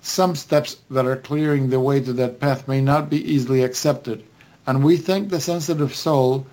some 0.00 0.34
steps 0.34 0.78
that 0.90 1.06
are 1.06 1.14
clearing 1.14 1.70
the 1.70 1.78
way 1.78 2.00
to 2.00 2.12
that 2.14 2.40
path 2.40 2.66
may 2.66 2.80
not 2.80 3.08
be 3.08 3.22
easily 3.22 3.62
accepted, 3.62 4.24
and 4.66 4.82
we 4.82 4.96
thank 4.96 5.28
the 5.28 5.40
sensitive 5.40 5.94
soul 5.94 6.44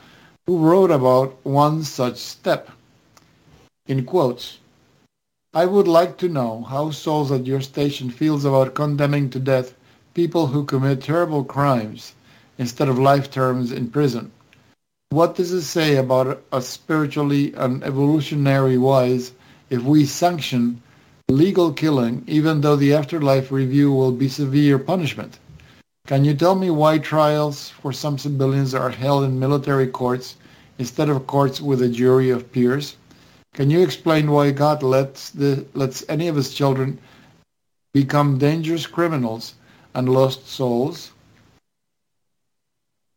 who 0.45 0.59
wrote 0.59 0.91
about 0.91 1.35
one 1.43 1.83
such 1.83 2.17
step 2.17 2.69
in 3.87 4.05
quotes. 4.05 4.59
I 5.51 5.65
would 5.65 5.87
like 5.87 6.15
to 6.19 6.29
know 6.29 6.61
how 6.69 6.91
souls 6.91 7.31
at 7.31 7.47
your 7.47 7.61
station 7.61 8.11
feels 8.11 8.45
about 8.45 8.75
condemning 8.75 9.31
to 9.31 9.39
death 9.39 9.73
people 10.13 10.45
who 10.45 10.63
commit 10.63 11.01
terrible 11.01 11.43
crimes 11.43 12.13
instead 12.57 12.89
of 12.89 12.99
life 12.99 13.29
terms 13.29 13.71
in 13.71 13.89
prison. 13.89 14.31
What 15.09 15.35
does 15.35 15.51
it 15.51 15.61
say 15.61 15.95
about 15.95 16.43
us 16.51 16.67
spiritually 16.67 17.53
and 17.53 17.83
evolutionary 17.83 18.77
wise 18.77 19.31
if 19.69 19.81
we 19.83 20.05
sanction 20.05 20.81
legal 21.29 21.71
killing 21.73 22.23
even 22.27 22.61
though 22.61 22.75
the 22.75 22.93
afterlife 22.93 23.51
review 23.51 23.91
will 23.91 24.11
be 24.11 24.29
severe 24.29 24.77
punishment? 24.77 25.39
Can 26.07 26.23
you 26.23 26.33
tell 26.33 26.55
me 26.55 26.69
why 26.69 26.97
trials 26.97 27.69
for 27.69 27.91
some 27.91 28.17
civilians 28.17 28.73
are 28.73 28.89
held 28.89 29.25
in 29.25 29.39
military 29.39 29.87
courts 29.87 30.37
instead 30.79 31.09
of 31.09 31.27
courts 31.27 31.59
with 31.59 31.81
a 31.81 31.89
jury 31.89 32.29
of 32.29 32.51
peers? 32.51 32.95
Can 33.53 33.69
you 33.69 33.81
explain 33.81 34.31
why 34.31 34.51
God 34.51 34.83
lets 34.83 35.31
the 35.31 35.65
lets 35.73 36.05
any 36.07 36.27
of 36.27 36.35
his 36.35 36.53
children 36.53 36.99
become 37.93 38.37
dangerous 38.37 38.85
criminals 38.85 39.55
and 39.93 40.07
lost 40.07 40.47
souls? 40.47 41.11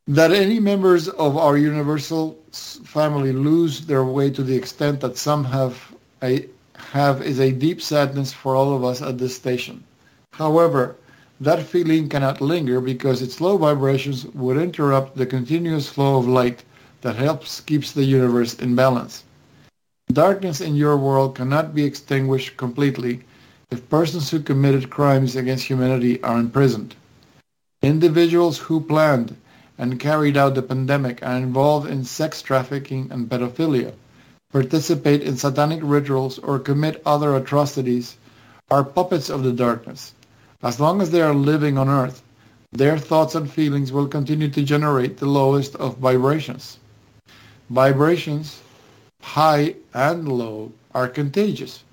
That 0.08 0.32
any 0.32 0.58
members 0.58 1.08
of 1.08 1.36
our 1.36 1.56
universal 1.56 2.38
family 2.52 3.32
lose 3.32 3.86
their 3.86 4.04
way 4.04 4.30
to 4.30 4.42
the 4.42 4.56
extent 4.56 5.00
that 5.00 5.16
some 5.16 5.44
have 5.44 5.94
a, 6.22 6.46
have 6.74 7.22
is 7.22 7.38
a 7.38 7.52
deep 7.52 7.80
sadness 7.80 8.32
for 8.32 8.56
all 8.56 8.74
of 8.74 8.84
us 8.84 9.02
at 9.02 9.18
this 9.18 9.36
station. 9.36 9.84
However, 10.32 10.96
that 11.40 11.62
feeling 11.62 12.08
cannot 12.08 12.40
linger 12.40 12.80
because 12.80 13.22
its 13.22 13.40
low 13.40 13.56
vibrations 13.56 14.26
would 14.26 14.56
interrupt 14.56 15.16
the 15.16 15.26
continuous 15.26 15.88
flow 15.88 16.18
of 16.18 16.26
light 16.26 16.64
that 17.02 17.16
helps 17.16 17.60
keeps 17.60 17.92
the 17.92 18.04
universe 18.04 18.54
in 18.54 18.74
balance. 18.74 19.24
Darkness 20.12 20.60
in 20.60 20.74
your 20.76 20.96
world 20.96 21.34
cannot 21.36 21.74
be 21.74 21.84
extinguished 21.84 22.56
completely 22.56 23.20
if 23.70 23.88
persons 23.88 24.30
who 24.30 24.40
committed 24.40 24.90
crimes 24.90 25.36
against 25.36 25.64
humanity 25.66 26.22
are 26.22 26.38
imprisoned. 26.38 26.96
Individuals 27.82 28.58
who 28.58 28.80
planned 28.80 29.36
and 29.80 29.98
carried 29.98 30.36
out 30.36 30.54
the 30.54 30.62
pandemic 30.62 31.20
are 31.24 31.36
involved 31.36 31.90
in 31.90 32.04
sex 32.04 32.42
trafficking 32.42 33.08
and 33.10 33.28
pedophilia, 33.28 33.92
participate 34.52 35.22
in 35.22 35.36
satanic 35.36 35.80
rituals, 35.82 36.38
or 36.38 36.60
commit 36.60 37.02
other 37.04 37.34
atrocities 37.34 38.16
are 38.70 38.84
puppets 38.84 39.30
of 39.30 39.42
the 39.42 39.52
darkness. 39.52 40.12
As 40.62 40.78
long 40.78 41.00
as 41.00 41.10
they 41.10 41.22
are 41.22 41.34
living 41.34 41.78
on 41.78 41.88
earth, 41.88 42.22
their 42.70 42.98
thoughts 42.98 43.34
and 43.34 43.50
feelings 43.50 43.90
will 43.90 44.06
continue 44.06 44.50
to 44.50 44.62
generate 44.62 45.16
the 45.16 45.32
lowest 45.40 45.74
of 45.76 45.96
vibrations. 45.96 46.78
Vibrations 47.70 48.60
high 49.22 49.74
and 49.94 50.28
low, 50.28 50.72
are 50.94 51.08
contagious. 51.08 51.84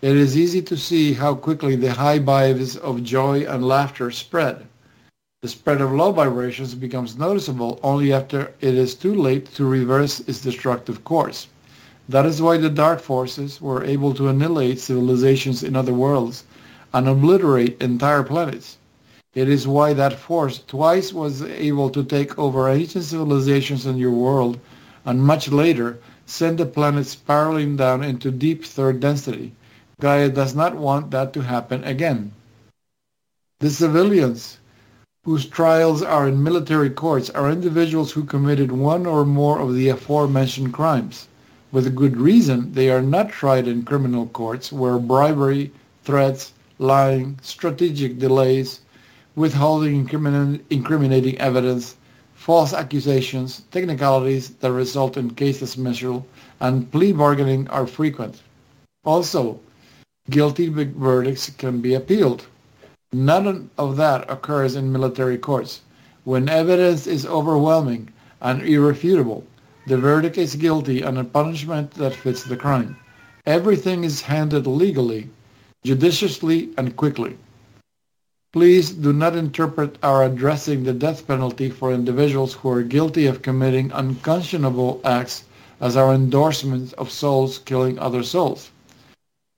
It 0.00 0.16
is 0.16 0.36
easy 0.36 0.62
to 0.62 0.76
see 0.76 1.14
how 1.14 1.34
quickly 1.34 1.74
the 1.74 1.92
high 1.92 2.18
vibes 2.18 2.76
of 2.76 3.02
joy 3.02 3.46
and 3.46 3.66
laughter 3.66 4.10
spread. 4.10 4.66
The 5.42 5.48
spread 5.48 5.82
of 5.82 5.92
low 5.92 6.12
vibrations 6.12 6.74
becomes 6.74 7.18
noticeable 7.18 7.78
only 7.82 8.10
after 8.10 8.54
it 8.62 8.74
is 8.74 8.94
too 8.94 9.14
late 9.14 9.52
to 9.56 9.66
reverse 9.66 10.20
its 10.20 10.40
destructive 10.40 11.04
course. 11.04 11.48
That 12.08 12.24
is 12.24 12.40
why 12.40 12.56
the 12.56 12.70
dark 12.70 13.00
forces 13.00 13.60
were 13.60 13.84
able 13.84 14.14
to 14.14 14.28
annihilate 14.28 14.80
civilizations 14.80 15.62
in 15.62 15.76
other 15.76 15.92
worlds 15.92 16.44
and 16.94 17.06
obliterate 17.06 17.82
entire 17.82 18.22
planets. 18.22 18.78
It 19.34 19.50
is 19.50 19.68
why 19.68 19.92
that 19.92 20.18
force 20.18 20.62
twice 20.66 21.12
was 21.12 21.42
able 21.42 21.90
to 21.90 22.02
take 22.02 22.38
over 22.38 22.70
ancient 22.70 23.04
civilizations 23.04 23.84
in 23.84 23.98
your 23.98 24.12
world 24.12 24.58
and 25.04 25.22
much 25.22 25.48
later 25.50 25.98
send 26.24 26.56
the 26.56 26.64
planets 26.64 27.10
spiraling 27.10 27.76
down 27.76 28.02
into 28.02 28.30
deep 28.30 28.64
third 28.64 29.00
density. 29.00 29.52
Gaia 30.00 30.30
does 30.30 30.54
not 30.54 30.76
want 30.76 31.10
that 31.10 31.34
to 31.34 31.42
happen 31.42 31.84
again. 31.84 32.32
The 33.60 33.68
civilians 33.68 34.56
whose 35.26 35.44
trials 35.44 36.02
are 36.02 36.28
in 36.28 36.40
military 36.40 36.88
courts 36.88 37.30
are 37.30 37.50
individuals 37.50 38.12
who 38.12 38.22
committed 38.22 38.70
one 38.70 39.04
or 39.04 39.24
more 39.26 39.58
of 39.58 39.74
the 39.74 39.88
aforementioned 39.88 40.72
crimes. 40.72 41.26
With 41.72 41.96
good 41.96 42.16
reason, 42.16 42.72
they 42.74 42.90
are 42.90 43.02
not 43.02 43.30
tried 43.30 43.66
in 43.66 43.82
criminal 43.82 44.26
courts 44.28 44.70
where 44.70 45.00
bribery, 45.00 45.72
threats, 46.04 46.52
lying, 46.78 47.40
strategic 47.42 48.20
delays, 48.20 48.82
withholding 49.34 50.08
incriminating 50.70 51.38
evidence, 51.38 51.96
false 52.34 52.72
accusations, 52.72 53.62
technicalities 53.72 54.50
that 54.60 54.70
result 54.70 55.16
in 55.16 55.30
case 55.30 55.58
dismissal, 55.58 56.24
and 56.60 56.88
plea 56.92 57.10
bargaining 57.10 57.66
are 57.66 57.88
frequent. 57.88 58.42
Also, 59.04 59.58
guilty 60.30 60.68
verdicts 60.68 61.50
can 61.50 61.80
be 61.80 61.94
appealed. 61.94 62.46
None 63.12 63.70
of 63.78 63.96
that 63.96 64.28
occurs 64.28 64.74
in 64.74 64.92
military 64.92 65.38
courts. 65.38 65.82
When 66.24 66.48
evidence 66.48 67.06
is 67.06 67.24
overwhelming 67.24 68.10
and 68.40 68.62
irrefutable, 68.62 69.44
the 69.86 69.96
verdict 69.96 70.36
is 70.36 70.56
guilty 70.56 71.02
and 71.02 71.16
a 71.16 71.24
punishment 71.24 71.92
that 71.92 72.14
fits 72.14 72.42
the 72.42 72.56
crime. 72.56 72.96
Everything 73.46 74.02
is 74.02 74.22
handled 74.22 74.66
legally, 74.66 75.30
judiciously, 75.84 76.70
and 76.76 76.96
quickly. 76.96 77.38
Please 78.52 78.90
do 78.90 79.12
not 79.12 79.36
interpret 79.36 79.98
our 80.02 80.24
addressing 80.24 80.82
the 80.82 80.92
death 80.92 81.26
penalty 81.28 81.70
for 81.70 81.92
individuals 81.92 82.54
who 82.54 82.70
are 82.70 82.82
guilty 82.82 83.26
of 83.26 83.42
committing 83.42 83.92
unconscionable 83.92 85.00
acts 85.04 85.44
as 85.80 85.96
our 85.96 86.12
endorsement 86.12 86.92
of 86.94 87.10
souls 87.10 87.58
killing 87.58 87.98
other 87.98 88.24
souls. 88.24 88.70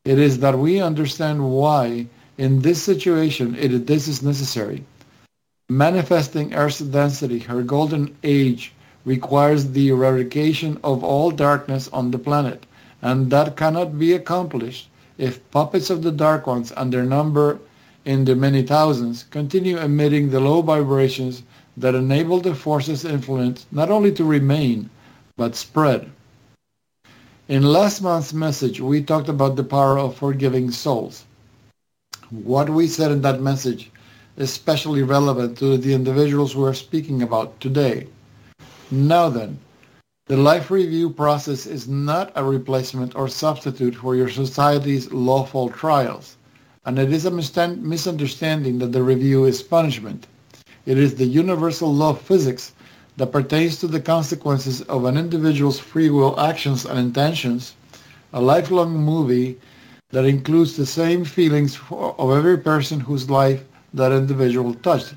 It 0.05 0.19
is 0.19 0.41
that 0.41 0.59
we 0.59 0.81
understand 0.81 1.51
why 1.51 2.09
in 2.39 2.63
this 2.63 2.81
situation, 2.81 3.57
it, 3.57 3.89
this 3.89 4.07
is 4.07 4.23
necessary. 4.23 4.85
Manifesting 5.69 6.55
Earth's 6.55 6.79
density, 6.79 7.41
her 7.41 7.65
golden 7.65 8.17
age, 8.23 8.73
requires 9.05 9.73
the 9.73 9.89
eradication 9.89 10.79
of 10.85 11.03
all 11.03 11.33
darkness 11.33 11.89
on 11.93 12.13
the 12.13 12.19
planet, 12.19 12.65
and 13.03 13.29
that 13.33 13.57
cannot 13.57 13.99
be 13.99 14.13
accomplished 14.13 14.89
if 15.19 15.51
puppets 15.51 15.91
of 15.91 16.03
the 16.03 16.13
Dark 16.13 16.47
Ones 16.47 16.71
and 16.77 16.93
their 16.93 17.05
number 17.05 17.59
in 18.05 18.25
the 18.25 18.37
many 18.37 18.63
thousands 18.63 19.25
continue 19.25 19.77
emitting 19.77 20.31
the 20.31 20.39
low 20.39 20.63
vibrations 20.63 21.43
that 21.77 21.97
enable 21.97 22.41
the 22.41 22.55
force's 22.55 23.05
influence 23.05 23.67
not 23.73 23.91
only 23.91 24.13
to 24.13 24.25
remain, 24.25 24.89
but 25.37 25.57
spread. 25.57 26.09
In 27.49 27.65
last 27.65 28.01
month's 28.01 28.33
message, 28.33 28.81
we 28.81 29.03
talked 29.03 29.29
about 29.29 29.57
the 29.57 29.65
power 29.65 29.99
of 29.99 30.17
forgiving 30.17 30.71
souls 30.71 31.25
what 32.31 32.69
we 32.69 32.87
said 32.87 33.11
in 33.11 33.23
that 33.23 33.41
message 33.41 33.91
is 34.37 34.51
especially 34.51 35.03
relevant 35.03 35.59
to 35.59 35.79
the 35.79 35.95
individuals 35.95 36.55
we 36.55 36.69
are 36.69 36.75
speaking 36.75 37.23
about 37.23 37.59
today. 37.61 38.07
Now 38.91 39.29
then, 39.29 39.59
the 40.27 40.37
life 40.37 40.71
review 40.71 41.09
process 41.09 41.65
is 41.65 41.89
not 41.89 42.33
a 42.35 42.45
replacement 42.45 43.17
or 43.17 43.29
substitute 43.29 43.95
for 43.95 44.15
your 44.15 44.29
society's 44.29 45.11
lawful 45.11 45.71
trials, 45.71 46.37
and 46.85 46.99
it 46.99 47.13
is 47.13 47.25
a 47.25 47.31
misunderstanding 47.31 48.79
that 48.79 48.93
the 48.93 49.03
review 49.03 49.47
is 49.47 49.63
punishment. 49.63 50.27
It 50.85 50.99
is 50.99 51.15
the 51.15 51.25
universal 51.25 51.95
law 51.95 52.11
of 52.11 52.21
physics 52.21 52.75
that 53.17 53.33
pertains 53.33 53.81
to 53.81 53.87
the 53.87 54.01
consequences 54.01 54.83
of 54.83 55.07
an 55.07 55.17
individual's 55.17 55.79
free 55.79 56.11
will 56.11 56.39
actions 56.39 56.85
and 56.85 56.99
intentions, 56.99 57.75
a 58.33 58.41
lifelong 58.41 58.97
movie 58.97 59.59
that 60.11 60.25
includes 60.25 60.77
the 60.77 60.87
same 60.87 61.25
feelings 61.25 61.79
of 61.91 62.31
every 62.31 62.59
person 62.59 63.01
whose 63.01 63.31
life 63.31 63.65
that 63.95 64.13
individual 64.13 64.75
touched. 64.75 65.15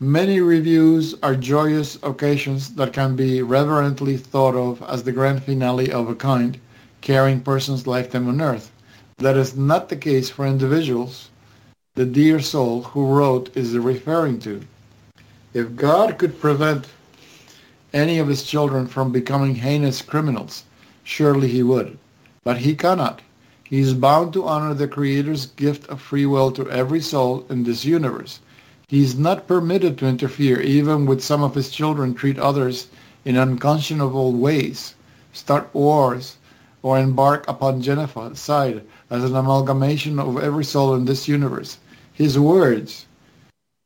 Many 0.00 0.40
reviews 0.40 1.14
are 1.22 1.34
joyous 1.34 1.98
occasions 2.02 2.74
that 2.74 2.92
can 2.92 3.16
be 3.16 3.42
reverently 3.42 4.16
thought 4.16 4.54
of 4.54 4.82
as 4.82 5.02
the 5.02 5.12
grand 5.12 5.42
finale 5.42 5.90
of 5.90 6.08
a 6.08 6.14
kind, 6.14 6.58
carrying 7.00 7.40
person's 7.40 7.86
lifetime 7.86 8.28
on 8.28 8.40
earth. 8.40 8.70
That 9.18 9.36
is 9.36 9.56
not 9.56 9.88
the 9.88 9.96
case 9.96 10.28
for 10.30 10.46
individuals 10.46 11.30
the 11.96 12.04
dear 12.04 12.40
soul 12.40 12.82
who 12.82 13.06
wrote 13.06 13.56
is 13.56 13.76
referring 13.76 14.38
to. 14.38 14.60
If 15.54 15.76
God 15.76 16.18
could 16.18 16.38
prevent 16.38 16.86
any 17.94 18.18
of 18.18 18.28
his 18.28 18.42
children 18.42 18.86
from 18.86 19.12
becoming 19.12 19.54
heinous 19.54 20.02
criminals, 20.02 20.64
surely 21.04 21.48
he 21.48 21.62
would. 21.62 21.98
But 22.44 22.58
he 22.58 22.74
cannot. 22.74 23.22
He 23.68 23.80
is 23.80 23.94
bound 23.94 24.32
to 24.32 24.44
honor 24.44 24.74
the 24.74 24.86
Creator's 24.86 25.46
gift 25.46 25.88
of 25.88 26.00
free 26.00 26.24
will 26.24 26.52
to 26.52 26.70
every 26.70 27.00
soul 27.00 27.44
in 27.50 27.64
this 27.64 27.84
universe. 27.84 28.38
He 28.86 29.02
is 29.02 29.18
not 29.18 29.48
permitted 29.48 29.98
to 29.98 30.06
interfere 30.06 30.60
even 30.60 31.04
with 31.04 31.20
some 31.20 31.42
of 31.42 31.56
his 31.56 31.68
children 31.70 32.14
treat 32.14 32.38
others 32.38 32.86
in 33.24 33.36
unconscionable 33.36 34.32
ways, 34.34 34.94
start 35.32 35.68
wars, 35.72 36.36
or 36.80 36.96
embark 36.96 37.44
upon 37.48 37.82
genocide 37.82 38.84
as 39.10 39.24
an 39.24 39.34
amalgamation 39.34 40.20
of 40.20 40.38
every 40.38 40.64
soul 40.64 40.94
in 40.94 41.04
this 41.04 41.26
universe. 41.26 41.78
His 42.12 42.38
words, 42.38 43.06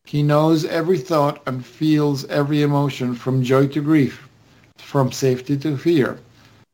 he 0.04 0.22
knows 0.22 0.66
every 0.66 0.98
thought 0.98 1.40
and 1.46 1.64
feels 1.64 2.26
every 2.26 2.60
emotion 2.60 3.14
from 3.14 3.42
joy 3.42 3.66
to 3.68 3.80
grief, 3.80 4.28
from 4.76 5.10
safety 5.10 5.56
to 5.56 5.78
fear, 5.78 6.20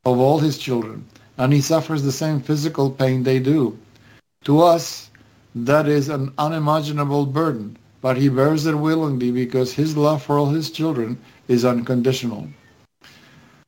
of 0.04 0.18
all 0.18 0.40
his 0.40 0.58
children 0.58 1.04
and 1.38 1.52
he 1.52 1.60
suffers 1.60 2.02
the 2.02 2.12
same 2.12 2.40
physical 2.40 2.90
pain 2.90 3.22
they 3.22 3.38
do. 3.38 3.78
To 4.44 4.62
us, 4.62 5.10
that 5.54 5.88
is 5.88 6.08
an 6.08 6.32
unimaginable 6.38 7.26
burden, 7.26 7.76
but 8.00 8.16
he 8.16 8.28
bears 8.28 8.66
it 8.66 8.74
willingly 8.74 9.30
because 9.30 9.72
his 9.72 9.96
love 9.96 10.22
for 10.22 10.38
all 10.38 10.46
his 10.46 10.70
children 10.70 11.18
is 11.48 11.64
unconditional. 11.64 12.48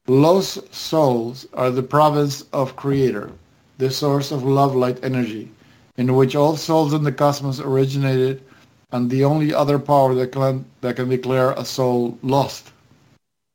Lost 0.07 0.75
souls 0.75 1.47
are 1.53 1.71
the 1.71 1.83
province 1.83 2.45
of 2.53 2.77
Creator, 2.77 3.31
the 3.77 3.91
source 3.91 4.33
of 4.33 4.43
love-light 4.43 5.05
energy, 5.05 5.51
in 5.99 6.15
which 6.15 6.35
all 6.35 6.57
souls 6.57 6.95
in 6.95 7.03
the 7.03 7.13
cosmos 7.13 7.61
originated 7.61 8.43
and 8.91 9.11
the 9.11 9.25
only 9.25 9.53
other 9.53 9.79
power 9.79 10.15
that 10.15 10.33
can, 10.33 10.65
that 10.81 10.97
can 10.97 11.11
declare 11.11 11.53
a 11.53 11.65
soul 11.65 12.19
lost. 12.23 12.73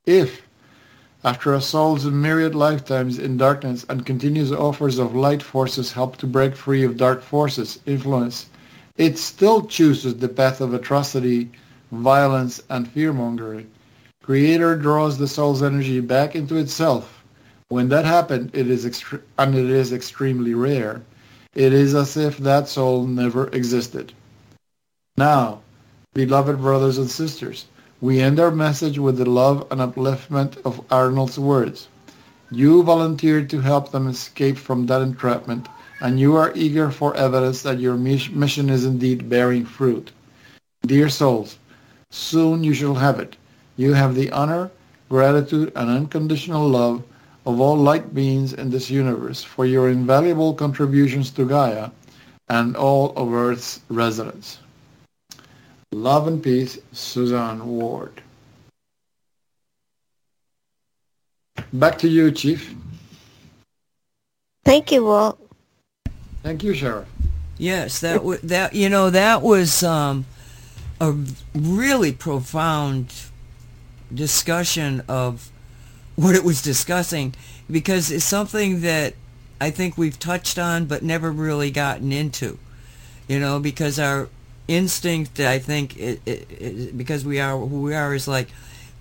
If 0.05 0.42
after 1.23 1.53
a 1.53 1.61
soul's 1.61 2.05
myriad 2.05 2.53
lifetimes 2.53 3.17
in 3.17 3.37
darkness 3.37 3.85
and 3.87 4.05
continuous 4.05 4.51
offers 4.51 4.99
of 4.99 5.15
light 5.15 5.41
forces 5.41 5.93
help 5.93 6.17
to 6.17 6.27
break 6.27 6.55
free 6.55 6.83
of 6.83 6.97
dark 6.97 7.21
forces 7.21 7.79
influence, 7.85 8.47
it 8.97 9.17
still 9.17 9.65
chooses 9.65 10.15
the 10.15 10.27
path 10.27 10.59
of 10.59 10.73
atrocity, 10.73 11.49
violence, 11.91 12.61
and 12.69 12.87
fear-mongering. 12.89 13.69
Creator 14.21 14.75
draws 14.77 15.17
the 15.17 15.27
soul's 15.27 15.63
energy 15.63 15.99
back 15.99 16.35
into 16.35 16.57
itself. 16.57 17.23
When 17.69 17.89
that 17.89 18.05
happens, 18.05 18.51
it 18.53 18.69
is 18.69 18.85
extre- 18.85 19.21
and 19.37 19.55
it 19.55 19.69
is 19.69 19.93
extremely 19.93 20.53
rare. 20.53 21.01
It 21.55 21.71
is 21.71 21.95
as 21.95 22.17
if 22.17 22.37
that 22.39 22.67
soul 22.67 23.07
never 23.07 23.47
existed. 23.47 24.11
Now, 25.17 25.61
beloved 26.13 26.59
brothers 26.59 26.97
and 26.97 27.09
sisters, 27.09 27.65
we 28.03 28.19
end 28.19 28.37
our 28.37 28.51
message 28.51 28.99
with 28.99 29.17
the 29.17 29.23
love 29.23 29.65
and 29.71 29.79
upliftment 29.79 30.57
of 30.65 30.85
Arnold's 30.91 31.39
words. 31.39 31.87
You 32.51 32.83
volunteered 32.83 33.49
to 33.49 33.61
help 33.61 33.91
them 33.93 34.09
escape 34.09 34.57
from 34.57 34.87
that 34.87 35.01
entrapment, 35.01 35.69
and 36.01 36.19
you 36.19 36.35
are 36.35 36.51
eager 36.53 36.91
for 36.91 37.15
evidence 37.15 37.61
that 37.61 37.79
your 37.79 37.95
mission 37.95 38.69
is 38.69 38.83
indeed 38.83 39.29
bearing 39.29 39.63
fruit. 39.63 40.11
Dear 40.85 41.07
souls, 41.07 41.57
soon 42.11 42.61
you 42.61 42.73
shall 42.73 42.95
have 42.95 43.21
it. 43.21 43.37
You 43.77 43.93
have 43.93 44.15
the 44.15 44.31
honor, 44.31 44.69
gratitude, 45.07 45.71
and 45.73 45.89
unconditional 45.89 46.67
love 46.67 47.03
of 47.45 47.61
all 47.61 47.77
light 47.77 48.13
beings 48.13 48.51
in 48.51 48.69
this 48.69 48.89
universe 48.89 49.43
for 49.43 49.65
your 49.65 49.89
invaluable 49.89 50.53
contributions 50.53 51.31
to 51.31 51.47
Gaia 51.47 51.89
and 52.49 52.75
all 52.75 53.13
of 53.15 53.31
Earth's 53.31 53.79
residents. 53.87 54.59
Love 55.93 56.27
and 56.27 56.41
peace, 56.41 56.79
Suzanne 56.91 57.65
Ward. 57.67 58.21
Back 61.71 61.99
to 61.99 62.07
you, 62.07 62.31
Chief. 62.31 62.73
Thank 64.65 64.91
you, 64.91 65.05
Walt. 65.05 65.39
Thank 66.41 66.63
you, 66.63 66.73
Sheriff. 66.73 67.07
Yes, 67.59 67.99
that 67.99 68.15
w- 68.15 68.39
that 68.41 68.73
you 68.73 68.89
know 68.89 69.11
that 69.11 69.43
was 69.43 69.83
um, 69.83 70.25
a 70.99 71.13
really 71.53 72.11
profound 72.11 73.13
discussion 74.11 75.03
of 75.07 75.51
what 76.15 76.35
it 76.35 76.43
was 76.43 76.61
discussing 76.61 77.35
because 77.69 78.11
it's 78.11 78.25
something 78.25 78.81
that 78.81 79.13
I 79.61 79.69
think 79.69 79.97
we've 79.97 80.17
touched 80.17 80.57
on 80.57 80.85
but 80.85 81.03
never 81.03 81.31
really 81.31 81.69
gotten 81.69 82.11
into. 82.11 82.57
You 83.27 83.39
know, 83.39 83.59
because 83.59 83.99
our 83.99 84.27
instinct, 84.67 85.35
that 85.35 85.47
I 85.47 85.59
think, 85.59 85.97
it, 85.97 86.21
it, 86.25 86.47
it, 86.51 86.97
because 86.97 87.25
we 87.25 87.39
are 87.39 87.57
who 87.57 87.81
we 87.81 87.93
are, 87.93 88.13
is 88.13 88.27
like, 88.27 88.47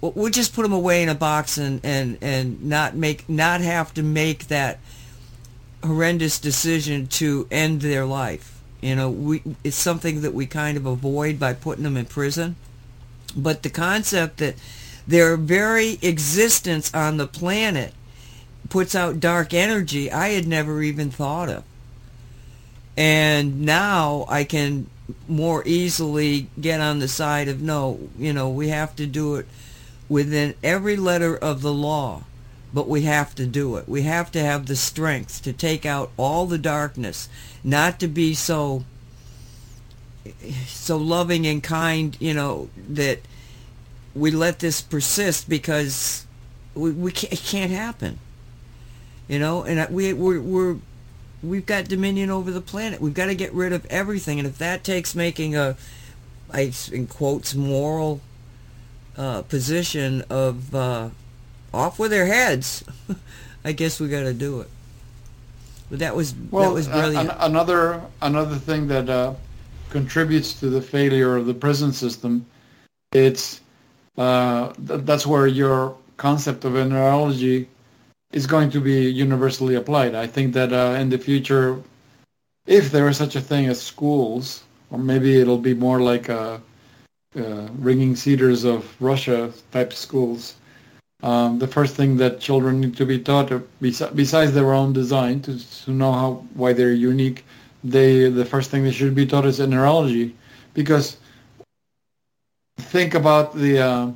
well, 0.00 0.12
we'll 0.16 0.30
just 0.30 0.54
put 0.54 0.62
them 0.62 0.72
away 0.72 1.02
in 1.02 1.08
a 1.08 1.14
box 1.14 1.58
and, 1.58 1.80
and, 1.84 2.18
and 2.20 2.64
not 2.64 2.96
make 2.96 3.28
not 3.28 3.60
have 3.60 3.94
to 3.94 4.02
make 4.02 4.48
that 4.48 4.80
horrendous 5.84 6.38
decision 6.40 7.06
to 7.06 7.46
end 7.50 7.80
their 7.80 8.04
life. 8.04 8.60
You 8.80 8.96
know, 8.96 9.10
we 9.10 9.42
it's 9.62 9.76
something 9.76 10.22
that 10.22 10.34
we 10.34 10.46
kind 10.46 10.76
of 10.76 10.86
avoid 10.86 11.38
by 11.38 11.54
putting 11.54 11.84
them 11.84 11.96
in 11.96 12.06
prison. 12.06 12.56
But 13.36 13.62
the 13.62 13.70
concept 13.70 14.38
that 14.38 14.56
their 15.06 15.36
very 15.36 15.98
existence 16.02 16.92
on 16.92 17.16
the 17.16 17.26
planet 17.26 17.94
puts 18.68 18.94
out 18.94 19.20
dark 19.20 19.54
energy, 19.54 20.10
I 20.10 20.30
had 20.30 20.46
never 20.46 20.82
even 20.82 21.10
thought 21.10 21.48
of. 21.48 21.64
And 22.96 23.62
now 23.62 24.26
I 24.28 24.44
can 24.44 24.86
more 25.28 25.62
easily 25.66 26.48
get 26.60 26.80
on 26.80 26.98
the 26.98 27.08
side 27.08 27.48
of 27.48 27.60
no, 27.60 28.08
you 28.18 28.32
know, 28.32 28.48
we 28.48 28.68
have 28.68 28.94
to 28.96 29.06
do 29.06 29.36
it 29.36 29.46
within 30.08 30.54
every 30.62 30.96
letter 30.96 31.36
of 31.36 31.62
the 31.62 31.72
law, 31.72 32.24
but 32.72 32.88
we 32.88 33.02
have 33.02 33.34
to 33.34 33.46
do 33.46 33.76
it. 33.76 33.88
We 33.88 34.02
have 34.02 34.30
to 34.32 34.40
have 34.40 34.66
the 34.66 34.76
strength 34.76 35.42
to 35.42 35.52
take 35.52 35.84
out 35.86 36.10
all 36.16 36.46
the 36.46 36.58
darkness, 36.58 37.28
not 37.64 37.98
to 38.00 38.08
be 38.08 38.34
so 38.34 38.84
so 40.66 40.96
loving 40.96 41.46
and 41.46 41.62
kind, 41.62 42.16
you 42.20 42.32
know, 42.32 42.68
that 42.88 43.18
we 44.14 44.30
let 44.30 44.60
this 44.60 44.80
persist 44.80 45.48
because 45.48 46.26
we, 46.74 46.92
we 46.92 47.10
can't, 47.10 47.32
it 47.32 47.42
can't 47.42 47.72
happen. 47.72 48.18
You 49.28 49.38
know, 49.38 49.64
and 49.64 49.92
we 49.92 50.12
we're, 50.12 50.40
we're 50.40 50.76
we've 51.42 51.66
got 51.66 51.86
dominion 51.86 52.30
over 52.30 52.50
the 52.50 52.60
planet. 52.60 53.00
We've 53.00 53.14
got 53.14 53.26
to 53.26 53.34
get 53.34 53.52
rid 53.52 53.72
of 53.72 53.84
everything, 53.86 54.38
and 54.38 54.46
if 54.46 54.58
that 54.58 54.84
takes 54.84 55.14
making 55.14 55.56
a, 55.56 55.76
I 56.50 56.72
in 56.92 57.06
quotes, 57.06 57.54
moral 57.54 58.20
uh, 59.16 59.42
position 59.42 60.22
of 60.30 60.74
uh, 60.74 61.10
off 61.72 61.98
with 61.98 62.10
their 62.10 62.26
heads, 62.26 62.84
I 63.64 63.72
guess 63.72 64.00
we 64.00 64.08
got 64.08 64.22
to 64.22 64.32
do 64.34 64.60
it. 64.60 64.68
But 65.90 65.98
that 65.98 66.16
was 66.16 66.34
Well, 66.50 66.70
that 66.70 66.74
was 66.74 66.88
uh, 66.88 66.92
brilliant. 66.92 67.30
an- 67.30 67.36
another 67.40 68.00
another 68.22 68.56
thing 68.56 68.86
that 68.88 69.08
uh, 69.10 69.34
contributes 69.90 70.58
to 70.60 70.70
the 70.70 70.80
failure 70.80 71.36
of 71.36 71.46
the 71.46 71.54
prison 71.54 71.92
system, 71.92 72.46
it's 73.12 73.60
uh, 74.16 74.72
th- 74.86 75.00
that's 75.04 75.26
where 75.26 75.46
your 75.46 75.94
concept 76.16 76.64
of 76.64 76.72
neurology 76.74 77.68
is 78.32 78.46
going 78.46 78.70
to 78.70 78.80
be 78.80 79.10
universally 79.10 79.74
applied. 79.74 80.14
I 80.14 80.26
think 80.26 80.54
that 80.54 80.72
uh, 80.72 80.96
in 80.98 81.10
the 81.10 81.18
future, 81.18 81.80
if 82.66 82.90
there 82.90 83.08
is 83.08 83.16
such 83.16 83.36
a 83.36 83.40
thing 83.40 83.66
as 83.66 83.80
schools, 83.80 84.64
or 84.90 84.98
maybe 84.98 85.40
it'll 85.40 85.58
be 85.58 85.74
more 85.74 86.00
like 86.00 86.28
uh, 86.30 86.58
uh, 87.36 87.68
ringing 87.78 88.14
cedars 88.14 88.64
of 88.64 88.84
Russia 89.00 89.52
type 89.70 89.92
schools. 89.92 90.56
Um, 91.22 91.58
the 91.58 91.68
first 91.68 91.94
thing 91.94 92.16
that 92.18 92.40
children 92.40 92.80
need 92.80 92.96
to 92.96 93.06
be 93.06 93.18
taught, 93.18 93.52
uh, 93.52 93.60
besi- 93.80 94.14
besides 94.14 94.52
their 94.52 94.72
own 94.74 94.92
design, 94.92 95.40
to, 95.42 95.58
to 95.84 95.90
know 95.92 96.12
how 96.12 96.32
why 96.54 96.72
they're 96.72 96.92
unique, 96.92 97.44
they 97.84 98.28
the 98.28 98.44
first 98.44 98.70
thing 98.70 98.84
they 98.84 98.90
should 98.90 99.14
be 99.14 99.24
taught 99.24 99.46
is 99.46 99.60
neurology, 99.60 100.34
because 100.74 101.16
think 102.78 103.14
about 103.14 103.54
the 103.54 103.78
uh, 103.78 104.10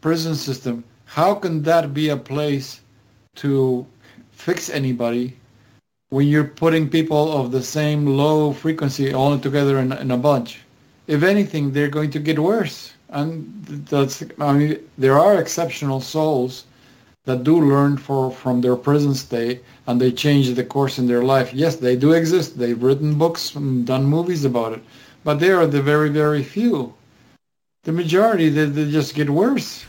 prison 0.00 0.34
system. 0.34 0.84
How 1.06 1.34
can 1.34 1.62
that 1.62 1.94
be 1.94 2.10
a 2.10 2.16
place 2.16 2.80
to 3.36 3.86
fix 4.32 4.68
anybody 4.68 5.36
when 6.10 6.26
you're 6.26 6.44
putting 6.44 6.88
people 6.88 7.32
of 7.32 7.52
the 7.52 7.62
same 7.62 8.06
low 8.06 8.52
frequency 8.52 9.12
all 9.12 9.38
together 9.38 9.78
in, 9.78 9.92
in 9.92 10.10
a 10.10 10.16
bunch? 10.16 10.60
If 11.06 11.22
anything, 11.22 11.72
they're 11.72 11.88
going 11.88 12.10
to 12.12 12.18
get 12.18 12.38
worse. 12.38 12.92
And 13.10 13.64
that's, 13.88 14.22
I 14.38 14.52
mean, 14.52 14.78
there 14.98 15.18
are 15.18 15.40
exceptional 15.40 16.00
souls 16.00 16.64
that 17.24 17.44
do 17.44 17.60
learn 17.60 17.96
for, 17.96 18.30
from 18.30 18.60
their 18.60 18.76
prison 18.76 19.14
stay 19.14 19.60
and 19.86 20.00
they 20.00 20.12
change 20.12 20.54
the 20.54 20.64
course 20.64 20.98
in 20.98 21.06
their 21.06 21.22
life. 21.22 21.52
Yes, 21.52 21.76
they 21.76 21.96
do 21.96 22.12
exist. 22.12 22.58
They've 22.58 22.82
written 22.82 23.18
books 23.18 23.54
and 23.54 23.86
done 23.86 24.04
movies 24.04 24.44
about 24.44 24.72
it. 24.72 24.82
But 25.24 25.38
they 25.38 25.50
are 25.50 25.66
the 25.66 25.82
very, 25.82 26.08
very 26.08 26.42
few. 26.42 26.94
The 27.84 27.92
majority, 27.92 28.48
they, 28.48 28.66
they 28.66 28.90
just 28.90 29.14
get 29.14 29.28
worse 29.28 29.84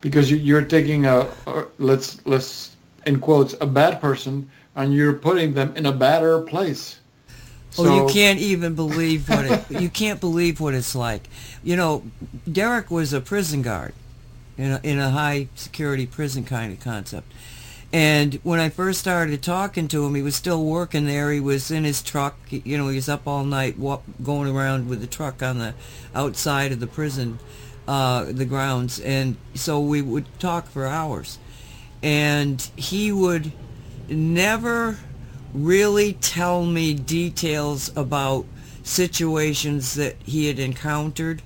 because 0.00 0.30
you, 0.30 0.36
you're 0.36 0.64
taking 0.64 1.06
a, 1.06 1.28
a 1.46 1.66
let's 1.78 2.24
let's 2.26 2.69
in 3.06 3.20
quotes 3.20 3.54
a 3.60 3.66
bad 3.66 4.00
person 4.00 4.50
and 4.76 4.94
you're 4.94 5.12
putting 5.12 5.54
them 5.54 5.76
in 5.76 5.86
a 5.86 5.92
badder 5.92 6.40
place. 6.42 7.00
Oh, 7.78 8.06
you 8.06 8.12
can't 8.12 8.40
even 8.40 8.74
believe 8.74 9.28
what 9.28 9.44
it. 9.44 9.80
you 9.80 9.88
can't 9.88 10.20
believe 10.20 10.60
what 10.60 10.74
it's 10.74 10.94
like. 10.94 11.28
You 11.62 11.76
know, 11.76 12.02
Derek 12.50 12.90
was 12.90 13.12
a 13.12 13.20
prison 13.20 13.62
guard 13.62 13.94
in 14.58 14.72
a, 14.72 14.80
in 14.82 14.98
a 14.98 15.10
high 15.10 15.48
security 15.54 16.06
prison 16.06 16.44
kind 16.44 16.72
of 16.72 16.80
concept. 16.80 17.32
And 17.92 18.34
when 18.42 18.60
I 18.60 18.68
first 18.68 19.00
started 19.00 19.42
talking 19.42 19.88
to 19.88 20.04
him, 20.04 20.14
he 20.14 20.22
was 20.22 20.36
still 20.36 20.64
working 20.64 21.06
there. 21.06 21.32
He 21.32 21.40
was 21.40 21.70
in 21.70 21.84
his 21.84 22.02
truck. 22.02 22.36
You 22.50 22.78
know, 22.78 22.88
he 22.88 22.96
was 22.96 23.08
up 23.08 23.26
all 23.26 23.44
night, 23.44 23.78
walk, 23.78 24.04
going 24.22 24.54
around 24.54 24.88
with 24.88 25.00
the 25.00 25.08
truck 25.08 25.42
on 25.42 25.58
the 25.58 25.74
outside 26.14 26.70
of 26.70 26.78
the 26.78 26.86
prison, 26.86 27.40
uh, 27.88 28.24
the 28.24 28.44
grounds. 28.44 29.00
And 29.00 29.36
so 29.54 29.80
we 29.80 30.02
would 30.02 30.26
talk 30.38 30.68
for 30.68 30.86
hours. 30.86 31.38
And 32.02 32.60
he 32.76 33.12
would 33.12 33.52
never 34.08 34.98
really 35.52 36.14
tell 36.14 36.64
me 36.64 36.94
details 36.94 37.90
about 37.96 38.46
situations 38.82 39.94
that 39.94 40.16
he 40.24 40.46
had 40.46 40.58
encountered. 40.58 41.42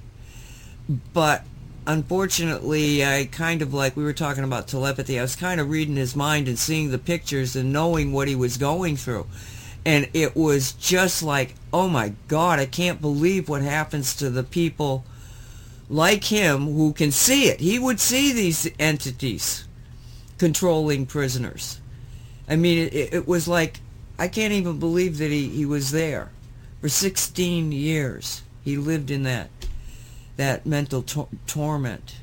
But 1.12 1.44
unfortunately, 1.86 3.04
I 3.04 3.28
kind 3.30 3.62
of 3.62 3.74
like, 3.74 3.96
we 3.96 4.04
were 4.04 4.12
talking 4.12 4.44
about 4.44 4.68
telepathy, 4.68 5.18
I 5.18 5.22
was 5.22 5.36
kind 5.36 5.60
of 5.60 5.70
reading 5.70 5.96
his 5.96 6.14
mind 6.14 6.48
and 6.48 6.58
seeing 6.58 6.90
the 6.90 6.98
pictures 6.98 7.56
and 7.56 7.72
knowing 7.72 8.12
what 8.12 8.28
he 8.28 8.36
was 8.36 8.56
going 8.56 8.96
through. 8.96 9.26
And 9.86 10.08
it 10.14 10.34
was 10.34 10.72
just 10.72 11.22
like, 11.22 11.54
oh 11.72 11.88
my 11.88 12.14
God, 12.28 12.58
I 12.58 12.66
can't 12.66 13.00
believe 13.00 13.48
what 13.48 13.62
happens 13.62 14.14
to 14.16 14.30
the 14.30 14.42
people 14.42 15.04
like 15.90 16.24
him 16.24 16.64
who 16.64 16.92
can 16.94 17.10
see 17.10 17.48
it. 17.48 17.60
He 17.60 17.78
would 17.78 18.00
see 18.00 18.32
these 18.32 18.70
entities 18.78 19.66
controlling 20.38 21.06
prisoners. 21.06 21.80
I 22.48 22.56
mean, 22.56 22.88
it, 22.92 23.14
it 23.14 23.28
was 23.28 23.48
like, 23.48 23.80
I 24.18 24.28
can't 24.28 24.52
even 24.52 24.78
believe 24.78 25.18
that 25.18 25.30
he, 25.30 25.48
he 25.48 25.64
was 25.66 25.90
there. 25.90 26.30
For 26.80 26.88
16 26.88 27.72
years, 27.72 28.42
he 28.64 28.76
lived 28.76 29.10
in 29.10 29.22
that 29.24 29.48
that 30.36 30.66
mental 30.66 31.02
tor- 31.02 31.28
torment. 31.46 32.16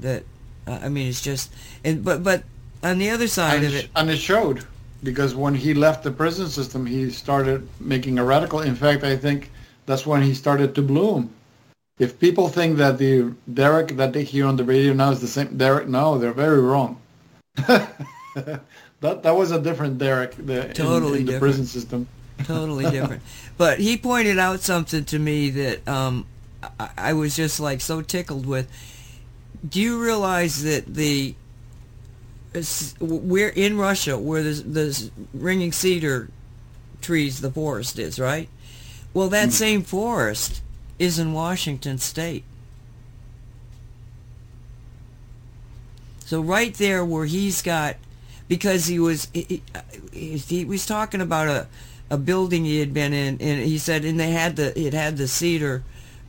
That 0.00 0.22
uh, 0.66 0.78
I 0.82 0.88
mean, 0.88 1.08
it's 1.08 1.20
just 1.20 1.52
and 1.84 2.04
but 2.04 2.22
but 2.22 2.44
on 2.82 2.98
the 2.98 3.10
other 3.10 3.26
side 3.28 3.56
and, 3.56 3.66
of 3.66 3.74
it- 3.74 3.84
it, 3.84 3.90
and 3.96 4.10
it 4.10 4.16
showed 4.18 4.64
because 5.02 5.34
when 5.34 5.54
he 5.54 5.74
left 5.74 6.02
the 6.02 6.10
prison 6.10 6.48
system, 6.48 6.86
he 6.86 7.10
started 7.10 7.68
making 7.80 8.18
a 8.18 8.24
radical. 8.24 8.60
In 8.60 8.74
fact, 8.74 9.04
I 9.04 9.16
think 9.16 9.50
that's 9.84 10.06
when 10.06 10.22
he 10.22 10.34
started 10.34 10.74
to 10.76 10.82
bloom. 10.82 11.30
If 11.98 12.18
people 12.18 12.48
think 12.48 12.76
that 12.78 12.98
the 12.98 13.32
Derek 13.52 13.96
that 13.96 14.12
they 14.12 14.22
hear 14.24 14.46
on 14.46 14.56
the 14.56 14.64
radio 14.64 14.92
now 14.92 15.10
is 15.10 15.20
the 15.20 15.28
same 15.28 15.56
Derek, 15.56 15.88
no, 15.88 16.18
they're 16.18 16.32
very 16.32 16.60
wrong. 16.60 16.98
that 18.36 18.60
that 19.00 19.30
was 19.36 19.50
a 19.50 19.60
different 19.60 19.98
Derek 19.98 20.34
the, 20.36 20.68
in- 20.68 20.74
Totally 20.74 21.20
in, 21.20 21.26
the 21.26 21.32
different. 21.32 21.40
prison 21.40 21.66
system. 21.66 22.08
totally 22.44 22.90
different. 22.90 23.22
But 23.56 23.78
he 23.80 23.96
pointed 23.96 24.38
out 24.38 24.60
something 24.60 25.04
to 25.06 25.18
me 25.18 25.50
that 25.50 25.88
um, 25.88 26.26
I, 26.78 26.90
I 26.96 27.12
was 27.14 27.34
just 27.36 27.60
like 27.60 27.80
so 27.80 28.02
tickled 28.02 28.46
with. 28.46 28.68
Do 29.68 29.80
you 29.80 30.00
realize 30.02 30.62
that 30.62 30.86
the 30.86 31.34
we're 33.00 33.48
in 33.48 33.76
Russia 33.78 34.18
where 34.18 34.42
the 34.42 34.52
the 34.62 35.10
ringing 35.34 35.72
cedar 35.72 36.30
trees, 37.02 37.40
the 37.40 37.50
forest 37.50 37.98
is 37.98 38.18
right? 38.18 38.48
Well, 39.14 39.28
that 39.30 39.52
same 39.52 39.82
forest 39.82 40.62
is 40.98 41.18
in 41.18 41.32
Washington 41.32 41.98
State. 41.98 42.44
So 46.26 46.40
right 46.40 46.74
there 46.74 47.04
where 47.04 47.24
he's 47.24 47.62
got, 47.62 47.94
because 48.48 48.86
he 48.86 48.98
was 48.98 49.28
he, 49.32 49.62
he, 50.12 50.36
he 50.36 50.64
was 50.64 50.84
talking 50.84 51.20
about 51.20 51.46
a 51.46 51.68
a 52.10 52.18
building 52.18 52.64
he 52.64 52.80
had 52.80 52.92
been 52.92 53.12
in, 53.12 53.40
and 53.40 53.62
he 53.62 53.78
said, 53.78 54.04
and 54.04 54.18
they 54.18 54.32
had 54.32 54.56
the 54.56 54.76
it 54.78 54.92
had 54.92 55.18
the 55.18 55.28
cedar 55.28 55.84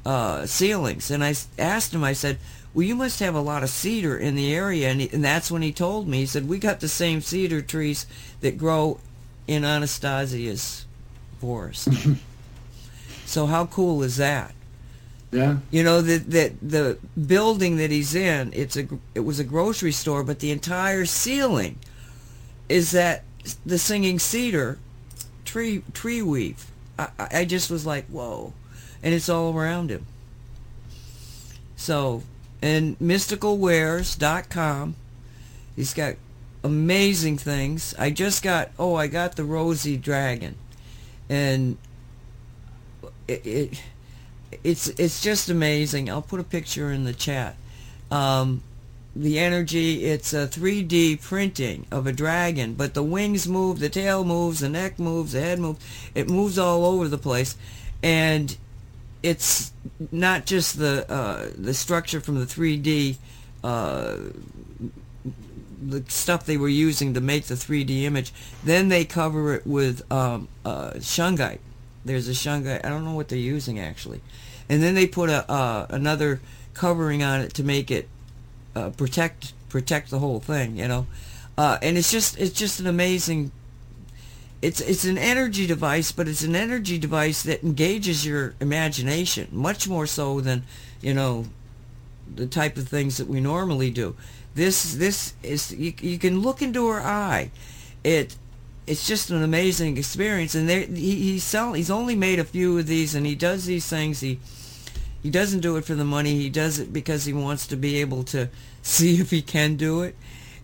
uh, 0.05 0.45
ceilings, 0.45 1.09
and 1.09 1.23
I 1.23 1.33
asked 1.57 1.95
him, 1.95 2.03
I 2.03 2.13
said, 2.13 2.37
well, 2.75 2.85
you 2.85 2.93
must 2.93 3.19
have 3.21 3.33
a 3.33 3.41
lot 3.41 3.63
of 3.63 3.69
cedar 3.71 4.15
in 4.15 4.35
the 4.35 4.53
area, 4.53 4.87
and, 4.89 5.01
he, 5.01 5.09
and 5.11 5.23
that's 5.23 5.49
when 5.49 5.63
he 5.63 5.71
told 5.71 6.07
me, 6.07 6.19
he 6.19 6.25
said, 6.27 6.47
we 6.47 6.59
got 6.59 6.79
the 6.79 6.87
same 6.87 7.21
cedar 7.21 7.63
trees 7.63 8.05
that 8.41 8.55
grow 8.55 8.99
in 9.47 9.65
Anastasia's 9.65 10.85
forest. 11.41 11.89
so 13.25 13.47
how 13.47 13.65
cool 13.65 14.03
is 14.03 14.17
that? 14.17 14.53
Yeah. 15.31 15.57
You 15.71 15.83
know 15.83 16.01
that 16.01 16.31
that 16.31 16.53
the 16.61 16.97
building 17.25 17.77
that 17.77 17.91
he's 17.91 18.15
in, 18.15 18.51
it's 18.53 18.77
a 18.77 18.87
it 19.13 19.21
was 19.21 19.39
a 19.39 19.43
grocery 19.43 19.91
store, 19.91 20.23
but 20.23 20.39
the 20.39 20.51
entire 20.51 21.05
ceiling 21.05 21.79
is 22.69 22.91
that 22.91 23.23
the 23.65 23.77
singing 23.77 24.19
cedar 24.19 24.79
tree 25.43 25.83
tree 25.93 26.21
weave. 26.21 26.71
I, 26.97 27.09
I 27.19 27.45
just 27.45 27.69
was 27.69 27.85
like, 27.85 28.05
whoa, 28.07 28.53
and 29.03 29.13
it's 29.13 29.29
all 29.29 29.55
around 29.55 29.89
him. 29.89 30.05
So, 31.75 32.23
and 32.61 32.97
mysticalwares.com, 32.99 34.95
he's 35.75 35.93
got 35.93 36.15
amazing 36.63 37.37
things. 37.37 37.93
I 37.99 38.11
just 38.11 38.43
got 38.43 38.71
oh, 38.79 38.95
I 38.95 39.07
got 39.07 39.35
the 39.35 39.43
rosy 39.43 39.97
dragon, 39.97 40.55
and 41.29 41.77
it, 43.27 43.45
it 43.45 43.81
it's 44.63 44.87
it's 44.87 45.21
just 45.21 45.49
amazing. 45.49 46.09
I'll 46.09 46.21
put 46.21 46.39
a 46.39 46.43
picture 46.43 46.91
in 46.91 47.03
the 47.03 47.13
chat. 47.13 47.55
Um, 48.11 48.63
the 49.15 49.39
energy, 49.39 50.05
it's 50.05 50.31
a 50.31 50.47
3D 50.47 51.21
printing 51.21 51.87
of 51.91 52.05
a 52.05 52.13
dragon, 52.13 52.75
but 52.75 52.93
the 52.93 53.01
wings 53.01 53.47
move, 53.47 53.79
the 53.79 53.89
tail 53.89 54.23
moves, 54.23 54.59
the 54.59 54.69
neck 54.69 54.99
moves, 54.99 55.31
the 55.31 55.41
head 55.41 55.59
moves. 55.59 55.83
It 56.13 56.29
moves 56.29 56.59
all 56.59 56.85
over 56.85 57.07
the 57.07 57.17
place, 57.17 57.57
and 58.03 58.55
it's 59.23 59.71
not 60.11 60.45
just 60.45 60.77
the 60.77 61.11
uh, 61.11 61.49
the 61.57 61.73
structure 61.73 62.21
from 62.21 62.39
the 62.39 62.45
3D. 62.45 63.17
Uh, 63.63 64.17
the 65.79 66.03
stuff 66.07 66.45
they 66.45 66.57
were 66.57 66.67
using 66.67 67.13
to 67.13 67.21
make 67.21 67.45
the 67.45 67.53
3D 67.53 68.03
image. 68.03 68.33
Then 68.63 68.89
they 68.89 69.05
cover 69.05 69.53
it 69.53 69.65
with 69.65 70.09
um, 70.11 70.47
uh, 70.65 70.93
shungite. 70.95 71.59
There's 72.05 72.27
a 72.27 72.31
shungite. 72.31 72.85
I 72.85 72.89
don't 72.89 73.03
know 73.03 73.13
what 73.13 73.29
they're 73.29 73.37
using 73.37 73.79
actually. 73.79 74.21
And 74.69 74.81
then 74.83 74.95
they 74.95 75.07
put 75.07 75.29
a 75.29 75.49
uh, 75.49 75.87
another 75.89 76.41
covering 76.73 77.23
on 77.23 77.41
it 77.41 77.53
to 77.55 77.63
make 77.63 77.89
it 77.91 78.07
uh, 78.75 78.89
protect 78.91 79.53
protect 79.69 80.09
the 80.09 80.19
whole 80.19 80.39
thing. 80.39 80.77
You 80.77 80.87
know, 80.87 81.07
uh, 81.57 81.77
and 81.81 81.97
it's 81.97 82.11
just 82.11 82.37
it's 82.39 82.57
just 82.57 82.79
an 82.79 82.87
amazing. 82.87 83.51
It's 84.61 84.81
it's 84.81 85.05
an 85.05 85.17
energy 85.17 85.67
device, 85.67 86.11
but 86.11 86.27
it's 86.27 86.43
an 86.43 86.55
energy 86.55 86.97
device 86.97 87.43
that 87.43 87.63
engages 87.63 88.25
your 88.25 88.55
imagination 88.59 89.47
much 89.51 89.87
more 89.87 90.07
so 90.07 90.41
than 90.41 90.63
you 91.01 91.13
know 91.13 91.45
the 92.35 92.47
type 92.47 92.77
of 92.77 92.87
things 92.87 93.17
that 93.17 93.27
we 93.27 93.39
normally 93.39 93.91
do. 93.91 94.15
This 94.55 94.95
this 94.95 95.33
is 95.43 95.71
you, 95.71 95.93
you 96.01 96.17
can 96.17 96.41
look 96.41 96.61
into 96.61 96.87
her 96.87 97.01
eye. 97.01 97.51
It 98.03 98.35
it's 98.87 99.05
just 99.05 99.29
an 99.29 99.43
amazing 99.43 99.97
experience. 99.97 100.55
And 100.55 100.67
there 100.67 100.81
he, 100.81 101.15
he's 101.15 101.43
sell, 101.43 101.73
he's 101.73 101.91
only 101.91 102.15
made 102.15 102.39
a 102.39 102.45
few 102.45 102.77
of 102.79 102.87
these, 102.87 103.13
and 103.13 103.25
he 103.25 103.35
does 103.35 103.65
these 103.65 103.85
things. 103.87 104.21
He 104.21 104.39
he 105.21 105.29
doesn't 105.29 105.59
do 105.59 105.75
it 105.75 105.83
for 105.85 105.93
the 105.93 106.05
money. 106.05 106.35
He 106.35 106.49
does 106.49 106.79
it 106.79 106.93
because 106.93 107.25
he 107.25 107.33
wants 107.33 107.67
to 107.67 107.75
be 107.75 107.99
able 107.99 108.23
to 108.25 108.49
see 108.81 109.19
if 109.19 109.29
he 109.29 109.41
can 109.41 109.75
do 109.75 110.01
it. 110.01 110.15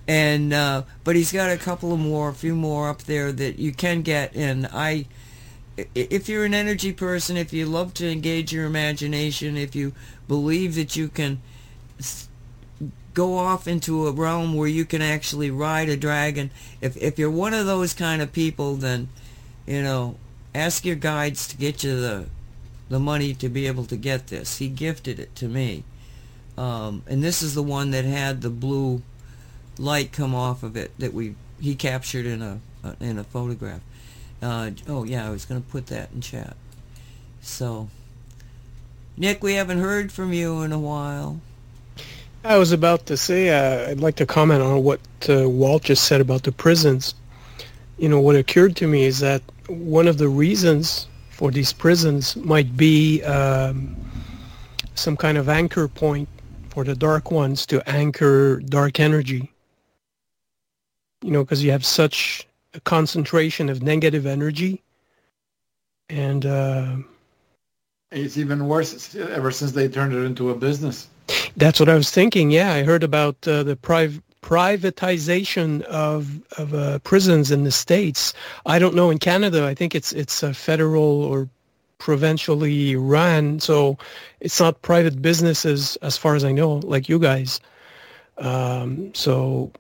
And 0.07 0.53
uh, 0.53 0.83
but 1.03 1.15
he's 1.15 1.31
got 1.31 1.51
a 1.51 1.57
couple 1.57 1.93
of 1.93 1.99
more, 1.99 2.29
a 2.29 2.33
few 2.33 2.55
more 2.55 2.89
up 2.89 3.03
there 3.03 3.31
that 3.31 3.59
you 3.59 3.73
can 3.73 4.01
get. 4.01 4.35
And 4.35 4.67
I, 4.73 5.05
if 5.95 6.27
you're 6.27 6.45
an 6.45 6.53
energy 6.53 6.91
person, 6.91 7.37
if 7.37 7.53
you 7.53 7.65
love 7.65 7.93
to 7.95 8.09
engage 8.09 8.51
your 8.51 8.65
imagination, 8.65 9.55
if 9.55 9.75
you 9.75 9.93
believe 10.27 10.75
that 10.75 10.95
you 10.95 11.07
can 11.07 11.41
go 13.13 13.37
off 13.37 13.67
into 13.67 14.07
a 14.07 14.11
realm 14.11 14.53
where 14.55 14.67
you 14.67 14.85
can 14.85 15.01
actually 15.01 15.51
ride 15.51 15.89
a 15.89 15.97
dragon. 15.97 16.51
If 16.81 16.97
if 16.97 17.19
you're 17.19 17.31
one 17.31 17.53
of 17.53 17.65
those 17.65 17.93
kind 17.93 18.21
of 18.21 18.31
people, 18.31 18.75
then 18.75 19.09
you 19.65 19.81
know, 19.81 20.15
ask 20.53 20.85
your 20.85 20.95
guides 20.95 21.47
to 21.49 21.57
get 21.57 21.83
you 21.83 21.99
the 21.99 22.25
the 22.89 22.99
money 22.99 23.33
to 23.35 23.49
be 23.49 23.67
able 23.67 23.85
to 23.85 23.97
get 23.97 24.27
this. 24.27 24.57
He 24.57 24.67
gifted 24.67 25.19
it 25.19 25.35
to 25.35 25.47
me, 25.47 25.83
um, 26.57 27.03
and 27.07 27.23
this 27.23 27.41
is 27.41 27.55
the 27.55 27.63
one 27.63 27.91
that 27.91 28.05
had 28.05 28.41
the 28.41 28.49
blue 28.49 29.01
light 29.77 30.11
come 30.11 30.35
off 30.35 30.63
of 30.63 30.75
it 30.75 30.91
that 30.99 31.13
we 31.13 31.35
he 31.59 31.75
captured 31.75 32.25
in 32.25 32.41
a 32.41 32.59
in 32.99 33.17
a 33.17 33.23
photograph. 33.23 33.81
Uh, 34.41 34.71
oh 34.87 35.03
yeah, 35.03 35.25
I 35.25 35.29
was 35.29 35.45
going 35.45 35.61
to 35.61 35.69
put 35.69 35.87
that 35.87 36.11
in 36.13 36.21
chat. 36.21 36.55
So, 37.41 37.89
Nick, 39.15 39.41
we 39.41 39.53
haven't 39.53 39.79
heard 39.79 40.11
from 40.11 40.33
you 40.33 40.61
in 40.61 40.71
a 40.71 40.79
while. 40.79 41.39
I 42.45 42.57
was 42.57 42.71
about 42.73 43.05
to 43.07 43.17
say 43.17 43.49
uh, 43.49 43.89
I'd 43.89 44.01
like 44.01 44.15
to 44.17 44.25
comment 44.25 44.61
on 44.61 44.83
what 44.83 44.99
uh, 45.29 45.49
Walt 45.49 45.83
just 45.83 46.05
said 46.05 46.21
about 46.21 46.43
the 46.43 46.51
prisons. 46.51 47.15
You 47.97 48.09
know, 48.09 48.19
what 48.19 48.35
occurred 48.35 48.75
to 48.77 48.87
me 48.87 49.05
is 49.05 49.19
that 49.19 49.41
one 49.67 50.07
of 50.07 50.17
the 50.17 50.27
reasons 50.27 51.07
for 51.29 51.51
these 51.51 51.71
prisons 51.73 52.35
might 52.35 52.75
be 52.75 53.23
um, 53.23 53.95
some 54.95 55.15
kind 55.15 55.37
of 55.37 55.47
anchor 55.49 55.87
point 55.87 56.27
for 56.69 56.83
the 56.83 56.95
dark 56.95 57.31
ones 57.31 57.65
to 57.67 57.87
anchor 57.89 58.59
dark 58.59 58.99
energy. 58.99 59.51
You 61.21 61.31
know, 61.31 61.43
because 61.43 61.63
you 61.63 61.71
have 61.71 61.85
such 61.85 62.47
a 62.73 62.81
concentration 62.81 63.69
of 63.69 63.81
negative 63.83 64.25
energy, 64.25 64.83
and 66.09 66.45
uh, 66.45 66.97
It's 68.11 68.37
even 68.37 68.67
worse 68.67 69.15
ever 69.15 69.51
since 69.51 69.71
they 69.71 69.87
turned 69.87 70.13
it 70.13 70.23
into 70.23 70.51
a 70.51 70.55
business. 70.55 71.09
That's 71.57 71.79
what 71.79 71.89
I 71.89 71.95
was 71.95 72.11
thinking. 72.11 72.51
Yeah, 72.51 72.73
I 72.73 72.83
heard 72.83 73.03
about 73.03 73.35
uh, 73.47 73.63
the 73.63 73.75
priv- 73.75 74.21
privatization 74.41 75.81
of 75.83 76.41
of 76.57 76.73
uh, 76.73 76.99
prisons 76.99 77.51
in 77.51 77.63
the 77.63 77.71
states. 77.71 78.33
I 78.65 78.79
don't 78.79 78.95
know 78.95 79.09
in 79.09 79.17
Canada. 79.17 79.65
I 79.65 79.73
think 79.73 79.95
it's 79.95 80.11
it's 80.11 80.43
uh, 80.43 80.53
federal 80.53 81.23
or 81.23 81.49
provincially 81.97 82.95
run, 82.97 83.59
so 83.59 83.97
it's 84.41 84.59
not 84.59 84.81
private 84.81 85.21
businesses 85.21 85.95
as 86.01 86.17
far 86.17 86.35
as 86.35 86.43
I 86.43 86.51
know, 86.51 86.75
like 86.83 87.07
you 87.07 87.17
guys. 87.17 87.61
Um, 88.37 89.13
so 89.13 89.71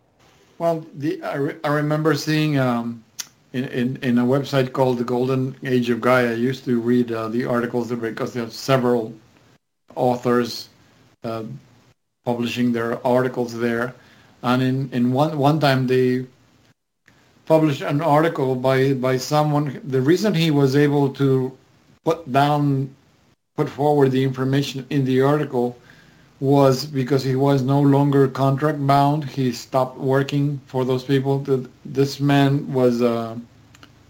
Well, 0.59 0.85
the 0.95 1.21
I, 1.23 1.35
re- 1.35 1.59
I 1.63 1.67
remember 1.67 2.15
seeing 2.15 2.57
um, 2.57 3.03
in, 3.51 3.65
in 3.65 3.97
in 4.01 4.17
a 4.17 4.25
website 4.25 4.71
called 4.71 4.97
the 4.99 5.03
Golden 5.03 5.55
Age 5.63 5.89
of 5.89 5.99
Gaia. 5.99 6.31
I 6.31 6.33
used 6.35 6.63
to 6.65 6.79
read 6.79 7.11
uh, 7.11 7.27
the 7.27 7.45
articles 7.45 7.91
because 7.91 8.33
there 8.33 8.45
are 8.45 8.49
several 8.49 9.13
authors 9.95 10.69
uh, 11.23 11.43
publishing 12.25 12.71
their 12.71 13.05
articles 13.05 13.57
there, 13.57 13.93
and 14.41 14.61
in, 14.61 14.89
in 14.91 15.11
one 15.11 15.37
one 15.37 15.59
time 15.59 15.87
they 15.87 16.25
published 17.45 17.81
an 17.81 18.01
article 18.01 18.55
by 18.55 18.93
by 18.93 19.17
someone. 19.17 19.79
The 19.83 20.01
reason 20.01 20.33
he 20.33 20.51
was 20.51 20.75
able 20.75 21.09
to 21.13 21.51
put 22.03 22.31
down 22.31 22.95
put 23.55 23.69
forward 23.69 24.11
the 24.11 24.23
information 24.23 24.85
in 24.89 25.05
the 25.05 25.21
article 25.21 25.77
was 26.39 26.85
because 26.85 27.23
he 27.23 27.35
was 27.35 27.61
no 27.61 27.79
longer 27.79 28.27
contract 28.27 28.85
bound. 28.85 29.23
He 29.23 29.51
stopped 29.51 29.97
working 29.97 30.59
for 30.65 30.83
those 30.83 31.03
people. 31.03 31.39
This 31.85 32.19
man 32.19 32.73
was 32.73 33.01
uh, 33.01 33.37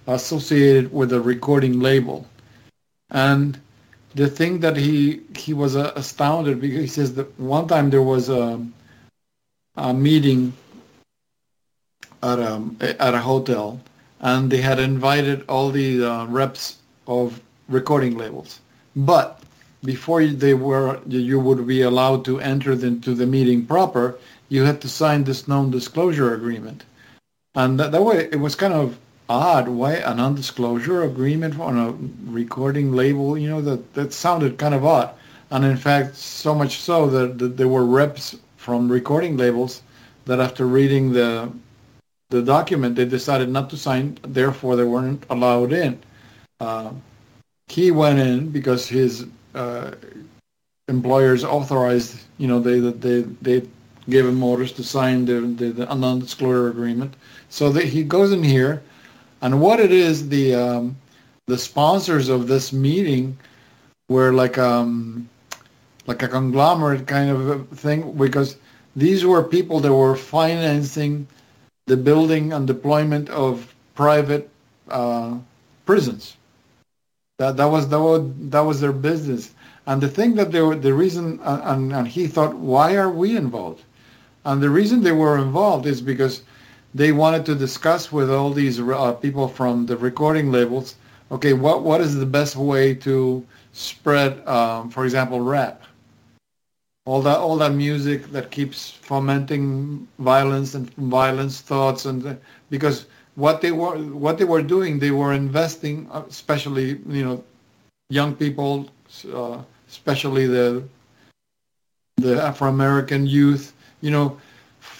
associated 0.07 0.91
with 0.91 1.14
a 1.14 1.22
recording 1.22 1.80
label, 1.80 2.26
and 3.11 3.60
the 4.15 4.27
thing 4.27 4.60
that 4.60 4.77
he 4.77 5.22
he 5.35 5.53
was 5.53 5.76
uh, 5.76 5.91
astounded 5.95 6.61
because 6.61 6.81
he 6.81 6.88
says 6.88 7.15
that 7.15 7.40
one 7.40 7.68
time 7.68 7.90
there 7.90 8.02
was 8.02 8.30
a 8.30 8.64
a 9.76 9.94
meeting 9.94 10.53
at 12.22 12.40
a 12.40 12.61
at 12.99 13.14
a 13.14 13.19
hotel, 13.19 13.80
and 14.22 14.52
they 14.52 14.61
had 14.61 14.80
invited 14.80 15.44
all 15.49 15.69
the 15.69 16.03
uh, 16.03 16.26
reps 16.27 16.77
of 17.07 17.41
recording 17.68 18.18
labels, 18.18 18.60
but 18.95 19.41
before 19.84 20.26
they 20.26 20.53
were 20.53 20.99
you 21.07 21.40
would 21.40 21.65
be 21.68 21.81
allowed 21.81 22.23
to 22.26 22.40
enter 22.40 22.72
into 22.72 23.14
the 23.14 23.26
meeting 23.26 23.65
proper, 23.65 24.18
you 24.49 24.64
had 24.64 24.80
to 24.81 24.88
sign 24.88 25.23
this 25.23 25.48
non-disclosure 25.48 26.34
agreement, 26.34 26.85
and 27.56 27.80
that, 27.80 27.91
that 27.91 28.03
way 28.03 28.30
it 28.31 28.40
was 28.40 28.56
kind 28.56 28.73
of 28.73 28.98
odd. 29.34 29.68
Why 29.68 29.93
a 29.95 30.14
non-disclosure 30.14 31.03
agreement 31.03 31.60
on 31.60 31.77
a 31.77 31.89
recording 32.31 32.93
label? 32.93 33.38
You 33.38 33.49
know 33.49 33.61
that 33.61 33.93
that 33.93 34.14
sounded 34.14 34.57
kind 34.57 34.76
of 34.76 34.85
odd, 34.85 35.10
and 35.49 35.65
in 35.65 35.77
fact, 35.77 36.15
so 36.15 36.53
much 36.53 36.80
so 36.80 37.07
that, 37.10 37.39
that 37.39 37.57
there 37.57 37.68
were 37.68 37.85
reps 37.85 38.38
from 38.57 38.89
recording 38.91 39.35
labels 39.38 39.81
that 40.26 40.39
after 40.39 40.65
reading 40.68 41.14
the 41.14 41.51
the 42.30 42.41
document, 42.41 42.95
they 42.95 43.05
decided 43.05 43.49
not 43.49 43.69
to 43.69 43.77
sign. 43.77 44.18
Therefore, 44.23 44.76
they 44.76 44.84
weren't 44.84 45.23
allowed 45.30 45.72
in. 45.73 45.99
Uh, 46.60 46.91
he 47.68 47.91
went 47.91 48.19
in 48.19 48.49
because 48.49 48.88
his 48.88 49.26
uh, 49.55 49.91
employers 50.88 51.43
authorized, 51.43 52.22
you 52.38 52.47
know, 52.47 52.60
they 52.60 52.80
they 52.80 53.22
they 53.41 53.68
gave 54.10 54.26
him 54.26 54.43
orders 54.43 54.72
to 54.73 54.84
sign 54.84 55.26
the 55.26 55.41
the, 55.60 55.68
the 55.72 55.85
non-disclosure 55.95 56.69
agreement. 56.69 57.14
So 57.49 57.72
that 57.72 57.85
he 57.85 58.03
goes 58.03 58.31
in 58.31 58.43
here, 58.43 58.81
and 59.44 59.61
what 59.61 59.80
it 59.80 59.91
is, 59.91 60.30
the 60.30 60.56
um, 60.56 60.98
the 61.48 61.57
sponsors 61.57 62.30
of 62.30 62.48
this 62.48 62.74
meeting 62.74 63.38
were 64.10 64.32
like 64.34 64.57
um 64.57 65.30
like 66.07 66.24
a 66.24 66.28
conglomerate 66.28 67.07
kind 67.07 67.30
of 67.30 67.68
thing 67.70 68.14
because 68.14 68.57
these 68.95 69.26
were 69.26 69.44
people 69.44 69.80
that 69.82 69.94
were 69.94 70.15
financing 70.15 71.28
the 71.88 71.98
building 71.98 72.53
and 72.53 72.68
deployment 72.68 73.30
of 73.30 73.74
private 73.95 74.49
uh, 74.90 75.38
prisons. 75.86 76.38
That 77.40 77.57
that 77.57 77.65
was 77.65 77.90
that 77.90 77.99
was 77.99 78.22
that 78.52 78.61
was 78.61 78.80
their 78.80 78.94
business, 78.94 79.53
And 79.88 80.02
the 80.02 80.07
thing 80.07 80.36
that 80.36 80.52
they 80.52 80.61
were, 80.61 80.76
the 80.76 80.94
reason, 80.94 81.40
and, 81.44 81.91
and 81.94 82.07
he 82.07 82.28
thought, 82.28 82.56
why 82.56 82.95
are 82.95 83.11
we 83.11 83.36
involved? 83.36 83.84
And 84.45 84.61
the 84.64 84.70
reason 84.70 85.03
they 85.03 85.11
were 85.11 85.38
involved 85.38 85.86
is 85.86 86.02
because 86.02 86.44
they 86.94 87.11
wanted 87.11 87.45
to 87.45 87.56
discuss 87.56 88.11
with 88.11 88.30
all 88.32 88.52
these 88.52 88.80
uh, 88.80 89.14
people 89.14 89.48
from 89.48 89.86
the 89.86 89.98
recording 89.98 90.52
labels, 90.52 90.95
okay, 91.32 91.53
what, 91.53 91.84
what 91.84 92.02
is 92.02 92.15
the 92.15 92.26
best 92.26 92.56
way 92.56 92.94
to 92.94 93.45
spread, 93.74 94.45
um, 94.48 94.90
for 94.90 95.03
example, 95.03 95.40
rap? 95.41 95.82
All 97.06 97.22
that, 97.24 97.38
all 97.38 97.57
that 97.57 97.74
music 97.74 98.32
that 98.32 98.52
keeps 98.52 98.90
fomenting 98.91 100.07
violence 100.20 100.74
and 100.74 100.90
violence 100.95 101.60
thoughts, 101.60 102.06
and 102.06 102.38
because 102.70 103.07
what 103.36 103.61
they 103.61 103.72
were, 103.72 103.98
what 103.98 104.38
they 104.38 104.45
were 104.45 104.61
doing, 104.61 104.99
they 104.99 105.11
were 105.11 105.34
investing, 105.34 106.07
uh, 106.11 106.24
especially 106.30 107.02
you 107.10 107.26
know, 107.26 107.44
young 108.10 108.36
people, 108.36 108.90
uh, 109.34 109.61
especially 109.90 110.48
the 110.48 110.84
the 112.18 112.41
Afro 112.41 112.70
American 112.70 113.26
youth, 113.26 113.74
you 114.02 114.11
know, 114.11 114.38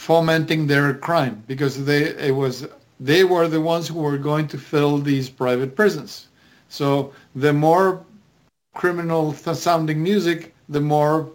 fomenting 0.08 0.68
their 0.68 0.94
crime 0.94 1.44
because 1.48 1.86
they 1.86 2.02
it 2.30 2.36
was 2.36 2.68
they 3.00 3.24
were 3.24 3.48
the 3.48 3.62
ones 3.74 3.88
who 3.88 4.00
were 4.00 4.18
going 4.18 4.48
to 4.48 4.58
fill 4.58 4.98
these 4.98 5.30
private 5.30 5.76
prisons. 5.76 6.28
So 6.70 7.14
the 7.36 7.54
more 7.54 8.04
criminal 8.74 9.34
sounding 9.34 10.02
music, 10.04 10.54
the 10.68 10.82
more 10.82 11.30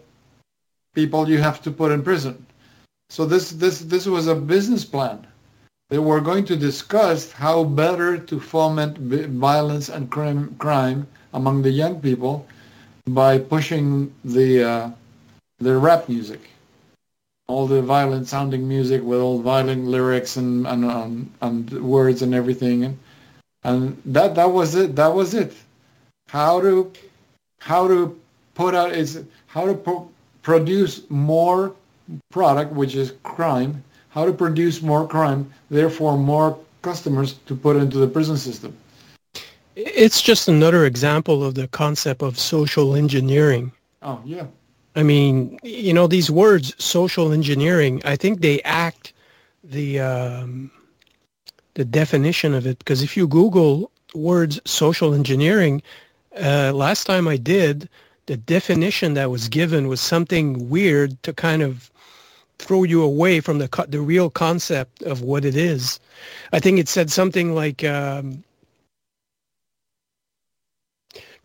people 0.94 1.28
you 1.28 1.38
have 1.38 1.62
to 1.62 1.70
put 1.70 1.92
in 1.92 2.02
prison. 2.02 2.34
So 3.10 3.24
this 3.24 3.50
this 3.52 3.80
this 3.80 4.06
was 4.06 4.26
a 4.26 4.34
business 4.34 4.84
plan. 4.84 5.26
They 5.90 5.98
were 5.98 6.20
going 6.20 6.44
to 6.46 6.56
discuss 6.56 7.32
how 7.32 7.64
better 7.64 8.18
to 8.18 8.40
foment 8.40 8.98
violence 8.98 9.88
and 9.88 10.10
crime, 10.10 10.54
crime 10.58 11.06
among 11.32 11.62
the 11.62 11.70
young 11.70 12.00
people 12.00 12.46
by 13.06 13.38
pushing 13.38 14.12
the 14.24 14.48
uh, 14.62 14.90
the 15.58 15.74
rap 15.76 16.08
music, 16.08 16.40
all 17.48 17.66
the 17.66 17.82
violent 17.82 18.28
sounding 18.28 18.68
music 18.68 19.02
with 19.02 19.20
all 19.20 19.40
violent 19.40 19.86
lyrics 19.86 20.36
and 20.36 20.66
and, 20.66 20.84
and, 20.84 21.32
and 21.40 21.70
words 21.82 22.22
and 22.22 22.34
everything, 22.34 22.84
and, 22.84 22.98
and 23.64 24.00
that 24.04 24.34
that 24.34 24.52
was 24.52 24.74
it. 24.74 24.94
That 24.96 25.14
was 25.14 25.34
it. 25.34 25.52
How 26.28 26.60
to 26.60 26.92
how 27.60 27.88
to 27.88 28.18
put 28.54 28.74
out 28.74 28.92
is 28.92 29.24
how 29.46 29.66
to 29.66 30.08
produce 30.42 31.02
more 31.10 31.74
product, 32.30 32.72
which 32.72 32.94
is 32.94 33.14
crime, 33.22 33.82
how 34.10 34.24
to 34.24 34.32
produce 34.32 34.82
more 34.82 35.06
crime, 35.06 35.52
therefore 35.70 36.16
more 36.16 36.58
customers 36.82 37.34
to 37.46 37.54
put 37.54 37.76
into 37.76 37.98
the 37.98 38.06
prison 38.06 38.36
system. 38.36 38.76
It's 39.76 40.20
just 40.20 40.48
another 40.48 40.86
example 40.86 41.44
of 41.44 41.54
the 41.54 41.68
concept 41.68 42.22
of 42.22 42.38
social 42.38 42.96
engineering. 42.96 43.70
Oh, 44.02 44.20
yeah. 44.24 44.46
I 44.98 45.04
mean, 45.04 45.60
you 45.62 45.92
know, 45.92 46.08
these 46.08 46.28
words, 46.28 46.74
social 46.84 47.30
engineering, 47.30 48.02
I 48.04 48.16
think 48.16 48.40
they 48.40 48.60
act 48.62 49.12
the 49.62 50.00
um, 50.00 50.72
the 51.74 51.84
definition 51.84 52.52
of 52.52 52.66
it. 52.66 52.80
Because 52.80 53.00
if 53.00 53.16
you 53.16 53.28
Google 53.28 53.92
words 54.12 54.60
social 54.64 55.14
engineering, 55.14 55.82
uh, 56.42 56.72
last 56.74 57.04
time 57.04 57.28
I 57.28 57.36
did, 57.36 57.88
the 58.26 58.36
definition 58.36 59.14
that 59.14 59.30
was 59.30 59.48
given 59.48 59.86
was 59.86 60.00
something 60.00 60.68
weird 60.68 61.22
to 61.22 61.32
kind 61.32 61.62
of 61.62 61.92
throw 62.58 62.82
you 62.82 63.00
away 63.00 63.38
from 63.38 63.58
the 63.58 63.68
the 63.88 64.00
real 64.00 64.30
concept 64.30 65.02
of 65.02 65.22
what 65.22 65.44
it 65.44 65.54
is. 65.54 66.00
I 66.52 66.58
think 66.58 66.80
it 66.80 66.88
said 66.88 67.08
something 67.08 67.54
like 67.54 67.84
um, 67.84 68.42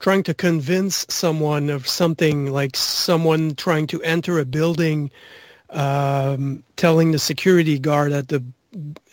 trying 0.04 0.22
to 0.22 0.34
convince 0.34 1.06
someone 1.08 1.70
of 1.70 1.88
something, 1.88 2.52
like 2.52 2.76
someone 2.76 3.56
trying 3.56 3.88
to 3.88 4.04
enter 4.04 4.38
a 4.38 4.44
building, 4.44 5.10
um, 5.70 6.62
telling 6.76 7.14
the 7.14 7.18
security 7.18 7.80
guard 7.80 8.12
at 8.12 8.28
the 8.28 8.44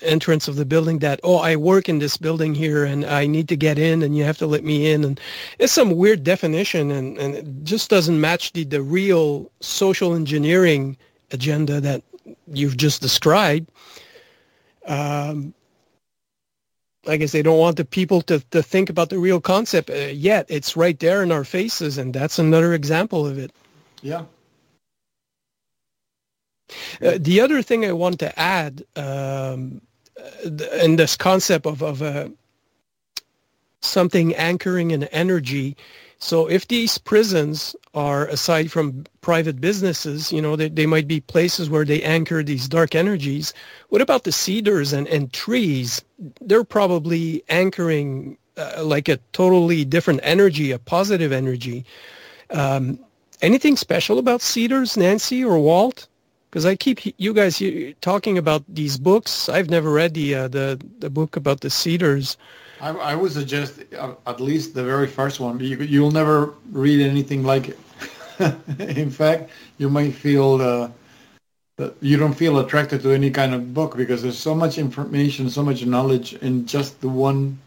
entrance 0.02 0.48
of 0.48 0.56
the 0.56 0.64
building 0.64 0.98
that 0.98 1.20
oh 1.22 1.36
I 1.36 1.54
work 1.54 1.86
in 1.88 1.98
this 1.98 2.16
building 2.16 2.54
here 2.54 2.82
and 2.82 3.04
I 3.04 3.26
need 3.26 3.46
to 3.50 3.56
get 3.56 3.78
in 3.78 4.02
and 4.02 4.16
you 4.16 4.24
have 4.24 4.38
to 4.38 4.46
let 4.46 4.64
me 4.64 4.90
in 4.90 5.04
and 5.04 5.20
it's 5.58 5.74
some 5.74 5.90
weird 5.96 6.24
definition 6.24 6.90
and, 6.90 7.18
and 7.18 7.34
it 7.34 7.46
just 7.62 7.90
doesn't 7.90 8.18
match 8.18 8.54
the, 8.54 8.64
the 8.64 8.80
real 8.80 9.52
social 9.60 10.14
engineering 10.14 10.96
agenda 11.30 11.78
that 11.82 12.02
you've 12.46 12.78
just 12.78 13.02
described. 13.02 13.70
Um, 14.86 15.52
I 17.08 17.16
guess 17.18 17.32
they 17.32 17.42
don't 17.42 17.58
want 17.58 17.76
the 17.78 17.84
people 17.84 18.22
to, 18.22 18.40
to 18.50 18.62
think 18.62 18.90
about 18.90 19.10
the 19.10 19.18
real 19.18 19.40
concept 19.40 19.90
uh, 19.90 19.94
yet. 19.94 20.46
It's 20.48 20.76
right 20.76 20.98
there 21.00 21.22
in 21.22 21.32
our 21.32 21.44
faces 21.44 21.98
and 21.98 22.14
that's 22.14 22.38
another 22.38 22.74
example 22.74 23.26
of 23.26 23.38
it. 23.38 23.52
Yeah, 24.02 24.24
uh, 27.02 27.18
the 27.20 27.40
other 27.40 27.62
thing 27.62 27.84
I 27.86 27.92
want 27.92 28.18
to 28.20 28.38
add 28.38 28.84
um, 28.96 29.80
in 30.82 30.96
this 30.96 31.16
concept 31.16 31.66
of, 31.66 31.82
of 31.82 32.02
uh, 32.02 32.28
something 33.82 34.34
anchoring 34.36 34.92
an 34.92 35.04
energy. 35.04 35.76
So 36.20 36.48
if 36.48 36.68
these 36.68 36.98
prisons 36.98 37.74
are, 37.94 38.26
aside 38.26 38.70
from 38.70 39.04
private 39.22 39.58
businesses, 39.60 40.30
you 40.30 40.42
know, 40.42 40.54
they, 40.54 40.68
they 40.68 40.84
might 40.86 41.08
be 41.08 41.20
places 41.20 41.70
where 41.70 41.84
they 41.84 42.02
anchor 42.02 42.42
these 42.42 42.68
dark 42.68 42.94
energies. 42.94 43.54
What 43.88 44.02
about 44.02 44.24
the 44.24 44.32
cedars 44.32 44.92
and, 44.92 45.08
and 45.08 45.32
trees? 45.32 46.04
They're 46.42 46.64
probably 46.64 47.42
anchoring 47.48 48.36
uh, 48.58 48.84
like 48.84 49.08
a 49.08 49.16
totally 49.32 49.84
different 49.86 50.20
energy, 50.22 50.72
a 50.72 50.78
positive 50.78 51.32
energy. 51.32 51.86
Um, 52.50 53.00
anything 53.40 53.76
special 53.76 54.18
about 54.18 54.42
cedars, 54.42 54.98
Nancy 54.98 55.42
or 55.42 55.58
Walt? 55.58 56.06
because 56.50 56.66
I 56.66 56.74
keep 56.74 56.98
you 57.18 57.32
guys 57.32 57.62
talking 58.00 58.36
about 58.36 58.64
these 58.68 58.98
books. 58.98 59.48
I've 59.48 59.70
never 59.70 59.92
read 59.92 60.14
the 60.14 60.34
uh, 60.34 60.48
the 60.48 60.80
the 60.98 61.08
book 61.08 61.36
about 61.36 61.60
the 61.60 61.70
cedars. 61.70 62.36
I, 62.80 62.90
I 62.90 63.14
would 63.14 63.32
suggest 63.32 63.80
uh, 63.98 64.14
at 64.26 64.40
least 64.40 64.74
the 64.74 64.84
very 64.84 65.06
first 65.06 65.40
one. 65.40 65.60
You, 65.60 65.76
you'll 65.78 66.10
never 66.10 66.54
read 66.72 67.00
anything 67.00 67.42
like 67.42 67.68
it. 67.68 67.78
In 68.80 69.10
fact, 69.10 69.50
you 69.78 69.90
might 69.90 70.12
feel 70.12 70.54
uh, 70.60 70.88
that 71.76 71.94
you 72.00 72.16
don't 72.16 72.34
feel 72.34 72.58
attracted 72.58 73.02
to 73.02 73.10
any 73.10 73.30
kind 73.30 73.54
of 73.54 73.74
book 73.74 73.96
because 73.96 74.22
there's 74.22 74.38
so 74.38 74.54
much 74.54 74.78
information, 74.78 75.50
so 75.50 75.62
much 75.62 75.84
knowledge 75.84 76.34
in 76.34 76.66
just 76.66 77.00
the 77.00 77.08
one. 77.08 77.58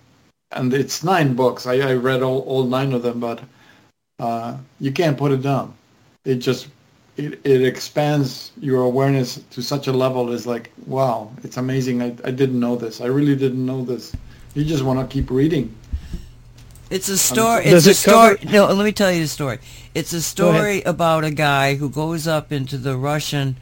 And 0.52 0.74
it's 0.74 1.04
nine 1.04 1.36
books. 1.36 1.66
I, 1.66 1.80
I 1.80 1.94
read 1.94 2.22
all, 2.22 2.42
all 2.42 2.64
nine 2.66 2.94
of 2.94 3.02
them, 3.02 3.20
but 3.20 3.42
uh, 4.20 4.58
you 4.80 4.92
can't 4.92 5.18
put 5.18 5.32
it 5.32 5.42
down. 5.42 5.74
It 6.26 6.36
just 6.36 6.68
it, 7.18 7.40
it 7.44 7.64
expands 7.64 8.52
your 8.60 8.82
awareness 8.82 9.40
to 9.52 9.62
such 9.62 9.88
a 9.88 9.92
level 9.92 10.32
is 10.32 10.48
like 10.48 10.72
wow 10.88 11.32
it's 11.44 11.58
amazing 11.58 12.02
I, 12.02 12.08
I 12.26 12.32
didn't 12.32 12.60
know 12.60 12.76
this 12.76 13.02
i 13.02 13.06
really 13.06 13.36
didn't 13.36 13.64
know 13.64 13.84
this 13.84 14.16
you 14.54 14.64
just 14.64 14.84
want 14.84 15.00
to 15.00 15.12
keep 15.12 15.30
reading. 15.30 15.76
It's 16.90 17.10
a 17.10 17.18
story 17.18 17.66
it's 17.66 17.88
a 17.88 17.94
story 17.96 18.38
no 18.52 18.68
let 18.68 18.86
me 18.86 18.92
tell 18.92 19.12
you 19.12 19.22
the 19.22 19.28
story. 19.28 19.60
It's 19.96 20.14
a 20.14 20.22
story 20.22 20.84
about 20.84 21.24
a 21.24 21.32
guy 21.32 21.76
who 21.76 21.90
goes 21.90 22.28
up 22.28 22.52
into 22.52 22.78
the 22.78 22.96
russian 22.98 23.58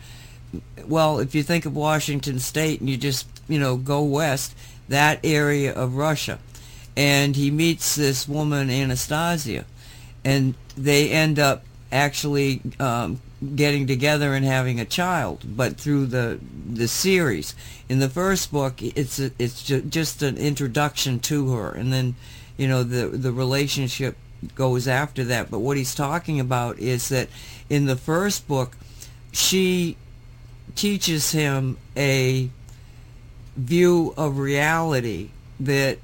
well 0.86 1.20
if 1.20 1.34
you 1.34 1.42
think 1.44 1.66
of 1.66 1.74
washington 1.74 2.40
state 2.40 2.82
and 2.82 2.90
you 2.90 2.98
just 2.98 3.28
you 3.48 3.58
know 3.58 3.78
go 3.78 4.04
west 4.04 4.54
that 4.90 5.20
area 5.24 5.74
of 5.74 5.96
russia. 5.96 6.40
And 6.98 7.38
he 7.38 7.52
meets 7.52 7.96
this 7.96 8.28
woman 8.28 8.70
anastasia 8.70 9.64
and 10.26 10.56
they 10.76 11.10
end 11.10 11.40
up 11.40 11.64
actually 11.90 12.62
um, 12.80 13.22
getting 13.56 13.88
together 13.88 14.34
and 14.34 14.46
having 14.46 14.80
a 14.80 14.86
child, 14.86 15.44
but 15.46 15.78
through 15.78 16.08
the 16.08 16.40
the 16.68 16.88
series. 16.88 17.56
In 17.90 18.00
the 18.00 18.10
first 18.10 18.52
book, 18.52 18.82
it's 18.82 19.20
a, 19.20 19.32
it's 19.40 19.64
ju- 19.64 19.82
just 19.82 20.22
an 20.22 20.38
introduction 20.38 21.20
to 21.22 21.54
her, 21.54 21.72
and 21.72 21.92
then 21.92 22.16
you 22.58 22.68
know 22.68 22.84
the 22.84 23.08
the 23.08 23.32
relationship 23.32 24.16
goes 24.56 24.88
after 24.88 25.24
that. 25.26 25.50
But 25.52 25.60
what 25.60 25.78
he's 25.78 25.96
talking 25.96 26.40
about 26.40 26.80
is 26.80 27.10
that 27.10 27.30
in 27.70 27.86
the 27.86 27.96
first 27.96 28.48
book, 28.48 28.78
she 29.32 29.98
teaches 30.76 31.32
him 31.32 31.78
a 31.98 32.50
view 33.58 34.14
of 34.18 34.38
reality 34.38 35.30
that 35.60 35.98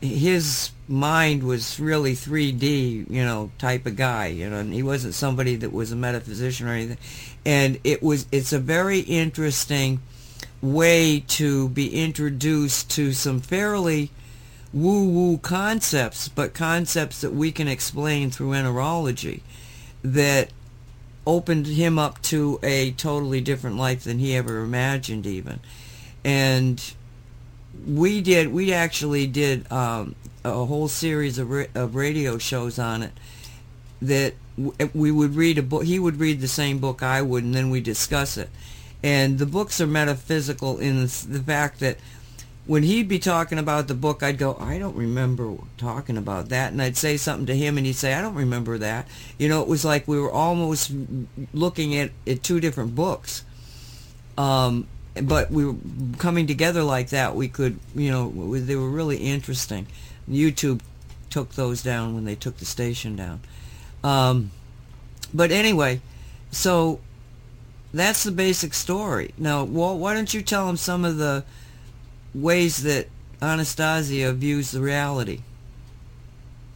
his 0.00 0.70
mind 0.88 1.42
was 1.42 1.80
really 1.80 2.12
3D, 2.12 3.10
you 3.10 3.24
know, 3.24 3.50
type 3.58 3.86
of 3.86 3.96
guy, 3.96 4.26
you 4.26 4.48
know, 4.50 4.58
and 4.58 4.72
he 4.72 4.82
wasn't 4.82 5.14
somebody 5.14 5.56
that 5.56 5.72
was 5.72 5.92
a 5.92 5.96
metaphysician 5.96 6.68
or 6.68 6.72
anything. 6.72 6.98
And 7.46 7.78
it 7.84 8.02
was, 8.02 8.26
it's 8.30 8.52
a 8.52 8.58
very 8.58 9.00
interesting 9.00 10.00
way 10.60 11.20
to 11.20 11.68
be 11.70 11.94
introduced 11.94 12.90
to 12.92 13.12
some 13.12 13.40
fairly 13.40 14.10
woo-woo 14.72 15.38
concepts, 15.38 16.28
but 16.28 16.52
concepts 16.52 17.20
that 17.20 17.32
we 17.32 17.52
can 17.52 17.68
explain 17.68 18.30
through 18.30 18.50
enterology 18.50 19.40
that 20.02 20.50
opened 21.26 21.66
him 21.66 21.98
up 21.98 22.20
to 22.20 22.58
a 22.62 22.90
totally 22.92 23.40
different 23.40 23.76
life 23.76 24.04
than 24.04 24.18
he 24.18 24.36
ever 24.36 24.58
imagined 24.58 25.26
even. 25.26 25.60
And 26.24 26.82
we 27.86 28.20
did, 28.20 28.52
we 28.52 28.72
actually 28.72 29.26
did 29.26 29.70
um, 29.72 30.14
a 30.44 30.64
whole 30.66 30.88
series 30.88 31.38
of, 31.38 31.50
ra- 31.50 31.64
of 31.74 31.94
radio 31.94 32.38
shows 32.38 32.78
on 32.78 33.02
it 33.02 33.12
that 34.02 34.34
w- 34.56 34.90
we 34.94 35.10
would 35.10 35.34
read 35.34 35.58
a 35.58 35.62
book. 35.62 35.84
He 35.84 35.98
would 35.98 36.18
read 36.18 36.40
the 36.40 36.48
same 36.48 36.78
book 36.78 37.02
I 37.02 37.22
would, 37.22 37.44
and 37.44 37.54
then 37.54 37.70
we 37.70 37.80
discuss 37.80 38.36
it. 38.36 38.50
And 39.02 39.38
the 39.38 39.46
books 39.46 39.80
are 39.80 39.86
metaphysical 39.86 40.78
in 40.78 41.02
the, 41.02 41.42
fact 41.46 41.80
that 41.80 41.98
when 42.66 42.82
he'd 42.82 43.08
be 43.08 43.18
talking 43.18 43.58
about 43.58 43.88
the 43.88 43.94
book, 43.94 44.22
I'd 44.22 44.38
go, 44.38 44.56
I 44.58 44.78
don't 44.78 44.96
remember 44.96 45.56
talking 45.76 46.16
about 46.16 46.48
that, 46.48 46.72
and 46.72 46.80
I'd 46.80 46.96
say 46.96 47.16
something 47.16 47.46
to 47.46 47.56
him, 47.56 47.76
and 47.76 47.86
he'd 47.86 47.94
say, 47.94 48.14
I 48.14 48.22
don't 48.22 48.34
remember 48.34 48.78
that. 48.78 49.06
You 49.38 49.48
know, 49.48 49.60
it 49.60 49.68
was 49.68 49.84
like 49.84 50.08
we 50.08 50.18
were 50.18 50.32
almost 50.32 50.90
looking 51.52 51.96
at, 51.96 52.10
at 52.26 52.42
two 52.42 52.60
different 52.60 52.94
books. 52.94 53.44
Um, 54.38 54.88
but 55.22 55.50
we 55.50 55.64
were 55.66 55.76
coming 56.18 56.46
together 56.46 56.82
like 56.82 57.10
that. 57.10 57.36
We 57.36 57.48
could, 57.48 57.78
you 57.94 58.10
know, 58.10 58.56
they 58.58 58.74
were 58.74 58.90
really 58.90 59.18
interesting. 59.18 59.86
YouTube 60.28 60.80
took 61.30 61.52
those 61.54 61.82
down 61.82 62.14
when 62.14 62.24
they 62.24 62.34
took 62.34 62.58
the 62.58 62.64
station 62.64 63.16
down. 63.16 63.40
Um, 64.02 64.50
but 65.32 65.50
anyway, 65.50 66.00
so 66.50 67.00
that's 67.92 68.24
the 68.24 68.30
basic 68.30 68.74
story. 68.74 69.32
Now, 69.38 69.64
Walt, 69.64 69.98
why 69.98 70.14
don't 70.14 70.32
you 70.32 70.42
tell 70.42 70.66
them 70.66 70.76
some 70.76 71.04
of 71.04 71.16
the 71.16 71.44
ways 72.34 72.82
that 72.82 73.08
Anastasia 73.40 74.32
views 74.32 74.70
the 74.70 74.80
reality? 74.80 75.40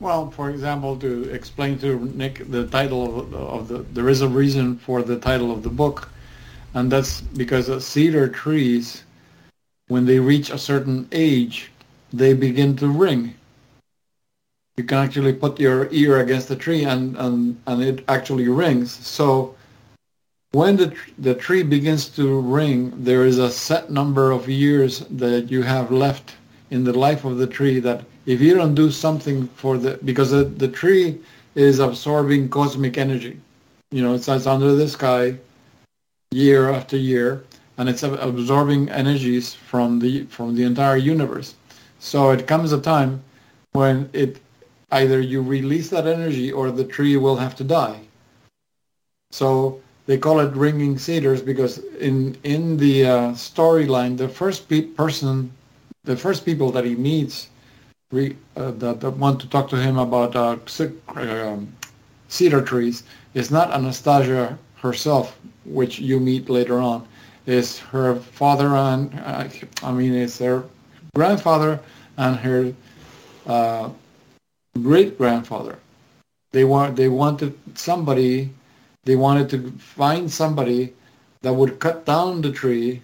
Well, 0.00 0.30
for 0.30 0.50
example, 0.50 0.96
to 0.98 1.24
explain 1.30 1.78
to 1.80 1.98
Nick 2.14 2.48
the 2.50 2.68
title 2.68 3.18
of, 3.18 3.34
of 3.34 3.68
the, 3.68 3.78
there 3.78 4.08
is 4.08 4.22
a 4.22 4.28
reason 4.28 4.78
for 4.78 5.02
the 5.02 5.18
title 5.18 5.50
of 5.50 5.62
the 5.64 5.70
book, 5.70 6.08
and 6.74 6.90
that's 6.90 7.20
because 7.20 7.84
cedar 7.84 8.28
trees, 8.28 9.02
when 9.88 10.06
they 10.06 10.20
reach 10.20 10.50
a 10.50 10.58
certain 10.58 11.08
age, 11.10 11.72
they 12.12 12.32
begin 12.32 12.76
to 12.76 12.86
ring. 12.86 13.34
You 14.78 14.84
can 14.84 14.98
actually 14.98 15.32
put 15.32 15.58
your 15.58 15.88
ear 15.90 16.20
against 16.20 16.48
the 16.48 16.56
tree 16.56 16.84
and, 16.84 17.16
and, 17.16 17.60
and 17.66 17.82
it 17.82 18.04
actually 18.08 18.48
rings. 18.48 18.92
So 18.92 19.56
when 20.52 20.76
the, 20.76 20.94
the 21.18 21.34
tree 21.34 21.64
begins 21.64 22.08
to 22.10 22.40
ring, 22.40 22.92
there 22.96 23.26
is 23.26 23.38
a 23.38 23.50
set 23.50 23.90
number 23.90 24.30
of 24.30 24.48
years 24.48 25.00
that 25.10 25.50
you 25.50 25.62
have 25.62 25.90
left 25.90 26.36
in 26.70 26.84
the 26.84 26.92
life 26.92 27.24
of 27.24 27.38
the 27.38 27.46
tree 27.46 27.80
that 27.80 28.04
if 28.26 28.40
you 28.40 28.54
don't 28.54 28.74
do 28.74 28.90
something 28.90 29.48
for 29.48 29.78
the, 29.78 29.98
because 30.04 30.30
the, 30.30 30.44
the 30.44 30.68
tree 30.68 31.18
is 31.54 31.80
absorbing 31.80 32.48
cosmic 32.48 32.98
energy. 32.98 33.40
You 33.90 34.02
know, 34.02 34.14
it's, 34.14 34.28
it's 34.28 34.46
under 34.46 34.74
the 34.74 34.88
sky 34.88 35.36
year 36.30 36.70
after 36.70 36.96
year, 36.96 37.42
and 37.78 37.88
it's 37.88 38.02
absorbing 38.02 38.90
energies 38.90 39.54
from 39.54 39.98
the, 39.98 40.24
from 40.26 40.54
the 40.54 40.62
entire 40.62 40.98
universe. 40.98 41.54
So 41.98 42.30
it 42.30 42.46
comes 42.46 42.72
a 42.72 42.80
time 42.80 43.22
when 43.72 44.08
it, 44.12 44.38
either 44.90 45.20
you 45.20 45.42
release 45.42 45.90
that 45.90 46.06
energy 46.06 46.50
or 46.50 46.70
the 46.70 46.84
tree 46.84 47.16
will 47.16 47.36
have 47.36 47.54
to 47.56 47.64
die. 47.64 48.00
So 49.30 49.80
they 50.06 50.16
call 50.16 50.40
it 50.40 50.54
ringing 50.54 50.98
cedars 50.98 51.42
because 51.42 51.78
in 52.00 52.36
in 52.44 52.78
the 52.78 53.04
uh, 53.06 53.32
storyline, 53.32 54.16
the 54.16 54.28
first 54.28 54.68
pe- 54.68 54.88
person, 55.02 55.52
the 56.04 56.16
first 56.16 56.44
people 56.46 56.70
that 56.72 56.84
he 56.84 56.94
meets, 56.94 57.48
re, 58.10 58.36
uh, 58.56 58.70
that, 58.72 59.00
that 59.00 59.10
want 59.10 59.40
to 59.40 59.48
talk 59.48 59.68
to 59.68 59.76
him 59.76 59.98
about 59.98 60.34
uh, 60.34 60.56
um, 61.16 61.68
cedar 62.28 62.62
trees 62.62 63.02
is 63.34 63.50
not 63.50 63.70
Anastasia 63.72 64.58
herself, 64.76 65.38
which 65.64 65.98
you 65.98 66.18
meet 66.20 66.48
later 66.48 66.78
on. 66.78 67.06
Is 67.46 67.78
her 67.78 68.16
father 68.16 68.76
and 68.76 69.12
uh, 69.24 69.48
I 69.82 69.92
mean, 69.92 70.14
it's 70.14 70.38
her 70.38 70.64
grandfather 71.14 71.80
and 72.16 72.36
her 72.36 72.72
uh, 73.46 73.90
great 74.82 75.18
grandfather. 75.18 75.78
They 76.52 76.64
want 76.64 76.96
they 76.96 77.08
wanted 77.08 77.54
somebody 77.74 78.50
they 79.04 79.16
wanted 79.16 79.48
to 79.50 79.70
find 79.78 80.30
somebody 80.30 80.92
that 81.42 81.54
would 81.54 81.78
cut 81.78 82.04
down 82.04 82.42
the 82.42 82.52
tree 82.52 83.02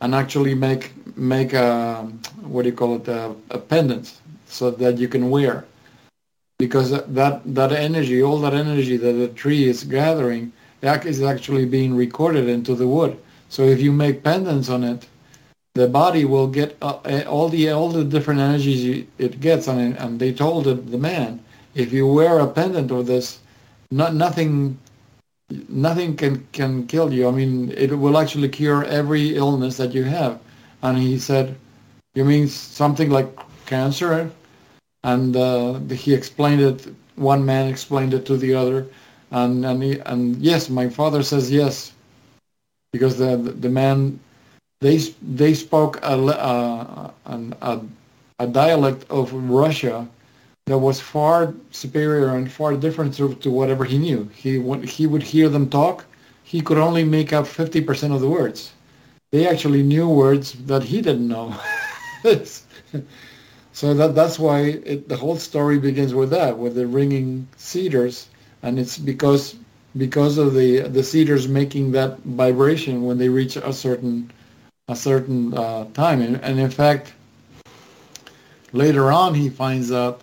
and 0.00 0.14
actually 0.14 0.54
make 0.54 0.92
make 1.16 1.52
a 1.52 2.02
what 2.42 2.62
do 2.62 2.70
you 2.70 2.74
call 2.74 2.96
it 2.96 3.08
uh, 3.08 3.34
a, 3.50 3.56
a 3.56 3.58
pendant 3.58 4.20
so 4.46 4.70
that 4.70 4.98
you 4.98 5.08
can 5.08 5.30
wear 5.30 5.64
because 6.58 6.90
that 6.90 7.42
that 7.44 7.72
energy 7.72 8.22
all 8.22 8.40
that 8.40 8.54
energy 8.54 8.96
that 8.96 9.12
the 9.12 9.28
tree 9.28 9.68
is 9.68 9.84
gathering 9.84 10.52
that 10.80 11.06
is 11.06 11.22
actually 11.22 11.64
being 11.64 11.94
recorded 11.94 12.48
into 12.48 12.74
the 12.74 12.86
wood 12.86 13.16
so 13.48 13.62
if 13.62 13.80
you 13.80 13.92
make 13.92 14.22
pendants 14.22 14.68
on 14.68 14.84
it 14.84 15.06
the 15.74 15.88
body 15.88 16.24
will 16.24 16.46
get 16.46 16.76
uh, 16.82 16.98
eh, 17.04 17.24
all 17.24 17.48
the 17.48 17.70
all 17.70 17.90
the 17.90 18.04
different 18.04 18.40
energies 18.40 19.06
it 19.18 19.40
gets 19.40 19.68
and, 19.68 19.96
and 19.98 20.18
they 20.18 20.32
told 20.32 20.64
the, 20.64 20.74
the 20.74 20.98
man 20.98 21.40
if 21.74 21.92
you 21.92 22.06
wear 22.06 22.38
a 22.38 22.46
pendant 22.46 22.90
of 22.90 23.06
this 23.06 23.40
not 23.90 24.14
nothing 24.14 24.78
nothing 25.68 26.16
can 26.16 26.46
can 26.52 26.86
kill 26.86 27.12
you. 27.12 27.28
I 27.28 27.30
mean, 27.30 27.72
it 27.76 27.92
will 27.98 28.18
actually 28.18 28.48
cure 28.48 28.84
every 28.84 29.36
illness 29.36 29.76
that 29.76 29.92
you 29.94 30.04
have. 30.04 30.40
And 30.82 30.98
he 30.98 31.18
said, 31.18 31.56
"You 32.14 32.24
mean 32.24 32.48
something 32.48 33.10
like 33.10 33.28
cancer?" 33.66 34.30
And 35.02 35.36
uh, 35.36 35.78
he 35.94 36.14
explained 36.14 36.60
it. 36.62 36.94
One 37.16 37.44
man 37.44 37.68
explained 37.68 38.14
it 38.14 38.26
to 38.26 38.36
the 38.36 38.54
other, 38.54 38.86
and 39.30 39.64
and 39.64 39.82
he, 39.82 39.98
and 40.00 40.36
yes, 40.36 40.68
my 40.68 40.88
father 40.88 41.22
says 41.22 41.50
yes, 41.50 41.92
because 42.92 43.18
the 43.18 43.36
the 43.36 43.68
man 43.68 44.18
they 44.84 44.98
they 45.22 45.54
spoke 45.54 45.98
a 46.02 47.10
an, 47.24 47.54
a, 47.62 47.80
a 48.38 48.46
dialect 48.46 49.06
of 49.08 49.32
Russia 49.32 50.06
that 50.66 50.78
was 50.78 51.00
far 51.00 51.54
superior 51.70 52.36
and 52.36 52.52
far 52.52 52.76
different 52.76 53.14
to, 53.14 53.34
to 53.36 53.50
whatever 53.50 53.84
he 53.84 53.96
knew. 53.96 54.28
He 54.34 54.52
he 54.98 55.06
would 55.06 55.22
hear 55.22 55.48
them 55.48 55.70
talk, 55.70 56.04
he 56.42 56.60
could 56.60 56.76
only 56.76 57.02
make 57.02 57.32
up 57.32 57.46
50% 57.46 58.14
of 58.14 58.20
the 58.20 58.28
words. 58.28 58.72
They 59.32 59.48
actually 59.48 59.82
knew 59.82 60.06
words 60.08 60.52
that 60.66 60.82
he 60.82 61.00
didn't 61.00 61.28
know. 61.28 61.56
so 63.72 63.94
that 63.94 64.14
that's 64.14 64.38
why 64.38 64.58
it, 64.92 65.08
the 65.08 65.16
whole 65.16 65.38
story 65.38 65.78
begins 65.78 66.12
with 66.12 66.28
that, 66.30 66.58
with 66.58 66.74
the 66.74 66.86
ringing 66.86 67.48
cedars, 67.56 68.28
and 68.62 68.78
it's 68.78 68.98
because 68.98 69.56
because 69.96 70.36
of 70.36 70.52
the 70.52 70.80
the 70.96 71.02
cedars 71.02 71.48
making 71.48 71.92
that 71.92 72.18
vibration 72.44 73.04
when 73.06 73.16
they 73.16 73.30
reach 73.30 73.56
a 73.56 73.72
certain 73.72 74.30
a 74.88 74.96
certain 74.96 75.56
uh, 75.56 75.86
time, 75.92 76.20
and, 76.20 76.36
and 76.42 76.58
in 76.58 76.70
fact, 76.70 77.14
later 78.72 79.10
on 79.10 79.34
he 79.34 79.48
finds 79.48 79.90
out 79.92 80.20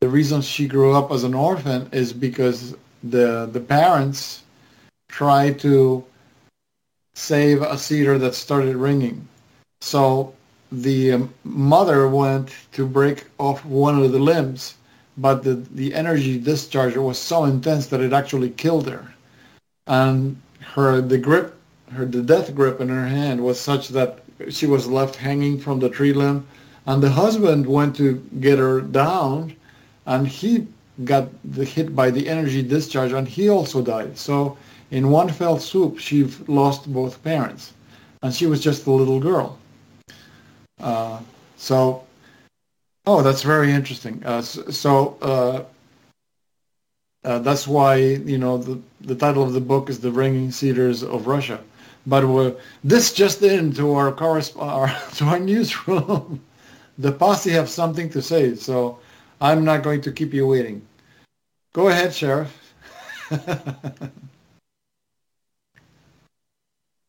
the 0.00 0.08
reason 0.08 0.42
she 0.42 0.66
grew 0.66 0.92
up 0.92 1.10
as 1.10 1.24
an 1.24 1.34
orphan 1.34 1.88
is 1.92 2.12
because 2.12 2.74
the 3.02 3.48
the 3.52 3.60
parents 3.60 4.42
tried 5.08 5.58
to 5.60 6.04
save 7.14 7.62
a 7.62 7.78
cedar 7.78 8.18
that 8.18 8.34
started 8.34 8.76
ringing. 8.76 9.26
So 9.80 10.34
the 10.72 11.12
um, 11.12 11.34
mother 11.44 12.08
went 12.08 12.50
to 12.72 12.86
break 12.86 13.24
off 13.38 13.64
one 13.64 14.02
of 14.02 14.12
the 14.12 14.18
limbs, 14.18 14.74
but 15.16 15.44
the, 15.44 15.54
the 15.54 15.94
energy 15.94 16.38
discharge 16.38 16.96
was 16.96 17.18
so 17.18 17.44
intense 17.44 17.86
that 17.86 18.00
it 18.00 18.12
actually 18.12 18.50
killed 18.50 18.88
her. 18.88 19.14
And 19.86 20.40
her 20.74 21.00
the 21.00 21.18
grip, 21.18 21.56
her 21.92 22.04
the 22.04 22.22
death 22.22 22.54
grip 22.54 22.80
in 22.80 22.88
her 22.88 23.06
hand 23.06 23.42
was 23.42 23.60
such 23.60 23.88
that 23.88 24.20
she 24.50 24.66
was 24.66 24.86
left 24.86 25.16
hanging 25.16 25.58
from 25.58 25.80
the 25.80 25.88
tree 25.88 26.12
limb. 26.12 26.46
And 26.86 27.02
the 27.02 27.10
husband 27.10 27.66
went 27.66 27.96
to 27.96 28.16
get 28.40 28.58
her 28.58 28.80
down, 28.80 29.56
and 30.06 30.28
he 30.28 30.66
got 31.04 31.28
hit 31.56 31.96
by 31.96 32.10
the 32.10 32.28
energy 32.28 32.62
discharge, 32.62 33.12
and 33.12 33.26
he 33.26 33.48
also 33.48 33.82
died. 33.82 34.18
So 34.18 34.56
in 34.90 35.10
one 35.10 35.28
fell 35.28 35.58
swoop, 35.58 35.98
she 35.98 36.24
lost 36.46 36.92
both 36.92 37.22
parents, 37.24 37.72
and 38.22 38.34
she 38.34 38.46
was 38.46 38.60
just 38.60 38.86
a 38.86 38.90
little 38.90 39.18
girl. 39.18 39.58
Uh, 40.78 41.20
so, 41.56 42.04
oh, 43.06 43.22
that's 43.22 43.42
very 43.42 43.72
interesting. 43.72 44.22
Uh, 44.24 44.42
so, 44.42 44.70
so 44.70 45.18
uh, 45.22 45.64
uh, 47.24 47.38
that's 47.38 47.66
why 47.66 47.96
you 47.96 48.36
know 48.36 48.58
the 48.58 48.78
the 49.00 49.14
title 49.14 49.42
of 49.42 49.54
the 49.54 49.60
book 49.60 49.88
is 49.88 50.00
"The 50.00 50.12
Ringing 50.12 50.50
Cedars 50.50 51.02
of 51.02 51.26
Russia." 51.26 51.60
But 52.06 52.58
this 52.82 53.12
just 53.12 53.42
into 53.42 53.94
our, 53.94 54.12
corresp- 54.12 54.60
our 54.62 54.88
to 55.16 55.24
our 55.24 55.38
newsroom. 55.38 56.42
the 56.98 57.12
posse 57.12 57.50
have 57.50 57.68
something 57.68 58.10
to 58.10 58.22
say, 58.22 58.54
so 58.54 58.98
I'm 59.40 59.64
not 59.64 59.82
going 59.82 60.00
to 60.02 60.12
keep 60.12 60.34
you 60.34 60.46
waiting. 60.46 60.86
Go 61.72 61.88
ahead, 61.88 62.14
Sheriff. 62.14 62.74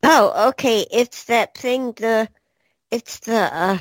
Oh, 0.08 0.50
okay. 0.50 0.86
It's 0.92 1.24
that 1.26 1.58
thing. 1.58 1.94
The 1.94 2.30
it's 2.92 3.20
the 3.22 3.50
uh, 3.52 3.80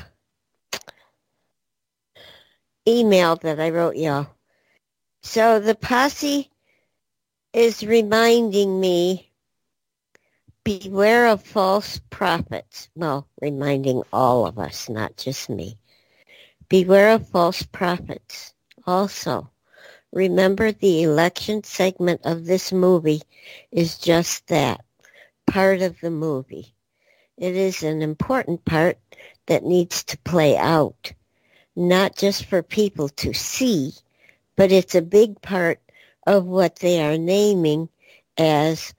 email 2.87 3.35
that 3.37 3.59
I 3.59 3.69
wrote 3.69 3.95
y'all. 3.95 4.27
So 5.21 5.59
the 5.59 5.75
posse 5.75 6.49
is 7.53 7.85
reminding 7.85 8.79
me 8.79 9.31
beware 10.65 11.27
of 11.27 11.41
false 11.43 12.01
prophets. 12.09 12.89
Well, 12.95 13.29
reminding 13.41 14.03
all 14.11 14.45
of 14.45 14.59
us, 14.59 14.89
not 14.89 15.15
just 15.15 15.49
me. 15.49 15.77
Beware 16.67 17.11
of 17.11 17.29
false 17.29 17.63
prophets. 17.63 18.53
Also, 18.85 19.49
Remember, 20.15 20.71
the 20.71 21.03
election 21.03 21.61
segment 21.65 22.21
of 22.23 22.45
this 22.45 22.71
movie 22.71 23.21
is 23.69 23.97
just 23.97 24.47
that, 24.47 24.79
part 25.45 25.81
of 25.81 25.99
the 25.99 26.09
movie. 26.09 26.73
It 27.37 27.57
is 27.57 27.83
an 27.83 28.01
important 28.01 28.63
part 28.63 28.97
that 29.47 29.65
needs 29.65 30.05
to 30.05 30.17
play 30.19 30.55
out, 30.55 31.11
not 31.75 32.15
just 32.15 32.45
for 32.45 32.63
people 32.63 33.09
to 33.09 33.33
see, 33.33 33.91
but 34.55 34.71
it's 34.71 34.95
a 34.95 35.01
big 35.01 35.41
part 35.41 35.81
of 36.25 36.45
what 36.45 36.77
they 36.77 37.03
are 37.03 37.17
naming 37.17 37.89
as 38.37 38.94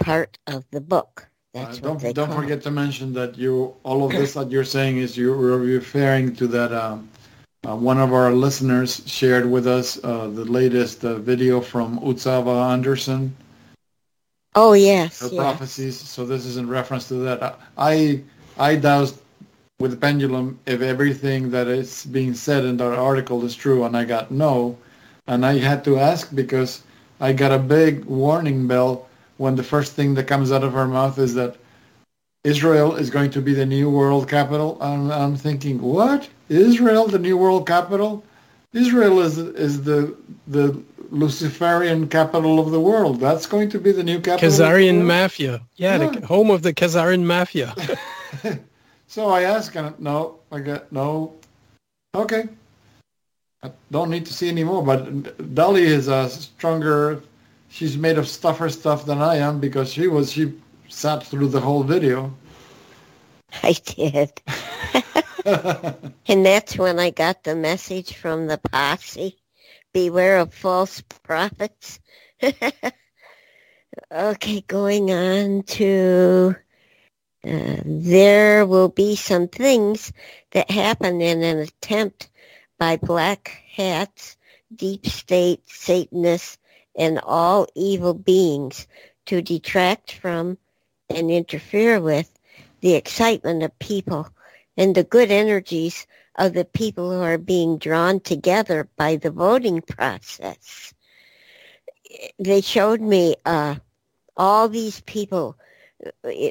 part 0.00 0.38
of 0.46 0.64
the 0.72 0.80
book. 0.80 1.28
Uh, 1.54 1.64
That's 1.64 1.80
what 1.82 2.00
don't 2.00 2.14
don't 2.14 2.32
forget 2.32 2.58
it. 2.58 2.64
to 2.64 2.70
mention 2.70 3.12
that 3.14 3.36
you 3.38 3.74
all 3.84 4.04
of 4.04 4.12
this 4.12 4.34
that 4.34 4.50
you're 4.50 4.64
saying 4.64 4.98
is 4.98 5.16
you're 5.16 5.36
referring 5.58 6.34
to 6.36 6.46
that 6.48 6.72
um, 6.72 7.08
uh, 7.66 7.76
one 7.76 7.98
of 7.98 8.12
our 8.12 8.32
listeners 8.32 9.02
shared 9.06 9.46
with 9.50 9.66
us 9.66 9.98
uh, 10.04 10.28
the 10.28 10.44
latest 10.44 11.04
uh, 11.04 11.16
video 11.16 11.60
from 11.60 11.98
Utsava 12.00 12.72
Anderson, 12.72 13.34
Oh 14.54 14.72
yes, 14.72 15.20
her 15.20 15.28
yeah. 15.28 15.40
prophecies. 15.42 15.98
So 15.98 16.26
this 16.26 16.46
is 16.46 16.56
in 16.56 16.68
reference 16.68 17.08
to 17.08 17.14
that. 17.26 17.58
I 17.78 18.22
I 18.58 18.76
doused 18.76 19.20
with 19.80 19.92
the 19.92 19.96
pendulum 19.96 20.58
if 20.66 20.80
everything 20.82 21.50
that 21.50 21.68
is 21.68 22.04
being 22.06 22.34
said 22.34 22.64
in 22.64 22.76
that 22.78 22.94
article 22.98 23.44
is 23.44 23.54
true, 23.54 23.84
and 23.84 23.96
I 23.96 24.04
got 24.04 24.30
no, 24.30 24.78
and 25.26 25.44
I 25.46 25.58
had 25.58 25.84
to 25.84 25.98
ask 25.98 26.34
because 26.34 26.82
I 27.20 27.32
got 27.32 27.52
a 27.52 27.58
big 27.58 28.04
warning 28.06 28.66
bell 28.66 29.08
when 29.40 29.56
the 29.56 29.62
first 29.62 29.94
thing 29.94 30.12
that 30.16 30.24
comes 30.24 30.52
out 30.52 30.62
of 30.62 30.72
her 30.74 30.86
mouth 30.86 31.18
is 31.18 31.32
that 31.34 31.56
Israel 32.44 32.94
is 32.94 33.08
going 33.08 33.30
to 33.30 33.40
be 33.40 33.54
the 33.54 33.64
new 33.64 33.88
world 33.88 34.28
capital. 34.28 34.76
I'm, 34.82 35.10
I'm 35.10 35.34
thinking, 35.34 35.80
what? 35.80 36.28
Israel, 36.50 37.06
the 37.06 37.18
new 37.18 37.38
world 37.38 37.66
capital? 37.66 38.22
Israel 38.74 39.20
is 39.20 39.38
is 39.38 39.82
the 39.82 40.14
the 40.46 40.66
Luciferian 41.10 42.06
capital 42.08 42.60
of 42.60 42.70
the 42.70 42.82
world. 42.90 43.18
That's 43.18 43.46
going 43.46 43.68
to 43.70 43.78
be 43.80 43.92
the 43.92 44.04
new 44.04 44.20
capital. 44.20 44.48
Khazarian? 44.48 44.98
Mafia. 45.04 45.54
Yeah, 45.76 45.96
Yeah. 45.96 46.10
the 46.10 46.26
home 46.26 46.50
of 46.50 46.60
the 46.62 46.72
Khazarian 46.72 47.24
Mafia. 47.24 47.74
So 49.16 49.28
I 49.38 49.42
asked, 49.42 49.74
and 49.74 49.98
no, 49.98 50.18
I 50.52 50.60
got 50.60 50.92
no. 50.92 51.34
Okay, 52.14 52.44
I 53.64 53.68
don't 53.90 54.10
need 54.14 54.24
to 54.26 54.32
see 54.32 54.48
anymore. 54.48 54.82
But 54.84 55.00
Dolly 55.52 55.82
is 55.98 56.06
a 56.06 56.28
stronger. 56.28 57.20
She's 57.70 57.96
made 57.96 58.18
of 58.18 58.30
tougher 58.40 58.68
stuff 58.68 59.06
than 59.06 59.22
I 59.22 59.36
am 59.36 59.60
because 59.60 59.92
she 59.92 60.08
was 60.08 60.32
she 60.32 60.52
sat 60.88 61.24
through 61.24 61.48
the 61.48 61.60
whole 61.60 61.84
video. 61.84 62.34
I 63.62 63.72
did. 63.72 64.42
and 66.26 66.44
that's 66.46 66.76
when 66.76 66.98
I 66.98 67.10
got 67.10 67.44
the 67.44 67.54
message 67.54 68.16
from 68.16 68.48
the 68.48 68.58
posse. 68.58 69.38
Beware 69.92 70.38
of 70.38 70.52
false 70.52 71.00
prophets. 71.00 72.00
okay, 74.12 74.60
going 74.66 75.10
on 75.10 75.62
to 75.62 76.56
uh, 77.46 77.76
there 77.84 78.66
will 78.66 78.88
be 78.88 79.16
some 79.16 79.48
things 79.48 80.12
that 80.50 80.70
happen 80.70 81.20
in 81.20 81.42
an 81.42 81.58
attempt 81.58 82.28
by 82.78 82.96
black 82.96 83.62
hats, 83.72 84.36
deep 84.74 85.06
state, 85.06 85.62
Satanists, 85.66 86.58
and 86.96 87.20
all 87.22 87.66
evil 87.74 88.14
beings 88.14 88.86
to 89.26 89.42
detract 89.42 90.12
from 90.12 90.58
and 91.08 91.30
interfere 91.30 92.00
with 92.00 92.38
the 92.80 92.94
excitement 92.94 93.62
of 93.62 93.78
people 93.78 94.28
and 94.76 94.94
the 94.94 95.04
good 95.04 95.30
energies 95.30 96.06
of 96.36 96.54
the 96.54 96.64
people 96.64 97.10
who 97.10 97.20
are 97.20 97.38
being 97.38 97.78
drawn 97.78 98.20
together 98.20 98.88
by 98.96 99.16
the 99.16 99.30
voting 99.30 99.82
process. 99.82 100.94
They 102.38 102.60
showed 102.60 103.00
me 103.00 103.36
uh, 103.44 103.76
all 104.36 104.68
these 104.68 105.00
people, 105.02 105.56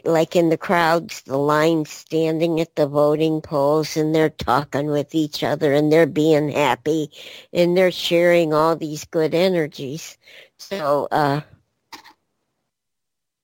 like 0.06 0.36
in 0.36 0.50
the 0.50 0.58
crowds, 0.58 1.22
the 1.24 1.38
lines 1.38 1.90
standing 1.90 2.60
at 2.60 2.76
the 2.76 2.88
voting 2.88 3.42
polls, 3.42 3.98
and 3.98 4.14
they're 4.14 4.30
talking 4.30 4.88
with 4.88 5.16
each 5.16 5.44
other, 5.44 5.74
and 5.74 5.92
they're 5.92 6.06
being 6.06 6.50
happy, 6.50 7.12
and 7.54 7.76
they're 7.76 7.92
sharing 7.92 8.54
all 8.54 8.76
these 8.76 9.06
good 9.06 9.34
energies. 9.34 10.18
So 10.58 11.08
uh, 11.12 11.42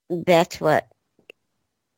that's 0.10 0.62
what 0.62 0.88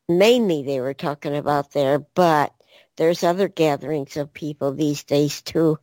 mainly 0.08 0.62
they 0.62 0.80
were 0.80 0.94
talking 0.94 1.36
about 1.36 1.72
there, 1.72 1.98
but 1.98 2.54
there's 2.96 3.22
other 3.22 3.48
gatherings 3.48 4.16
of 4.16 4.32
people 4.32 4.72
these 4.72 5.04
days 5.04 5.42
too. 5.42 5.78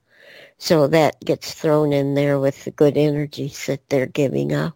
So 0.57 0.88
that 0.88 1.23
gets 1.23 1.53
thrown 1.53 1.93
in 1.93 2.15
there 2.15 2.39
with 2.39 2.64
the 2.65 2.72
good 2.72 2.97
energies 2.97 3.65
that 3.68 3.88
they're 3.89 4.07
giving 4.07 4.53
out. 4.53 4.73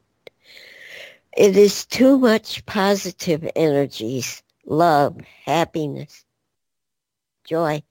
It 1.39 1.55
is 1.55 1.85
too 1.85 2.19
much 2.19 2.65
positive 2.65 3.49
energies, 3.55 4.43
love, 4.65 5.21
happiness, 5.45 6.25
joy, 7.45 7.81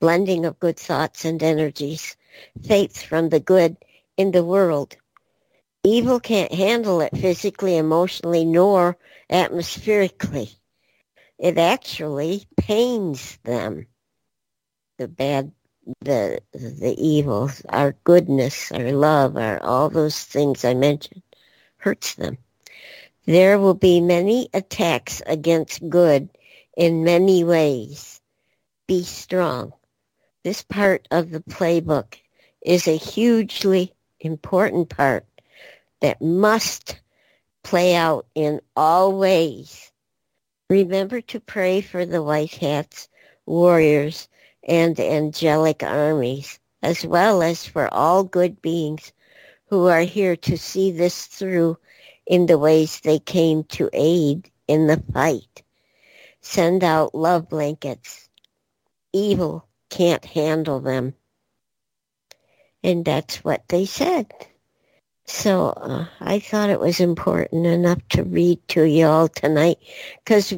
blending 0.00 0.46
of 0.46 0.58
good 0.58 0.78
thoughts 0.78 1.26
and 1.26 1.42
energies, 1.42 2.16
faith 2.64 3.02
from 3.02 3.28
the 3.28 3.40
good 3.40 3.76
in 4.16 4.30
the 4.30 4.42
world. 4.42 4.96
Evil 5.84 6.18
can't 6.18 6.50
handle 6.50 7.02
it 7.02 7.14
physically, 7.14 7.76
emotionally, 7.76 8.46
nor 8.46 8.96
atmospherically 9.28 10.56
it 11.38 11.58
actually 11.58 12.46
pains 12.56 13.38
them. 13.44 13.86
The 14.96 15.08
bad, 15.08 15.52
the 16.00 16.40
the 16.54 16.94
evil, 16.96 17.50
our 17.68 17.92
goodness, 18.04 18.72
our 18.72 18.92
love, 18.92 19.36
our 19.36 19.62
all 19.62 19.90
those 19.90 20.24
things 20.24 20.64
I 20.64 20.72
mentioned, 20.72 21.22
hurts 21.76 22.14
them. 22.14 22.38
There 23.28 23.58
will 23.58 23.74
be 23.74 24.00
many 24.00 24.48
attacks 24.54 25.22
against 25.26 25.88
good 25.88 26.30
in 26.76 27.04
many 27.04 27.44
ways. 27.44 28.20
Be 28.86 29.04
strong. 29.04 29.74
This 30.44 30.62
part 30.62 31.06
of 31.10 31.30
the 31.30 31.40
playbook 31.40 32.16
is 32.62 32.88
a 32.88 32.96
hugely 32.96 33.92
important 34.20 34.88
part 34.88 35.26
that 36.00 36.22
must 36.22 37.00
play 37.62 37.94
out 37.94 38.26
in 38.34 38.60
all 38.74 39.12
ways 39.16 39.92
Remember 40.70 41.22
to 41.22 41.40
pray 41.40 41.80
for 41.80 42.04
the 42.04 42.22
white 42.22 42.54
hats, 42.56 43.08
warriors, 43.46 44.28
and 44.62 45.00
angelic 45.00 45.82
armies, 45.82 46.60
as 46.82 47.06
well 47.06 47.40
as 47.40 47.64
for 47.64 47.92
all 47.92 48.22
good 48.22 48.60
beings 48.60 49.12
who 49.68 49.86
are 49.86 50.02
here 50.02 50.36
to 50.36 50.58
see 50.58 50.92
this 50.92 51.24
through 51.24 51.78
in 52.28 52.46
the 52.46 52.58
ways 52.58 53.00
they 53.00 53.18
came 53.18 53.64
to 53.64 53.90
aid 53.92 54.50
in 54.68 54.86
the 54.86 55.02
fight. 55.12 55.64
Send 56.40 56.84
out 56.84 57.14
love 57.14 57.48
blankets. 57.48 58.28
Evil 59.12 59.66
can't 59.90 60.24
handle 60.24 60.80
them. 60.80 61.14
And 62.84 63.04
that's 63.04 63.42
what 63.42 63.64
they 63.68 63.86
said. 63.86 64.32
So 65.24 65.68
uh, 65.70 66.06
I 66.20 66.38
thought 66.38 66.70
it 66.70 66.80
was 66.80 67.00
important 67.00 67.66
enough 67.66 68.00
to 68.10 68.24
read 68.24 68.66
to 68.68 68.84
you 68.84 69.06
all 69.06 69.28
tonight 69.28 69.78
because 70.24 70.54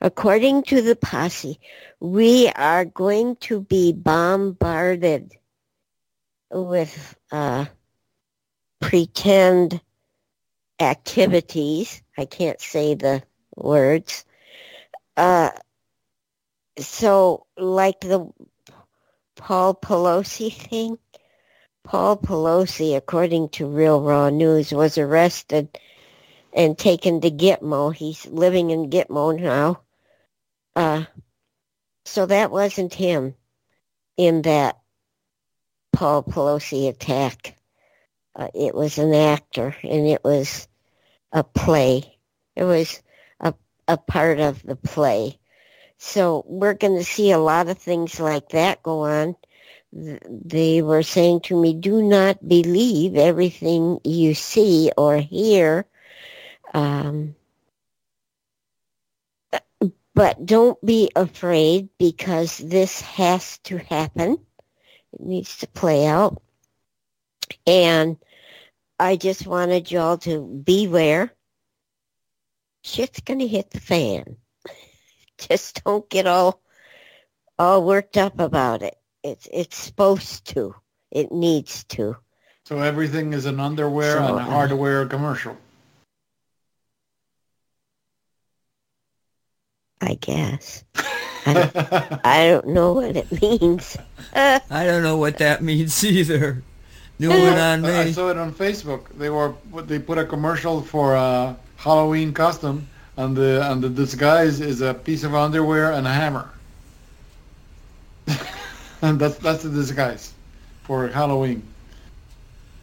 according 0.00 0.64
to 0.64 0.82
the 0.82 0.96
posse, 0.96 1.60
we 2.00 2.48
are 2.48 2.84
going 2.84 3.36
to 3.36 3.60
be 3.60 3.92
bombarded 3.92 5.32
with 6.50 7.16
uh, 7.30 7.66
pretend 8.80 9.80
activities. 10.80 12.02
I 12.16 12.24
can't 12.24 12.60
say 12.60 12.94
the 12.94 13.22
words. 13.56 14.24
Uh, 15.16 15.50
so 16.78 17.46
like 17.56 18.00
the 18.00 18.30
Paul 19.36 19.74
Pelosi 19.74 20.52
thing, 20.52 20.98
Paul 21.84 22.16
Pelosi, 22.16 22.96
according 22.96 23.50
to 23.50 23.66
Real 23.66 24.00
Raw 24.00 24.30
News, 24.30 24.72
was 24.72 24.98
arrested 24.98 25.78
and 26.52 26.78
taken 26.78 27.20
to 27.20 27.30
Gitmo. 27.30 27.94
He's 27.94 28.26
living 28.26 28.70
in 28.70 28.90
Gitmo 28.90 29.38
now. 29.38 29.82
Uh, 30.74 31.04
so 32.04 32.26
that 32.26 32.50
wasn't 32.50 32.94
him 32.94 33.34
in 34.16 34.42
that 34.42 34.78
Paul 35.92 36.22
Pelosi 36.22 36.88
attack. 36.88 37.56
Uh, 38.36 38.48
it 38.54 38.74
was 38.74 38.98
an 38.98 39.14
actor, 39.14 39.76
and 39.82 40.06
it 40.06 40.24
was 40.24 40.68
a 41.32 41.44
play. 41.44 42.18
It 42.56 42.64
was 42.64 43.02
a, 43.40 43.54
a 43.88 43.96
part 43.96 44.40
of 44.40 44.62
the 44.62 44.76
play. 44.76 45.38
So 45.98 46.44
we're 46.46 46.74
going 46.74 46.96
to 46.96 47.04
see 47.04 47.30
a 47.30 47.38
lot 47.38 47.68
of 47.68 47.78
things 47.78 48.18
like 48.20 48.50
that 48.50 48.82
go 48.82 49.00
on 49.02 49.36
they 49.94 50.82
were 50.82 51.02
saying 51.02 51.40
to 51.40 51.60
me, 51.60 51.74
do 51.74 52.02
not 52.02 52.46
believe 52.46 53.16
everything 53.16 54.00
you 54.04 54.34
see 54.34 54.90
or 54.96 55.18
hear. 55.18 55.86
Um, 56.72 57.36
but 60.14 60.44
don't 60.44 60.84
be 60.84 61.10
afraid 61.14 61.88
because 61.98 62.58
this 62.58 63.00
has 63.02 63.58
to 63.58 63.78
happen. 63.78 64.38
It 65.12 65.20
needs 65.20 65.58
to 65.58 65.68
play 65.68 66.06
out. 66.06 66.42
And 67.66 68.16
I 69.04 69.16
just 69.16 69.46
wanted 69.46 69.90
y'all 69.90 70.16
to 70.18 70.40
beware. 70.64 71.30
Shit's 72.84 73.20
gonna 73.20 73.46
hit 73.46 73.68
the 73.68 73.78
fan. 73.78 74.38
just 75.38 75.84
don't 75.84 76.08
get 76.08 76.26
all 76.26 76.62
all 77.58 77.84
worked 77.84 78.16
up 78.16 78.40
about 78.40 78.82
it. 78.82 78.96
It's 79.22 79.46
it's 79.52 79.76
supposed 79.76 80.46
to. 80.54 80.74
It 81.10 81.32
needs 81.32 81.84
to. 81.84 82.16
So 82.64 82.80
everything 82.80 83.34
is 83.34 83.44
an 83.44 83.60
underwear 83.60 84.12
So, 84.12 84.24
and 84.24 84.38
a 84.38 84.40
uh, 84.40 84.44
hardware 84.46 85.04
commercial. 85.04 85.58
I 90.00 90.14
guess. 90.14 90.82
I 91.44 92.46
don't 92.48 92.68
know 92.74 92.94
what 92.94 93.16
it 93.18 93.42
means. 93.42 93.98
I 94.34 94.60
don't 94.70 95.02
know 95.02 95.18
what 95.18 95.36
that 95.38 95.62
means 95.62 96.02
either. 96.02 96.62
New 97.18 97.28
one 97.28 97.58
on 97.58 97.84
I 97.84 98.10
saw 98.10 98.30
it 98.30 98.36
on 98.36 98.52
Facebook. 98.52 99.08
They 99.16 99.30
were 99.30 99.54
they 99.86 99.98
put 99.98 100.18
a 100.18 100.24
commercial 100.24 100.80
for 100.82 101.14
a 101.14 101.56
Halloween 101.76 102.32
costume, 102.32 102.88
and 103.16 103.36
the 103.36 103.70
and 103.70 103.82
the 103.82 103.88
disguise 103.88 104.60
is 104.60 104.80
a 104.80 104.94
piece 104.94 105.22
of 105.22 105.34
underwear 105.34 105.92
and 105.92 106.06
a 106.06 106.12
hammer. 106.12 106.50
and 109.02 109.20
that's 109.20 109.36
that's 109.36 109.62
the 109.62 109.70
disguise 109.70 110.32
for 110.82 111.06
Halloween. 111.08 111.62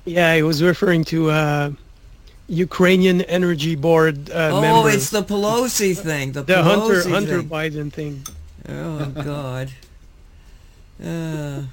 Yeah, 0.06 0.30
I 0.30 0.42
was 0.44 0.64
referring 0.64 1.04
to 1.06 1.30
uh, 1.30 1.72
Ukrainian 2.48 3.22
Energy 3.24 3.76
Board 3.76 4.30
uh, 4.32 4.50
Oh, 4.54 4.62
member, 4.62 4.90
it's 4.90 5.10
the 5.10 5.24
Pelosi 5.24 5.96
thing. 5.98 6.32
The, 6.32 6.44
the 6.44 6.54
Pelosi 6.54 6.64
Hunter 6.64 7.02
thing. 7.02 7.12
Hunter 7.14 7.42
Biden 7.44 7.92
thing. 7.92 8.24
Oh 8.70 9.06
God. 9.24 9.72
Uh. 11.04 11.64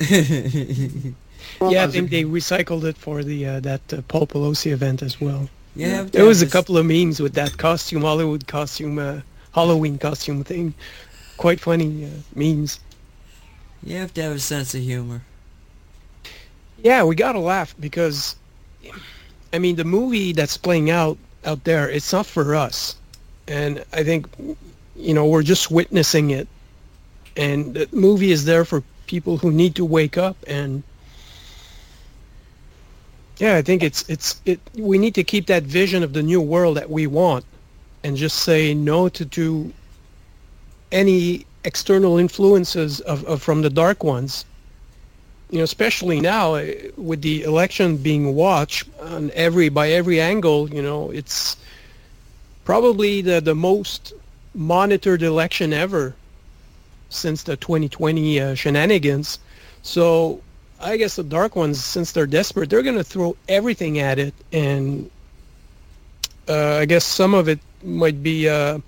yeah, 1.60 1.84
I 1.84 1.86
think 1.88 2.10
they 2.10 2.24
recycled 2.24 2.84
it 2.84 2.96
for 2.96 3.22
the 3.22 3.46
uh, 3.46 3.60
that 3.60 3.80
uh, 3.92 4.02
Paul 4.08 4.26
Pelosi 4.26 4.70
event 4.72 5.02
as 5.02 5.20
well. 5.20 5.48
Yeah, 5.74 6.02
There 6.02 6.24
was 6.24 6.42
a 6.42 6.46
couple 6.46 6.76
of 6.76 6.86
memes 6.86 7.20
with 7.20 7.34
that 7.34 7.56
costume, 7.56 8.02
Hollywood 8.02 8.48
costume, 8.48 8.98
uh, 8.98 9.20
Halloween 9.52 9.96
costume 9.98 10.42
thing. 10.42 10.74
Quite 11.36 11.60
funny 11.60 12.04
uh, 12.04 12.08
memes. 12.34 12.80
You 13.84 13.96
have 13.98 14.12
to 14.14 14.22
have 14.22 14.32
a 14.32 14.40
sense 14.40 14.74
of 14.74 14.80
humor. 14.80 15.22
Yeah, 16.82 17.04
we 17.04 17.14
gotta 17.14 17.38
laugh 17.38 17.74
because, 17.78 18.34
I 19.52 19.58
mean, 19.58 19.76
the 19.76 19.84
movie 19.84 20.32
that's 20.32 20.56
playing 20.56 20.90
out 20.90 21.16
out 21.44 21.62
there, 21.64 21.88
it's 21.88 22.12
not 22.12 22.26
for 22.26 22.54
us, 22.56 22.96
and 23.46 23.84
I 23.92 24.02
think, 24.02 24.26
you 24.96 25.14
know, 25.14 25.26
we're 25.26 25.44
just 25.44 25.70
witnessing 25.70 26.30
it, 26.30 26.48
and 27.36 27.74
the 27.74 27.88
movie 27.92 28.32
is 28.32 28.44
there 28.44 28.64
for 28.64 28.82
people 29.06 29.38
who 29.38 29.52
need 29.52 29.74
to 29.76 29.84
wake 29.84 30.18
up 30.18 30.36
and. 30.46 30.82
Yeah, 33.38 33.56
I 33.56 33.62
think 33.62 33.82
it's 33.82 34.08
it's 34.08 34.40
it. 34.44 34.60
We 34.76 34.98
need 34.98 35.14
to 35.14 35.24
keep 35.24 35.46
that 35.46 35.62
vision 35.64 36.02
of 36.02 36.12
the 36.12 36.22
new 36.22 36.40
world 36.40 36.76
that 36.76 36.90
we 36.90 37.06
want, 37.06 37.44
and 38.04 38.16
just 38.16 38.38
say 38.40 38.74
no 38.74 39.08
to 39.08 39.24
do 39.24 39.72
any 40.90 41.46
external 41.64 42.18
influences 42.18 43.00
of, 43.00 43.24
of 43.24 43.42
from 43.42 43.62
the 43.62 43.70
dark 43.70 44.02
ones 44.04 44.44
you 45.50 45.58
know, 45.58 45.64
especially 45.64 46.20
now 46.20 46.54
uh, 46.54 46.72
with 46.96 47.22
the 47.22 47.42
election 47.42 47.96
being 47.96 48.34
watched 48.34 48.88
on 49.00 49.30
every 49.34 49.68
by 49.68 49.90
every 49.90 50.20
angle, 50.20 50.68
you 50.70 50.82
know, 50.82 51.10
it's 51.10 51.56
probably 52.64 53.22
the 53.22 53.40
the 53.40 53.54
most 53.54 54.12
monitored 54.54 55.22
election 55.22 55.72
ever 55.72 56.14
since 57.08 57.42
the 57.42 57.56
2020 57.56 58.40
uh, 58.40 58.54
shenanigans. 58.54 59.38
So 59.82 60.42
I 60.80 60.96
guess 60.96 61.16
the 61.16 61.24
dark 61.24 61.56
ones, 61.56 61.84
since 61.84 62.12
they're 62.12 62.26
desperate, 62.26 62.70
they're 62.70 62.82
going 62.82 62.96
to 62.96 63.04
throw 63.04 63.36
everything 63.48 63.98
at 63.98 64.18
it, 64.18 64.34
and 64.52 65.10
uh, 66.48 66.76
I 66.76 66.84
guess 66.84 67.04
some 67.04 67.34
of 67.34 67.48
it 67.48 67.58
might 67.82 68.22
be 68.22 68.48
uh, 68.48 68.78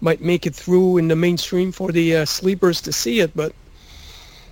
might 0.00 0.20
make 0.20 0.46
it 0.46 0.54
through 0.54 0.98
in 0.98 1.08
the 1.08 1.16
mainstream 1.16 1.72
for 1.72 1.92
the 1.92 2.16
uh, 2.16 2.24
sleepers 2.24 2.80
to 2.82 2.92
see 2.92 3.20
it, 3.20 3.34
but 3.36 3.52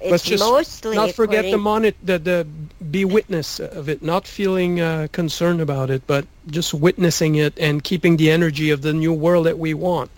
it's 0.00 0.10
let's 0.10 0.24
just 0.24 0.44
mostly 0.44 0.96
not 0.96 1.12
forget 1.12 1.50
the 1.50 1.58
monitor, 1.58 1.96
the, 2.02 2.18
the 2.18 2.46
be 2.90 3.04
witness 3.04 3.58
of 3.58 3.88
it, 3.88 4.02
not 4.02 4.26
feeling 4.26 4.80
uh, 4.80 5.08
concerned 5.12 5.60
about 5.60 5.90
it, 5.90 6.06
but 6.06 6.26
just 6.48 6.74
witnessing 6.74 7.36
it 7.36 7.58
and 7.58 7.82
keeping 7.82 8.16
the 8.16 8.30
energy 8.30 8.70
of 8.70 8.82
the 8.82 8.92
new 8.92 9.12
world 9.12 9.46
that 9.46 9.58
we 9.58 9.74
want. 9.74 10.10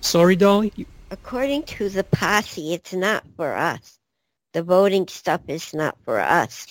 Sorry, 0.00 0.36
Dolly. 0.36 0.72
According 1.10 1.62
to 1.64 1.88
the 1.88 2.04
posse, 2.04 2.74
it's 2.74 2.92
not 2.92 3.24
for 3.36 3.54
us. 3.54 3.93
The 4.54 4.64
voting 4.64 5.08
stuff 5.08 5.42
is 5.48 5.74
not 5.74 5.98
for 6.04 6.20
us. 6.20 6.68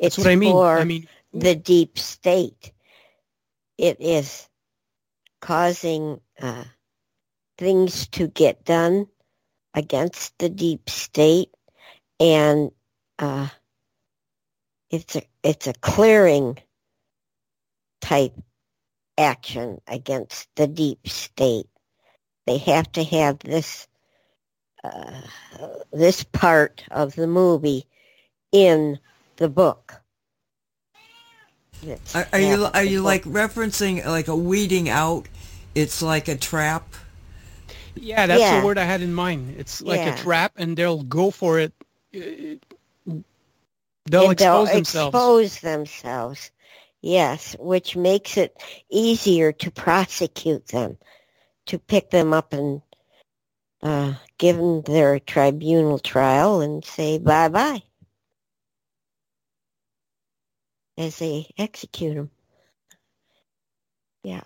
That's 0.00 0.16
It's 0.16 0.18
what 0.18 0.28
I 0.28 0.36
mean. 0.36 0.64
for 0.74 0.82
I 0.82 0.84
mean, 0.84 1.08
the 1.34 1.56
deep 1.56 1.98
state. 1.98 2.72
It 3.78 3.98
is 4.00 4.48
causing 5.40 6.20
uh, 6.40 6.64
things 7.58 8.08
to 8.08 8.28
get 8.28 8.64
done 8.64 9.06
against 9.74 10.38
the 10.38 10.48
deep 10.50 10.90
state, 10.90 11.50
and 12.20 12.72
uh, 13.18 13.48
it's 14.90 15.16
a 15.16 15.22
it's 15.44 15.66
a 15.68 15.74
clearing 15.74 16.58
type 18.00 18.34
action 19.18 19.80
against 19.88 20.48
the 20.56 20.66
deep 20.66 21.08
state. 21.08 21.66
They 22.46 22.58
have 22.58 22.90
to 22.92 23.04
have 23.04 23.40
this 23.40 23.88
uh, 24.84 25.20
this 25.92 26.24
part 26.24 26.84
of 26.90 27.14
the 27.14 27.26
movie 27.26 27.86
in 28.52 28.98
the 29.36 29.48
book. 29.48 29.94
It's 31.82 32.14
Are, 32.14 32.28
are 32.32 32.40
you 32.40 32.66
are 32.74 32.84
you 32.84 32.98
book. 32.98 33.06
like 33.06 33.24
referencing 33.24 34.04
like 34.06 34.28
a 34.28 34.36
weeding 34.36 34.88
out? 34.88 35.28
It's 35.74 36.02
like 36.02 36.28
a 36.28 36.36
trap. 36.36 36.86
yeah, 37.94 38.26
that's 38.26 38.40
Yeah. 38.40 38.60
the 38.60 38.66
word 38.66 38.78
I 38.78 38.84
had 38.84 39.02
in 39.02 39.12
mind. 39.14 39.56
It's 39.58 39.80
like 39.82 40.00
Yeah. 40.00 40.14
a 40.14 40.18
trap, 40.18 40.52
and 40.56 40.76
they'll 40.76 41.02
go 41.02 41.30
for 41.30 41.58
it. 41.58 41.72
They'll 44.06 44.24
And 44.24 44.32
expose 44.32 44.72
themselves. 44.72 45.14
expose 45.14 45.60
themselves. 45.60 46.50
Yes, 47.02 47.56
which 47.58 47.96
makes 47.96 48.36
it 48.36 48.56
easier 48.90 49.52
to 49.52 49.70
prosecute 49.70 50.66
them, 50.68 50.98
to 51.66 51.78
pick 51.78 52.10
them 52.10 52.32
up 52.34 52.52
and 52.52 52.82
uh, 53.82 54.14
give 54.38 54.56
them 54.56 54.82
their 54.82 55.18
tribunal 55.18 55.98
trial 55.98 56.60
and 56.60 56.84
say 56.84 57.18
bye 57.18 57.48
bye 57.48 57.82
as 60.98 61.18
they 61.18 61.46
execute 61.58 62.14
them. 62.16 62.30
Yeah. 64.22 64.42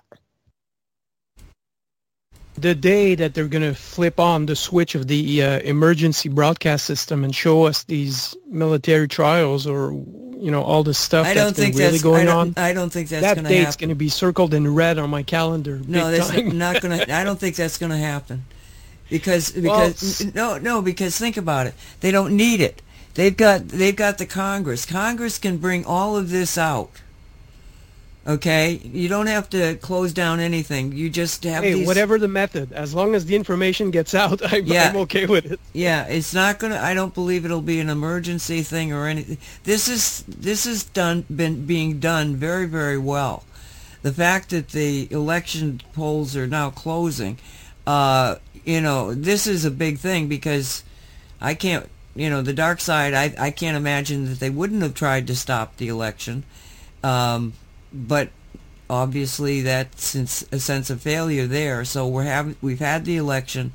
the 2.56 2.74
day 2.74 3.16
that 3.16 3.34
they're 3.34 3.48
going 3.48 3.64
to 3.64 3.74
flip 3.74 4.20
on 4.20 4.46
the 4.46 4.54
switch 4.54 4.94
of 4.94 5.08
the 5.08 5.42
uh, 5.42 5.58
emergency 5.60 6.28
broadcast 6.28 6.84
system 6.86 7.24
and 7.24 7.34
show 7.34 7.64
us 7.64 7.82
these 7.84 8.36
military 8.48 9.08
trials 9.08 9.66
or 9.66 9.92
you 9.92 10.50
know 10.52 10.62
all 10.62 10.84
the 10.84 10.94
stuff 10.94 11.26
I 11.26 11.34
that's 11.34 11.46
don't 11.46 11.56
been 11.56 11.64
think 11.72 11.76
really 11.76 11.90
that's 11.92 12.02
going 12.04 12.28
I 12.28 12.32
on 12.32 12.46
don't, 12.52 12.58
I 12.58 12.72
don't 12.72 12.90
think 12.92 13.08
that's 13.08 13.22
that 13.22 13.34
going 13.34 13.44
to 13.44 13.50
date's 13.50 13.64
happen. 13.74 13.80
going 13.80 13.88
to 13.88 13.94
be 13.96 14.08
circled 14.08 14.54
in 14.54 14.72
red 14.72 14.98
on 14.98 15.10
my 15.10 15.24
calendar 15.24 15.80
No, 15.88 16.12
that's 16.12 16.30
time. 16.30 16.56
not 16.56 16.80
going 16.80 16.96
to. 16.96 17.12
I 17.12 17.24
don't 17.24 17.38
think 17.40 17.56
that's 17.56 17.78
going 17.78 17.90
to 17.90 17.98
happen. 17.98 18.44
Because 19.10 19.50
because 19.52 20.20
s- 20.22 20.34
no 20.34 20.58
no 20.58 20.80
because 20.82 21.16
think 21.18 21.36
about 21.36 21.66
it. 21.66 21.74
They 22.00 22.10
don't 22.10 22.36
need 22.36 22.60
it. 22.60 22.82
They've 23.14 23.36
got 23.36 23.68
they've 23.68 23.94
got 23.94 24.18
the 24.18 24.26
Congress. 24.26 24.84
Congress 24.86 25.38
can 25.38 25.58
bring 25.58 25.84
all 25.84 26.16
of 26.16 26.30
this 26.30 26.56
out. 26.58 26.90
Okay, 28.26 28.80
you 28.82 29.06
don't 29.06 29.26
have 29.26 29.50
to 29.50 29.74
close 29.76 30.14
down 30.14 30.40
anything. 30.40 30.92
You 30.92 31.10
just 31.10 31.44
have 31.44 31.62
hey 31.62 31.74
these. 31.74 31.86
whatever 31.86 32.18
the 32.18 32.26
method 32.28 32.72
as 32.72 32.94
long 32.94 33.14
as 33.14 33.26
the 33.26 33.36
information 33.36 33.90
gets 33.90 34.14
out 34.14 34.40
I, 34.52 34.56
Yeah. 34.56 34.88
i'm 34.88 34.96
okay 35.04 35.26
with 35.26 35.52
it 35.52 35.60
Yeah, 35.74 36.06
it's 36.06 36.32
not 36.32 36.58
gonna. 36.58 36.78
I 36.78 36.94
don't 36.94 37.12
believe 37.12 37.44
it'll 37.44 37.60
be 37.60 37.80
an 37.80 37.90
emergency 37.90 38.62
thing 38.62 38.94
or 38.94 39.06
anything. 39.06 39.36
This 39.64 39.88
is 39.88 40.24
this 40.26 40.64
is 40.64 40.84
done 40.84 41.26
been 41.28 41.66
being 41.66 42.00
done 42.00 42.34
very 42.36 42.64
very 42.66 42.96
well. 42.96 43.44
The 44.00 44.12
fact 44.12 44.50
that 44.50 44.70
the 44.70 45.06
election 45.12 45.82
polls 45.92 46.34
are 46.34 46.46
now 46.46 46.70
closing, 46.70 47.36
uh, 47.86 48.36
you 48.64 48.80
know, 48.80 49.14
this 49.14 49.46
is 49.46 49.64
a 49.64 49.70
big 49.70 49.98
thing 49.98 50.28
because 50.28 50.84
I 51.40 51.54
can't. 51.54 51.88
You 52.16 52.30
know, 52.30 52.42
the 52.42 52.52
dark 52.52 52.80
side. 52.80 53.12
I 53.12 53.34
I 53.38 53.50
can't 53.50 53.76
imagine 53.76 54.26
that 54.26 54.38
they 54.38 54.50
wouldn't 54.50 54.82
have 54.82 54.94
tried 54.94 55.26
to 55.26 55.34
stop 55.34 55.76
the 55.76 55.88
election, 55.88 56.44
um, 57.02 57.54
but 57.92 58.28
obviously 58.88 59.62
that's 59.62 60.14
a 60.14 60.58
sense 60.60 60.90
of 60.90 61.00
failure 61.00 61.46
there. 61.46 61.84
So 61.84 62.06
we're 62.06 62.24
having 62.24 62.56
we've 62.62 62.78
had 62.78 63.04
the 63.04 63.16
election. 63.16 63.72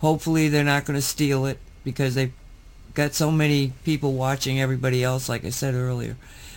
Hopefully 0.00 0.48
they're 0.48 0.64
not 0.64 0.84
going 0.84 0.98
to 0.98 1.02
steal 1.02 1.46
it 1.46 1.58
because 1.84 2.14
they've 2.14 2.32
got 2.94 3.14
so 3.14 3.30
many 3.30 3.72
people 3.84 4.12
watching 4.12 4.60
everybody 4.60 5.02
else, 5.02 5.28
like 5.28 5.44
I 5.44 5.50
said 5.50 5.74
earlier. 5.74 6.16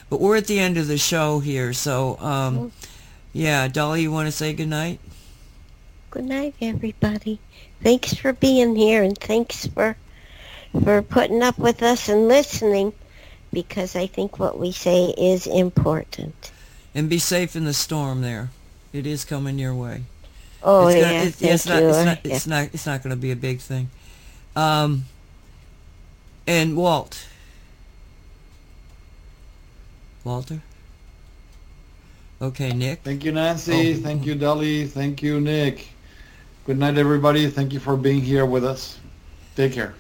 But 0.10 0.20
we're 0.20 0.36
at 0.36 0.48
the 0.48 0.60
end 0.60 0.78
of 0.78 0.88
the 0.88 0.98
show 0.98 1.40
here, 1.40 1.74
so 1.74 2.18
um, 2.20 2.72
yeah, 3.34 3.68
Dolly, 3.68 4.02
you 4.02 4.12
want 4.12 4.28
to 4.28 4.32
say 4.32 4.54
goodnight? 4.54 5.00
Good 6.12 6.26
night, 6.26 6.56
everybody. 6.62 7.40
Thanks 7.82 8.14
for 8.14 8.34
being 8.34 8.76
here 8.76 9.04
and 9.04 9.18
thanks 9.18 9.68
for 9.68 9.96
for 10.84 11.02
putting 11.02 11.42
up 11.42 11.58
with 11.58 11.82
us 11.84 12.10
and 12.10 12.28
listening 12.28 12.94
because 13.54 13.96
I 13.96 14.08
think 14.08 14.40
what 14.40 14.58
we 14.60 14.72
say 14.72 15.14
is 15.18 15.48
important. 15.48 16.52
And 16.94 17.10
be 17.10 17.20
safe 17.20 17.56
in 17.56 17.64
the 17.66 17.74
storm 17.74 18.22
there. 18.22 18.50
It 18.92 19.06
is 19.06 19.24
coming 19.24 19.58
your 19.60 19.74
way. 19.74 20.04
Oh 20.64 20.88
it's 20.88 20.98
yeah, 20.98 21.02
gonna, 21.04 21.24
it- 21.26 21.34
thank 21.36 21.54
it's 21.54 21.66
not, 21.68 21.82
you. 21.82 21.90
It's 21.90 22.06
not, 22.06 22.26
Yeah. 22.26 22.36
it's 22.36 22.48
not, 22.48 22.70
it's 22.74 22.86
not 22.86 23.04
going 23.04 23.16
to 23.16 23.22
be 23.22 23.32
a 23.32 23.36
big 23.36 23.60
thing. 23.60 23.90
Um, 24.56 25.06
and 26.48 26.76
Walt. 26.76 27.28
Walter? 30.24 30.62
Okay, 32.42 32.72
Nick. 32.74 33.02
Thank 33.04 33.24
you, 33.24 33.32
Nancy. 33.32 33.94
Oh. 33.94 33.98
Thank 33.98 34.26
you, 34.26 34.36
Dolly. 34.36 34.88
Thank 34.88 35.22
you, 35.22 35.40
Nick. 35.40 35.88
Good 36.66 36.80
night, 36.80 36.98
everybody. 36.98 37.48
Thank 37.48 37.74
you 37.74 37.80
for 37.80 37.96
being 37.96 38.22
here 38.22 38.44
with 38.44 38.66
us. 38.66 38.98
Take 39.56 39.74
care. 39.74 39.94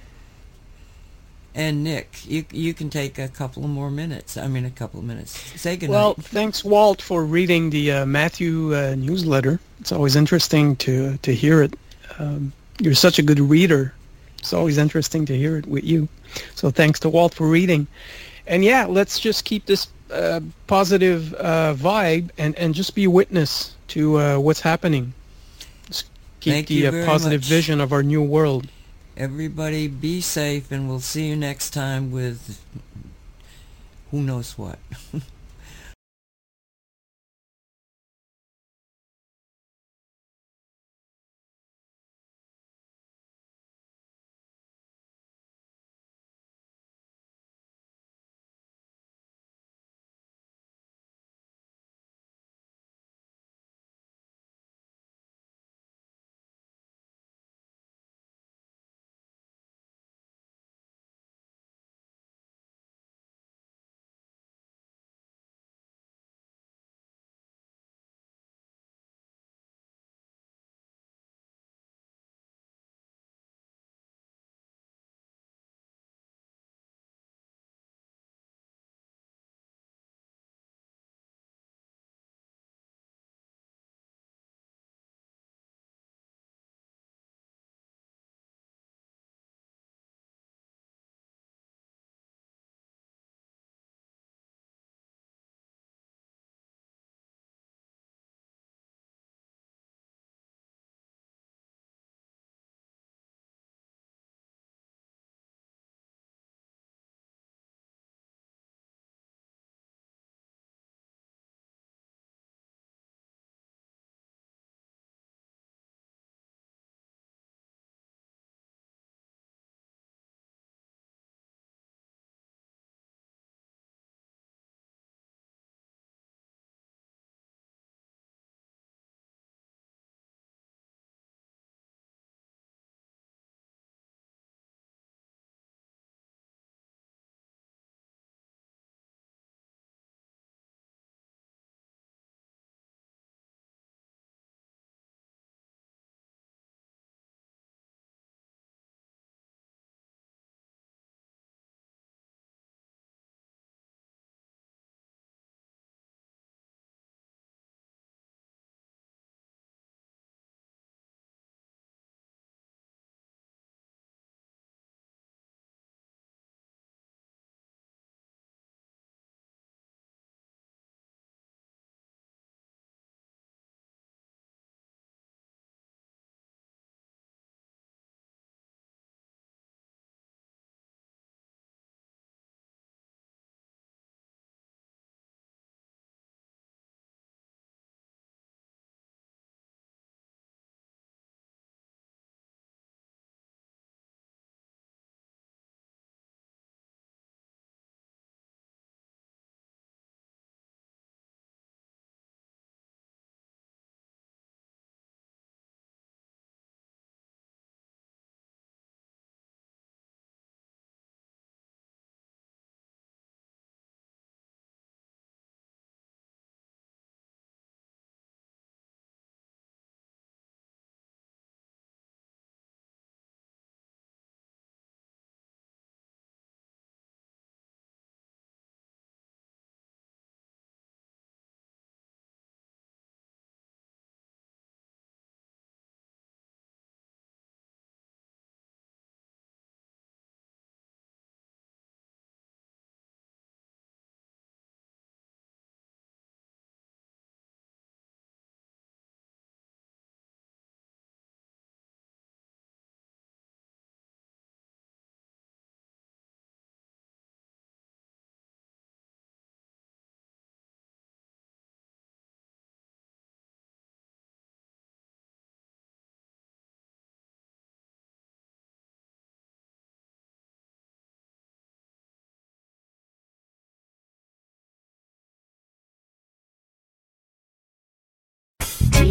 And 1.53 1.83
Nick, 1.83 2.25
you 2.25 2.43
you 2.51 2.73
can 2.73 2.89
take 2.89 3.19
a 3.19 3.27
couple 3.27 3.63
of 3.63 3.69
more 3.69 3.91
minutes. 3.91 4.35
I 4.35 4.47
mean, 4.47 4.65
a 4.65 4.71
couple 4.71 4.99
of 4.99 5.05
minutes. 5.05 5.39
Say 5.61 5.77
goodnight. 5.77 5.95
Well, 5.95 6.13
thanks, 6.15 6.63
Walt, 6.63 7.03
for 7.03 7.23
reading 7.23 7.69
the 7.69 7.91
uh, 7.91 8.05
Matthew 8.07 8.75
uh, 8.75 8.95
newsletter. 8.97 9.59
It's 9.79 9.91
always 9.91 10.15
interesting 10.15 10.75
to 10.77 11.17
to 11.17 11.35
hear 11.35 11.61
it. 11.61 11.75
Um, 12.17 12.51
you're 12.79 12.95
such 12.95 13.19
a 13.19 13.23
good 13.23 13.39
reader. 13.39 13.93
It's 14.39 14.51
always 14.51 14.79
interesting 14.79 15.23
to 15.27 15.37
hear 15.37 15.57
it 15.57 15.67
with 15.67 15.83
you. 15.83 16.07
So 16.55 16.71
thanks 16.71 16.99
to 17.01 17.09
Walt 17.09 17.35
for 17.35 17.47
reading. 17.47 17.85
And 18.47 18.63
yeah, 18.63 18.85
let's 18.85 19.19
just 19.19 19.45
keep 19.45 19.67
this 19.67 19.87
uh, 20.11 20.41
positive 20.65 21.31
uh, 21.35 21.75
vibe 21.75 22.31
and, 22.39 22.55
and 22.55 22.73
just 22.73 22.95
be 22.95 23.03
a 23.03 23.09
witness 23.09 23.75
to 23.89 24.19
uh, 24.19 24.39
what's 24.39 24.61
happening. 24.61 25.13
Keep 26.45 26.53
Thank 26.53 26.67
the 26.67 26.73
you 26.75 26.87
uh, 26.89 27.05
positive 27.07 27.41
much. 27.41 27.49
vision 27.49 27.81
of 27.81 27.91
our 27.91 28.03
new 28.03 28.21
world. 28.21 28.67
Everybody 29.17 29.87
be 29.87 30.21
safe, 30.21 30.71
and 30.71 30.87
we'll 30.87 30.99
see 30.99 31.25
you 31.25 31.35
next 31.35 31.71
time 31.71 32.11
with 32.11 32.61
who 34.11 34.21
knows 34.21 34.55
what. 34.55 34.77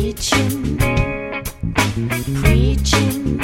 reaching, 0.04 0.76
preaching 2.42 3.38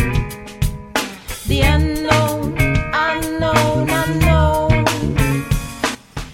the 1.47 1.63
unknown, 1.63 2.55
unknown, 2.93 3.89
unknown. 3.89 4.85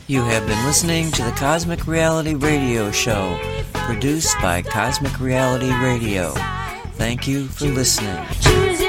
You 0.08 0.22
have 0.22 0.44
been 0.48 0.66
listening 0.66 1.12
to 1.12 1.22
the 1.22 1.30
Cosmic 1.30 1.86
Reality 1.86 2.34
Radio 2.34 2.90
Show, 2.90 3.38
produced 3.72 4.34
by 4.42 4.62
Cosmic 4.62 5.20
Reality 5.20 5.72
Radio. 5.72 6.32
Thank 6.94 7.28
you 7.28 7.46
for 7.46 7.66
listening. 7.66 8.26
Choose 8.40 8.80